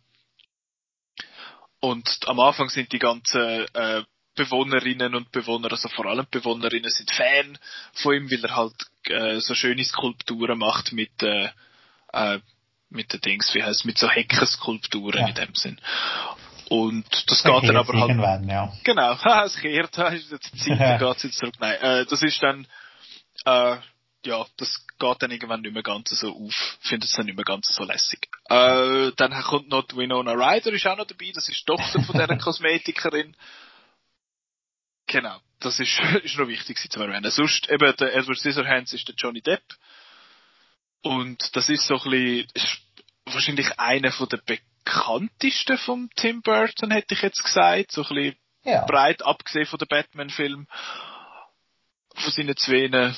Und 1.81 2.09
am 2.27 2.41
Anfang 2.41 2.69
sind 2.69 2.93
die 2.93 2.99
ganzen 2.99 3.67
äh, 3.75 4.03
Bewohnerinnen 4.35 5.15
und 5.15 5.31
Bewohner, 5.33 5.71
also 5.71 5.89
vor 5.89 6.07
allem 6.07 6.27
Bewohnerinnen, 6.31 6.91
sind 6.91 7.11
Fan 7.11 7.59
von 7.93 8.15
ihm, 8.15 8.31
weil 8.31 8.45
er 8.45 8.57
halt 8.57 8.75
äh, 9.09 9.41
so 9.41 9.55
schöne 9.55 9.85
Skulpturen 9.85 10.59
macht 10.59 10.93
mit 10.93 11.23
äh, 11.23 11.49
äh, 12.13 12.39
mit 12.93 13.13
den 13.13 13.21
Dings, 13.21 13.55
wie 13.55 13.63
heißt 13.63 13.85
mit 13.85 13.99
so 13.99 14.09
Heckenskulpturen 14.09 15.21
ja. 15.21 15.29
in 15.29 15.35
dem 15.35 15.55
Sinn. 15.55 15.81
Und 16.69 17.07
das, 17.11 17.43
das 17.43 17.43
geht 17.43 17.69
dann 17.69 17.77
aber 17.77 18.01
halt. 18.01 18.49
Ja. 18.49 18.73
Genau, 18.85 19.13
es 19.45 19.57
kehrt, 19.57 19.97
jetzt 19.97 20.59
Zeit, 20.59 20.81
da 20.81 20.97
geht's 20.97 21.23
jetzt 21.23 21.39
zurück. 21.39 21.55
Nein, 21.59 21.75
äh, 21.81 22.07
das 22.07 22.23
ist 22.23 22.43
dann, 22.43 22.67
äh, 23.45 23.77
ja, 24.25 24.47
das 24.57 24.87
geht 24.99 25.23
dann 25.23 25.31
irgendwann 25.31 25.61
nicht 25.61 25.75
mehr 25.75 25.83
ganz 25.83 26.11
so 26.11 26.31
auf. 26.31 26.79
Findet 26.81 27.11
es 27.11 27.17
dann 27.17 27.27
nicht 27.27 27.37
mehr 27.37 27.45
ganz 27.45 27.75
so 27.75 27.85
lässig. 27.85 28.29
Äh, 28.49 29.11
dann 29.17 29.33
kommt 29.43 29.69
noch 29.69 29.85
Winona 29.95 30.33
Ryder, 30.33 30.73
ist 30.73 30.87
auch 30.87 30.97
noch 30.97 31.07
dabei, 31.07 31.33
das 31.35 31.49
ist 31.49 31.61
die 31.61 31.65
Tochter 31.65 32.03
von 32.03 32.19
dieser 32.19 32.37
Kosmetikerin. 32.39 33.37
Genau, 35.07 35.39
das 35.61 35.81
ist, 35.81 36.01
ist 36.25 36.39
noch 36.39 36.49
wichtig 36.49 36.79
zu 36.79 37.01
erwähnen. 37.01 37.31
Sonst 37.31 37.69
eben 37.71 37.97
der 37.97 38.15
Edward 38.15 38.39
Scissorhands 38.39 38.93
ist 38.93 39.09
der 39.09 39.15
Johnny 39.17 39.41
Depp. 39.41 39.63
Und 41.03 41.57
das 41.57 41.69
ist 41.69 41.87
so 41.87 41.95
ein 41.95 42.11
bisschen, 42.11 42.49
ist 42.55 42.79
wahrscheinlich 43.27 43.79
einer 43.79 44.13
von 44.13 44.29
der 44.29 44.39
bekanntesten 44.39 45.79
vom 45.79 46.11
Tim 46.17 46.43
Burton, 46.43 46.91
hätte 46.91 47.15
ich 47.15 47.23
jetzt 47.23 47.43
gesagt. 47.43 47.93
So 47.93 48.03
ein 48.03 48.15
bisschen 48.15 48.37
ja. 48.65 48.85
breit 48.85 49.25
abgesehen 49.25 49.67
von 49.67 49.79
den 49.79 49.89
Batman-Filmen. 49.89 50.69
Von 52.15 52.33
seinen 52.33 52.57
zwei, 52.57 53.15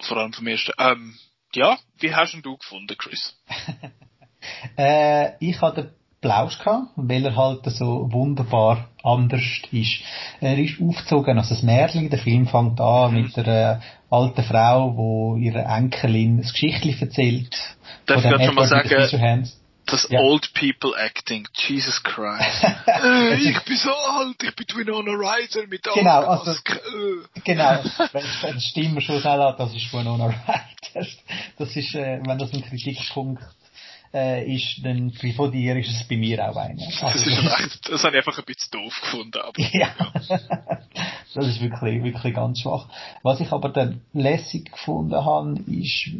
vor 0.00 0.16
allem 0.16 0.32
vom 0.32 0.46
ersten. 0.46 0.72
Ähm, 0.78 1.18
ja, 1.54 1.78
wie 1.98 2.14
hast 2.14 2.34
du 2.42 2.56
gefunden, 2.56 2.96
Chris? 2.96 3.36
äh, 4.76 5.36
ich 5.38 5.60
hatte 5.60 5.94
Plausch 6.22 6.58
gehabt, 6.58 6.86
weil 6.96 7.26
er 7.26 7.36
halt 7.36 7.66
so 7.66 8.08
wunderbar 8.10 8.88
anders 9.02 9.42
ist. 9.72 9.98
Er 10.40 10.56
ist 10.56 10.80
aufgezogen 10.80 11.36
als 11.36 11.50
ein 11.50 11.66
Märchen. 11.66 12.08
Der 12.08 12.20
Film 12.20 12.46
fängt 12.46 12.80
an 12.80 13.12
mhm. 13.12 13.22
mit 13.22 13.36
einer 13.36 13.82
alten 14.08 14.42
Frau, 14.44 14.96
wo 14.96 15.36
ihre 15.36 15.62
Enkelin 15.62 16.38
ein 16.38 16.42
Geschichtchen 16.42 16.98
erzählt. 17.00 17.54
Darf 18.06 18.24
ich 18.24 18.30
gerade 18.30 18.44
schon 18.44 18.54
mal 18.54 18.66
sagen, 18.66 19.50
das 19.86 20.08
ja. 20.08 20.20
Old 20.20 20.54
People 20.54 20.94
Acting, 20.96 21.46
Jesus 21.54 22.02
Christ. 22.02 22.64
äh, 22.86 23.34
ich 23.34 23.60
bin 23.64 23.76
so 23.76 23.90
alt, 23.90 24.42
ich 24.42 24.54
bin 24.54 24.66
Winona 24.76 25.10
Ryder 25.10 25.66
mit 25.66 25.82
Genau, 25.82 26.24
also, 26.24 26.54
genau, 27.44 27.82
wenn 28.12 28.54
die 28.54 28.60
Stimme 28.60 29.00
schon 29.00 29.20
sagt, 29.20 29.58
das 29.58 29.74
ist 29.74 29.92
Winona 29.92 30.26
Ryder. 30.26 31.06
Das 31.58 31.76
ist, 31.76 31.94
äh, 31.94 32.20
wenn 32.24 32.38
das 32.38 32.52
ein 32.52 32.62
Kritikpunkt 32.62 33.42
äh, 34.14 34.54
ist, 34.54 34.80
dann 34.84 35.10
von 35.10 35.50
dir 35.50 35.76
ist 35.76 35.90
es 35.90 36.04
bei 36.04 36.16
mir 36.16 36.48
auch 36.48 36.56
einer. 36.56 36.82
Also, 36.82 37.06
das 37.06 37.26
ist 37.26 37.60
recht, 37.60 37.88
das 37.90 38.04
habe 38.04 38.16
ich 38.16 38.26
einfach 38.26 38.38
ein 38.38 38.44
bisschen 38.44 38.70
doof 38.72 39.00
gefunden. 39.00 39.40
Aber, 39.42 39.60
ja. 39.72 39.88
das 41.34 41.46
ist 41.46 41.60
wirklich, 41.60 42.02
wirklich 42.02 42.34
ganz 42.34 42.60
schwach. 42.60 42.88
Was 43.22 43.40
ich 43.40 43.52
aber 43.52 43.70
dann 43.70 44.02
lässig 44.12 44.70
gefunden 44.70 45.24
habe, 45.24 45.60
ist, 45.66 46.10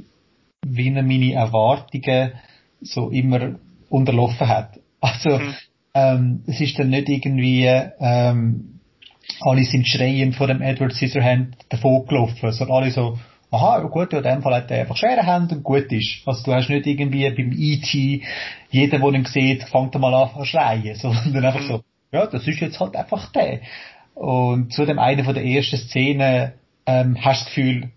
wie 0.67 0.95
er 0.95 1.03
meine 1.03 1.33
Erwartungen 1.35 2.33
so 2.81 3.11
immer 3.11 3.57
unterlaufen 3.89 4.49
hat. 4.49 4.81
Also, 5.01 5.39
mhm. 5.39 5.55
ähm, 5.95 6.45
es 6.47 6.61
ist 6.61 6.79
dann 6.79 6.91
nicht 6.91 7.09
irgendwie, 7.09 7.67
ähm, 7.67 8.81
alle 9.41 9.65
sind 9.65 9.87
schreiend 9.87 10.35
vor 10.35 10.47
dem 10.47 10.63
Edward 10.63 10.93
Scissorhand 10.93 11.57
davon 11.69 12.07
gelaufen, 12.07 12.53
sondern 12.53 12.77
alle 12.77 12.91
so, 12.91 13.19
aha, 13.53 13.81
gut, 13.81 14.13
in 14.13 14.23
dem 14.23 14.43
Fall 14.43 14.55
hat 14.55 14.71
er 14.71 14.81
einfach 14.81 14.97
schwere 14.97 15.27
Hände 15.27 15.57
und 15.57 15.63
gut 15.63 15.93
ist. 15.93 16.27
Also 16.27 16.43
du 16.45 16.55
hast 16.55 16.71
nicht 16.71 16.87
irgendwie 16.87 17.29
beim 17.31 17.53
E.T., 17.53 18.23
jeder, 18.71 18.99
der 18.99 19.13
ihn 19.13 19.25
sieht, 19.27 19.65
fängt 19.65 19.95
mal 19.95 20.15
an 20.15 20.31
zu 20.35 20.45
schreien, 20.45 20.95
sondern 20.97 21.45
einfach 21.45 21.63
so, 21.63 21.83
ja, 22.11 22.27
das 22.27 22.47
ist 22.49 22.61
jetzt 22.61 22.81
halt 22.81 22.97
einfach 22.97 23.31
der. 23.33 23.61
Und 24.15 24.73
zu 24.73 24.87
dem 24.87 24.99
einen 24.99 25.25
von 25.25 25.35
der 25.35 25.45
ersten 25.45 25.77
Szenen 25.77 26.53
ähm, 26.87 27.17
hast 27.23 27.41
du 27.41 27.45
das 27.45 27.55
Gefühl, 27.55 27.91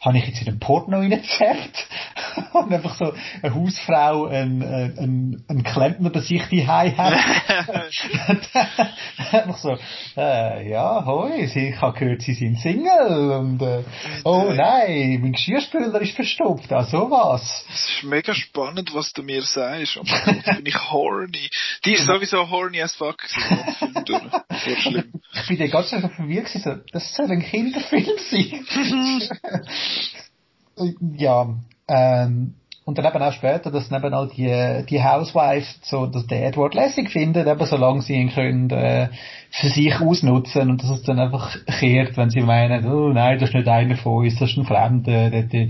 habe 0.00 0.18
ich 0.18 0.26
jetzt 0.26 0.40
in 0.40 0.46
den 0.46 0.58
Porno 0.58 0.98
reingezerrt 0.98 1.86
und 2.52 2.72
einfach 2.72 2.96
so 2.96 3.12
eine 3.42 3.54
Hausfrau, 3.54 4.26
ein, 4.26 4.62
ein, 4.62 5.44
ein 5.48 5.62
Klempner 5.62 6.10
bei 6.10 6.20
sich 6.20 6.42
die 6.48 6.66
hat. 6.66 6.94
einfach 9.32 9.58
so, 9.58 9.76
äh, 10.16 10.70
ja, 10.70 11.04
hoi, 11.04 11.44
ich 11.44 11.80
habe 11.80 11.98
gehört, 11.98 12.22
sie 12.22 12.34
sind 12.34 12.58
Single 12.58 13.32
und 13.32 13.60
äh, 13.62 13.82
oh 14.24 14.52
nein, 14.52 15.20
mein 15.20 15.32
Geschirrspüler 15.32 16.00
ist 16.00 16.14
verstopft, 16.14 16.72
ah 16.72 16.84
sowas. 16.84 17.64
Es 17.68 17.96
ist 17.96 18.04
mega 18.04 18.34
spannend, 18.34 18.94
was 18.94 19.12
du 19.12 19.22
mir 19.22 19.42
sagst. 19.42 19.96
Oh 19.96 20.02
mein 20.04 20.42
Gott, 20.42 20.56
bin 20.56 20.66
ich 20.66 20.90
horny. 20.90 21.50
Die 21.84 21.92
ist 21.92 22.06
sowieso 22.06 22.50
horny 22.50 22.82
as 22.82 22.94
fuck 22.94 23.22
Voll 24.64 24.76
schlimm. 24.76 25.12
Ich 25.34 25.48
bin 25.48 25.58
ja 25.58 25.66
ganz 25.66 25.90
so 25.90 25.98
verwirrt 25.98 26.46
gewesen, 26.46 26.62
so, 26.62 26.76
das 26.92 27.14
soll 27.14 27.30
ein 27.30 27.42
Kinderfilm 27.42 28.18
sein. 28.18 28.64
ja, 31.16 31.54
ähm, 31.88 32.54
und 32.84 32.98
dann 32.98 33.06
eben 33.06 33.22
auch 33.22 33.32
später, 33.32 33.70
dass 33.70 33.90
eben 33.90 34.12
auch 34.12 34.26
die, 34.26 34.84
die 34.88 35.02
Housewife 35.02 35.66
so, 35.82 36.06
dass 36.06 36.26
der 36.26 36.46
Edward 36.46 36.74
lässig 36.74 37.10
findet, 37.10 37.46
eben 37.46 37.66
solange 37.66 38.02
sie 38.02 38.14
ihn 38.14 38.30
können, 38.30 38.68
äh, 38.70 39.08
für 39.50 39.68
sich 39.68 40.00
ausnutzen 40.00 40.70
und 40.70 40.82
dass 40.82 40.90
es 40.90 41.02
dann 41.02 41.18
einfach 41.18 41.56
kehrt, 41.78 42.16
wenn 42.18 42.28
sie 42.28 42.42
meinen, 42.42 42.84
oh 42.86 43.08
nein, 43.08 43.38
das 43.38 43.50
ist 43.50 43.54
nicht 43.54 43.68
einer 43.68 43.96
von 43.96 44.24
uns, 44.24 44.38
das 44.38 44.50
ist 44.50 44.58
ein 44.58 44.66
Fremder, 44.66 45.30
der, 45.30 45.44
der, 45.44 45.68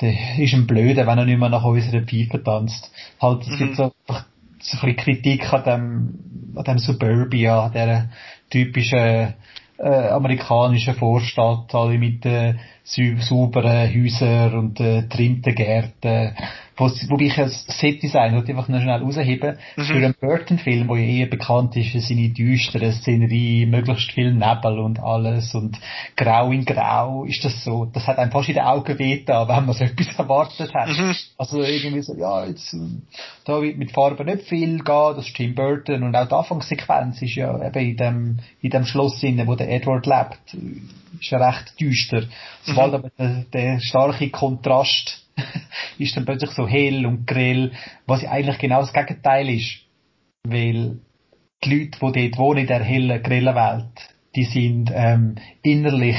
der 0.00 0.38
ist 0.38 0.54
ein 0.54 0.68
Blöder, 0.68 1.06
wenn 1.06 1.18
er 1.18 1.24
nicht 1.24 1.38
mehr 1.38 1.48
nach 1.48 1.64
unserer 1.64 2.02
Pfeife 2.02 2.42
tanzt. 2.42 2.92
Halt, 3.20 3.42
es 3.42 3.48
mhm. 3.48 3.58
gibt 3.58 3.76
so, 3.76 3.92
einfach 4.06 4.26
so 4.60 4.76
ein 4.76 4.94
bisschen 4.94 4.96
Kritik 4.96 5.52
an 5.52 5.64
dem, 5.64 6.54
an 6.54 6.64
dem 6.64 6.78
Suburbia, 6.78 7.64
an 7.64 7.72
dieser 7.72 8.08
typischen, 8.50 9.34
äh, 9.78 10.08
amerikanischen 10.08 10.94
Vorstadt, 10.94 11.74
alle 11.74 11.98
mit 11.98 12.24
äh, 12.26 12.54
sauberen 12.84 13.92
Häusern 13.92 14.54
und 14.54 14.80
äh, 14.80 15.08
trimmten 15.08 15.54
Gärten 15.54 16.34
wobei 16.78 17.24
ich 17.24 17.38
als 17.38 17.64
Set-Design 17.66 18.34
einfach 18.34 18.68
noch 18.68 18.80
schnell 18.80 19.02
rausheben, 19.02 19.56
mhm. 19.76 19.82
für 19.82 19.94
einen 19.94 20.14
Burton-Film, 20.20 20.88
der 20.88 20.96
ja 20.98 21.04
eher 21.04 21.26
bekannt 21.26 21.76
ist 21.76 21.90
für 21.90 22.00
seine 22.00 22.28
düstere 22.30 22.92
Szenerie, 22.92 23.66
möglichst 23.66 24.12
viel 24.12 24.32
Nebel 24.32 24.78
und 24.78 25.00
alles 25.00 25.54
und 25.54 25.78
grau 26.16 26.50
in 26.50 26.64
grau, 26.64 27.24
ist 27.24 27.44
das 27.44 27.64
so, 27.64 27.86
das 27.86 28.06
hat 28.06 28.18
einem 28.18 28.30
fast 28.30 28.48
in 28.48 28.56
den 28.56 28.64
Augen 28.64 28.98
wehgetan, 28.98 29.48
wenn 29.48 29.66
man 29.66 29.74
so 29.74 29.84
etwas 29.84 30.18
erwartet 30.18 30.74
hat. 30.74 30.88
Mhm. 30.88 31.14
Also 31.38 31.62
irgendwie 31.62 32.02
so, 32.02 32.14
ja, 32.16 32.44
jetzt, 32.46 32.76
da 33.44 33.62
wird 33.62 33.78
mit 33.78 33.92
Farben 33.92 34.26
nicht 34.26 34.42
viel 34.42 34.78
gehen, 34.78 35.14
das 35.16 35.26
ist 35.26 35.36
Tim 35.36 35.54
Burton 35.54 36.02
und 36.02 36.14
auch 36.14 36.28
die 36.28 36.34
Anfangssequenz 36.34 37.22
ist 37.22 37.34
ja 37.34 37.54
eben 37.66 37.90
in 37.90 37.96
dem, 37.96 38.38
in 38.60 38.70
dem 38.70 38.84
Schloss 38.84 39.22
wo 39.22 39.54
der 39.54 39.70
Edward 39.70 40.06
lebt, 40.06 40.56
ist 41.20 41.30
ja 41.30 41.38
recht 41.38 41.80
düster. 41.80 42.24
Sobald 42.62 42.92
mhm. 42.92 42.98
aber 42.98 43.10
der, 43.18 43.44
der 43.52 43.80
starke 43.80 44.30
Kontrast 44.30 45.26
ist 45.98 46.16
dann 46.16 46.24
plötzlich 46.24 46.50
so 46.50 46.66
hell 46.66 47.06
und 47.06 47.26
grell, 47.26 47.72
was 48.06 48.22
ja 48.22 48.30
eigentlich 48.30 48.58
genau 48.58 48.80
das 48.80 48.92
Gegenteil 48.92 49.48
ist. 49.50 49.78
Weil 50.44 50.98
die 51.64 51.70
Leute, 51.70 52.12
die 52.12 52.30
dort 52.30 52.38
wohnen 52.38 52.60
in 52.60 52.66
der 52.66 52.82
hellen, 52.82 53.22
grellen 53.22 53.54
Welt, 53.54 54.14
die 54.34 54.44
sind 54.44 54.90
ähm, 54.94 55.36
innerlich 55.62 56.16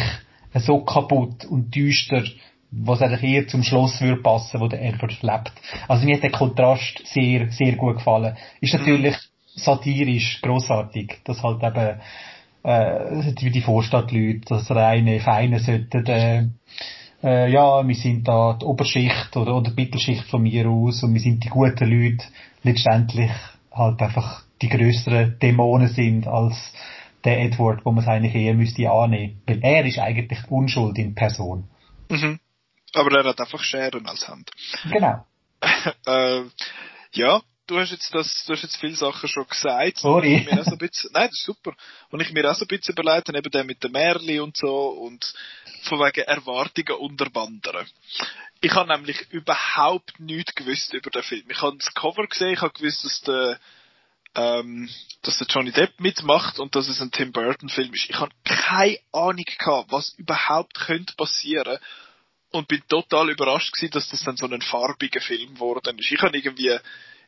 so 0.53 0.79
kaputt 0.83 1.45
und 1.45 1.73
düster, 1.75 2.23
was 2.71 3.01
eigentlich 3.01 3.23
eher 3.23 3.47
zum 3.47 3.63
Schloss 3.63 4.01
würde 4.01 4.21
passen, 4.21 4.59
wo 4.59 4.67
der 4.67 4.81
Edward 4.81 5.21
lebt. 5.21 5.53
Also 5.87 6.05
mir 6.05 6.15
hat 6.15 6.23
der 6.23 6.31
Kontrast 6.31 7.01
sehr, 7.05 7.49
sehr 7.51 7.75
gut 7.75 7.97
gefallen. 7.97 8.35
Ist 8.59 8.73
mhm. 8.73 8.79
natürlich 8.79 9.15
satirisch 9.55 10.41
großartig, 10.41 11.19
dass 11.23 11.41
halt 11.43 11.63
eben 11.63 11.99
äh, 12.67 13.33
wie 13.39 13.51
die 13.51 13.61
Vorstadtleute, 13.61 14.41
das 14.49 14.69
reine 14.69 15.19
Feine 15.21 15.59
sollten 15.59 16.05
äh, 16.05 16.47
äh, 17.23 17.49
ja, 17.51 17.87
wir 17.87 17.95
sind 17.95 18.27
da 18.27 18.57
die 18.61 18.65
Oberschicht 18.65 19.35
oder, 19.35 19.55
oder 19.55 19.71
die 19.71 19.81
Mittelschicht 19.81 20.25
von 20.25 20.43
mir 20.43 20.69
aus 20.69 21.01
und 21.01 21.13
wir 21.13 21.21
sind 21.21 21.43
die 21.43 21.49
guten 21.49 21.89
Leute, 21.89 22.25
letztendlich 22.63 23.31
halt 23.71 24.01
einfach 24.01 24.43
die 24.61 24.69
größeren 24.69 25.39
Dämonen 25.39 25.87
sind 25.87 26.27
als 26.27 26.73
der 27.23 27.41
Edward, 27.41 27.85
wo 27.85 27.91
man 27.91 28.03
es 28.03 28.09
eigentlich 28.09 28.35
eher 28.35 28.53
müsste 28.53 28.91
annehmen. 28.91 29.41
Weil 29.47 29.59
er 29.63 29.85
ist 29.85 29.99
eigentlich 29.99 30.39
Unschuld 30.49 30.97
in 30.97 31.15
Person. 31.15 31.69
Mhm. 32.09 32.39
Aber 32.93 33.17
er 33.17 33.29
hat 33.29 33.39
einfach 33.39 33.63
Scheren 33.63 34.05
als 34.07 34.27
Hand. 34.27 34.51
Genau. 34.91 35.25
äh, 36.05 36.41
ja, 37.13 37.41
du 37.67 37.77
hast 37.77 37.91
jetzt 37.91 38.13
das, 38.13 38.45
du 38.45 38.53
hast 38.53 38.63
jetzt 38.63 38.77
viele 38.77 38.95
Sachen 38.95 39.29
schon 39.29 39.47
gesagt. 39.47 39.99
Sorry. 39.99 40.45
Mir 40.49 40.61
auch 40.61 40.65
so 40.65 40.71
ein 40.71 40.77
bisschen, 40.77 41.11
nein, 41.13 41.27
das 41.27 41.39
ist 41.39 41.45
super. 41.45 41.73
Und 42.09 42.21
ich 42.21 42.31
mir 42.31 42.49
auch 42.49 42.55
so 42.55 42.65
ein 42.65 42.67
bisschen 42.67 42.93
überlegt 42.93 43.27
habe, 43.27 43.37
eben 43.37 43.51
der 43.51 43.63
mit 43.63 43.83
dem 43.83 43.91
Märli 43.91 44.39
und 44.39 44.57
so 44.57 44.89
und 44.89 45.33
von 45.83 45.99
wegen 45.99 46.25
Erwartungen 46.25 46.99
unterwandern. 46.99 47.87
Ich 48.61 48.71
habe 48.71 48.91
nämlich 48.91 49.21
überhaupt 49.29 50.19
nichts 50.19 50.55
gewusst 50.55 50.93
über 50.93 51.09
den 51.11 51.23
Film. 51.23 51.45
Ich 51.49 51.61
habe 51.61 51.77
das 51.77 51.93
Cover 51.93 52.25
gesehen, 52.25 52.53
ich 52.53 52.61
habe 52.61 52.73
gewusst, 52.73 53.03
dass 53.03 53.21
der, 53.21 53.59
ähm, 54.35 54.89
dass 55.21 55.37
der 55.37 55.47
Johnny 55.47 55.71
Depp 55.71 55.99
mitmacht 55.99 56.59
und 56.59 56.75
dass 56.75 56.87
es 56.87 57.01
ein 57.01 57.11
Tim 57.11 57.31
Burton 57.31 57.69
Film 57.69 57.93
ist. 57.93 58.09
Ich 58.09 58.19
habe 58.19 58.31
keine 58.43 58.97
Ahnung 59.11 59.45
gehabt, 59.45 59.91
was 59.91 60.13
überhaupt 60.17 60.73
könnte 60.73 61.13
passieren 61.15 61.77
und 62.51 62.67
bin 62.67 62.81
total 62.87 63.29
überrascht 63.29 63.73
gewesen, 63.73 63.91
dass 63.91 64.09
das 64.09 64.23
dann 64.23 64.37
so 64.37 64.47
ein 64.47 64.61
farbiger 64.61 65.21
Film 65.21 65.55
geworden 65.55 65.99
ist. 65.99 66.11
Ich 66.11 66.21
habe 66.21 66.35
irgendwie 66.35 66.79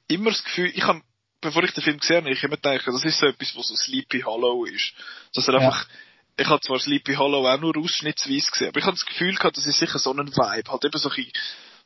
immer 0.09 0.31
das 0.31 0.43
Gefühl, 0.43 0.71
ich 0.73 0.83
habe, 0.83 1.01
bevor 1.39 1.63
ich 1.63 1.71
den 1.71 1.83
Film 1.83 1.99
gesehen 1.99 2.25
habe, 2.25 2.31
ich 2.31 2.43
immer 2.43 2.57
gedacht, 2.57 2.85
das 2.85 3.05
ist 3.05 3.19
so 3.19 3.27
etwas, 3.27 3.55
was 3.55 3.67
so 3.67 3.75
Sleepy 3.75 4.21
Hollow 4.21 4.65
ist. 4.65 4.93
Dass 5.33 5.47
er 5.47 5.55
ja. 5.55 5.59
einfach, 5.61 5.87
ich 6.35 6.47
habe 6.47 6.61
zwar 6.61 6.79
Sleepy 6.79 7.15
Hollow 7.15 7.47
auch 7.47 7.59
nur 7.59 7.77
ausschnittsweise 7.77 8.51
gesehen, 8.51 8.69
aber 8.69 8.79
ich 8.79 8.85
habe 8.85 8.97
das 8.97 9.05
Gefühl 9.05 9.35
gehabt, 9.35 9.57
das 9.57 9.65
ist 9.65 9.79
sicher 9.79 9.99
so 9.99 10.11
ein 10.11 10.27
Vibe, 10.27 10.71
halt 10.71 10.85
eben 10.85 10.97
so 10.97 11.09
ein, 11.09 11.31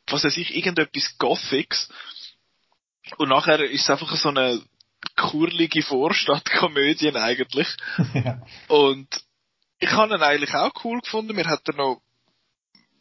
was 0.07 0.23
weiß 0.23 0.37
ich, 0.37 0.55
irgendetwas 0.55 1.17
Gothics. 1.17 1.89
Und 3.17 3.29
nachher 3.29 3.59
ist 3.59 3.83
es 3.83 3.89
einfach 3.89 4.15
so 4.15 4.29
eine 4.29 4.61
kurlige 5.17 5.83
Vorstadtkomödie 5.83 7.15
eigentlich. 7.15 7.67
ja. 8.13 8.41
Und 8.67 9.07
ich 9.79 9.91
habe 9.91 10.15
ihn 10.15 10.23
eigentlich 10.23 10.53
auch 10.53 10.71
cool 10.83 11.01
gefunden. 11.01 11.35
Mir 11.35 11.45
hat 11.45 11.67
er 11.67 11.75
noch, 11.75 12.01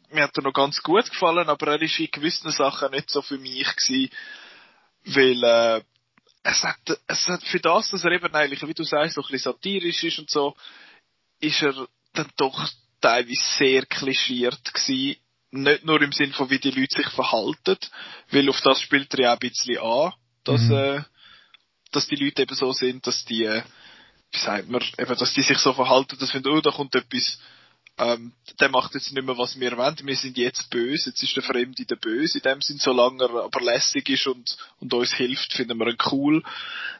mir 0.09 0.23
hat 0.23 0.35
er 0.35 0.43
noch 0.43 0.53
ganz 0.53 0.83
gut 0.83 1.09
gefallen, 1.09 1.47
aber 1.47 1.67
er 1.67 1.81
ist 1.81 1.97
in 1.99 2.11
gewissen 2.11 2.51
Sachen 2.51 2.91
nicht 2.91 3.09
so 3.09 3.21
für 3.21 3.37
mich 3.37 3.73
gewesen, 3.75 4.09
weil, 5.05 5.43
äh, 5.43 5.81
es 6.43 6.63
hat, 6.63 6.99
es 7.07 7.27
hat 7.27 7.43
für 7.43 7.59
das, 7.59 7.89
dass 7.89 8.03
er 8.03 8.11
eben 8.11 8.33
eigentlich, 8.33 8.67
wie 8.67 8.73
du 8.73 8.83
sagst, 8.83 9.15
so 9.15 9.21
ein 9.21 9.27
bisschen 9.31 9.53
satirisch 9.53 10.03
ist 10.03 10.19
und 10.19 10.29
so, 10.29 10.55
ist 11.39 11.61
er 11.61 11.87
dann 12.13 12.29
doch 12.37 12.69
teilweise 13.01 13.41
sehr 13.57 13.85
klischiert 13.85 14.73
gewesen. 14.73 15.17
Nicht 15.51 15.85
nur 15.85 16.01
im 16.01 16.11
Sinn 16.11 16.33
von, 16.33 16.49
wie 16.49 16.59
die 16.59 16.71
Leute 16.71 16.97
sich 16.97 17.09
verhalten, 17.09 17.77
weil 18.31 18.49
auf 18.49 18.59
das 18.61 18.81
spielt 18.81 19.13
er 19.13 19.19
ja 19.19 19.29
auch 19.33 19.39
ein 19.39 19.49
bisschen 19.49 19.77
an, 19.77 20.13
dass, 20.43 20.61
mhm. 20.61 20.73
äh, 20.73 21.03
dass 21.91 22.07
die 22.07 22.15
Leute 22.15 22.41
eben 22.41 22.55
so 22.55 22.71
sind, 22.71 23.05
dass 23.05 23.23
die, 23.25 23.43
äh, 23.43 23.61
wie 24.31 24.39
sagt 24.39 24.67
man, 24.67 24.81
eben, 24.97 25.15
dass 25.15 25.33
die 25.33 25.43
sich 25.43 25.59
so 25.59 25.73
verhalten, 25.73 26.17
dass 26.19 26.33
wenn, 26.33 26.45
oh, 26.47 26.59
da 26.59 26.71
kommt 26.71 26.95
etwas, 26.95 27.39
ähm, 27.97 28.33
der 28.59 28.69
macht 28.69 28.95
jetzt 28.95 29.11
nicht 29.11 29.25
mehr, 29.25 29.37
was 29.37 29.59
wir 29.59 29.77
wollen, 29.77 29.97
wir 30.01 30.15
sind 30.15 30.37
jetzt 30.37 30.69
böse, 30.69 31.09
jetzt 31.09 31.21
ist 31.21 31.35
der 31.35 31.43
Fremde 31.43 31.85
der 31.85 31.95
Böse, 31.95 32.39
in 32.39 32.43
dem 32.43 32.61
Sinn, 32.61 32.79
solange 32.79 33.23
er 33.23 33.43
aber 33.43 33.61
lässig 33.61 34.09
ist 34.09 34.27
und, 34.27 34.57
und 34.79 34.93
uns 34.93 35.13
hilft, 35.13 35.53
finden 35.53 35.77
wir 35.77 35.87
ihn 35.87 35.97
cool. 36.11 36.43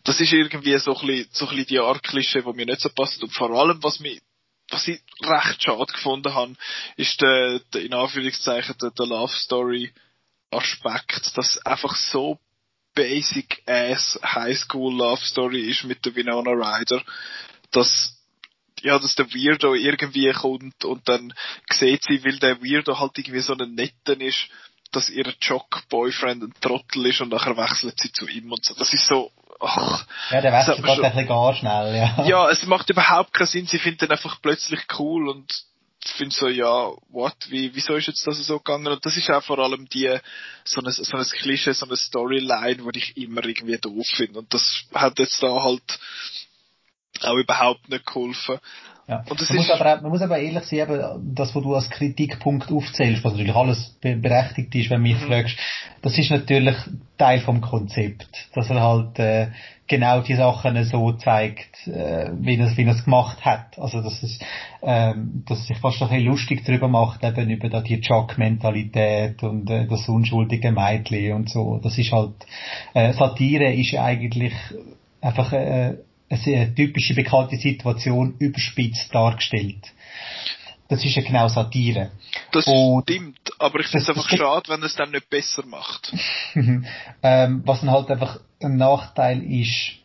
Das 0.04 0.20
ist 0.22 0.34
irgendwie 0.34 0.78
so 0.78 0.96
ein 0.96 1.08
bisschen, 1.08 1.30
so 1.32 1.46
ein 1.46 1.50
bisschen 1.50 1.68
die 1.68 1.80
Art 1.80 2.46
wo 2.46 2.54
mir 2.54 2.66
nicht 2.66 2.82
so 2.82 2.90
passt. 2.90 3.24
Und 3.24 3.34
vor 3.34 3.52
allem, 3.52 3.82
was 3.82 4.00
mir 4.00 4.20
was 4.70 4.88
ich 4.88 5.02
recht 5.22 5.64
schade 5.64 5.92
gefunden 5.92 6.34
habe, 6.34 6.56
ist 6.96 7.22
der, 7.22 7.60
der 7.74 7.82
in 7.82 7.94
Anführungszeichen 7.94 8.76
der, 8.82 8.92
der 8.92 9.06
Love 9.06 9.34
Story 9.34 9.94
Aspekt, 10.52 11.36
dass 11.38 11.64
einfach 11.66 11.96
so 11.96 12.40
basic 12.96 13.62
ass 13.68 14.20
High 14.24 14.58
School 14.58 14.96
Love 14.96 15.24
Story 15.26 15.70
ist 15.70 15.84
mit 15.84 16.06
der 16.06 16.16
Winona 16.16 16.52
Ryder, 16.52 17.04
dass 17.72 18.23
ja, 18.84 19.00
dass 19.00 19.16
der 19.16 19.34
Weirdo 19.34 19.74
irgendwie 19.74 20.32
kommt 20.32 20.86
und 20.86 21.08
dann 21.08 21.34
sieht 21.72 22.04
sie, 22.04 22.24
weil 22.24 22.38
der 22.40 22.62
Weirdo 22.62 23.00
halt 23.00 23.18
irgendwie 23.18 23.40
so 23.40 23.54
ein 23.54 23.74
Netten 23.74 24.22
ist, 24.22 24.50
dass 24.92 25.10
ihr 25.10 25.34
Jock-Boyfriend 25.42 26.44
ein 26.44 26.54
Trottel 26.62 27.08
ist 27.08 27.22
und 27.22 27.30
nachher 27.30 27.58
wechselt 27.58 28.00
sie 28.00 28.12
zu 28.12 28.28
ihm 28.28 28.52
und 28.52 28.64
so. 28.64 28.76
Das 28.76 28.94
ist 28.94 29.08
so, 29.08 29.32
ach. 29.60 30.06
Ja, 30.30 30.42
der 30.42 30.52
wechselt 30.52 30.84
gerade 30.84 31.04
ein 31.04 31.12
bisschen 31.12 31.28
gar 31.28 31.56
schnell, 31.56 31.96
ja. 31.96 32.26
Ja, 32.26 32.50
es 32.50 32.66
macht 32.66 32.90
überhaupt 32.90 33.34
keinen 33.34 33.48
Sinn. 33.48 33.66
Sie 33.66 33.80
findet 33.80 34.04
ihn 34.04 34.12
einfach 34.12 34.40
plötzlich 34.42 34.82
cool 35.00 35.30
und 35.30 35.52
finde 36.18 36.36
so, 36.36 36.50
ja, 36.50 36.92
what, 37.10 37.36
wie, 37.48 37.74
wieso 37.74 37.96
ist 37.96 38.08
jetzt 38.08 38.28
das 38.28 38.38
so 38.46 38.58
gegangen? 38.58 38.88
Und 38.88 39.06
das 39.06 39.16
ist 39.16 39.32
auch 39.32 39.44
vor 39.44 39.60
allem 39.60 39.88
die, 39.90 40.16
so 40.66 40.82
ein, 40.82 40.92
so 40.92 41.18
ein 41.18 41.24
Klischee, 41.24 41.72
so 41.72 41.86
eine 41.86 41.96
Storyline, 41.96 42.84
die 42.92 43.00
ich 43.00 43.18
immer 43.18 43.46
irgendwie 43.46 43.78
doof 43.78 44.06
finde. 44.16 44.40
Und 44.40 44.54
das 44.54 44.84
hat 44.94 45.18
jetzt 45.20 45.42
da 45.42 45.64
halt 45.64 46.00
auch 47.22 47.36
überhaupt 47.36 47.90
nicht 47.90 48.06
geholfen. 48.06 48.60
Ja. 49.08 49.24
Und 49.30 49.40
das 49.40 49.50
man, 49.50 49.60
ist 49.60 49.68
muss 49.68 49.82
aber 49.82 50.02
man 50.02 50.12
muss 50.12 50.22
aber 50.22 50.40
ehrlich 50.40 50.64
sein, 50.64 50.80
eben, 50.80 51.36
das, 51.36 51.54
was 51.54 51.64
du 51.64 51.76
als 51.76 51.90
Kritikpunkt 51.90 52.72
aufzählst, 52.72 53.24
was 53.24 53.34
natürlich 53.34 53.56
alles 53.56 53.98
berechtigt 54.00 54.74
ist, 54.76 54.90
wenn 54.90 55.04
du 55.04 55.10
mich 55.10 55.22
mhm. 55.22 55.28
fragst, 55.28 55.58
das 56.02 56.18
ist 56.18 56.32
natürlich 56.32 56.76
Teil 57.18 57.42
vom 57.42 57.60
Konzept, 57.60 58.50
dass 58.54 58.70
er 58.70 58.82
halt 58.82 59.20
äh, 59.20 59.48
genau 59.88 60.22
die 60.22 60.36
Sachen 60.36 60.82
so 60.86 61.12
zeigt, 61.14 61.86
äh, 61.88 62.32
wie 62.40 62.58
er 62.58 62.78
wie 62.78 62.84
es 62.84 63.04
gemacht 63.04 63.44
hat. 63.44 63.78
Also 63.78 64.02
dass 64.02 64.24
es, 64.24 64.40
ähm, 64.82 65.44
dass 65.48 65.68
sich 65.68 65.78
fast 65.80 66.02
ein 66.02 66.08
bisschen 66.08 66.26
lustig 66.26 66.64
darüber 66.66 66.88
macht, 66.88 67.24
eben 67.26 67.50
über 67.50 67.68
da 67.68 67.82
die 67.82 68.00
Jock-Mentalität 68.00 69.44
und 69.44 69.70
äh, 69.70 69.86
das 69.86 70.08
unschuldige 70.08 70.72
Mädchen 70.72 71.34
und 71.34 71.50
so. 71.50 71.80
Das 71.84 71.98
ist 71.98 72.14
halt 72.14 72.36
äh, 72.94 73.12
Satire 73.12 73.74
ist 73.74 73.96
eigentlich 73.96 74.54
einfach 75.20 75.52
äh, 75.52 75.98
eine 76.34 76.74
typische 76.74 77.14
bekannte 77.14 77.58
Situation 77.58 78.36
überspitzt 78.40 79.14
dargestellt. 79.14 79.92
Das 80.90 81.04
ist 81.04 81.16
ja 81.16 81.24
genau 81.24 81.48
Satire. 81.48 82.12
Das 82.52 82.68
und 82.68 83.04
stimmt, 83.04 83.52
aber 83.58 83.80
ich 83.80 83.88
finde 83.88 84.04
es 84.04 84.10
einfach 84.10 84.30
schade, 84.30 84.70
wenn 84.70 84.84
es 84.84 84.96
dann 84.96 85.12
nicht 85.12 85.30
besser 85.30 85.66
macht. 85.66 86.14
ähm, 87.24 87.62
was 87.66 87.82
dann 87.82 87.92
halt 87.92 88.12
einfach 88.12 88.40
ein 88.62 88.78
Nachteil 88.78 89.42
ist 89.44 90.00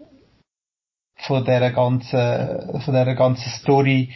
von 1.18 1.44
der 1.44 1.72
ganzen, 1.72 2.80
von 2.80 2.94
der 2.94 3.14
ganzen 3.14 3.50
Story, 3.50 4.12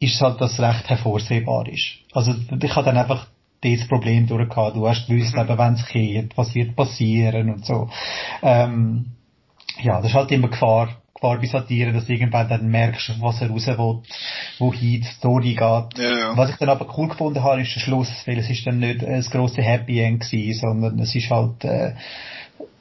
ist 0.00 0.20
halt, 0.20 0.40
dass 0.40 0.54
es 0.54 0.60
recht 0.60 0.90
hervorsehbar 0.90 1.68
ist. 1.68 1.98
Also 2.12 2.34
ich 2.60 2.74
habe 2.74 2.86
dann 2.86 2.96
einfach 2.96 3.28
dieses 3.62 3.86
Problem 3.86 4.26
durchgehabt. 4.26 4.76
Du 4.76 4.88
hast 4.88 5.06
gewusst, 5.06 5.36
mhm. 5.36 5.58
wenn 5.58 5.74
es 5.74 5.86
geht, 5.86 6.36
was 6.36 6.54
wird 6.54 6.74
passieren 6.74 7.50
und 7.50 7.64
so. 7.64 7.88
Ähm, 8.42 9.12
ja, 9.80 9.98
das 10.00 10.10
ist 10.10 10.14
halt 10.14 10.32
immer 10.32 10.48
Gefahr, 10.48 11.01
Barbie 11.22 11.46
Satire, 11.46 11.92
dass 11.92 12.06
du 12.06 12.12
irgendwann 12.12 12.48
dann 12.48 12.68
merkst, 12.68 13.14
was 13.20 13.40
er 13.40 13.48
raus 13.48 13.68
will, 13.68 14.02
wohin 14.58 15.00
die 15.00 15.04
Story 15.04 15.54
geht. 15.54 15.60
Ja, 15.60 15.88
ja. 15.96 16.36
Was 16.36 16.50
ich 16.50 16.56
dann 16.56 16.68
aber 16.68 16.86
cool 16.98 17.08
gefunden 17.08 17.42
habe, 17.42 17.62
ist 17.62 17.74
der 17.74 17.80
Schluss, 17.80 18.12
weil 18.26 18.38
es 18.38 18.50
ist 18.50 18.66
dann 18.66 18.80
nicht 18.80 19.02
ein 19.04 19.22
grosses 19.22 19.64
Happy 19.64 20.00
End 20.00 20.20
gewesen, 20.20 20.60
sondern 20.60 20.98
es 20.98 21.14
ist 21.14 21.30
halt 21.30 21.64
äh, 21.64 21.94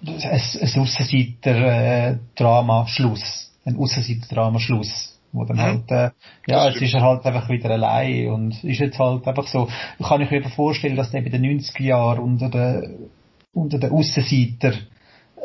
ein, 0.04 0.24
ein 0.24 0.82
Aussenseiter-Drama-Schluss. 0.82 3.52
Ein 3.64 3.78
Aussenseiter-Drama-Schluss 3.78 5.08
wo 5.34 5.46
dann 5.46 5.56
mhm. 5.56 5.62
halt, 5.62 5.90
äh, 5.92 6.10
ja, 6.48 6.68
jetzt 6.68 6.82
ist 6.82 6.94
er 6.94 7.04
halt 7.04 7.26
einfach 7.26 7.48
wieder 7.48 7.70
allein 7.70 8.28
und 8.32 8.62
ist 8.66 8.80
jetzt 8.80 9.00
halt 9.00 9.26
einfach 9.26 9.48
so, 9.48 9.70
kann 10.04 10.20
ich 10.20 10.30
mir 10.30 10.44
vorstellen, 10.50 10.98
dass 10.98 11.12
der 11.12 11.22
bei 11.22 11.30
den 11.30 11.46
90er 11.46 11.84
Jahren 11.84 12.20
unter 12.20 12.50
den, 12.50 13.10
unter 13.54 13.78
den 13.78 13.92
Aussenseiter 13.92 14.74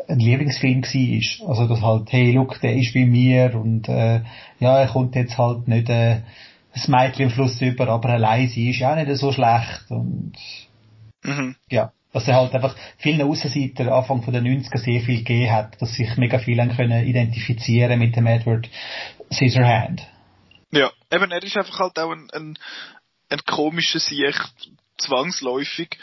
ein 0.07 0.19
Lieblingsfilm 0.19 0.83
war. 0.83 1.49
Also 1.49 1.67
das 1.67 1.81
halt, 1.81 2.11
hey, 2.11 2.31
look, 2.31 2.59
der 2.61 2.75
ist 2.75 2.93
wie 2.93 3.05
mir 3.05 3.55
und 3.55 3.87
äh, 3.89 4.21
ja, 4.59 4.79
er 4.79 4.87
kommt 4.87 5.15
jetzt 5.15 5.37
halt 5.37 5.67
nicht 5.67 5.89
äh, 5.89 6.21
das 6.73 6.87
Mädchen 6.87 7.25
am 7.25 7.31
Schluss 7.31 7.59
über, 7.61 7.87
aber 7.87 8.09
allein 8.09 8.47
sie 8.47 8.69
ist 8.69 8.83
auch 8.83 8.95
nicht 8.95 9.13
so 9.17 9.31
schlecht 9.31 9.85
und 9.89 10.33
mhm. 11.23 11.55
ja, 11.69 11.91
dass 12.13 12.27
er 12.27 12.35
halt 12.35 12.53
einfach 12.53 12.75
vielen 12.97 13.27
Aussenseiter 13.27 13.91
Anfang 13.91 14.21
von 14.21 14.33
den 14.33 14.45
90er 14.45 14.77
sehr 14.77 15.01
viel 15.01 15.19
gegeben 15.19 15.51
hat, 15.51 15.81
dass 15.81 15.95
sich 15.95 16.15
mega 16.17 16.39
viele 16.39 16.67
können 16.69 17.05
identifizieren 17.05 17.99
mit 17.99 18.15
dem 18.15 18.27
Edward 18.27 18.69
Scissorhand. 19.31 20.07
Ja, 20.71 20.91
eben, 21.11 21.31
er 21.31 21.43
ist 21.43 21.57
einfach 21.57 21.79
halt 21.79 21.99
auch 21.99 22.11
ein, 22.11 22.27
ein, 22.33 22.57
ein 23.29 23.39
komischer 23.45 23.99
Sieg, 23.99 24.35
zwangsläufig. 24.97 25.97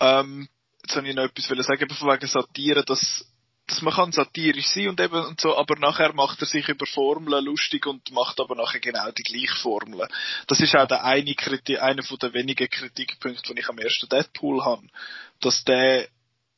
Ähm, 0.00 0.48
jetzt 0.82 0.96
habe 0.96 1.08
ich 1.08 1.14
noch 1.14 1.24
etwas 1.24 1.66
sagen, 1.66 1.82
eben 1.82 1.94
von 1.94 2.08
wegen 2.08 2.26
Satire, 2.26 2.84
dass, 2.84 3.24
dass 3.66 3.82
man 3.82 3.94
kann 3.94 4.12
satirisch 4.12 4.66
sein 4.68 4.88
und 4.88 5.00
eben 5.00 5.24
und 5.24 5.40
so, 5.40 5.56
aber 5.56 5.78
nachher 5.78 6.12
macht 6.12 6.40
er 6.40 6.46
sich 6.46 6.68
über 6.68 6.86
Formeln 6.86 7.44
lustig 7.44 7.86
und 7.86 8.10
macht 8.10 8.40
aber 8.40 8.54
nachher 8.56 8.80
genau 8.80 9.10
die 9.10 9.22
gleiche 9.22 9.56
Formel. 9.60 10.06
Das 10.46 10.60
ist 10.60 10.74
auch 10.74 10.88
der 10.88 11.04
eine 11.04 11.34
Kritik, 11.34 11.80
einer 11.80 12.02
von 12.02 12.18
den 12.18 12.34
wenigen 12.34 12.68
Kritikpunkten, 12.68 13.54
die 13.54 13.60
ich 13.60 13.68
am 13.68 13.78
ersten 13.78 14.08
Deadpool 14.08 14.64
habe. 14.64 14.86
Dass 15.40 15.64
der, 15.64 16.08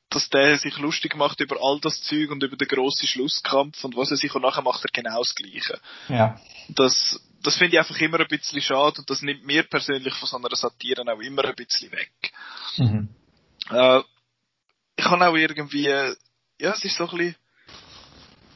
dass 0.08 0.30
der 0.30 0.58
sich 0.58 0.78
lustig 0.78 1.16
macht 1.16 1.40
über 1.40 1.56
all 1.60 1.80
das 1.80 2.02
Zeug 2.02 2.30
und 2.30 2.42
über 2.42 2.56
den 2.56 2.68
grossen 2.68 3.06
Schlusskampf 3.06 3.84
und 3.84 3.96
was 3.96 4.10
er 4.10 4.16
sich 4.16 4.34
und 4.34 4.42
nachher 4.42 4.62
macht 4.62 4.84
er 4.84 4.90
genau 4.90 5.18
das 5.18 5.34
Gleiche. 5.34 5.78
Ja. 6.08 6.40
Das, 6.68 7.20
das 7.42 7.56
finde 7.56 7.74
ich 7.74 7.78
einfach 7.78 8.00
immer 8.00 8.20
ein 8.20 8.28
bisschen 8.28 8.62
schade 8.62 9.00
und 9.00 9.10
das 9.10 9.20
nimmt 9.20 9.44
mir 9.44 9.64
persönlich 9.64 10.14
von 10.14 10.28
so 10.28 10.36
einer 10.38 10.54
Satire 10.56 11.02
auch 11.02 11.20
immer 11.20 11.44
ein 11.44 11.54
bisschen 11.54 11.92
weg. 11.92 12.32
Mhm. 12.78 13.08
Äh, 13.70 14.00
ich 14.96 15.04
habe 15.04 15.26
auch 15.26 15.36
irgendwie, 15.36 15.88
ja, 15.88 16.14
es 16.58 16.84
ist 16.84 16.96
so 16.96 17.08
ein 17.08 17.16
bisschen, 17.16 17.36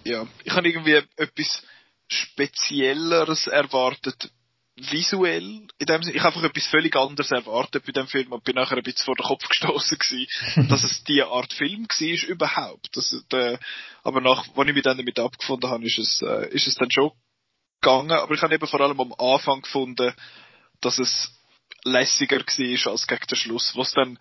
ja, 0.05 0.27
ich 0.44 0.52
habe 0.52 0.69
irgendwie 0.69 1.02
etwas 1.16 1.62
Spezielleres 2.09 3.47
erwartet, 3.47 4.31
visuell, 4.77 5.66
in 5.78 5.86
dem 5.86 6.02
Sinne, 6.02 6.16
ich 6.16 6.23
habe 6.23 6.36
einfach 6.36 6.48
etwas 6.48 6.66
völlig 6.69 6.94
anderes 6.97 7.31
erwartet 7.31 7.85
bei 7.85 7.93
dem 7.93 8.06
Film 8.06 8.32
und 8.32 8.44
bin 8.44 8.55
nachher 8.55 8.77
ein 8.77 8.82
bisschen 8.82 9.05
vor 9.05 9.16
den 9.16 9.27
Kopf 9.27 9.47
gestoßen 9.48 9.98
gewesen, 9.98 10.69
dass 10.69 10.85
es 10.85 11.02
diese 11.05 11.27
Art 11.27 11.52
Film 11.52 11.86
war 11.89 12.28
überhaupt. 12.28 12.89
Das, 12.97 13.24
der, 13.32 13.59
aber 14.05 14.20
nach, 14.20 14.47
als 14.56 14.69
ich 14.69 14.74
mich 14.74 14.82
dann 14.82 14.97
damit 14.97 15.19
abgefunden 15.19 15.69
habe, 15.69 15.85
ist 15.85 15.98
es, 15.98 16.23
äh, 16.23 16.48
ist 16.51 16.66
es 16.66 16.77
dann 16.77 16.90
schon 16.90 17.10
gegangen. 17.81 18.12
Aber 18.12 18.35
ich 18.35 18.43
habe 18.43 18.55
eben 18.55 18.66
vor 18.66 18.81
allem 18.81 19.01
am 19.01 19.15
Anfang 19.19 19.62
gefunden, 19.62 20.15
dass 20.81 20.98
es 20.98 21.32
lässiger 21.85 22.39
war 22.39 22.93
als 22.93 23.06
gegen 23.06 23.27
den 23.27 23.36
Schluss, 23.36 23.73
was 23.74 23.93
dann 23.93 24.19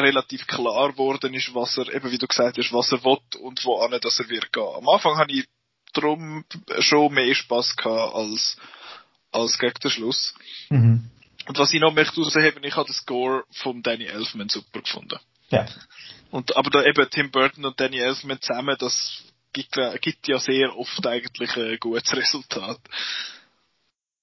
relativ 0.00 0.46
klar 0.46 0.92
geworden 0.92 1.34
ist, 1.34 1.54
was 1.54 1.76
er, 1.78 1.92
eben 1.94 2.10
wie 2.10 2.18
du 2.18 2.26
gesagt 2.26 2.58
hast, 2.58 2.72
was 2.72 2.92
er 2.92 3.04
will 3.04 3.18
und 3.40 3.64
wo 3.64 3.80
an, 3.80 3.98
dass 4.00 4.18
er 4.18 4.28
wird 4.28 4.52
gehen. 4.52 4.74
Am 4.76 4.88
Anfang 4.88 5.16
habe 5.16 5.32
ich 5.32 5.46
darum 5.92 6.44
schon 6.80 7.12
mehr 7.12 7.34
Spass 7.34 7.76
gehabt 7.76 8.14
als, 8.14 8.56
als 9.32 9.58
gegen 9.58 9.80
den 9.82 9.90
Schluss. 9.90 10.34
Mhm. 10.70 11.10
Und 11.46 11.58
was 11.58 11.72
ich 11.72 11.80
noch 11.80 11.94
möchte 11.94 12.16
herausheben, 12.16 12.62
ich 12.64 12.76
habe 12.76 12.86
den 12.86 12.94
Score 12.94 13.44
von 13.50 13.82
Danny 13.82 14.04
Elfman 14.04 14.48
super 14.48 14.82
gefunden. 14.82 15.18
Ja. 15.50 15.66
Und, 16.30 16.56
aber 16.56 16.70
da 16.70 16.84
eben 16.84 17.08
Tim 17.10 17.30
Burton 17.30 17.64
und 17.64 17.80
Danny 17.80 17.98
Elfman 17.98 18.40
zusammen, 18.40 18.76
das 18.78 19.24
gibt, 19.52 19.78
gibt 20.02 20.28
ja 20.28 20.38
sehr 20.38 20.76
oft 20.76 21.06
eigentlich 21.06 21.56
ein 21.56 21.78
gutes 21.78 22.14
Resultat. 22.14 22.78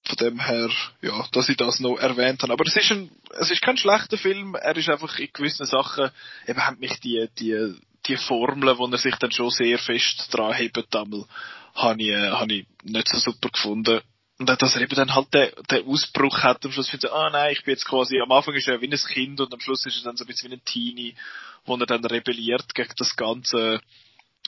Von 0.07 0.17
dem 0.17 0.39
her, 0.39 0.69
ja, 1.01 1.25
dass 1.31 1.49
ich 1.49 1.57
das 1.57 1.79
noch 1.79 1.97
erwähnt 1.97 2.43
habe. 2.43 2.53
Aber 2.53 2.65
es 2.65 2.75
ist 2.75 2.91
ein, 2.91 3.09
es 3.39 3.49
ist 3.49 3.61
kein 3.61 3.77
schlechter 3.77 4.17
Film, 4.17 4.55
er 4.55 4.77
ist 4.77 4.89
einfach 4.89 5.17
in 5.17 5.29
gewissen 5.33 5.65
Sachen, 5.65 6.11
eben 6.47 6.65
haben 6.65 6.79
mich 6.79 6.99
die, 6.99 7.27
die, 7.39 7.75
die 8.05 8.17
Formeln, 8.17 8.77
wo 8.77 8.87
er 8.87 8.97
sich 8.97 9.15
dann 9.15 9.31
schon 9.31 9.49
sehr 9.49 9.79
fest 9.79 10.27
dran 10.31 10.53
hebt, 10.53 10.77
damals, 10.91 11.25
habe 11.73 12.01
ich, 12.01 12.09
äh, 12.09 12.29
habe 12.29 12.53
ich 12.53 12.67
nicht 12.83 13.07
so 13.07 13.17
super 13.17 13.49
gefunden. 13.49 14.01
Und 14.37 14.51
auch, 14.51 14.57
dass 14.57 14.75
er 14.75 14.81
eben 14.81 14.95
dann 14.95 15.15
halt 15.15 15.33
den, 15.33 15.49
den 15.71 15.87
Ausbruch 15.87 16.43
hat, 16.43 16.65
am 16.65 16.71
Schluss 16.71 16.89
findet 16.89 17.11
er, 17.11 17.15
ah 17.15 17.29
nein, 17.29 17.53
ich 17.53 17.63
bin 17.63 17.73
jetzt 17.73 17.85
quasi, 17.85 18.19
am 18.19 18.31
Anfang 18.31 18.53
ist 18.53 18.67
er 18.67 18.81
wie 18.81 18.91
ein 18.91 18.97
Kind 18.97 19.39
und 19.39 19.53
am 19.53 19.59
Schluss 19.59 19.85
ist 19.85 19.97
er 19.97 20.03
dann 20.03 20.17
so 20.17 20.25
ein 20.25 20.27
bisschen 20.27 20.51
wie 20.51 20.55
ein 20.55 20.65
Teenie, 20.65 21.15
wo 21.65 21.77
er 21.77 21.85
dann 21.85 22.03
rebelliert 22.03 22.75
gegen 22.75 22.93
das 22.97 23.15
Ganze. 23.15 23.79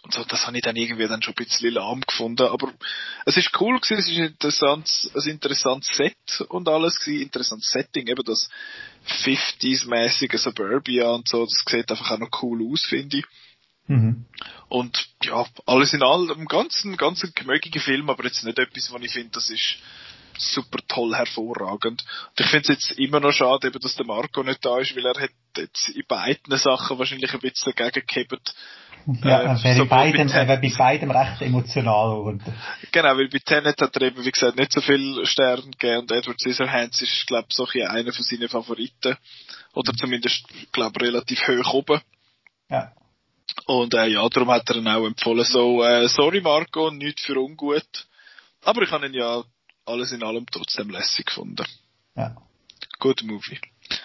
Und 0.03 0.14
so, 0.14 0.24
das 0.24 0.45
habe 0.45 0.57
ich 0.57 0.64
dann 0.64 0.76
irgendwie 0.76 1.07
dann 1.07 1.22
schon 1.22 1.34
ein 1.34 1.44
bisschen 1.44 1.74
lahm 1.74 2.02
gefunden. 2.02 2.48
Aber 2.48 2.72
es 3.26 3.36
ist 3.36 3.52
cool 3.60 3.80
gewesen, 3.80 3.98
es 3.98 4.07
ist 4.07 4.18
ein 4.18 4.26
interessantes, 4.26 5.11
ein 5.15 5.30
interessantes 5.32 5.95
Set 5.95 6.41
und 6.49 6.69
alles 6.69 6.99
gewesen, 6.99 7.24
interessantes 7.24 7.69
Setting, 7.69 8.07
eben 8.07 8.24
das 8.24 8.49
50s-mäßige 9.24 10.38
Suburbia 10.38 11.10
und 11.10 11.28
so, 11.28 11.45
das 11.45 11.64
sieht 11.68 11.90
einfach 11.90 12.11
auch 12.11 12.19
noch 12.19 12.44
cool 12.44 12.72
aus, 12.72 12.86
finde 12.86 13.18
ich. 13.18 13.26
Mhm. 13.88 14.26
Und 14.69 15.10
ja, 15.24 15.45
alles 15.65 15.94
in 15.94 16.03
allem 16.03 16.45
ganz, 16.45 16.86
ganz 16.98 17.24
ein 17.24 17.32
gemögiger 17.34 17.80
Film, 17.80 18.10
aber 18.10 18.26
jetzt 18.26 18.44
nicht 18.44 18.60
etwas, 18.60 18.91
wo 18.91 18.98
ich 18.98 19.11
finde, 19.11 19.32
das 19.32 19.49
ist 19.49 19.78
super 20.38 20.80
toll, 20.88 21.15
hervorragend. 21.15 22.03
Und 22.30 22.40
ich 22.40 22.48
finde 22.48 22.74
es 22.74 22.90
jetzt 22.90 22.99
immer 22.99 23.19
noch 23.19 23.32
schade, 23.32 23.68
eben, 23.68 23.80
dass 23.80 23.95
der 23.95 24.06
Marco 24.06 24.44
nicht 24.44 24.64
da 24.64 24.80
ist, 24.80 24.95
weil 24.95 25.06
er 25.06 25.19
hat 25.19 25.32
jetzt 25.57 25.90
in 25.90 26.06
beiden 26.07 26.57
Sachen 26.57 26.99
wahrscheinlich 26.99 27.34
ein 27.34 27.40
bisschen 27.40 27.74
dagegen 27.76 28.06
gehabt. 28.06 28.53
Ja, 29.24 29.40
er 29.42 29.64
wäre 29.64 29.86
bei 29.86 30.12
beidem, 30.12 30.28
er 30.28 30.48
wäre 30.48 30.60
bei 30.60 30.74
beidem 30.78 31.12
recht 31.12 31.42
emotional 31.42 32.18
geworden. 32.18 32.42
Genau, 32.92 33.18
weil 33.18 33.30
bei 33.30 33.40
Tenet 33.40 33.82
hat 33.82 33.96
er 33.96 34.02
eben, 34.02 34.26
wie 34.26 34.32
gesagt, 34.32 34.58
nicht 34.58 34.74
so 34.74 34.82
viel 34.82 35.26
Sterne 35.26 35.62
gegeben 35.64 36.00
und 36.02 36.12
Edward 36.12 36.40
Scissorhands 36.42 37.02
ist, 37.02 37.26
glaube 37.26 37.48
ich, 37.50 37.56
so 37.56 37.66
einer 37.66 38.12
von 38.12 38.24
seinen 38.24 38.50
Favoriten. 38.50 39.16
Oder 39.74 39.94
zumindest, 39.94 40.44
glaube 40.74 40.94
ich, 40.98 41.08
relativ 41.08 41.40
hoch 41.48 41.74
oben. 41.74 42.02
Ja. 42.70 42.92
Und 43.66 43.94
äh, 43.94 44.08
ja, 44.08 44.28
darum 44.28 44.52
hat 44.52 44.70
er 44.70 44.76
ihn 44.76 44.88
auch 44.88 45.06
empfohlen, 45.06 45.46
so, 45.46 45.84
äh, 45.84 46.10
sorry 46.10 46.42
Marco, 46.42 46.92
nicht 46.92 47.22
für 47.22 47.40
ungut. 47.40 48.08
Aber 48.66 48.82
ich 48.82 48.92
habe 48.92 49.08
ihn 49.08 49.14
ja 49.14 49.42
alles 49.86 50.12
in 50.12 50.22
allem 50.22 50.46
trotzdem 50.52 50.90
lässig 50.90 51.28
gefunden. 51.28 51.66
Ja. 52.16 52.36
Good 53.00 53.24
Movie. 53.24 53.60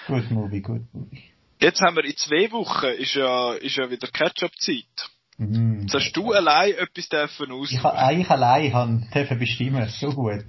Good 0.06 0.30
Movie, 0.30 0.60
good 0.60 0.82
Movie. 0.92 1.31
Jetzt 1.62 1.80
haben 1.80 1.94
wir 1.94 2.04
in 2.04 2.16
zwei 2.16 2.50
Wochen, 2.50 2.86
ist 2.86 3.14
ja, 3.14 3.52
ist 3.52 3.76
ja 3.76 3.88
wieder 3.88 4.08
Catch-up-Zeit. 4.08 5.08
Mm, 5.38 5.82
Jetzt 5.82 5.94
hast 5.94 6.12
du 6.12 6.32
allein 6.32 6.74
etwas 6.74 7.08
dürfen 7.08 7.52
aus. 7.52 7.70
Ich, 7.70 7.78
ich 7.78 8.30
allein 8.30 8.72
han 8.72 9.08
dürfen 9.14 9.38
bestimmen, 9.38 9.88
so 9.88 10.10
gut. 10.12 10.44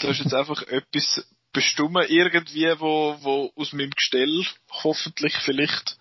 Du 0.00 0.08
hast 0.08 0.18
jetzt 0.18 0.34
einfach 0.34 0.60
etwas 0.68 1.24
bestimmen 1.52 2.04
irgendwie, 2.08 2.68
wo, 2.80 3.16
wo 3.20 3.52
aus 3.54 3.72
meinem 3.72 3.90
Gestell 3.90 4.44
hoffentlich 4.82 5.36
vielleicht 5.44 5.98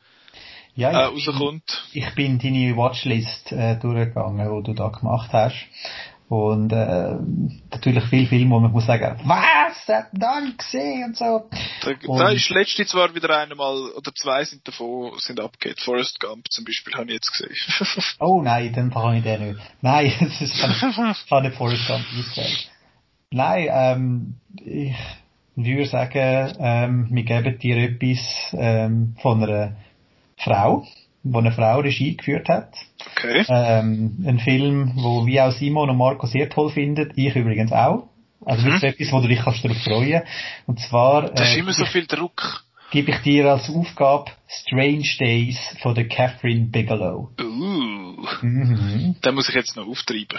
ja, 0.73 0.89
äh, 0.89 1.03
rauskommt. 1.05 1.85
Ich 1.93 2.15
bin 2.15 2.39
deine 2.39 2.75
Watchlist 2.75 3.51
äh, 3.51 3.77
durchgegangen, 3.79 4.57
die 4.57 4.63
du 4.63 4.73
da 4.73 4.87
gemacht 4.87 5.31
hast. 5.31 5.67
Und 6.27 6.71
äh, 6.71 7.15
natürlich 7.71 8.03
viel 8.05 8.25
Filme, 8.25 8.55
wo 8.55 8.59
man 8.59 8.71
muss 8.71 8.87
sagen, 8.87 9.19
was, 9.25 9.87
hat 9.87 10.07
dann 10.13 10.57
gesehen 10.57 11.05
und 11.05 11.17
so. 11.17 11.47
Da, 11.81 11.91
und, 12.07 12.17
da 12.17 12.29
ist 12.29 12.49
letzte 12.49 12.85
zwar 12.87 13.13
wieder 13.13 13.37
einmal, 13.37 13.91
oder 13.91 14.11
zwei 14.15 14.43
sind 14.43 14.67
davon 14.67 15.11
sind 15.19 15.39
abgeht. 15.39 15.79
Forrest 15.79 16.19
Gump 16.19 16.49
zum 16.49 16.65
Beispiel 16.65 16.95
habe 16.95 17.07
ich 17.09 17.15
jetzt 17.15 17.31
gesehen. 17.31 17.55
oh 18.19 18.41
nein, 18.41 18.73
dann 18.73 18.93
habe 18.95 19.17
ich 19.17 19.23
den 19.23 19.49
nicht. 19.49 19.59
Nein, 19.81 20.13
das 20.19 20.41
ist 20.41 20.59
kann, 20.59 21.15
kann 21.29 21.43
nicht 21.43 21.57
Forrest 21.57 21.87
Gump 21.87 22.05
ausgewählt. 22.17 22.71
Nein, 23.29 23.67
ähm, 23.71 24.35
ich 24.55 24.95
würde 25.55 25.85
sagen, 25.85 26.55
ähm, 26.59 27.07
wir 27.11 27.23
geben 27.23 27.59
dir 27.59 27.77
etwas 27.77 28.19
ähm, 28.53 29.15
von 29.21 29.43
einer 29.43 29.75
Frau, 30.37 30.87
wo 31.25 31.39
eine 31.39 31.51
Frau 31.51 31.79
Regie 31.79 32.15
geführt 32.15 32.47
hat. 32.47 32.69
Okay. 33.17 33.45
Ähm, 33.49 34.23
ein 34.27 34.39
Film, 34.39 34.93
wo 34.95 35.25
wie 35.25 35.41
auch 35.41 35.51
Simon 35.51 35.89
und 35.89 35.97
Marco 35.97 36.27
sehr 36.27 36.49
toll 36.49 36.69
findet, 36.69 37.13
ich 37.15 37.35
übrigens 37.35 37.71
auch. 37.71 38.07
Also 38.45 38.61
mhm. 38.61 38.73
wirklich 38.73 38.83
etwas, 38.83 39.11
wo 39.11 39.21
du 39.21 39.27
dich 39.27 39.39
kannst 39.39 39.65
darauf 39.65 39.77
freuen. 39.79 40.21
Und 40.67 40.79
zwar... 40.79 41.31
Da 41.31 41.43
ist 41.43 41.55
äh, 41.55 41.59
immer 41.59 41.73
so 41.73 41.85
viel 41.85 42.05
Druck. 42.05 42.63
Gebe 42.91 43.11
ich 43.11 43.17
dir 43.19 43.51
als 43.51 43.69
Aufgabe 43.69 44.31
Strange 44.47 45.09
Days 45.19 45.57
von 45.81 45.95
der 45.95 46.07
Catherine 46.07 46.67
Bigelow. 46.67 47.31
Uh, 47.41 48.25
mhm. 48.43 49.15
Den 49.25 49.35
muss 49.35 49.49
ich 49.49 49.55
jetzt 49.55 49.75
noch 49.75 49.87
auftreiben. 49.87 50.37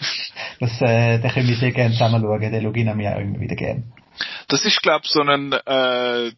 das, 0.60 0.80
äh, 0.82 1.18
den 1.18 1.30
können 1.30 1.48
wir 1.48 1.56
sehr 1.56 1.72
gerne 1.72 1.92
zusammen 1.92 2.20
schauen, 2.20 2.40
den 2.40 2.62
schaue 2.62 2.76
ich 2.76 2.84
nämlich 2.84 3.08
auch 3.08 3.18
immer 3.18 3.40
wieder 3.40 3.56
gerne. 3.56 3.84
Das 4.48 4.66
ist, 4.66 4.82
glaube 4.82 5.02
ich, 5.06 5.10
so 5.10 5.22
ein... 5.22 5.52
Äh 5.52 6.32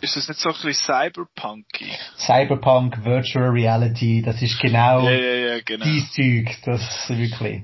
ist 0.00 0.16
das 0.16 0.28
nicht 0.28 0.40
so 0.40 0.50
ein 0.50 0.54
bisschen 0.54 0.72
Cyberpunky? 0.72 1.90
Cyberpunk, 2.18 3.04
Virtual 3.04 3.48
Reality, 3.48 4.22
das 4.22 4.40
ist 4.42 4.58
genau, 4.60 5.04
ja, 5.04 5.10
ja, 5.10 5.34
ja, 5.34 5.60
genau. 5.60 5.84
dieses 5.84 6.12
Zeug, 6.12 6.56
das 6.64 6.80
ist 6.82 7.18
wirklich. 7.18 7.62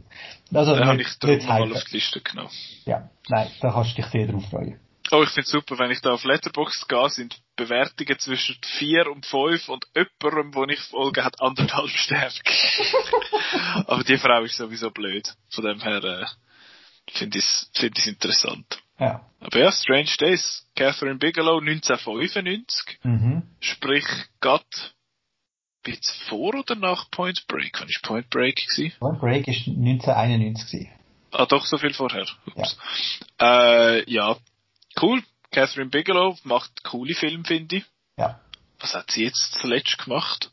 Also, 0.53 0.75
da 0.75 0.87
habe 0.87 1.01
ich 1.01 1.19
doch 1.19 1.29
mal 1.47 1.73
auf 1.73 1.85
die 1.85 1.97
Liste 1.97 2.21
genommen. 2.21 2.51
Ja, 2.85 3.09
nein, 3.29 3.49
da 3.61 3.71
kannst 3.71 3.93
du 3.93 4.03
dich 4.03 4.07
sehr 4.11 4.27
drauf 4.27 4.45
freuen. 4.51 4.81
Oh, 5.13 5.25
ich 5.25 5.31
find's 5.31 5.51
super, 5.51 5.77
wenn 5.79 5.91
ich 5.91 6.01
da 6.01 6.13
auf 6.13 6.23
Letterboxd 6.23 6.89
gehe, 6.89 7.11
sind 7.11 7.37
Bewertungen 7.57 8.19
zwischen 8.19 8.57
4 8.79 9.11
und 9.11 9.27
5 9.27 9.69
und 9.69 9.87
jemandem, 9.95 10.55
wo 10.55 10.65
ich 10.65 10.79
folge, 10.81 11.25
hat 11.25 11.41
anderthalb 11.41 11.89
Sterne. 11.89 12.33
Aber 13.87 14.05
die 14.05 14.19
Frau 14.19 14.43
ist 14.43 14.57
sowieso 14.57 14.91
blöd. 14.91 15.35
Von 15.51 15.65
dem 15.65 15.81
her, 15.81 16.05
äh, 16.05 16.27
finde 17.13 17.39
ich 17.39 17.45
find 17.75 17.99
ich's 17.99 18.07
interessant. 18.07 18.81
Ja. 19.01 19.27
Aber 19.41 19.59
ja, 19.59 19.73
Strange 19.73 20.13
Days, 20.19 20.67
Catherine 20.77 21.19
Bigelow 21.19 21.59
1995. 21.59 22.99
Mhm. 23.03 23.43
Sprich, 23.59 24.05
Gott, 24.41 24.95
bisschen 25.83 26.29
vor 26.29 26.55
oder 26.55 26.77
nach 26.77 27.11
Point 27.11 27.47
Break? 27.49 27.81
Wann 27.81 27.89
ist 27.89 28.03
Point 28.03 28.29
Break 28.31 28.57
gewesen? 28.57 28.93
Point 29.01 29.21
Break 29.21 29.49
ist 29.49 29.67
1991 29.67 30.67
gewesen. 30.71 30.91
Ah, 31.33 31.47
doch 31.47 31.65
so 31.65 31.79
viel 31.79 31.95
vorher. 31.95 32.27
Ups. 32.55 32.77
Ja. 33.41 33.91
Äh, 33.95 34.11
ja. 34.11 34.37
Cool. 35.01 35.23
Catherine 35.51 35.91
Bigelow 35.91 36.37
macht 36.45 36.85
coole 36.85 37.15
Filme, 37.15 37.45
finde 37.45 37.77
ich. 37.77 37.85
Ja. 38.17 38.41
Was 38.79 38.95
hat 38.95 39.11
sie 39.11 39.25
jetzt 39.25 39.55
zuletzt 39.61 39.99
gemacht? 40.05 40.51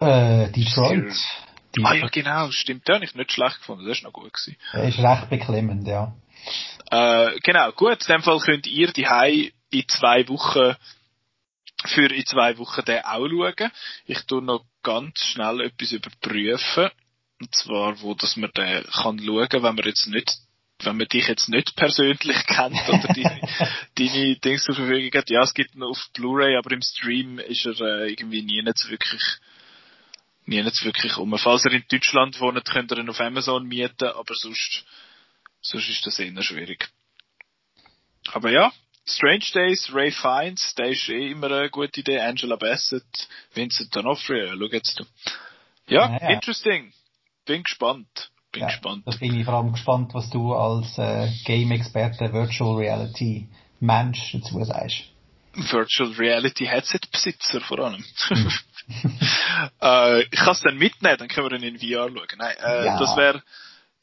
Äh, 0.00 0.50
Detroit. 0.50 1.14
Ah 1.82 1.94
ja, 1.94 2.08
genau, 2.08 2.50
stimmt. 2.50 2.86
Den 2.86 2.96
habe 2.96 3.04
ich 3.04 3.14
nicht 3.14 3.32
schlecht 3.32 3.58
gefunden. 3.58 3.86
Das 3.86 3.98
ist 3.98 4.04
noch 4.04 4.12
gut 4.12 4.32
gewesen. 4.32 4.56
Er 4.72 4.88
ist 4.88 4.98
recht 4.98 5.30
beklemmend, 5.30 5.86
ja. 5.86 6.14
Äh, 6.90 7.38
genau, 7.40 7.72
gut. 7.72 8.00
In 8.02 8.14
dem 8.14 8.22
Fall 8.22 8.38
könnt 8.40 8.66
ihr 8.66 8.92
die 8.92 9.06
Hai 9.06 9.52
in 9.70 9.88
zwei 9.88 10.26
Wochen 10.28 10.76
für 11.86 12.10
in 12.10 12.24
zwei 12.24 12.56
Wochen 12.58 12.84
den 12.84 13.04
auch 13.04 13.28
schauen. 13.28 13.70
Ich 14.06 14.20
tu 14.26 14.40
noch 14.40 14.64
ganz 14.82 15.18
schnell 15.20 15.60
etwas 15.60 15.92
überprüfen. 15.92 16.90
Und 17.40 17.54
zwar, 17.54 18.00
wo 18.00 18.14
dass 18.14 18.36
man 18.36 18.50
den 18.56 18.84
kann 18.84 19.18
schauen, 19.18 19.48
wenn 19.50 19.74
man 19.74 19.84
jetzt 19.84 20.06
nicht 20.06 20.32
wenn 20.82 20.96
man 20.96 21.08
dich 21.08 21.28
jetzt 21.28 21.48
nicht 21.48 21.76
persönlich 21.76 22.46
kennt 22.46 22.88
oder 22.88 23.08
deine, 23.14 23.40
deine 23.94 24.36
Dinge 24.36 24.58
zur 24.58 24.74
Verfügung 24.74 25.10
hat. 25.18 25.30
Ja, 25.30 25.42
es 25.42 25.54
gibt 25.54 25.74
ihn 25.74 25.82
auf 25.82 25.98
Blu-ray, 26.14 26.56
aber 26.56 26.72
im 26.72 26.82
Stream 26.82 27.38
ist 27.38 27.64
er 27.64 27.80
äh, 27.80 28.10
irgendwie 28.10 28.42
nie 28.42 28.62
nicht 28.62 28.90
wirklich 28.90 29.22
nie 30.46 30.62
nicht 30.62 30.84
wirklich 30.84 31.16
um. 31.16 31.36
Falls 31.38 31.64
ihr 31.64 31.72
in 31.72 31.84
Deutschland 31.88 32.38
wohnt, 32.40 32.64
könnt 32.66 32.92
ihr 32.92 32.98
ihn 32.98 33.08
auf 33.08 33.20
Amazon 33.20 33.66
mieten, 33.66 34.08
aber 34.08 34.34
sonst 34.34 34.84
Sonst 35.64 35.88
ist 35.88 36.06
das 36.06 36.18
eher 36.18 36.42
schwierig. 36.42 36.90
Aber 38.32 38.50
ja, 38.50 38.70
Strange 39.06 39.46
Days, 39.52 39.90
Ray 39.92 40.12
Fiennes, 40.12 40.74
der 40.76 40.88
ist 40.90 41.08
eh 41.08 41.30
immer 41.30 41.46
eine 41.46 41.70
gute 41.70 42.00
Idee. 42.00 42.20
Angela 42.20 42.56
Bassett, 42.56 43.28
Vincent 43.54 43.94
D'Onofrio, 43.94 44.54
schau 44.58 44.66
jetzt 44.66 45.00
du. 45.00 45.04
Ja, 45.86 46.10
ja, 46.10 46.18
ja. 46.20 46.30
interesting. 46.30 46.92
Bin 47.46 47.62
gespannt. 47.62 48.30
Bin 48.52 48.62
ja, 48.62 48.68
gespannt. 48.68 49.06
Da 49.06 49.16
bin 49.16 49.38
ich 49.38 49.44
vor 49.44 49.54
allem 49.54 49.72
gespannt, 49.72 50.12
was 50.14 50.28
du 50.30 50.54
als 50.54 50.98
äh, 50.98 51.30
Game-Experte 51.44 52.32
Virtual 52.32 52.76
Reality 52.76 53.48
Mensch 53.80 54.32
dazu 54.32 54.62
sagst. 54.64 55.04
Virtual 55.54 56.10
Reality 56.12 56.66
Headset-Besitzer 56.66 57.60
vor 57.62 57.78
allem. 57.80 58.04
Hm. 58.28 58.52
äh, 59.80 60.22
ich 60.24 60.30
kann 60.30 60.52
es 60.52 60.60
dann 60.60 60.76
mitnehmen, 60.76 61.16
dann 61.18 61.28
können 61.28 61.50
wir 61.50 61.58
ihn 61.58 61.74
in 61.74 61.78
VR 61.78 62.10
schauen. 62.10 62.38
Nein, 62.38 62.56
äh, 62.58 62.84
das 62.98 63.16
wäre 63.16 63.42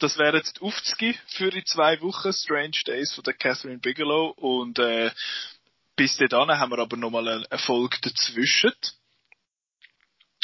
das 0.01 0.17
wäre 0.17 0.37
jetzt 0.37 0.59
die 0.99 1.17
für 1.27 1.51
die 1.51 1.63
zwei 1.63 2.01
Wochen 2.01 2.33
Strange 2.33 2.77
Days 2.85 3.13
von 3.13 3.23
der 3.23 3.33
Catherine 3.33 3.79
Bigelow 3.79 4.29
und 4.37 4.79
äh, 4.79 5.11
bis 5.95 6.17
dahin 6.17 6.49
haben 6.49 6.71
wir 6.71 6.79
aber 6.79 6.97
nochmal 6.97 7.27
einen 7.27 7.45
Erfolg 7.45 8.01
dazwischen. 8.01 8.73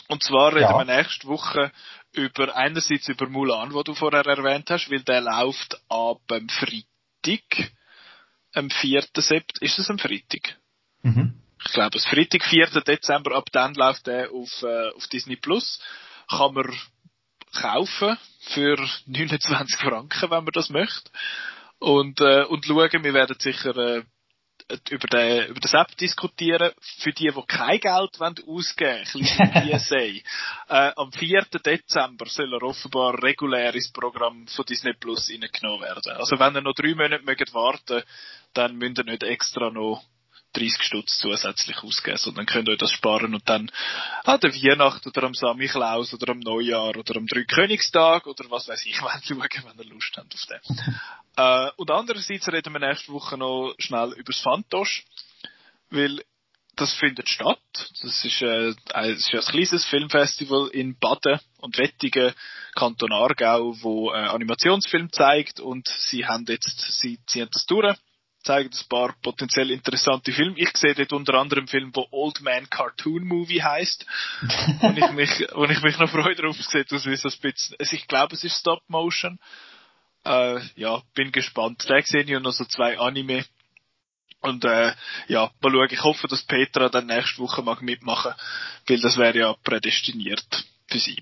Und 0.07 0.23
zwar 0.23 0.53
reden 0.53 0.61
ja. 0.61 0.77
wir 0.77 0.85
nächste 0.85 1.27
Woche 1.27 1.71
über 2.13 2.55
einerseits 2.55 3.09
über 3.09 3.27
Mulan, 3.27 3.73
wo 3.73 3.83
du 3.83 3.93
vorher 3.93 4.25
erwähnt 4.25 4.69
hast, 4.69 4.89
weil 4.89 5.03
der 5.03 5.21
läuft 5.21 5.81
ab 5.89 6.21
dem 6.29 6.47
Freitag, 6.49 7.71
am 8.53 8.69
4. 8.69 9.01
September. 9.15 9.61
Ist 9.61 9.79
es 9.79 9.89
am 9.89 9.99
Freitag? 9.99 10.57
Mhm. 11.01 11.41
Ich 11.65 11.73
glaube, 11.73 11.97
es 11.97 12.05
Freitag, 12.05 12.43
4. 12.43 12.67
Dezember, 12.81 13.35
ab 13.35 13.49
dann 13.51 13.73
läuft 13.73 14.07
der 14.07 14.31
auf, 14.31 14.61
äh, 14.61 14.89
auf 14.91 15.07
Disney 15.07 15.35
Plus. 15.35 15.79
Kann 16.29 16.53
man 16.53 16.73
kaufen 17.53 18.17
für 18.53 18.77
29 19.05 19.77
Franken, 19.77 20.21
wenn 20.31 20.43
man 20.43 20.53
das 20.53 20.69
möchte. 20.69 21.11
Und, 21.79 22.21
äh, 22.21 22.43
und 22.45 22.65
schauen, 22.65 23.03
wir 23.03 23.13
werden 23.13 23.35
sicher 23.39 23.75
äh, 23.77 24.03
über, 24.89 25.07
den, 25.07 25.47
über 25.47 25.59
das 25.59 25.73
App 25.73 25.95
diskutieren. 25.97 26.71
Für 26.99 27.11
die, 27.11 27.29
die 27.29 27.43
kein 27.47 27.79
Geld 27.79 28.19
wollen 28.19 28.35
ausgeben 28.47 29.05
wollen, 29.13 29.77
PSA. 29.77 29.95
äh, 29.95 30.23
am 30.95 31.11
4. 31.11 31.45
Dezember 31.65 32.25
soll 32.25 32.53
er 32.53 32.63
offenbar 32.63 33.21
regulär 33.21 33.73
ins 33.75 33.91
Programm 33.91 34.47
von 34.47 34.65
Disney 34.65 34.93
Plus 34.93 35.29
reingenommen 35.29 35.81
werden. 35.81 36.13
Also 36.13 36.39
wenn 36.39 36.55
ihr 36.55 36.61
noch 36.61 36.73
drei 36.73 36.95
Monate 36.95 37.23
mögt 37.23 37.53
warten 37.53 38.03
dann 38.53 38.75
müsst 38.77 38.97
ihr 38.97 39.03
nicht 39.03 39.23
extra 39.23 39.69
noch 39.69 40.03
30 40.53 40.81
Stutz 40.81 41.17
zusätzlich 41.19 41.83
ausgeben, 41.83 42.17
sondern 42.17 42.45
könnt 42.45 42.67
ihr 42.67 42.77
das 42.77 42.91
sparen 42.91 43.33
und 43.33 43.47
dann 43.47 43.71
an 44.23 44.39
der 44.39 44.53
Weihnacht 44.53 45.05
oder 45.05 45.23
am 45.23 45.33
Samichlaus 45.33 46.13
oder 46.13 46.31
am 46.31 46.39
Neujahr 46.39 46.95
oder 46.97 47.17
am 47.17 47.27
Dreikönigstag 47.27 48.25
oder 48.27 48.49
was 48.49 48.67
weiß 48.67 48.85
ich, 48.85 49.01
wenn 49.01 49.23
schauen, 49.23 49.63
wenn 49.65 49.85
ihr 49.85 49.93
Lust 49.93 50.15
habt 50.17 50.33
auf 50.33 50.45
den. 50.45 50.79
äh, 51.37 51.71
und 51.75 51.91
andererseits 51.91 52.47
reden 52.47 52.73
wir 52.73 52.79
nächste 52.79 53.11
Woche 53.11 53.37
noch 53.37 53.75
schnell 53.77 54.13
über 54.13 54.31
das 54.31 54.39
Fantosch, 54.39 55.05
weil 55.89 56.21
das 56.75 56.93
findet 56.93 57.27
statt. 57.27 57.59
Das 58.01 58.23
ist, 58.23 58.41
äh, 58.41 58.73
ein, 58.93 59.15
das 59.15 59.19
ist 59.19 59.33
ein 59.33 59.51
kleines 59.51 59.85
Filmfestival 59.85 60.69
in 60.69 60.97
Baden 60.97 61.39
und 61.57 61.77
Wettigen, 61.77 62.33
Kanton 62.75 63.11
Aargau, 63.11 63.75
wo 63.81 64.11
äh, 64.11 64.15
Animationsfilm 64.15 65.11
zeigt 65.11 65.59
und 65.59 65.87
sie 65.87 66.25
haben 66.25 66.45
jetzt, 66.47 66.79
sie 66.99 67.19
ziehen 67.25 67.49
das 67.51 67.65
durch 67.65 67.97
zeigen 68.47 68.71
ein 68.73 68.87
paar 68.89 69.13
potenziell 69.21 69.71
interessante 69.71 70.31
Filme. 70.31 70.57
Ich 70.57 70.75
sehe 70.75 70.95
dort 70.95 71.13
unter 71.13 71.35
anderem 71.35 71.63
einen 71.63 71.67
Film, 71.67 71.91
wo 71.93 72.07
Old 72.11 72.41
Man 72.41 72.69
Cartoon 72.69 73.23
Movie 73.25 73.61
heißt, 73.61 74.05
und 74.81 74.97
ich 74.97 75.11
mich, 75.11 75.47
wo 75.53 75.65
ich 75.65 75.81
mich 75.81 75.97
noch 75.99 76.09
freue 76.09 76.35
drauf 76.35 76.55
sieht, 76.55 76.91
aus 76.93 77.05
wie 77.05 77.15
so 77.17 77.29
ein 77.29 77.39
bisschen, 77.41 77.75
also 77.77 77.95
ich 77.95 78.07
glaube, 78.07 78.35
es 78.35 78.43
ist 78.43 78.59
Stop 78.59 78.81
Motion. 78.87 79.39
Äh, 80.23 80.59
ja, 80.75 81.01
bin 81.13 81.31
gespannt. 81.31 81.85
Da 81.87 82.01
sehe 82.01 82.23
ich 82.23 82.39
noch 82.39 82.51
so 82.51 82.65
zwei 82.65 82.97
Anime. 82.97 83.45
Und 84.41 84.63
äh, 84.65 84.93
ja, 85.27 85.51
mal 85.61 85.71
schauen. 85.71 85.87
Ich 85.91 86.03
hoffe, 86.03 86.27
dass 86.27 86.43
Petra 86.43 86.89
dann 86.89 87.07
nächste 87.07 87.41
Woche 87.41 87.61
mag 87.63 87.81
mitmachen, 87.81 88.33
weil 88.87 88.99
das 88.99 89.17
wäre 89.17 89.37
ja 89.37 89.53
prädestiniert 89.63 90.65
für 90.87 90.99
sie. 90.99 91.21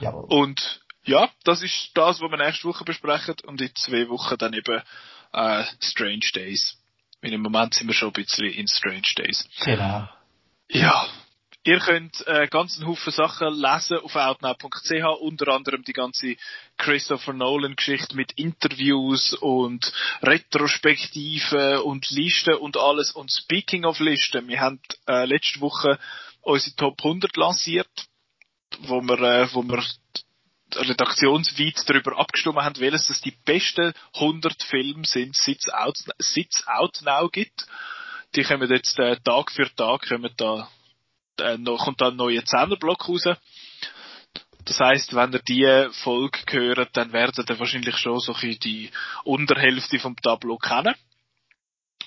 Jawohl. 0.00 0.26
Und 0.28 0.80
ja, 1.04 1.30
das 1.44 1.62
ist 1.62 1.90
das, 1.94 2.20
was 2.20 2.30
wir 2.30 2.36
nächste 2.36 2.68
Woche 2.68 2.84
besprechen 2.84 3.36
und 3.44 3.60
in 3.60 3.74
zwei 3.76 4.08
Wochen 4.08 4.36
dann 4.38 4.52
eben 4.52 4.82
äh, 5.36 5.64
Strange 5.80 6.30
Days. 6.34 6.76
Weil 7.22 7.32
im 7.32 7.42
Moment 7.42 7.74
sind 7.74 7.86
wir 7.86 7.94
schon 7.94 8.08
ein 8.08 8.14
bisschen 8.14 8.46
in 8.46 8.66
Strange 8.66 9.12
Days. 9.16 9.48
Genau. 9.64 10.08
Ja. 10.70 11.06
Ihr 11.64 11.80
könnt 11.80 12.24
äh, 12.28 12.46
ganzen 12.46 12.86
Haufen 12.86 13.12
Sachen 13.12 13.52
lesen 13.52 13.98
auf 13.98 14.14
outnow.ch, 14.14 15.20
unter 15.20 15.48
anderem 15.48 15.82
die 15.82 15.92
ganze 15.92 16.36
Christopher 16.76 17.32
Nolan 17.32 17.74
Geschichte 17.74 18.14
mit 18.14 18.32
Interviews 18.36 19.34
und 19.34 19.92
Retrospektiven 20.22 21.78
und 21.78 22.08
Listen 22.10 22.54
und 22.54 22.76
alles. 22.76 23.10
Und 23.10 23.32
speaking 23.32 23.84
of 23.84 23.98
Listen, 23.98 24.46
wir 24.46 24.60
haben 24.60 24.78
äh, 25.08 25.24
letzte 25.24 25.60
Woche 25.60 25.98
unsere 26.42 26.76
Top 26.76 27.04
100 27.04 27.36
lanciert, 27.36 27.90
wo 28.82 29.00
wir, 29.00 29.20
äh, 29.20 29.48
wo 29.52 29.64
wir 29.64 29.82
redaktionsweit 30.74 31.82
darüber 31.86 32.18
abgestimmt 32.18 32.58
haben, 32.58 32.80
welches 32.80 33.08
das 33.08 33.20
die 33.20 33.36
besten 33.44 33.92
100 34.14 34.62
Filme 34.62 35.04
sind, 35.04 35.36
seit 35.36 35.72
Out, 35.72 35.98
Out 36.66 37.02
Now 37.02 37.28
gibt. 37.28 37.66
Die 38.34 38.42
kommen 38.42 38.70
jetzt 38.70 38.98
äh, 38.98 39.16
Tag 39.20 39.52
für 39.52 39.72
Tag, 39.74 40.08
kommen 40.08 40.32
da, 40.36 40.68
äh, 41.38 41.56
noch, 41.56 41.84
kommt 41.84 42.00
da 42.00 42.08
ein 42.08 42.16
neuer 42.16 42.44
Zehnerblock 42.44 43.08
raus. 43.08 43.28
Das 44.64 44.80
heißt, 44.80 45.14
wenn 45.14 45.32
ihr 45.32 45.42
die 45.42 45.88
Folge 46.02 46.40
hört, 46.50 46.96
dann 46.96 47.12
werdet 47.12 47.48
ihr 47.48 47.58
wahrscheinlich 47.58 47.96
schon 47.98 48.18
so 48.18 48.34
die 48.34 48.90
Unterhälfte 49.22 50.00
vom 50.00 50.16
Tableau 50.16 50.58
kennen. 50.58 50.94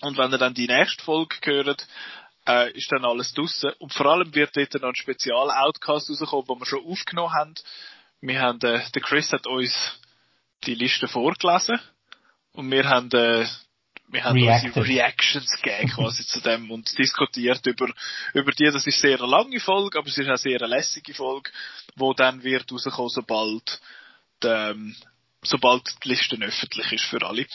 Und 0.02 0.18
wenn 0.18 0.32
ihr 0.32 0.38
dann 0.38 0.54
die 0.54 0.68
nächste 0.68 1.04
Folge 1.04 1.38
hört, 1.46 1.88
äh, 2.46 2.72
ist 2.74 2.92
dann 2.92 3.06
alles 3.06 3.34
draussen. 3.34 3.72
Und 3.80 3.94
vor 3.94 4.08
allem 4.08 4.36
wird 4.36 4.58
dort 4.58 4.74
noch 4.82 4.90
ein 4.90 4.96
Spezial-Outcast 4.96 6.10
rauskommen, 6.10 6.48
den 6.48 6.60
wir 6.60 6.66
schon 6.66 6.86
aufgenommen 6.86 7.34
haben 7.34 7.56
wir 8.22 8.40
haben, 8.42 8.60
äh, 8.62 8.82
der 8.92 9.02
Chris 9.02 9.32
hat 9.32 9.48
uns 9.48 10.00
die 10.66 10.76
Liste 10.76 11.08
vorgelesen 11.08 11.80
und 12.54 12.70
wir 12.70 12.88
haben, 12.88 13.12
äh, 13.12 13.48
wir 14.08 14.24
haben 14.24 14.42
Reacted. 14.42 14.76
unsere 14.76 14.88
Reactions 14.88 15.50
gegeben 15.62 15.90
quasi 15.96 16.26
zu 16.26 16.42
dem 16.42 16.72
und 16.72 16.98
diskutiert 16.98 17.66
über, 17.66 17.88
über 18.34 18.52
die. 18.52 18.66
Das 18.66 18.86
ist 18.88 19.00
sehr 19.00 19.20
eine 19.20 19.28
lange 19.28 19.60
Folge, 19.60 20.00
aber 20.00 20.08
es 20.08 20.18
ist 20.18 20.30
auch 20.30 20.38
sehr 20.38 20.60
eine 20.62 20.76
lässige 20.76 21.14
Folge, 21.14 21.52
wo 21.96 22.14
dann 22.14 22.44
wird 22.44 22.72
rauskommen, 22.72 23.10
sobald 23.10 23.80
die, 24.44 24.48
ähm, 24.48 24.96
sobald 25.44 25.84
die 26.04 26.10
Liste 26.10 26.38
öffentlich 26.38 26.92
ist 26.92 27.06
für 27.06 27.26
alle. 27.26 27.46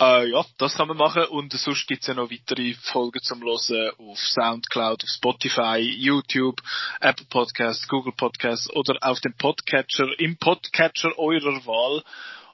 Äh, 0.00 0.30
ja, 0.30 0.44
das 0.58 0.76
kann 0.76 0.86
man 0.86 0.96
machen 0.96 1.24
und 1.24 1.52
sonst 1.52 1.88
gibt's 1.88 2.06
ja 2.06 2.14
noch 2.14 2.30
weitere 2.30 2.74
Folgen 2.74 3.20
zum 3.20 3.42
Hören 3.42 3.90
auf 3.98 4.18
Soundcloud, 4.18 5.02
auf 5.02 5.10
Spotify, 5.10 5.78
YouTube, 5.78 6.62
Apple 7.00 7.26
Podcasts, 7.28 7.88
Google 7.88 8.12
Podcasts 8.12 8.70
oder 8.70 8.96
auf 9.00 9.20
dem 9.20 9.34
Podcatcher, 9.36 10.06
im 10.20 10.36
Podcatcher 10.36 11.18
eurer 11.18 11.66
Wahl 11.66 12.04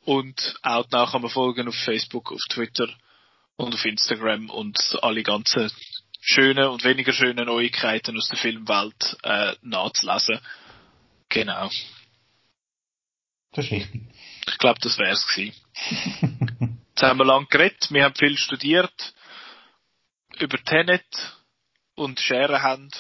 und 0.07 0.55
auch 0.63 0.87
da 0.89 1.05
kann 1.05 1.21
man 1.21 1.31
folgen 1.31 1.69
auf 1.69 1.75
Facebook, 1.75 2.33
auf 2.33 2.41
Twitter 2.49 2.89
und 3.57 3.75
auf 3.75 3.85
Instagram 3.85 4.49
und 4.49 4.99
alle 5.03 5.23
ganzen 5.23 5.71
schönen 6.23 6.69
und 6.69 6.83
weniger 6.83 7.13
schönen 7.13 7.45
Neuigkeiten 7.45 8.17
aus 8.17 8.29
der 8.29 8.39
Filmwelt 8.39 9.19
äh, 9.23 9.53
nachzulesen. 9.61 10.41
Genau. 11.29 11.69
Das 13.53 13.67
ist 13.67 13.71
richtig. 13.71 14.01
Ich 14.47 14.59
glaube, 14.59 14.81
das 14.81 14.99
wär's 14.99 15.27
gewesen. 15.27 15.55
Jetzt 16.95 17.03
haben 17.03 17.19
wir 17.19 17.25
lang 17.25 17.49
geredet, 17.49 17.89
wir 17.91 18.05
haben 18.05 18.15
viel 18.15 18.39
studiert 18.39 19.15
über 20.39 20.57
Tenet 20.59 21.05
und 21.97 22.21
Scherenhand. 22.21 22.95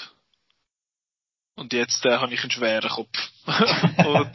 Und 1.55 1.73
jetzt 1.73 2.05
äh, 2.05 2.16
habe 2.16 2.35
ich 2.35 2.41
einen 2.41 2.51
schweren 2.51 2.91
Kopf. 2.91 3.16
und 3.47 4.33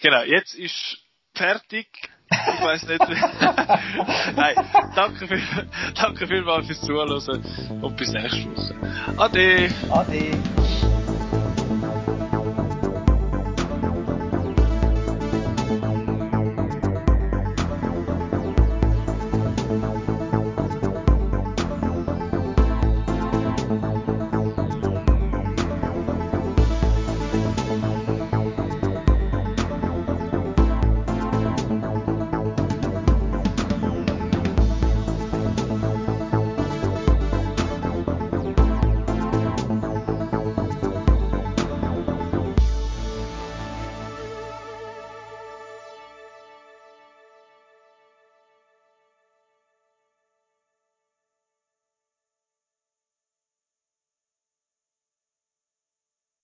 genau, 0.00 0.22
jetzt 0.22 0.54
ist 0.54 1.02
fertig. 1.34 1.88
Ich 2.30 2.62
weiß 2.62 2.84
nicht. 2.84 3.00
Nein, 4.36 4.54
danke, 4.94 5.28
viel, 5.28 5.68
danke 5.94 6.26
vielmals 6.26 6.66
fürs 6.66 6.80
Zuhören 6.80 7.82
und 7.82 7.96
bis 7.98 8.08
nächste 8.08 8.46
Woche. 8.56 9.18
Ade. 9.18 9.70
Ade. 9.90 10.79